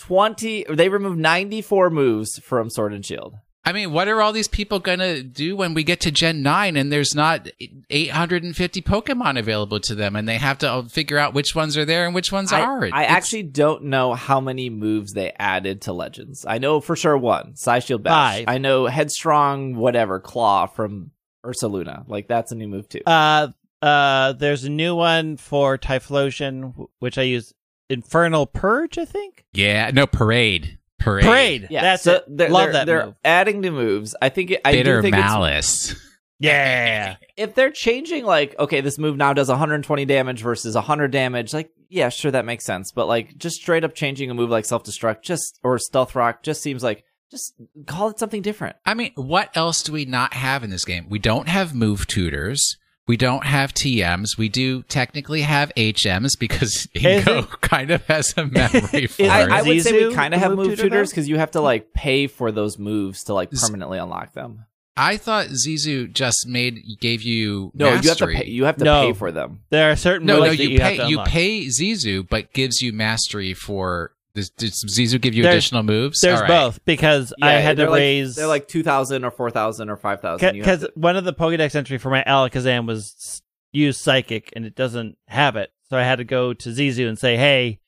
20. 0.00 0.66
They 0.70 0.88
removed 0.88 1.18
94 1.18 1.90
moves 1.90 2.38
from 2.38 2.70
Sword 2.70 2.92
and 2.92 3.04
Shield. 3.04 3.34
I 3.64 3.72
mean, 3.72 3.92
what 3.92 4.08
are 4.08 4.20
all 4.20 4.32
these 4.32 4.48
people 4.48 4.80
going 4.80 4.98
to 4.98 5.22
do 5.22 5.54
when 5.54 5.72
we 5.72 5.84
get 5.84 6.00
to 6.00 6.10
Gen 6.10 6.42
9 6.42 6.76
and 6.76 6.90
there's 6.90 7.14
not 7.14 7.48
850 7.90 8.82
Pokemon 8.82 9.38
available 9.38 9.78
to 9.80 9.94
them 9.94 10.16
and 10.16 10.28
they 10.28 10.38
have 10.38 10.58
to 10.58 10.70
uh, 10.70 10.82
figure 10.84 11.16
out 11.16 11.32
which 11.32 11.54
ones 11.54 11.76
are 11.76 11.84
there 11.84 12.04
and 12.04 12.12
which 12.14 12.32
ones 12.32 12.52
I, 12.52 12.60
are? 12.60 12.84
I 12.84 12.86
It's- 13.04 13.10
actually 13.16 13.44
don't 13.44 13.84
know 13.84 14.14
how 14.14 14.40
many 14.40 14.68
moves 14.68 15.12
they 15.12 15.32
added 15.38 15.82
to 15.82 15.92
Legends. 15.92 16.44
I 16.48 16.58
know 16.58 16.80
for 16.80 16.96
sure 16.96 17.16
one, 17.16 17.54
Psy 17.54 17.78
Shield 17.78 18.02
Bash. 18.02 18.38
Five. 18.38 18.44
I 18.48 18.58
know 18.58 18.86
Headstrong, 18.86 19.76
whatever, 19.76 20.18
Claw 20.18 20.66
from 20.66 21.12
Ursa 21.46 21.68
Luna. 21.68 22.04
Like, 22.08 22.26
that's 22.26 22.50
a 22.50 22.56
new 22.56 22.66
move 22.66 22.88
too. 22.88 23.02
Uh, 23.06 23.48
uh, 23.80 24.32
there's 24.32 24.64
a 24.64 24.70
new 24.70 24.96
one 24.96 25.36
for 25.36 25.78
Typhlosion, 25.78 26.88
which 26.98 27.16
I 27.16 27.22
use 27.22 27.52
Infernal 27.88 28.46
Purge, 28.46 28.98
I 28.98 29.04
think. 29.04 29.44
Yeah, 29.52 29.90
no, 29.92 30.06
Parade. 30.06 30.78
Parade. 31.02 31.24
Parade. 31.24 31.66
yeah, 31.70 31.82
That's 31.82 32.02
so 32.02 32.14
it. 32.14 32.24
They're, 32.28 32.48
Love 32.50 32.64
they're, 32.66 32.72
that 32.72 32.86
they're 32.86 33.06
move. 33.06 33.14
adding 33.24 33.60
new 33.60 33.72
moves. 33.72 34.14
I 34.22 34.28
think 34.28 34.50
it, 34.52 34.60
I 34.64 34.72
Bitter 34.72 34.96
do 34.96 35.02
think 35.02 35.16
it's 35.16 35.24
Malice. 35.24 35.94
Yeah. 36.38 37.16
if 37.36 37.54
they're 37.54 37.70
changing 37.70 38.24
like 38.24 38.58
okay 38.58 38.80
this 38.80 38.98
move 38.98 39.16
now 39.16 39.32
does 39.32 39.48
120 39.48 40.04
damage 40.06 40.42
versus 40.42 40.74
100 40.74 41.12
damage 41.12 41.54
like 41.54 41.70
yeah 41.88 42.08
sure 42.08 42.32
that 42.32 42.44
makes 42.44 42.64
sense 42.64 42.90
but 42.90 43.06
like 43.06 43.36
just 43.38 43.60
straight 43.60 43.84
up 43.84 43.94
changing 43.94 44.28
a 44.28 44.34
move 44.34 44.50
like 44.50 44.64
self-destruct 44.64 45.22
just 45.22 45.60
or 45.62 45.78
stealth 45.78 46.16
rock 46.16 46.42
just 46.42 46.60
seems 46.60 46.82
like 46.82 47.04
just 47.30 47.54
call 47.86 48.08
it 48.08 48.18
something 48.18 48.42
different 48.42 48.74
I 48.84 48.94
mean, 48.94 49.12
what 49.14 49.56
else 49.56 49.84
do 49.84 49.92
we 49.92 50.04
not 50.04 50.34
have 50.34 50.64
in 50.64 50.70
this 50.70 50.84
game? 50.84 51.06
We 51.08 51.20
don't 51.20 51.48
have 51.48 51.76
move 51.76 52.08
tutors. 52.08 52.76
We 53.08 53.16
don't 53.16 53.44
have 53.44 53.74
TMs. 53.74 54.38
We 54.38 54.48
do 54.48 54.84
technically 54.84 55.40
have 55.42 55.72
HMs 55.76 56.30
because 56.38 56.86
Is 56.94 57.04
Ego 57.04 57.40
it- 57.40 57.60
kind 57.60 57.90
of 57.90 58.04
has 58.06 58.32
a 58.36 58.46
memory 58.46 59.06
for 59.08 59.24
I, 59.24 59.42
it. 59.42 59.50
I 59.50 59.62
would 59.62 59.82
say 59.82 60.06
we 60.06 60.14
kind 60.14 60.34
of 60.34 60.40
have 60.40 60.52
move 60.52 60.68
move 60.68 60.78
tutor, 60.78 61.04
because 61.04 61.28
you 61.28 61.38
have 61.38 61.50
to 61.52 61.60
like 61.60 61.92
pay 61.92 62.26
for 62.28 62.52
those 62.52 62.78
moves 62.78 63.24
to 63.24 63.34
like 63.34 63.50
permanently 63.50 63.98
unlock 63.98 64.32
them. 64.34 64.66
I 64.96 65.16
thought 65.16 65.46
Zisu 65.46 66.12
just 66.12 66.46
made 66.46 66.78
gave 67.00 67.22
you 67.22 67.72
No, 67.74 67.94
you 67.94 68.08
have 68.10 68.18
to 68.18 68.26
pay. 68.26 68.44
You 68.46 68.64
have 68.64 68.76
to 68.76 68.84
No. 68.84 69.06
pay 69.06 69.12
for 69.14 69.32
them. 69.32 69.62
There 69.70 69.90
are 69.90 69.96
certain 69.96 70.26
no, 70.26 70.38
no, 70.38 70.50
that 70.50 70.58
you, 70.58 70.68
you, 70.68 70.80
have 70.80 70.90
pay 70.90 70.96
to 70.98 71.08
you 71.08 71.18
pay 71.24 71.64
Zisu, 71.66 72.28
but 72.28 72.52
gives 72.52 72.82
you 72.82 72.92
mastery 72.92 73.54
for. 73.54 74.12
Does, 74.34 74.50
does 74.50 74.82
Zisu 74.84 75.20
give 75.20 75.34
you 75.34 75.42
There's- 75.42 75.56
additional 75.56 75.82
moves? 75.82 76.20
There's 76.20 76.36
All 76.40 76.42
right. 76.42 76.48
both 76.48 76.84
because 76.84 77.34
I 77.42 77.52
had 77.52 77.76
to 77.76 77.90
like- 77.90 77.98
raise 77.98 78.34
They're 78.36 78.46
like 78.46 78.66
two 78.68 78.82
thousand 78.82 79.24
or 79.24 79.30
four 79.30 79.50
thousand 79.50 79.90
or 79.90 79.96
five 79.96 80.20
thousand. 80.20 80.54
because 80.58 80.86
one 80.94 81.16
of 81.16 81.24
the 81.24 81.34
Pokedex 81.34 81.74
entry 81.74 81.98
for 81.98 82.08
my 82.10 82.24
Alakazam 82.26 82.86
was 82.86 83.42
use 83.72 83.98
Psychic 83.98 84.50
and 84.56 84.64
it 84.64 84.74
doesn't 84.74 85.18
have 85.28 85.56
it, 85.56 85.70
so 85.90 85.96
I 85.98 86.02
had 86.02 86.16
to 86.16 86.24
go 86.24 86.54
to 86.54 86.68
Zisu 86.70 87.08
and 87.08 87.18
say, 87.18 87.36
"Hey, 87.36 87.80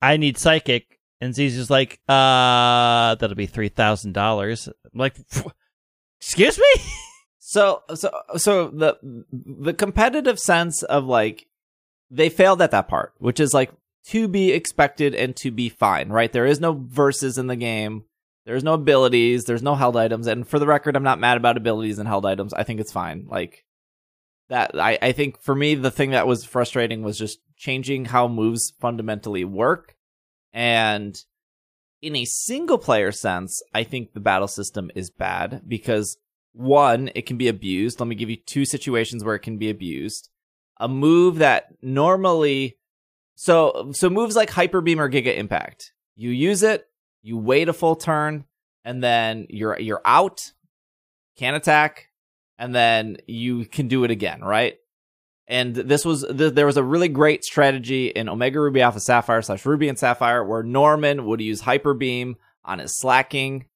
I 0.00 0.16
need 0.16 0.38
Psychic," 0.38 0.98
and 1.20 1.34
Zisu's 1.34 1.68
like, 1.70 2.00
"Uh, 2.08 3.14
that'll 3.16 3.34
be 3.34 3.46
three 3.46 3.68
thousand 3.68 4.12
dollars." 4.12 4.68
Like, 4.94 5.16
"Excuse 6.20 6.58
me." 6.58 6.64
So 7.46 7.82
so 7.94 8.10
so 8.36 8.68
the 8.68 8.96
the 9.30 9.74
competitive 9.74 10.40
sense 10.40 10.82
of 10.82 11.04
like 11.04 11.46
they 12.10 12.28
failed 12.28 12.60
at 12.60 12.72
that 12.72 12.88
part, 12.88 13.12
which 13.18 13.38
is 13.38 13.54
like 13.54 13.70
to 14.08 14.28
be 14.28 14.52
expected 14.52 15.14
and 15.14 15.34
to 15.36 15.50
be 15.50 15.68
fine, 15.68 16.10
right? 16.10 16.32
There 16.32 16.46
is 16.46 16.60
no 16.60 16.84
verses 16.86 17.38
in 17.38 17.46
the 17.46 17.56
game. 17.56 18.04
There's 18.46 18.64
no 18.64 18.74
abilities, 18.74 19.44
there's 19.46 19.62
no 19.62 19.74
held 19.74 19.96
items, 19.96 20.26
and 20.26 20.46
for 20.46 20.58
the 20.58 20.66
record, 20.66 20.96
I'm 20.96 21.02
not 21.02 21.18
mad 21.18 21.38
about 21.38 21.56
abilities 21.56 21.98
and 21.98 22.06
held 22.06 22.26
items. 22.26 22.52
I 22.52 22.62
think 22.62 22.78
it's 22.78 22.92
fine. 22.92 23.26
Like 23.26 23.64
that 24.50 24.78
I, 24.78 24.98
I 25.00 25.12
think 25.12 25.40
for 25.40 25.54
me 25.54 25.74
the 25.74 25.90
thing 25.90 26.10
that 26.10 26.26
was 26.26 26.44
frustrating 26.44 27.02
was 27.02 27.18
just 27.18 27.38
changing 27.56 28.06
how 28.06 28.28
moves 28.28 28.72
fundamentally 28.80 29.44
work. 29.44 29.94
And 30.52 31.16
in 32.02 32.14
a 32.16 32.26
single 32.26 32.78
player 32.78 33.12
sense, 33.12 33.62
I 33.72 33.82
think 33.82 34.12
the 34.12 34.20
battle 34.20 34.48
system 34.48 34.90
is 34.94 35.10
bad 35.10 35.62
because 35.66 36.18
one, 36.52 37.10
it 37.14 37.22
can 37.26 37.38
be 37.38 37.48
abused. 37.48 37.98
Let 37.98 38.06
me 38.06 38.14
give 38.14 38.30
you 38.30 38.36
two 38.36 38.64
situations 38.64 39.24
where 39.24 39.34
it 39.34 39.40
can 39.40 39.56
be 39.56 39.70
abused. 39.70 40.28
A 40.78 40.86
move 40.86 41.38
that 41.38 41.68
normally 41.82 42.76
so 43.34 43.92
so 43.92 44.10
moves 44.10 44.36
like 44.36 44.50
Hyper 44.50 44.80
Beam 44.80 45.00
or 45.00 45.10
Giga 45.10 45.36
Impact. 45.36 45.92
You 46.16 46.30
use 46.30 46.62
it, 46.62 46.86
you 47.22 47.36
wait 47.36 47.68
a 47.68 47.72
full 47.72 47.96
turn, 47.96 48.44
and 48.84 49.02
then 49.02 49.46
you're 49.48 49.78
you're 49.78 50.02
out, 50.04 50.52
can't 51.36 51.56
attack, 51.56 52.10
and 52.58 52.74
then 52.74 53.16
you 53.26 53.64
can 53.64 53.88
do 53.88 54.04
it 54.04 54.10
again, 54.10 54.40
right? 54.40 54.76
And 55.46 55.74
this 55.74 56.04
was 56.04 56.24
th- 56.24 56.54
there 56.54 56.66
was 56.66 56.76
a 56.76 56.82
really 56.82 57.08
great 57.08 57.44
strategy 57.44 58.08
in 58.08 58.28
Omega 58.28 58.60
Ruby 58.60 58.80
Alpha 58.80 59.00
Sapphire 59.00 59.42
slash 59.42 59.66
Ruby 59.66 59.88
and 59.88 59.98
Sapphire 59.98 60.44
where 60.44 60.62
Norman 60.62 61.26
would 61.26 61.40
use 61.40 61.60
Hyper 61.60 61.94
Beam 61.94 62.36
on 62.64 62.78
his 62.78 62.96
Slaking, 62.98 63.66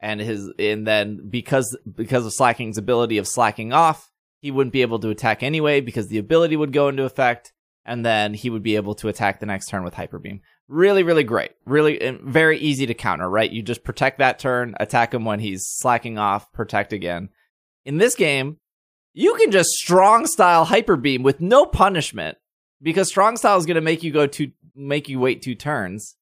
and 0.00 0.20
his 0.20 0.50
and 0.58 0.86
then 0.86 1.28
because 1.28 1.76
because 1.94 2.26
of 2.26 2.32
Slaking's 2.32 2.78
ability 2.78 3.18
of 3.18 3.28
slacking 3.28 3.72
off, 3.72 4.10
he 4.40 4.50
wouldn't 4.50 4.72
be 4.72 4.82
able 4.82 4.98
to 5.00 5.10
attack 5.10 5.42
anyway 5.42 5.80
because 5.80 6.08
the 6.08 6.18
ability 6.18 6.56
would 6.56 6.72
go 6.72 6.88
into 6.88 7.04
effect, 7.04 7.52
and 7.88 8.04
then 8.04 8.34
he 8.34 8.50
would 8.50 8.62
be 8.62 8.76
able 8.76 8.94
to 8.96 9.08
attack 9.08 9.40
the 9.40 9.46
next 9.46 9.66
turn 9.66 9.82
with 9.82 9.94
Hyper 9.94 10.18
Beam. 10.18 10.42
Really, 10.68 11.02
really 11.02 11.24
great. 11.24 11.52
Really, 11.64 11.98
very 12.22 12.58
easy 12.58 12.84
to 12.86 12.94
counter. 12.94 13.28
Right, 13.28 13.50
you 13.50 13.62
just 13.62 13.82
protect 13.82 14.18
that 14.18 14.38
turn, 14.38 14.74
attack 14.78 15.14
him 15.14 15.24
when 15.24 15.40
he's 15.40 15.66
slacking 15.66 16.18
off, 16.18 16.52
protect 16.52 16.92
again. 16.92 17.30
In 17.86 17.96
this 17.96 18.14
game, 18.14 18.58
you 19.14 19.34
can 19.34 19.50
just 19.50 19.70
strong 19.70 20.26
style 20.26 20.66
Hyper 20.66 20.96
Beam 20.96 21.22
with 21.22 21.40
no 21.40 21.64
punishment 21.64 22.36
because 22.82 23.08
strong 23.08 23.38
style 23.38 23.56
is 23.56 23.64
going 23.66 23.76
to 23.76 23.80
make 23.80 24.02
you 24.02 24.12
go 24.12 24.26
two, 24.26 24.52
make 24.76 25.08
you 25.08 25.18
wait 25.18 25.40
two 25.40 25.54
turns, 25.54 26.16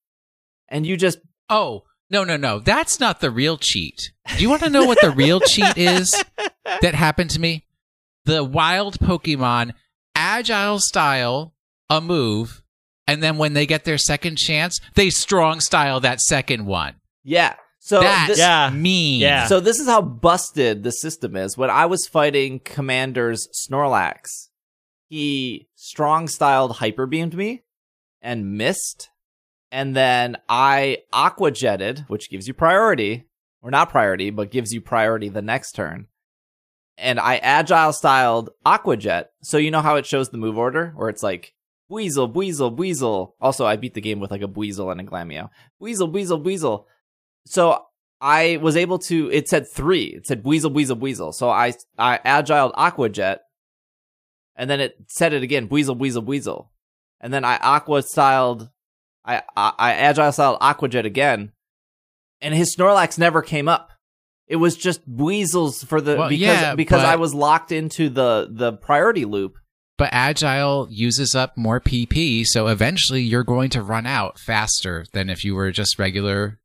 and 0.69 0.87
you 0.87 0.97
just 0.97 1.19
Oh, 1.49 1.83
no, 2.11 2.25
no, 2.25 2.37
no. 2.37 2.61
That's 2.61 3.01
not 3.01 3.21
the 3.21 3.31
real 3.31 3.59
cheat. 3.59 4.13
Do 4.37 4.43
you 4.43 4.49
want 4.49 4.63
to 4.63 4.71
know 4.71 4.85
what 4.85 5.01
the 5.01 5.11
real 5.11 5.41
cheat 5.41 5.77
is 5.77 6.25
that 6.65 6.95
happened 6.95 7.31
to 7.31 7.41
me? 7.41 7.67
The 8.25 8.43
wild 8.45 8.99
Pokemon 8.99 9.75
agile 10.15 10.79
style 10.81 11.55
a 11.91 12.01
move, 12.01 12.63
and 13.07 13.23
then 13.23 13.37
when 13.39 13.53
they 13.55 13.67
get 13.67 13.85
their 13.85 13.99
second 13.99 14.37
chance, 14.37 14.81
they 14.95 15.11
strong 15.11 15.61
style 15.61 16.01
that 16.01 16.21
second 16.21 16.67
one. 16.67 16.95
yeah. 17.23 17.55
So 17.79 18.01
That's 18.01 18.29
this- 18.31 18.39
Yeah. 18.41 18.69
mean. 18.71 19.21
Yeah. 19.21 19.47
So 19.47 19.61
this 19.61 19.79
is 19.79 19.87
how 19.87 20.03
busted 20.03 20.83
the 20.83 20.91
system 20.91 21.37
is. 21.37 21.57
When 21.57 21.71
I 21.71 21.87
was 21.87 22.09
fighting 22.09 22.59
Commander's 22.59 23.47
Snorlax, 23.55 24.49
he 25.09 25.69
strong 25.77 26.27
styled 26.27 26.79
hyper 26.79 27.07
beamed 27.07 27.37
me 27.37 27.63
and 28.21 28.59
missed. 28.59 29.11
And 29.71 29.95
then 29.95 30.37
I 30.49 31.03
aqua 31.13 31.53
jetted, 31.53 32.07
which 32.09 32.29
gives 32.29 32.49
you 32.49 32.55
priority, 32.55 33.27
or 33.63 33.71
not 33.71 33.91
priority, 33.91 34.31
but 34.31 34.51
gives 34.51 34.73
you 34.73 34.81
priority 34.81 35.29
the 35.29 35.41
next 35.43 35.73
turn. 35.77 36.09
And 36.99 37.21
I 37.21 37.37
agile 37.37 37.93
styled 37.93 38.51
aqua 38.65 38.97
jet. 38.97 39.31
So 39.43 39.59
you 39.59 39.71
know 39.71 39.81
how 39.83 39.95
it 39.95 40.07
shows 40.07 40.31
the 40.31 40.39
move 40.39 40.59
order 40.59 40.93
where 40.97 41.09
it's 41.09 41.23
like 41.23 41.55
Weasel, 41.89 42.29
Weasel, 42.33 42.75
Weasel. 42.75 43.35
Also, 43.41 43.65
I 43.65 43.77
beat 43.77 43.95
the 43.95 44.01
game 44.01 44.21
with 44.21 44.31
like 44.31 44.43
a 44.43 44.47
Weasel 44.49 44.91
and 44.91 45.01
a 45.01 45.05
Glameow. 45.05 45.51
Weasel, 45.79 46.11
Weasel, 46.11 46.41
Weasel. 46.41 46.87
So 47.47 47.85
I 48.21 48.59
was 48.61 48.77
able 48.77 48.99
to. 49.01 49.31
It 49.31 49.49
said 49.49 49.67
three. 49.73 50.07
It 50.07 50.27
said 50.27 50.45
Weasel, 50.45 50.71
Weasel, 50.71 50.97
Weasel. 50.97 51.33
So 51.33 51.49
I 51.51 51.75
I 51.99 52.19
agiled 52.25 52.73
Aqua 52.75 53.09
Jet, 53.09 53.43
and 54.57 54.69
then 54.69 54.81
it 54.81 54.97
said 55.09 55.33
it 55.33 55.43
again. 55.43 55.69
Weasel, 55.69 55.95
Weasel, 55.95 56.23
Weasel, 56.23 56.71
and 57.21 57.33
then 57.33 57.45
I 57.45 57.57
Aqua 57.59 58.03
styled. 58.03 58.71
I 59.25 59.43
I, 59.57 59.73
I 59.79 59.93
agile 59.95 60.33
styled 60.33 60.59
Aqua 60.61 60.89
Jet 60.89 61.07
again, 61.07 61.53
and 62.41 62.55
his 62.55 62.75
Snorlax 62.75 63.19
never 63.19 63.43
came 63.43 63.69
up. 63.69 63.91
It 64.49 64.57
was 64.57 64.77
just 64.77 65.01
Weasels 65.07 65.83
for 65.85 66.01
the 66.01 66.17
Well, 66.17 66.29
because 66.29 66.41
yeah, 66.61 66.75
because 66.75 67.03
but- 67.03 67.09
I 67.09 67.17
was 67.17 67.35
locked 67.35 67.71
into 67.71 68.09
the 68.09 68.49
the 68.51 68.73
priority 68.73 69.25
loop. 69.25 69.55
But 69.99 70.11
agile 70.13 70.89
uses 70.91 71.35
up 71.35 71.57
more 71.57 71.81
PP, 71.81 72.45
so 72.45 72.67
eventually 72.67 73.23
you're 73.23 73.45
going 73.45 73.71
to 73.71 73.83
run 73.83 74.07
out 74.07 74.39
faster 74.39 75.07
than 75.13 75.31
if 75.31 75.43
you 75.43 75.55
were 75.55 75.71
just 75.73 75.99
regular 75.99 76.59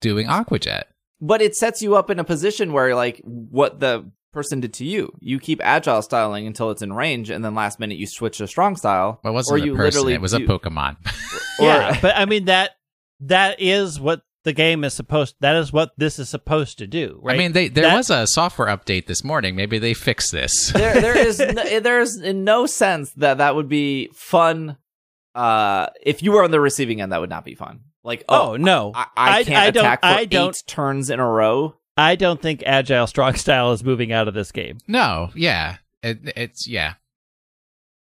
doing 0.00 0.26
Aquajet. 0.26 0.84
But 1.20 1.40
it 1.40 1.54
sets 1.54 1.82
you 1.82 1.94
up 1.96 2.10
in 2.10 2.18
a 2.18 2.24
position 2.24 2.72
where 2.72 2.94
like 2.94 3.20
what 3.24 3.78
the 3.80 4.10
person 4.32 4.60
did 4.60 4.72
to 4.74 4.84
you. 4.84 5.12
You 5.20 5.38
keep 5.38 5.60
agile 5.64 6.02
styling 6.02 6.46
until 6.46 6.70
it's 6.70 6.82
in 6.82 6.92
range, 6.92 7.30
and 7.30 7.44
then 7.44 7.54
last 7.54 7.80
minute 7.80 7.98
you 7.98 8.06
switch 8.06 8.38
to 8.38 8.46
strong 8.46 8.76
style. 8.76 9.20
Well, 9.22 9.32
it 9.32 9.34
wasn't 9.34 9.60
or 9.60 9.62
a 9.62 9.66
you 9.66 9.74
person; 9.74 9.84
literally 10.00 10.14
it 10.14 10.20
was 10.20 10.32
do- 10.32 10.44
a 10.44 10.46
Pokemon. 10.46 10.96
or- 11.60 11.66
yeah, 11.66 11.98
but 12.00 12.16
I 12.16 12.24
mean 12.24 12.46
that 12.46 12.72
that 13.20 13.60
is 13.60 14.00
what 14.00 14.22
the 14.48 14.52
game 14.54 14.82
is 14.82 14.94
supposed. 14.94 15.34
That 15.40 15.56
is 15.56 15.72
what 15.72 15.90
this 15.98 16.18
is 16.18 16.28
supposed 16.30 16.78
to 16.78 16.86
do, 16.86 17.20
right? 17.22 17.34
I 17.34 17.38
mean, 17.38 17.52
they, 17.52 17.68
there 17.68 17.84
That- 17.84 17.96
was 17.96 18.08
a 18.08 18.26
software 18.26 18.68
update 18.68 19.06
this 19.06 19.22
morning. 19.22 19.54
Maybe 19.54 19.78
they 19.78 19.92
fixed 19.92 20.32
this. 20.32 20.72
there 20.72 21.00
there 21.00 21.16
is 21.18 21.38
no, 21.38 21.80
there 21.80 22.00
is 22.00 22.20
in 22.20 22.44
no 22.44 22.66
sense 22.66 23.10
that 23.12 23.38
that 23.38 23.54
would 23.54 23.68
be 23.68 24.08
fun. 24.14 24.76
Uh, 25.34 25.88
if 26.02 26.22
you 26.22 26.32
were 26.32 26.42
on 26.42 26.50
the 26.50 26.60
receiving 26.60 27.00
end, 27.00 27.12
that 27.12 27.20
would 27.20 27.30
not 27.30 27.44
be 27.44 27.54
fun. 27.54 27.80
Like, 28.02 28.24
oh 28.28 28.52
oh, 28.52 28.56
no, 28.56 28.92
I, 28.94 29.06
I 29.16 29.44
can't 29.44 29.58
I 29.58 29.70
don't- 29.70 29.84
attack 29.84 30.00
for 30.00 30.06
I 30.06 30.20
eight 30.20 30.30
don't- 30.30 30.62
turns 30.66 31.10
in 31.10 31.20
a 31.20 31.26
row. 31.28 31.74
I 31.96 32.16
don't 32.16 32.40
think 32.40 32.62
agile 32.64 33.06
strong 33.06 33.34
style 33.44 33.72
is 33.72 33.84
moving 33.84 34.12
out 34.12 34.28
of 34.28 34.34
this 34.34 34.50
game. 34.52 34.78
no, 34.88 35.30
yeah, 35.34 35.76
it, 36.02 36.18
it's 36.36 36.66
yeah. 36.66 36.94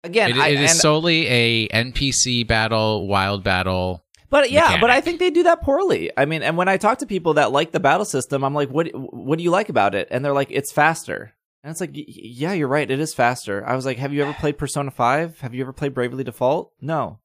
Again, 0.05 0.31
It, 0.31 0.37
I, 0.37 0.49
it 0.51 0.61
is 0.61 0.79
solely 0.81 1.27
a 1.27 1.69
NPC 1.69 2.47
battle, 2.47 3.09
wild 3.09 3.43
battle. 3.43 4.05
But 4.37 4.51
yeah, 4.51 4.79
but 4.79 4.91
I 4.91 5.01
think 5.01 5.19
they 5.19 5.31
do 5.31 5.45
that 5.45 5.63
poorly. 5.63 6.11
I 6.15 6.27
mean, 6.27 6.43
and 6.43 6.59
when 6.59 6.69
I 6.69 6.77
talk 6.77 6.99
to 6.99 7.07
people 7.07 7.33
that 7.35 7.53
like 7.53 7.73
the 7.73 7.81
battle 7.81 8.05
system, 8.05 8.45
I'm 8.45 8.53
like, 8.53 8.69
what 8.69 8.91
what 8.93 9.39
do 9.39 9.43
you 9.43 9.51
like 9.51 9.71
about 9.71 9.95
it? 9.95 10.09
And 10.11 10.23
they're 10.23 10.35
like, 10.35 10.51
it's 10.51 10.71
faster. 10.71 11.33
And 11.65 11.71
it's 11.71 11.81
like, 11.81 11.93
yeah, 11.95 12.53
you're 12.53 12.69
right. 12.69 12.91
It 12.91 13.01
is 13.01 13.15
faster. 13.15 13.67
I 13.67 13.75
was 13.75 13.87
like, 13.87 13.97
have 13.97 14.13
you 14.13 14.21
ever 14.21 14.35
played 14.35 14.59
Persona 14.59 14.91
5? 14.91 15.41
Have 15.41 15.55
you 15.55 15.63
ever 15.63 15.73
played 15.73 15.95
Bravely 15.95 16.23
Default? 16.23 16.71
No. 16.83 17.21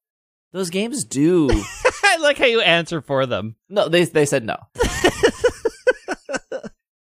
Those 0.54 0.70
games 0.70 1.04
do. 1.04 1.50
I 2.06 2.16
like 2.22 2.38
how 2.38 2.46
you 2.46 2.62
answer 2.62 3.02
for 3.02 3.26
them. 3.26 3.58
No, 3.68 3.90
they 3.90 4.06
they 4.06 4.26
said 4.26 4.46
no. 4.46 4.56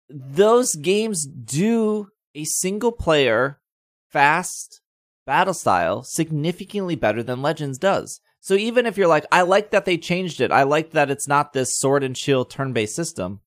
Those 0.10 0.76
games 0.76 1.26
do 1.26 2.10
a 2.36 2.44
single 2.44 2.92
player 2.92 3.62
fast 4.10 4.82
battle 5.26 5.54
style 5.54 6.04
significantly 6.04 6.98
better 6.98 7.24
than 7.24 7.42
Legends 7.42 7.78
does. 7.78 8.20
So 8.42 8.56
even 8.56 8.86
if 8.86 8.98
you're 8.98 9.08
like, 9.08 9.26
I 9.32 9.44
like 9.44 9.72
that 9.72 9.86
they 9.86 9.98
changed 9.98 10.42
it, 10.42 10.52
I 10.52 10.64
like 10.64 10.92
that 10.92 11.10
it's 11.10 11.28
not 11.28 11.54
this 11.54 11.80
sword 11.80 12.04
and 12.04 12.18
shield 12.18 12.50
turn 12.50 12.74
based 12.74 12.96
system. 12.96 13.40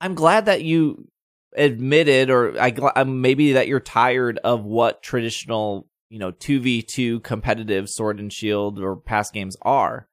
I'm 0.00 0.14
glad 0.14 0.44
that 0.44 0.62
you 0.62 1.08
admitted, 1.56 2.28
or 2.28 2.60
I 2.60 2.70
um, 2.96 3.22
maybe 3.22 3.52
that 3.52 3.66
you're 3.66 3.80
tired 3.80 4.38
of 4.44 4.64
what 4.64 5.02
traditional, 5.02 5.88
you 6.10 6.18
know, 6.18 6.32
two 6.32 6.60
v 6.60 6.82
two 6.82 7.20
competitive 7.20 7.88
sword 7.88 8.20
and 8.20 8.32
shield 8.32 8.78
or 8.78 8.96
past 8.96 9.32
games 9.32 9.56
are 9.62 10.06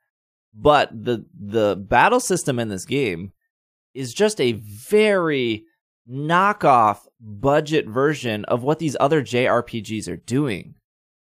but 0.53 0.89
the 0.91 1.25
the 1.37 1.75
battle 1.75 2.19
system 2.19 2.59
in 2.59 2.69
this 2.69 2.85
game 2.85 3.31
is 3.93 4.13
just 4.13 4.39
a 4.39 4.53
very 4.53 5.65
knockoff 6.09 6.99
budget 7.19 7.87
version 7.87 8.45
of 8.45 8.63
what 8.63 8.79
these 8.79 8.97
other 8.99 9.21
JRPGs 9.21 10.07
are 10.07 10.17
doing. 10.17 10.75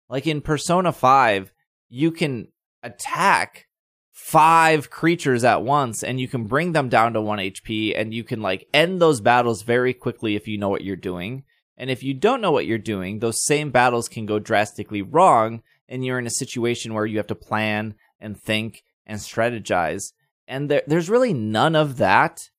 Like 0.09 0.27
in 0.27 0.41
Persona 0.41 0.91
5, 0.91 1.51
you 1.89 2.11
can 2.11 2.47
attack 2.83 3.67
five 4.11 4.89
creatures 4.89 5.43
at 5.43 5.63
once 5.63 6.03
and 6.03 6.19
you 6.19 6.27
can 6.27 6.45
bring 6.45 6.71
them 6.71 6.87
down 6.87 7.13
to 7.13 7.21
1 7.21 7.39
HP 7.39 7.93
and 7.99 8.13
you 8.13 8.23
can 8.23 8.41
like 8.41 8.67
end 8.73 9.01
those 9.01 9.21
battles 9.21 9.63
very 9.63 9.93
quickly 9.93 10.35
if 10.35 10.47
you 10.47 10.57
know 10.57 10.69
what 10.69 10.83
you're 10.83 10.95
doing. 10.95 11.43
And 11.77 11.89
if 11.89 12.03
you 12.03 12.13
don't 12.13 12.41
know 12.41 12.51
what 12.51 12.67
you're 12.67 12.77
doing, 12.77 13.19
those 13.19 13.43
same 13.45 13.71
battles 13.71 14.07
can 14.07 14.25
go 14.25 14.39
drastically 14.39 15.01
wrong 15.01 15.63
and 15.89 16.05
you're 16.05 16.19
in 16.19 16.27
a 16.27 16.31
situation 16.31 16.93
where 16.93 17.05
you 17.05 17.17
have 17.17 17.27
to 17.27 17.35
plan 17.35 17.95
and 18.19 18.39
think 18.39 18.83
and 19.05 19.19
strategize. 19.19 20.13
And 20.47 20.69
there, 20.69 20.83
there's 20.87 21.09
really 21.09 21.33
none 21.33 21.75
of 21.75 21.97
that 21.97 22.49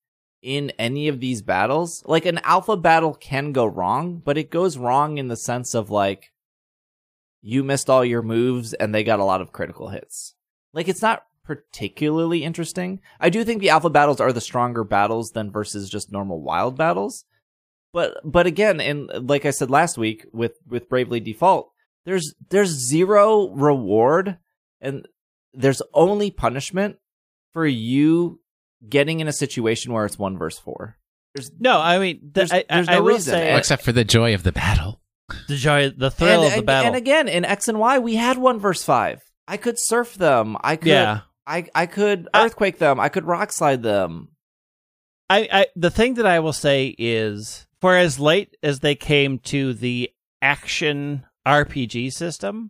in 0.41 0.71
any 0.77 1.07
of 1.07 1.19
these 1.19 1.41
battles. 1.41 2.03
Like 2.05 2.25
an 2.25 2.39
alpha 2.43 2.77
battle 2.77 3.13
can 3.15 3.51
go 3.51 3.65
wrong, 3.65 4.21
but 4.23 4.37
it 4.37 4.51
goes 4.51 4.77
wrong 4.77 5.17
in 5.17 5.27
the 5.27 5.37
sense 5.37 5.73
of 5.73 5.89
like 5.89 6.31
you 7.47 7.63
missed 7.63 7.91
all 7.91 8.03
your 8.03 8.23
moves 8.23 8.73
and 8.73 8.93
they 8.93 9.03
got 9.03 9.19
a 9.19 9.23
lot 9.23 9.39
of 9.39 9.51
critical 9.51 9.89
hits. 9.89 10.33
Like 10.73 10.87
it's 10.87 11.01
not 11.03 11.23
particularly 11.43 12.43
interesting. 12.43 12.99
I 13.19 13.29
do 13.29 13.43
think 13.43 13.61
the 13.61 13.69
alpha 13.69 13.89
battles 13.91 14.19
are 14.19 14.33
the 14.33 14.41
stronger 14.41 14.83
battles 14.83 15.29
than 15.31 15.51
versus 15.51 15.87
just 15.89 16.11
normal 16.11 16.41
wild 16.41 16.75
battles. 16.75 17.23
But 17.93 18.17
but 18.25 18.47
again, 18.47 18.81
and 18.81 19.29
like 19.29 19.45
I 19.45 19.51
said 19.51 19.69
last 19.69 19.95
week 19.97 20.25
with 20.33 20.53
with 20.67 20.89
Bravely 20.89 21.19
Default, 21.19 21.71
there's 22.05 22.33
there's 22.49 22.69
zero 22.71 23.49
reward 23.49 24.37
and 24.81 25.07
there's 25.53 25.81
only 25.93 26.31
punishment 26.31 26.97
for 27.53 27.65
you 27.65 28.41
getting 28.89 29.19
in 29.19 29.27
a 29.27 29.33
situation 29.33 29.93
where 29.93 30.05
it's 30.05 30.17
one 30.19 30.37
verse 30.37 30.57
four. 30.57 30.97
There's 31.35 31.51
No, 31.59 31.79
I 31.79 31.99
mean, 31.99 32.19
th- 32.21 32.49
There's- 32.49 32.51
I, 32.51 32.65
there's 32.73 32.87
I, 32.89 32.93
I 32.93 32.95
no 32.95 33.03
will 33.03 33.13
reason. 33.13 33.33
say 33.33 33.49
And- 33.49 33.57
Except 33.59 33.83
for 33.83 33.91
the 33.91 34.03
joy 34.03 34.33
of 34.33 34.43
the 34.43 34.51
battle. 34.51 34.99
The 35.47 35.55
joy, 35.55 35.89
the 35.89 36.11
thrill 36.11 36.43
and, 36.43 36.45
of 36.45 36.51
the 36.51 36.57
and- 36.57 36.65
battle. 36.65 36.87
And 36.87 36.95
again, 36.95 37.27
in 37.27 37.45
X 37.45 37.67
and 37.67 37.79
Y, 37.79 37.99
we 37.99 38.15
had 38.15 38.37
one 38.37 38.59
verse 38.59 38.83
five. 38.83 39.21
I 39.47 39.57
could 39.57 39.75
surf 39.77 40.15
them. 40.15 40.57
I 40.61 40.75
could. 40.75 40.87
yeah, 40.89 41.21
I 41.45 41.67
I 41.75 41.85
could 41.85 42.27
I- 42.33 42.45
earthquake 42.45 42.79
them. 42.79 42.99
I 42.99 43.09
could 43.09 43.25
rock 43.25 43.51
slide 43.51 43.83
them. 43.83 44.29
I, 45.29 45.47
I 45.51 45.67
the 45.75 45.89
thing 45.91 46.15
that 46.15 46.25
I 46.25 46.39
will 46.39 46.53
say 46.53 46.95
is 46.97 47.65
for 47.81 47.95
as 47.95 48.19
late 48.19 48.55
as 48.63 48.79
they 48.81 48.95
came 48.95 49.39
to 49.39 49.73
the 49.73 50.11
action 50.41 51.25
RPG 51.47 52.11
system, 52.13 52.69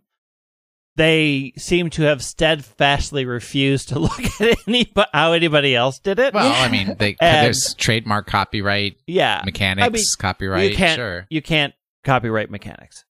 they 0.96 1.52
seem 1.58 1.90
to 1.90 2.02
have 2.04 2.22
steadfastly 2.24 3.26
refused 3.26 3.90
to 3.90 3.98
look 3.98 4.18
at 4.40 4.58
any 4.66 4.90
how 5.12 5.32
anybody 5.32 5.74
else 5.74 5.98
did 5.98 6.18
it. 6.18 6.32
Well, 6.32 6.50
I 6.50 6.70
mean, 6.70 6.96
they, 6.98 7.16
And- 7.20 7.46
there's 7.46 7.74
trademark 7.74 8.26
copyright, 8.26 8.96
yeah, 9.06 9.42
mechanics, 9.44 9.86
I 9.86 9.90
mean, 9.90 10.02
copyright. 10.18 10.70
you 10.70 10.76
can't 10.76 10.96
Sure. 10.96 11.26
you 11.28 11.42
can't 11.42 11.74
copyright 12.06 12.50
mechanics. 12.50 13.04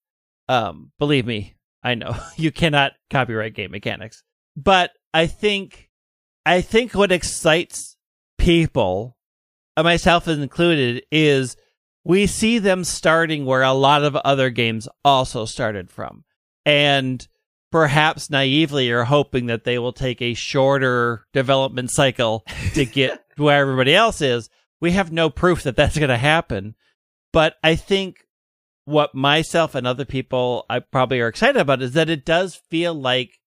Um, 0.48 0.90
believe 0.98 1.27
me, 1.27 1.55
I 1.85 1.94
know 1.94 2.16
you 2.36 2.51
cannot 2.51 2.93
copyright 3.10 3.55
game 3.55 3.70
mechanics. 3.70 4.24
But 4.56 4.90
I 5.14 5.27
think 5.27 5.90
I 6.44 6.60
think 6.62 6.94
what 6.94 7.12
excites 7.12 7.97
people, 8.39 9.16
uh, 9.77 9.82
myself 9.82 10.27
included, 10.27 11.05
is 11.12 11.56
we 12.05 12.27
see 12.27 12.59
them 12.59 12.85
starting 12.85 13.44
where 13.44 13.62
a 13.62 13.73
lot 13.73 14.05
of 14.05 14.16
other 14.16 14.51
games 14.51 14.89
also 15.05 15.44
started 15.44 15.90
from. 15.90 16.24
And 16.64 17.27
perhaps 17.70 18.31
naively 18.31 18.90
are 18.90 19.05
hoping 19.05 19.47
that 19.47 19.64
they 19.64 19.78
will 19.78 19.93
take 19.93 20.23
a 20.23 20.35
shorter 20.35 21.27
development 21.32 21.90
cycle 21.90 22.44
to 22.74 22.85
get 22.86 23.24
where 23.36 23.60
everybody 23.60 23.94
else 23.94 24.20
is. 24.20 24.48
We 24.81 24.93
have 24.93 25.12
no 25.12 25.31
proof 25.31 25.64
that 25.64 25.77
that's 25.77 25.98
going 25.98 26.09
to 26.09 26.16
happen. 26.16 26.74
But 27.32 27.56
I 27.62 27.74
think 27.74 28.26
what 28.87 29.15
myself 29.15 29.75
and 29.75 29.87
other 29.87 30.05
people 30.07 30.65
I 30.71 30.79
probably 30.79 31.21
are 31.21 31.29
excited 31.29 31.61
about 31.61 31.83
is 31.83 31.93
that 31.93 32.09
it 32.09 32.25
does 32.25 32.55
feel 32.55 32.95
like 32.95 33.39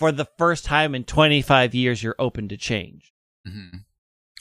for 0.00 0.10
the 0.10 0.26
first 0.36 0.64
time 0.64 0.94
in 0.96 1.04
25 1.04 1.74
years 1.74 2.02
you're 2.02 2.16
open 2.18 2.48
to 2.48 2.56
change. 2.56 3.12
hmm 3.46 3.68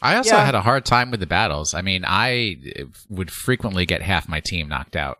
I 0.02 0.16
also 0.16 0.32
Yeah. 0.32 0.44
had 0.44 0.56
a 0.56 0.62
hard 0.62 0.84
time 0.84 1.12
with 1.12 1.20
the 1.20 1.28
battles. 1.28 1.76
I 1.76 1.84
mean, 1.84 2.04
I 2.08 2.58
uh, 2.80 2.86
would 3.10 3.30
frequently 3.30 3.86
get 3.86 4.02
half 4.02 4.28
my 4.28 4.40
team 4.40 4.68
knocked 4.68 4.96
out 4.96 5.20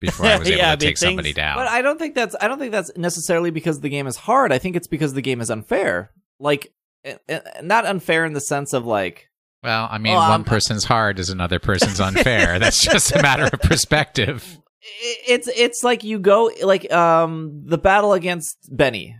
before 0.00 0.24
I 0.24 0.38
was 0.38 0.48
able 0.48 0.56
Yeah, 0.58 0.68
I 0.68 0.76
to 0.76 0.80
mean, 0.80 0.88
take 0.88 0.96
somebody 0.96 1.34
down. 1.34 1.58
But 1.58 1.68
I 1.68 1.82
don't 1.82 1.98
think 1.98 2.14
that's 2.14 2.34
I 2.40 2.48
don't 2.48 2.58
think 2.58 2.72
that's 2.72 2.90
necessarily 2.96 3.50
because 3.50 3.80
the 3.80 3.90
game 3.90 4.06
is 4.06 4.16
hard. 4.16 4.50
I 4.50 4.56
think 4.58 4.74
it's 4.74 4.86
because 4.88 5.12
the 5.12 5.20
game 5.20 5.42
is 5.42 5.50
unfair. 5.50 6.12
Like 6.40 6.72
eh, 7.04 7.16
eh, 7.28 7.40
not 7.62 7.84
unfair 7.84 8.24
in 8.24 8.32
the 8.32 8.40
sense 8.40 8.72
of 8.72 8.86
like 8.86 9.28
well, 9.62 9.88
I 9.90 9.98
mean, 9.98 10.12
Well, 10.12 10.22
one 10.22 10.30
I'm- 10.30 10.44
person's 10.44 10.84
hard 10.84 11.18
is 11.18 11.30
another 11.30 11.58
person's 11.58 12.00
unfair. 12.08 12.58
That's 12.58 12.80
just 12.82 13.12
a 13.14 13.22
matter 13.22 13.44
of 13.44 13.60
perspective. 13.60 14.58
it's 15.28 15.48
it's 15.48 15.84
like 15.84 16.02
you 16.04 16.18
go 16.18 16.50
like 16.62 16.92
um 16.92 17.62
the 17.66 17.78
battle 17.78 18.12
against 18.12 18.56
Beni. 18.74 19.16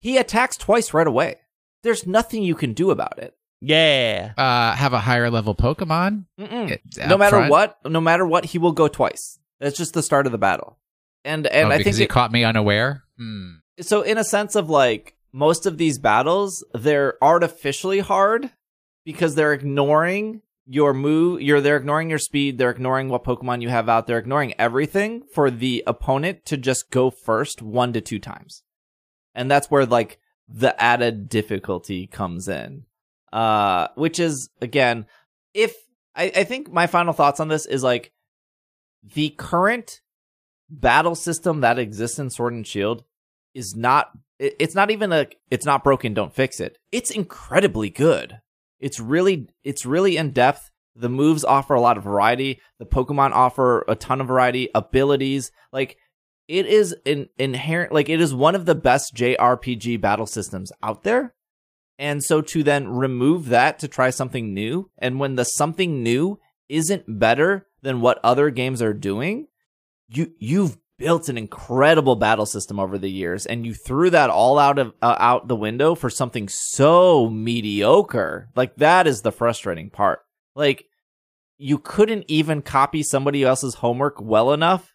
He 0.00 0.16
attacks 0.16 0.56
twice 0.56 0.92
right 0.94 1.06
away. 1.06 1.36
There's 1.82 2.06
nothing 2.06 2.42
you 2.42 2.54
can 2.54 2.72
do 2.72 2.90
about 2.90 3.18
it. 3.18 3.34
Yeah. 3.60 4.32
Uh, 4.36 4.74
have 4.76 4.92
a 4.92 5.00
higher 5.00 5.30
level 5.30 5.54
Pokemon. 5.54 6.24
It- 6.38 6.80
no 7.08 7.18
matter 7.18 7.36
front. 7.38 7.50
what, 7.50 7.78
no 7.84 8.00
matter 8.00 8.24
what, 8.26 8.44
he 8.44 8.58
will 8.58 8.72
go 8.72 8.86
twice. 8.88 9.38
That's 9.60 9.76
just 9.76 9.94
the 9.94 10.02
start 10.02 10.26
of 10.26 10.32
the 10.32 10.38
battle. 10.38 10.78
And 11.24 11.46
and 11.48 11.68
oh, 11.68 11.72
I 11.72 11.82
think 11.82 11.96
he 11.96 12.04
it- 12.04 12.10
caught 12.10 12.30
me 12.32 12.44
unaware. 12.44 13.04
Hmm. 13.18 13.54
so 13.80 14.02
in 14.02 14.16
a 14.18 14.24
sense 14.24 14.54
of 14.54 14.70
like 14.70 15.16
most 15.32 15.66
of 15.66 15.76
these 15.78 15.98
battles 15.98 16.64
they're 16.72 17.14
artificially 17.22 17.98
hard 17.98 18.50
because 19.08 19.34
they're 19.34 19.54
ignoring 19.54 20.42
your 20.66 20.92
move 20.92 21.40
you're 21.40 21.62
they're 21.62 21.78
ignoring 21.78 22.10
your 22.10 22.18
speed 22.18 22.58
they're 22.58 22.68
ignoring 22.68 23.08
what 23.08 23.24
pokemon 23.24 23.62
you 23.62 23.70
have 23.70 23.88
out 23.88 24.06
they're 24.06 24.18
ignoring 24.18 24.52
everything 24.58 25.22
for 25.32 25.50
the 25.50 25.82
opponent 25.86 26.44
to 26.44 26.58
just 26.58 26.90
go 26.90 27.10
first 27.10 27.62
one 27.62 27.94
to 27.94 28.02
two 28.02 28.18
times. 28.18 28.62
And 29.34 29.50
that's 29.50 29.70
where 29.70 29.86
like 29.86 30.18
the 30.46 30.78
added 30.78 31.30
difficulty 31.30 32.06
comes 32.06 32.48
in. 32.48 32.84
Uh 33.32 33.88
which 33.94 34.20
is 34.20 34.50
again 34.60 35.06
if 35.54 35.74
I, 36.14 36.24
I 36.24 36.44
think 36.44 36.70
my 36.70 36.86
final 36.86 37.14
thoughts 37.14 37.40
on 37.40 37.48
this 37.48 37.64
is 37.64 37.82
like 37.82 38.12
the 39.14 39.30
current 39.30 40.02
battle 40.68 41.14
system 41.14 41.62
that 41.62 41.78
exists 41.78 42.18
in 42.18 42.28
Sword 42.28 42.52
and 42.52 42.66
Shield 42.66 43.04
is 43.54 43.74
not 43.74 44.10
it's 44.38 44.74
not 44.74 44.90
even 44.90 45.12
a 45.12 45.28
it's 45.50 45.64
not 45.64 45.82
broken 45.82 46.12
don't 46.12 46.34
fix 46.34 46.60
it. 46.60 46.76
It's 46.92 47.10
incredibly 47.10 47.88
good 47.88 48.40
it's 48.80 49.00
really 49.00 49.48
it's 49.64 49.86
really 49.86 50.16
in 50.16 50.30
depth. 50.30 50.70
The 50.94 51.08
moves 51.08 51.44
offer 51.44 51.74
a 51.74 51.80
lot 51.80 51.96
of 51.96 52.04
variety. 52.04 52.60
The 52.78 52.86
pokemon 52.86 53.32
offer 53.32 53.84
a 53.86 53.94
ton 53.94 54.20
of 54.20 54.26
variety 54.26 54.68
abilities. 54.74 55.50
Like 55.72 55.96
it 56.48 56.66
is 56.66 56.94
an 57.06 57.28
inherent 57.38 57.92
like 57.92 58.08
it 58.08 58.20
is 58.20 58.34
one 58.34 58.54
of 58.54 58.66
the 58.66 58.74
best 58.74 59.14
jrpg 59.14 60.00
battle 60.00 60.26
systems 60.26 60.72
out 60.82 61.02
there. 61.02 61.34
And 62.00 62.22
so 62.22 62.40
to 62.40 62.62
then 62.62 62.88
remove 62.88 63.48
that 63.48 63.80
to 63.80 63.88
try 63.88 64.10
something 64.10 64.54
new 64.54 64.90
and 64.98 65.18
when 65.18 65.34
the 65.34 65.44
something 65.44 66.02
new 66.02 66.38
isn't 66.68 67.18
better 67.18 67.66
than 67.82 68.00
what 68.00 68.20
other 68.22 68.50
games 68.50 68.80
are 68.82 68.92
doing 68.94 69.48
you 70.08 70.32
you've 70.38 70.78
built 70.98 71.28
an 71.28 71.38
incredible 71.38 72.16
battle 72.16 72.46
system 72.46 72.80
over 72.80 72.98
the 72.98 73.10
years 73.10 73.46
and 73.46 73.64
you 73.64 73.72
threw 73.72 74.10
that 74.10 74.30
all 74.30 74.58
out 74.58 74.78
of 74.78 74.92
uh, 75.00 75.16
out 75.18 75.46
the 75.46 75.56
window 75.56 75.94
for 75.94 76.10
something 76.10 76.48
so 76.48 77.30
mediocre. 77.30 78.48
Like 78.56 78.76
that 78.76 79.06
is 79.06 79.22
the 79.22 79.32
frustrating 79.32 79.90
part. 79.90 80.20
Like 80.54 80.86
you 81.56 81.78
couldn't 81.78 82.24
even 82.28 82.62
copy 82.62 83.02
somebody 83.02 83.44
else's 83.44 83.76
homework 83.76 84.20
well 84.20 84.52
enough 84.52 84.92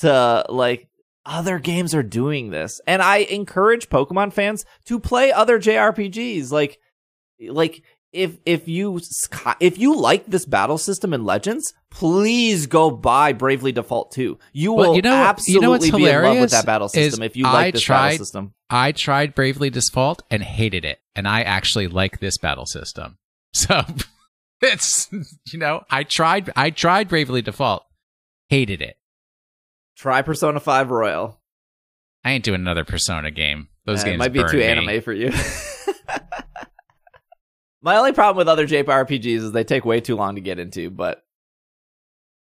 to 0.00 0.44
like 0.48 0.88
other 1.24 1.58
games 1.58 1.94
are 1.94 2.02
doing 2.02 2.50
this. 2.50 2.80
And 2.86 3.02
i 3.02 3.18
encourage 3.18 3.90
pokemon 3.90 4.32
fans 4.32 4.64
to 4.86 4.98
play 4.98 5.32
other 5.32 5.60
jrpgs 5.60 6.50
like 6.50 6.78
like 7.48 7.82
if 8.12 8.36
if 8.44 8.68
you 8.68 9.00
if 9.60 9.78
you 9.78 9.96
like 9.96 10.26
this 10.26 10.44
battle 10.44 10.78
system 10.78 11.14
in 11.14 11.24
Legends, 11.24 11.72
please 11.90 12.66
go 12.66 12.90
buy 12.90 13.32
Bravely 13.32 13.72
Default 13.72 14.12
2. 14.12 14.38
You 14.52 14.72
will 14.72 14.94
you 14.96 15.02
know- 15.02 15.10
you 15.10 15.16
absolutely 15.24 15.62
know 15.64 15.70
what's 15.70 15.90
be 15.90 16.06
in 16.06 16.22
love 16.22 16.38
with 16.38 16.50
that 16.50 16.66
battle 16.66 16.88
system 16.88 17.22
if 17.22 17.36
you 17.36 17.46
I 17.46 17.52
like 17.52 17.74
this 17.74 17.82
tried- 17.82 18.10
battle 18.10 18.18
system. 18.18 18.54
I 18.70 18.92
tried 18.92 19.34
Bravely 19.34 19.70
Default 19.70 20.22
and 20.30 20.42
hated 20.42 20.84
it, 20.84 21.00
and 21.14 21.26
I 21.28 21.42
actually 21.42 21.88
like 21.88 22.20
this 22.20 22.38
battle 22.38 22.66
system. 22.66 23.18
So 23.54 23.82
it's 24.62 25.10
you 25.52 25.58
know 25.58 25.82
I 25.90 26.04
tried 26.04 26.50
I 26.56 26.70
tried 26.70 27.08
Bravely 27.08 27.42
Default, 27.42 27.84
hated 28.48 28.80
it. 28.80 28.96
Try 29.96 30.22
Persona 30.22 30.58
5 30.58 30.90
Royal. 30.90 31.38
I 32.24 32.32
ain't 32.32 32.44
doing 32.44 32.60
another 32.60 32.84
Persona 32.84 33.30
game. 33.30 33.68
Those 33.84 34.00
Uh, 34.02 34.04
games 34.04 34.14
it 34.14 34.18
might 34.18 34.32
be 34.32 34.42
too 34.50 34.56
me. 34.58 34.64
anime 34.64 35.02
for 35.02 35.12
you. 35.12 35.32
My 37.82 37.96
only 37.96 38.12
problem 38.12 38.36
with 38.36 38.48
other 38.48 38.66
JRPGs 38.66 39.26
is 39.38 39.52
they 39.52 39.64
take 39.64 39.84
way 39.84 40.00
too 40.00 40.14
long 40.16 40.36
to 40.36 40.40
get 40.40 40.58
into, 40.58 40.88
but 40.90 41.24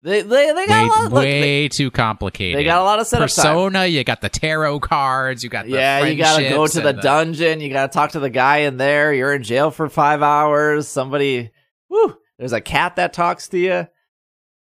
they 0.02 0.20
they, 0.22 0.52
they 0.52 0.66
got 0.66 0.82
Way, 0.82 0.86
a 0.88 0.88
lot. 0.88 1.12
Look, 1.12 1.22
they, 1.22 1.40
way 1.40 1.68
too 1.68 1.90
complicated. 1.90 2.58
they 2.58 2.64
got 2.64 2.80
a 2.80 2.84
lot 2.84 2.98
of 2.98 3.06
setup 3.06 3.30
time. 3.30 3.44
Persona. 3.44 3.86
You 3.86 4.02
got 4.04 4.20
the 4.20 4.28
tarot 4.28 4.80
cards. 4.80 5.42
You 5.44 5.48
got 5.48 5.64
the 5.66 5.72
Yeah, 5.72 6.04
you 6.04 6.16
gotta 6.16 6.48
go 6.48 6.66
to 6.66 6.80
the 6.80 6.88
and 6.88 7.00
dungeon. 7.00 7.60
You 7.60 7.70
gotta 7.70 7.92
talk 7.92 8.10
to 8.12 8.20
the 8.20 8.28
guy 8.30 8.58
in 8.58 8.76
there. 8.76 9.14
You're 9.14 9.32
in 9.32 9.42
jail 9.42 9.70
for 9.70 9.88
five 9.88 10.20
hours. 10.22 10.88
Somebody, 10.88 11.50
whoo, 11.88 12.16
there's 12.38 12.52
a 12.52 12.60
cat 12.60 12.96
that 12.96 13.12
talks 13.12 13.48
to 13.48 13.58
you. 13.58 13.72
I 13.72 13.88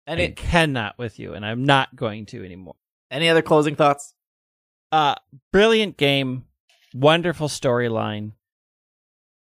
Any 0.07 0.29
cannot 0.29 0.97
with 0.97 1.19
you, 1.19 1.33
and 1.33 1.45
I'm 1.45 1.65
not 1.65 1.95
going 1.95 2.25
to 2.27 2.43
anymore. 2.43 2.75
any 3.11 3.29
other 3.29 3.41
closing 3.41 3.75
thoughts? 3.75 4.13
Uh, 4.91 5.15
brilliant 5.51 5.97
game, 5.97 6.45
wonderful 6.93 7.47
storyline. 7.49 8.31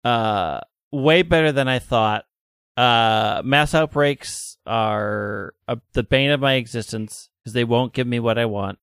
Uh, 0.03 0.59
way 0.91 1.21
better 1.21 1.51
than 1.51 1.67
I 1.67 1.79
thought. 1.79 2.25
Uh, 2.75 3.41
mass 3.43 3.73
outbreaks 3.73 4.57
are 4.65 5.53
the 5.93 6.03
bane 6.03 6.29
of 6.29 6.39
my 6.39 6.53
existence 6.53 7.29
because 7.43 7.53
they 7.53 7.63
won't 7.63 7.93
give 7.93 8.05
me 8.05 8.19
what 8.19 8.37
I 8.37 8.45
want. 8.45 8.77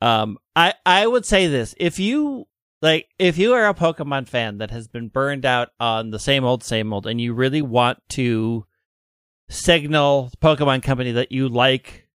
Um, 0.00 0.38
I 0.56 0.74
I 0.86 1.06
would 1.06 1.26
say 1.26 1.46
this: 1.46 1.74
if 1.78 1.98
you 1.98 2.46
like, 2.84 3.08
if 3.18 3.38
you 3.38 3.54
are 3.54 3.68
a 3.68 3.74
Pokemon 3.74 4.28
fan 4.28 4.58
that 4.58 4.70
has 4.70 4.88
been 4.88 5.08
burned 5.08 5.46
out 5.46 5.70
on 5.80 6.10
the 6.10 6.18
same 6.18 6.44
old, 6.44 6.62
same 6.62 6.92
old, 6.92 7.06
and 7.06 7.20
you 7.20 7.32
really 7.32 7.62
want 7.62 7.98
to 8.10 8.66
signal 9.48 10.30
Pokemon 10.42 10.82
Company 10.82 11.12
that 11.12 11.32
you 11.32 11.48
like 11.48 12.08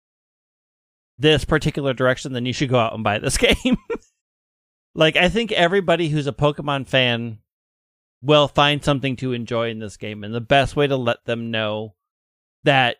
this 1.18 1.44
particular 1.44 1.94
direction, 1.94 2.34
then 2.34 2.46
you 2.46 2.54
should 2.54 2.70
go 2.70 2.80
out 2.80 2.94
and 2.94 3.04
buy 3.04 3.20
this 3.20 3.38
game. 3.40 3.78
like, 4.96 5.16
I 5.16 5.30
think 5.30 5.52
everybody 5.52 6.10
who's 6.10 6.28
a 6.28 6.34
Pokemon 6.34 6.88
fan 6.88 7.40
will 8.22 8.48
find 8.48 8.84
something 8.84 9.16
to 9.18 9.34
enjoy 9.34 9.70
in 9.70 9.80
this 9.80 9.98
game, 9.98 10.24
and 10.24 10.34
the 10.34 10.42
best 10.42 10.76
way 10.76 10.88
to 10.88 10.98
let 10.98 11.26
them 11.26 11.52
know 11.52 11.96
that 12.64 12.98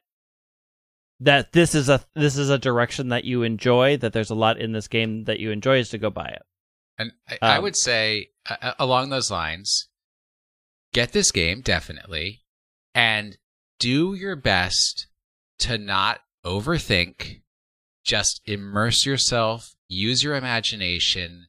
that 1.20 1.52
this 1.52 1.76
is 1.76 1.90
a 1.90 2.02
this 2.16 2.38
is 2.38 2.50
a 2.50 2.58
direction 2.58 3.10
that 3.10 3.26
you 3.26 3.44
enjoy, 3.44 3.98
that 3.98 4.14
there's 4.14 4.30
a 4.30 4.36
lot 4.36 4.58
in 4.58 4.72
this 4.72 4.88
game 4.88 5.26
that 5.26 5.40
you 5.40 5.52
enjoy, 5.52 5.80
is 5.80 5.90
to 5.90 5.98
go 5.98 6.10
buy 6.10 6.28
it. 6.28 6.44
And 6.98 7.12
I, 7.28 7.38
I 7.42 7.58
Um, 7.58 7.64
would 7.64 7.76
say 7.76 8.30
uh, 8.50 8.74
along 8.80 9.10
those 9.10 9.30
lines, 9.32 9.90
get 10.94 11.12
this 11.12 11.32
game 11.32 11.62
definitely, 11.62 12.44
and 12.96 13.38
do 13.80 14.14
your 14.14 14.36
best 14.36 15.08
to 15.60 15.78
not 15.78 16.22
overthink. 16.46 17.42
Just 18.06 18.42
immerse 18.46 19.06
yourself. 19.06 19.76
Use 19.88 20.24
your 20.24 20.36
imagination. 20.36 21.48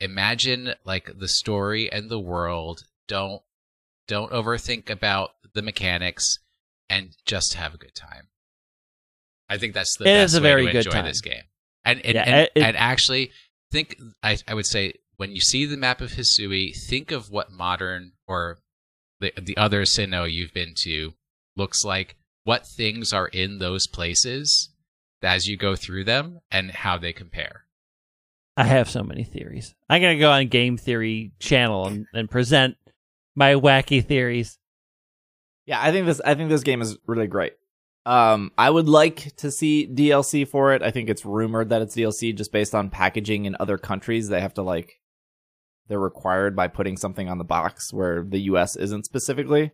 Imagine 0.00 0.74
like 0.84 1.10
the 1.18 1.28
story 1.28 1.92
and 1.92 2.08
the 2.08 2.18
world. 2.18 2.84
Don't 3.10 3.42
don't 4.06 4.30
overthink 4.30 4.88
about 4.88 5.30
the 5.52 5.62
mechanics, 5.62 6.38
and 6.88 7.10
just 7.26 7.54
have 7.54 7.74
a 7.74 7.78
good 7.78 7.94
time. 7.96 8.28
I 9.48 9.58
think 9.58 9.74
that's 9.74 9.96
the 9.98 10.04
It 10.04 10.14
best 10.14 10.32
is 10.32 10.34
a 10.36 10.40
way 10.40 10.48
very 10.48 10.66
to 10.66 10.72
good 10.72 10.78
enjoy 10.86 10.90
time. 10.92 11.04
this 11.06 11.20
game. 11.20 11.42
And 11.84 12.00
and, 12.06 12.14
Yeah, 12.14 12.22
and, 12.24 12.50
it- 12.54 12.62
and 12.62 12.76
actually, 12.76 13.32
think 13.72 13.96
I, 14.22 14.38
I 14.46 14.54
would 14.54 14.66
say 14.66 14.94
when 15.16 15.32
you 15.32 15.40
see 15.40 15.66
the 15.66 15.76
map 15.76 16.00
of 16.00 16.12
Hisui, 16.12 16.70
think 16.88 17.10
of 17.10 17.30
what 17.30 17.50
modern 17.50 18.12
or 18.28 18.58
the 19.18 19.32
the 19.40 19.56
other 19.56 19.82
Sinnoh 19.82 20.30
you've 20.32 20.54
been 20.54 20.74
to 20.84 21.14
looks 21.56 21.84
like. 21.84 22.16
What 22.44 22.64
things 22.66 23.12
are 23.12 23.26
in 23.28 23.58
those 23.58 23.86
places 23.86 24.70
as 25.22 25.46
you 25.46 25.56
go 25.56 25.74
through 25.76 26.04
them, 26.04 26.40
and 26.50 26.70
how 26.70 26.96
they 26.96 27.12
compare. 27.12 27.64
I 28.56 28.64
have 28.64 28.88
so 28.90 29.02
many 29.02 29.24
theories. 29.24 29.74
I'm 29.88 30.00
gonna 30.00 30.18
go 30.18 30.30
on 30.30 30.48
Game 30.48 30.76
Theory 30.78 31.32
channel 31.38 31.86
and, 31.86 32.06
and 32.14 32.30
present 32.30 32.76
my 33.40 33.54
wacky 33.54 34.04
theories. 34.04 34.58
Yeah, 35.66 35.80
I 35.82 35.90
think 35.90 36.06
this 36.06 36.20
I 36.24 36.34
think 36.34 36.48
this 36.50 36.62
game 36.62 36.80
is 36.82 36.96
really 37.06 37.26
great. 37.26 37.54
Um, 38.06 38.50
I 38.56 38.70
would 38.70 38.88
like 38.88 39.34
to 39.36 39.50
see 39.50 39.88
DLC 39.92 40.46
for 40.46 40.72
it. 40.74 40.82
I 40.82 40.90
think 40.90 41.10
it's 41.10 41.24
rumored 41.24 41.68
that 41.70 41.82
it's 41.82 41.96
DLC 41.96 42.34
just 42.36 42.52
based 42.52 42.74
on 42.74 42.88
packaging 42.90 43.44
in 43.46 43.56
other 43.60 43.78
countries. 43.78 44.28
They 44.28 44.40
have 44.40 44.54
to 44.54 44.62
like 44.62 44.94
they're 45.88 45.98
required 45.98 46.54
by 46.54 46.68
putting 46.68 46.96
something 46.96 47.28
on 47.28 47.38
the 47.38 47.44
box 47.44 47.92
where 47.92 48.22
the 48.22 48.40
US 48.52 48.76
isn't 48.76 49.04
specifically. 49.04 49.72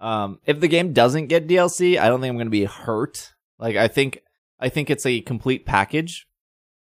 Um, 0.00 0.38
if 0.46 0.60
the 0.60 0.68
game 0.68 0.92
doesn't 0.92 1.26
get 1.26 1.46
DLC, 1.48 1.98
I 1.98 2.08
don't 2.08 2.20
think 2.20 2.30
I'm 2.30 2.36
going 2.36 2.46
to 2.46 2.50
be 2.50 2.64
hurt. 2.64 3.32
Like 3.58 3.76
I 3.76 3.88
think 3.88 4.20
I 4.58 4.68
think 4.68 4.90
it's 4.90 5.06
a 5.06 5.20
complete 5.20 5.64
package, 5.66 6.26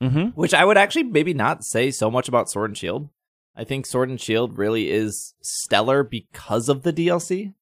Mm-hmm. 0.02 0.38
which 0.38 0.52
I 0.52 0.62
would 0.64 0.76
actually 0.76 1.04
maybe 1.04 1.32
not 1.32 1.64
say 1.64 1.90
so 1.90 2.10
much 2.10 2.28
about 2.28 2.50
Sword 2.50 2.70
and 2.70 2.76
Shield. 2.76 3.08
I 3.56 3.64
think 3.64 3.86
Sword 3.86 4.10
and 4.10 4.20
Shield 4.20 4.58
really 4.58 4.90
is 4.90 5.34
stellar 5.42 6.02
because 6.02 6.68
of 6.68 6.82
the 6.82 6.92
DLC. 6.92 7.54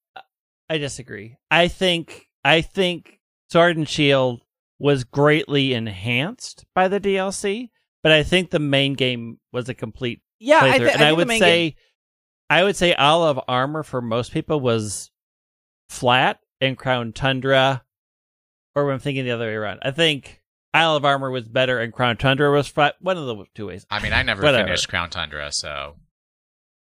I 0.69 0.79
disagree. 0.79 1.37
I 1.51 1.69
think 1.69 2.29
I 2.45 2.61
think 2.62 3.21
Sword 3.51 3.77
and 3.77 3.89
Shield 3.89 4.41
was 4.79 5.05
greatly 5.05 5.73
enhanced 5.73 6.65
by 6.75 6.89
the 6.89 7.01
DLC, 7.01 7.71
but 8.03 8.12
I 8.12 8.23
think 8.23 8.51
the 8.51 8.59
main 8.59 8.95
game 8.95 9.39
was 9.53 9.69
a 9.69 9.75
complete 9.75 10.21
Yeah. 10.41 10.61
I, 10.62 10.79
th- 10.79 10.95
and 10.95 11.03
I, 11.03 11.09
I, 11.09 11.12
would 11.12 11.29
say 11.29 11.71
game- 11.71 11.75
I 12.51 12.65
would 12.65 12.77
say 12.77 12.95
Isle 12.95 13.23
of 13.23 13.41
Armor 13.47 13.83
for 13.83 14.03
most 14.03 14.33
people 14.33 14.61
was 14.61 15.11
flat 15.89 16.41
and 16.61 16.77
Crown 16.77 17.12
Tundra 17.12 17.85
or 18.75 18.91
I'm 18.91 18.99
thinking 18.99 19.25
the 19.25 19.31
other 19.31 19.47
way 19.47 19.55
around. 19.55 19.81
I 19.83 19.91
think 19.93 20.43
Isle 20.75 20.97
of 20.97 21.05
Armor 21.05 21.31
was 21.31 21.49
better 21.49 21.79
and 21.81 21.93
Crown 21.93 22.17
Tundra 22.17 22.51
was 22.53 22.67
flat. 22.69 22.97
One 23.01 23.17
of 23.17 23.27
the 23.27 23.45
two 23.55 23.69
ways. 23.69 23.87
I 23.91 24.01
mean, 24.03 24.13
I 24.13 24.23
never 24.23 24.43
Whatever. 24.43 24.65
finished 24.67 24.89
Crown 24.89 25.09
Tundra, 25.09 25.53
so 25.53 25.97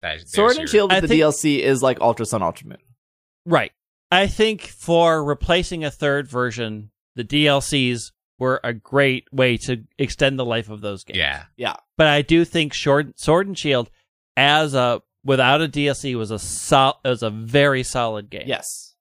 that, 0.02 0.28
Sword 0.28 0.50
and 0.52 0.58
your- 0.60 0.66
Shield 0.66 0.90
with 0.90 0.96
I 0.98 1.00
the 1.00 1.08
think- 1.08 1.20
DLC 1.22 1.60
is 1.60 1.82
like 1.82 2.00
Ultra 2.00 2.26
Sun 2.26 2.42
Ultra 2.42 2.68
Moon. 2.68 2.78
Right. 3.46 3.72
I 4.10 4.26
think 4.26 4.62
for 4.62 5.24
replacing 5.24 5.84
a 5.84 5.90
third 5.90 6.28
version, 6.28 6.90
the 7.14 7.24
DLCs 7.24 8.12
were 8.38 8.60
a 8.62 8.74
great 8.74 9.26
way 9.32 9.56
to 9.56 9.84
extend 9.98 10.38
the 10.38 10.44
life 10.44 10.68
of 10.68 10.80
those 10.80 11.04
games. 11.04 11.18
Yeah, 11.18 11.44
Yeah. 11.56 11.76
But 11.96 12.08
I 12.08 12.22
do 12.22 12.44
think 12.44 12.72
Short, 12.74 13.18
Sword 13.18 13.46
and 13.46 13.56
Shield 13.58 13.88
as 14.36 14.74
a 14.74 15.00
without 15.24 15.62
a 15.62 15.68
DLC 15.68 16.14
was 16.16 16.30
a 16.30 16.38
sol- 16.38 17.00
was 17.04 17.22
a 17.22 17.30
very 17.30 17.82
solid 17.82 18.28
game. 18.30 18.44
Yes. 18.46 18.94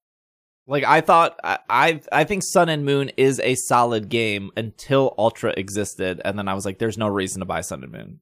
Like 0.67 0.83
I 0.83 1.01
thought, 1.01 1.39
I, 1.43 1.59
I 1.69 2.01
I 2.11 2.23
think 2.23 2.43
Sun 2.43 2.69
and 2.69 2.85
Moon 2.85 3.11
is 3.17 3.39
a 3.39 3.53
solid 3.55 4.09
game 4.09 4.49
until 4.57 5.13
Ultra 5.17 5.53
existed, 5.55 6.21
and 6.25 6.39
then 6.39 6.47
I 6.47 6.55
was 6.55 6.65
like, 6.65 6.79
"There's 6.79 6.97
no 6.97 7.07
reason 7.07 7.39
to 7.41 7.45
buy 7.45 7.61
Sun 7.61 7.83
and 7.83 7.91
Moon." 7.91 8.19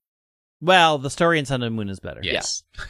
Well, 0.61 0.97
the 0.97 1.09
story 1.09 1.39
in 1.39 1.45
Sun 1.45 1.63
and 1.63 1.75
Moon 1.75 1.89
is 1.89 1.99
better. 1.99 2.21
yes. 2.23 2.63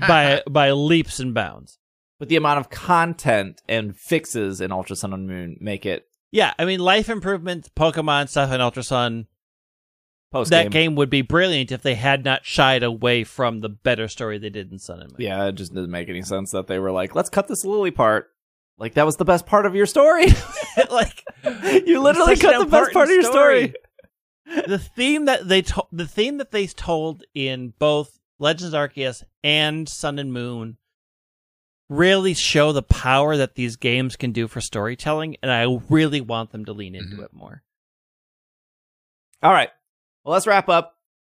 By 0.00 0.42
by 0.50 0.72
leaps 0.72 1.20
and 1.20 1.32
bounds. 1.34 1.78
But 2.18 2.28
the 2.28 2.36
amount 2.36 2.60
of 2.60 2.70
content 2.70 3.62
and 3.68 3.96
fixes 3.96 4.60
in 4.60 4.70
Ultra 4.72 4.96
Sun 4.96 5.12
and 5.12 5.26
Moon 5.26 5.56
make 5.60 5.84
it 5.86 6.06
Yeah, 6.30 6.54
I 6.58 6.64
mean 6.64 6.80
life 6.80 7.08
improvements, 7.08 7.68
Pokemon 7.68 8.28
stuff 8.28 8.52
in 8.52 8.60
Ultra 8.60 8.82
Sun. 8.84 9.26
post 10.30 10.50
That 10.50 10.70
game 10.70 10.94
would 10.94 11.10
be 11.10 11.22
brilliant 11.22 11.72
if 11.72 11.82
they 11.82 11.94
had 11.96 12.24
not 12.24 12.44
shied 12.44 12.82
away 12.84 13.24
from 13.24 13.60
the 13.60 13.68
better 13.68 14.06
story 14.08 14.38
they 14.38 14.50
did 14.50 14.70
in 14.70 14.78
Sun 14.78 15.00
and 15.00 15.10
Moon. 15.10 15.20
Yeah, 15.20 15.46
it 15.46 15.56
just 15.56 15.74
didn't 15.74 15.90
make 15.90 16.08
any 16.08 16.22
sense 16.22 16.52
that 16.52 16.68
they 16.68 16.78
were 16.78 16.92
like, 16.92 17.14
"Let's 17.16 17.30
cut 17.30 17.48
this 17.48 17.64
Lillie 17.64 17.90
part." 17.90 18.28
Like 18.78 18.94
that 18.94 19.06
was 19.06 19.16
the 19.16 19.24
best 19.24 19.46
part 19.46 19.66
of 19.66 19.74
your 19.74 19.86
story. 19.86 20.26
like 20.90 21.22
you 21.44 22.00
literally 22.00 22.36
cut 22.36 22.58
the 22.58 22.66
best 22.66 22.92
part 22.92 23.08
of 23.08 23.14
your 23.14 23.22
story. 23.22 23.74
the 24.66 24.78
theme 24.78 25.26
that 25.26 25.46
they 25.48 25.62
to- 25.62 25.86
the 25.92 26.06
theme 26.06 26.38
that 26.38 26.50
they 26.50 26.66
told 26.66 27.22
in 27.34 27.72
both 27.78 28.18
Legends 28.38 28.74
Arceus 28.74 29.22
and 29.44 29.88
Sun 29.88 30.18
and 30.18 30.32
Moon 30.32 30.78
really 31.88 32.34
show 32.34 32.72
the 32.72 32.82
power 32.82 33.36
that 33.36 33.54
these 33.54 33.76
games 33.76 34.16
can 34.16 34.32
do 34.32 34.48
for 34.48 34.60
storytelling, 34.60 35.36
and 35.42 35.52
I 35.52 35.78
really 35.88 36.20
want 36.22 36.50
them 36.50 36.64
to 36.64 36.72
lean 36.72 36.94
into 36.94 37.16
Mhm. 37.16 37.24
it 37.24 37.32
more. 37.34 37.62
All 39.42 39.52
right. 39.52 39.70
Well, 40.24 40.32
let's 40.32 40.46
wrap 40.46 40.68
up. 40.68 40.96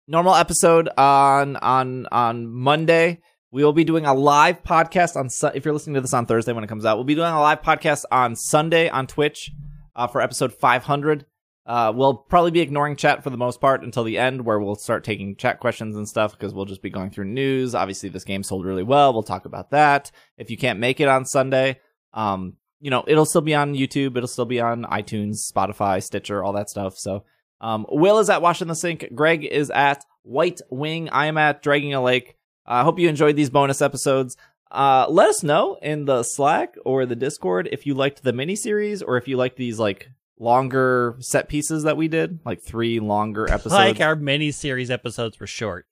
Normal 0.08 0.34
episode 0.34 0.88
on 0.98 1.56
on 1.56 2.06
on 2.12 2.46
Monday. 2.48 3.20
We 3.52 3.62
will 3.62 3.74
be 3.74 3.84
doing 3.84 4.06
a 4.06 4.14
live 4.14 4.62
podcast 4.62 5.14
on 5.14 5.28
if 5.54 5.66
you're 5.66 5.74
listening 5.74 5.92
to 5.94 6.00
this 6.00 6.14
on 6.14 6.24
Thursday 6.24 6.54
when 6.54 6.64
it 6.64 6.68
comes 6.68 6.86
out. 6.86 6.96
We'll 6.96 7.04
be 7.04 7.14
doing 7.14 7.30
a 7.30 7.38
live 7.38 7.60
podcast 7.60 8.04
on 8.10 8.34
Sunday 8.34 8.88
on 8.88 9.06
Twitch 9.06 9.52
uh, 9.94 10.06
for 10.06 10.22
episode 10.22 10.54
500. 10.54 11.26
Uh, 11.66 11.92
we'll 11.94 12.14
probably 12.14 12.50
be 12.50 12.60
ignoring 12.60 12.96
chat 12.96 13.22
for 13.22 13.28
the 13.28 13.36
most 13.36 13.60
part 13.60 13.82
until 13.82 14.04
the 14.04 14.16
end, 14.16 14.46
where 14.46 14.58
we'll 14.58 14.74
start 14.74 15.04
taking 15.04 15.36
chat 15.36 15.60
questions 15.60 15.96
and 15.96 16.08
stuff 16.08 16.32
because 16.32 16.54
we'll 16.54 16.64
just 16.64 16.80
be 16.80 16.88
going 16.88 17.10
through 17.10 17.26
news. 17.26 17.74
Obviously, 17.74 18.08
this 18.08 18.24
game 18.24 18.42
sold 18.42 18.64
really 18.64 18.82
well. 18.82 19.12
We'll 19.12 19.22
talk 19.22 19.44
about 19.44 19.70
that. 19.72 20.10
If 20.38 20.50
you 20.50 20.56
can't 20.56 20.80
make 20.80 20.98
it 20.98 21.08
on 21.08 21.26
Sunday, 21.26 21.78
um, 22.14 22.54
you 22.80 22.90
know 22.90 23.04
it'll 23.06 23.26
still 23.26 23.42
be 23.42 23.54
on 23.54 23.74
YouTube. 23.74 24.16
It'll 24.16 24.28
still 24.28 24.46
be 24.46 24.60
on 24.60 24.84
iTunes, 24.84 25.52
Spotify, 25.52 26.02
Stitcher, 26.02 26.42
all 26.42 26.54
that 26.54 26.70
stuff. 26.70 26.96
So 26.96 27.24
um, 27.60 27.84
Will 27.90 28.18
is 28.18 28.30
at 28.30 28.40
Washing 28.40 28.68
the 28.68 28.74
Sink. 28.74 29.10
Greg 29.14 29.44
is 29.44 29.68
at 29.68 30.06
White 30.22 30.62
Wing. 30.70 31.10
I 31.10 31.26
am 31.26 31.36
at 31.36 31.62
Dragging 31.62 31.92
a 31.92 32.02
Lake. 32.02 32.38
I 32.66 32.82
hope 32.82 32.98
you 32.98 33.08
enjoyed 33.08 33.36
these 33.36 33.50
bonus 33.50 33.82
episodes. 33.82 34.36
Uh, 34.70 35.06
let 35.08 35.28
us 35.28 35.42
know 35.42 35.78
in 35.82 36.06
the 36.06 36.22
Slack 36.22 36.76
or 36.84 37.04
the 37.04 37.16
Discord 37.16 37.68
if 37.72 37.86
you 37.86 37.94
liked 37.94 38.22
the 38.22 38.32
mini 38.32 38.56
series 38.56 39.02
or 39.02 39.16
if 39.18 39.28
you 39.28 39.36
liked 39.36 39.56
these 39.56 39.78
like 39.78 40.08
longer 40.38 41.16
set 41.20 41.48
pieces 41.48 41.82
that 41.84 41.96
we 41.96 42.08
did, 42.08 42.40
like 42.44 42.62
three 42.62 42.98
longer 43.00 43.44
episodes. 43.50 43.74
Like 43.74 44.00
our 44.00 44.16
mini-series 44.16 44.90
episodes 44.90 45.38
were 45.38 45.46
short. 45.46 45.86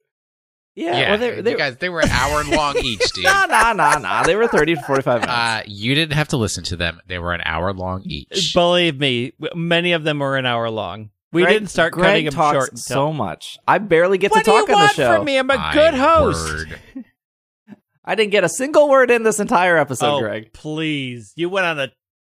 yeah, 0.75 0.97
Yeah, 0.99 1.09
well, 1.11 1.19
they, 1.19 1.41
they, 1.43 1.51
you 1.53 1.57
guys, 1.59 1.77
they 1.77 1.89
were 1.89 2.01
an 2.01 2.09
hour 2.09 2.43
long 2.57 2.77
each, 2.79 3.13
dude. 3.13 3.25
nah, 3.25 3.47
nah, 3.47 3.73
nah, 3.75 3.99
nah. 3.99 4.23
They 4.23 4.35
were 4.37 4.49
thirty 4.49 4.75
to 4.75 4.83
forty-five 4.83 5.21
minutes. 5.21 5.39
Uh, 5.39 5.63
you 5.67 5.95
didn't 5.95 6.15
have 6.15 6.29
to 6.29 6.37
listen 6.37 6.65
to 6.65 6.77
them. 6.77 7.01
They 7.07 7.19
were 7.19 7.33
an 7.33 7.43
hour 7.45 7.73
long 7.73 8.03
each. 8.07 8.53
Believe 8.55 8.99
me, 8.99 9.33
many 9.55 9.93
of 9.93 10.05
them 10.05 10.19
were 10.21 10.37
an 10.37 10.47
hour 10.47 10.71
long. 10.71 11.11
We 11.33 11.43
Greg- 11.43 11.55
didn't 11.55 11.69
start 11.71 11.93
Greg 11.93 12.05
cutting 12.07 12.25
them 12.27 12.35
talks 12.35 12.55
short 12.57 12.69
until. 12.71 12.83
so 12.83 13.13
much. 13.13 13.59
I 13.69 13.79
barely 13.79 14.19
get 14.19 14.31
what 14.33 14.45
to 14.45 14.51
talk 14.51 14.67
do 14.67 14.73
you 14.73 14.79
on 14.79 14.81
the 14.81 14.85
want 14.87 14.93
show. 14.97 15.17
from 15.17 15.25
me? 15.25 15.39
I'm 15.39 15.49
a 15.51 15.57
My 15.57 15.73
good 15.73 15.95
host. 15.95 16.67
I 18.05 18.15
didn't 18.15 18.33
get 18.33 18.45
a 18.45 18.49
single 18.49 18.89
word 18.89 19.11
in 19.11 19.23
this 19.23 19.39
entire 19.41 19.77
episode, 19.77 20.17
oh, 20.17 20.21
Greg. 20.21 20.53
please! 20.53 21.33
You 21.37 21.49
went 21.49 21.67
on 21.67 21.79
a 21.79 21.89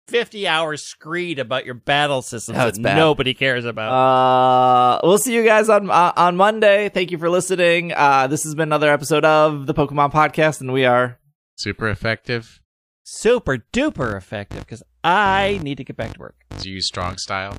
50 0.08 0.48
hour 0.48 0.78
screed 0.78 1.38
about 1.38 1.66
your 1.66 1.74
battle 1.76 2.22
systems 2.22 2.58
That's 2.58 2.78
that 2.78 2.84
bad. 2.84 2.96
nobody 2.96 3.34
cares 3.34 3.66
about. 3.66 3.92
Uh, 3.92 5.00
we'll 5.06 5.18
see 5.18 5.36
you 5.36 5.44
guys 5.44 5.68
on 5.70 5.92
uh, 5.92 6.14
on 6.16 6.36
Monday. 6.38 6.90
Thank 6.90 7.12
you 7.12 7.18
for 7.18 7.30
listening. 7.30 7.94
Uh, 7.94 8.28
this 8.28 8.44
has 8.46 8.56
been 8.56 8.70
another 8.70 8.92
episode 8.92 9.26
of 9.26 9.68
the 9.68 9.74
Pokemon 9.74 10.12
Podcast, 10.14 10.62
and 10.62 10.72
we 10.74 10.86
are 10.86 11.20
Super 11.58 11.90
effective. 11.90 12.62
Super 13.04 13.58
duper 13.74 14.16
effective 14.18 14.60
because 14.62 14.82
I 15.04 15.60
need 15.62 15.78
to 15.78 15.84
get 15.84 15.98
back 15.98 16.14
to 16.14 16.20
work. 16.20 16.36
Do 16.60 16.70
you 16.70 16.76
use 16.76 16.88
strong 16.88 17.18
style? 17.18 17.56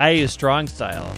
I 0.00 0.10
use 0.10 0.32
strong 0.32 0.66
style 0.66 1.12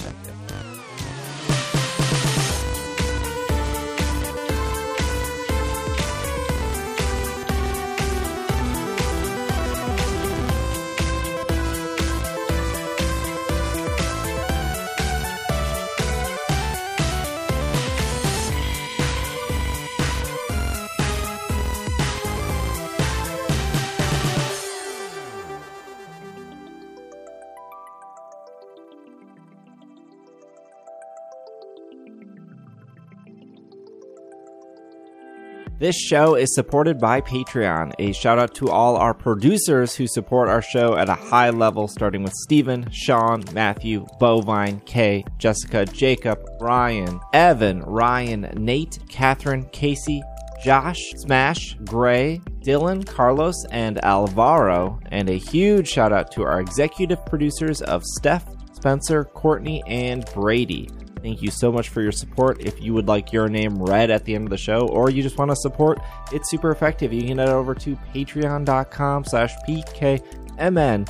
This 35.79 35.95
show 35.95 36.37
is 36.37 36.55
supported 36.55 36.99
by 36.99 37.21
Patreon. 37.21 37.93
A 37.99 38.13
shout 38.13 38.39
out 38.39 38.55
to 38.55 38.71
all 38.71 38.97
our 38.97 39.13
producers 39.13 39.95
who 39.95 40.07
support 40.07 40.49
our 40.49 40.63
show 40.63 40.97
at 40.97 41.11
a 41.11 41.15
high 41.15 41.51
level, 41.51 41.87
starting 41.87 42.23
with 42.23 42.33
Steven, 42.33 42.89
Sean, 42.91 43.45
Matthew, 43.53 44.07
Bovine, 44.19 44.81
Kay, 44.87 45.23
Jessica, 45.37 45.85
Jacob, 45.85 46.41
Ryan, 46.63 47.21
Evan, 47.35 47.83
Ryan, 47.83 48.51
Nate, 48.57 48.99
Catherine, 49.11 49.67
Casey, 49.67 50.23
Josh, 50.65 51.13
Smash, 51.17 51.75
Gray, 51.85 52.41
Dylan, 52.65 53.07
Carlos, 53.07 53.63
and 53.71 54.03
Alvaro. 54.03 54.99
And 55.11 55.29
a 55.29 55.37
huge 55.37 55.89
shout 55.89 56.11
out 56.11 56.33
to 56.33 56.43
our 56.43 56.59
executive 56.59 57.23
producers 57.27 57.83
of 57.83 58.03
Steph, 58.03 58.47
Spencer, 58.73 59.25
Courtney, 59.25 59.83
and 59.87 60.25
Brady. 60.33 60.89
Thank 61.27 61.43
you 61.43 61.51
so 61.51 61.73
much 61.73 61.89
for 61.89 62.03
your 62.03 62.13
support. 62.13 62.61
If 62.61 62.81
you 62.81 62.95
would 62.95 63.09
like 63.09 63.33
your 63.33 63.49
name 63.49 63.83
read 63.83 64.13
at 64.13 64.25
the 64.25 64.37
end 64.37 64.45
of 64.45 64.51
the 64.51 64.57
show, 64.57 64.87
or 64.87 65.11
you 65.11 65.25
just 65.25 65.39
want 65.39 65.51
to 65.51 65.57
support, 65.57 65.99
it's 66.31 66.49
super 66.49 66.71
effective. 66.71 67.13
You 67.13 67.23
can 67.23 67.39
head 67.39 67.49
over 67.49 67.75
to 67.75 67.97
patreon.com 68.15 69.25
slash 69.25 69.53
pkmncast 69.69 71.03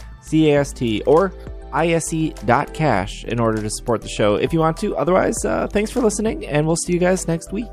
or 1.07 1.35
ise.cash 1.71 3.25
in 3.25 3.39
order 3.39 3.61
to 3.61 3.69
support 3.69 4.01
the 4.01 4.09
show 4.09 4.37
if 4.37 4.55
you 4.55 4.59
want 4.59 4.79
to. 4.79 4.97
Otherwise, 4.97 5.37
uh, 5.45 5.67
thanks 5.67 5.91
for 5.91 6.01
listening, 6.01 6.47
and 6.47 6.67
we'll 6.67 6.77
see 6.77 6.95
you 6.95 6.99
guys 6.99 7.29
next 7.29 7.53
week. 7.53 7.69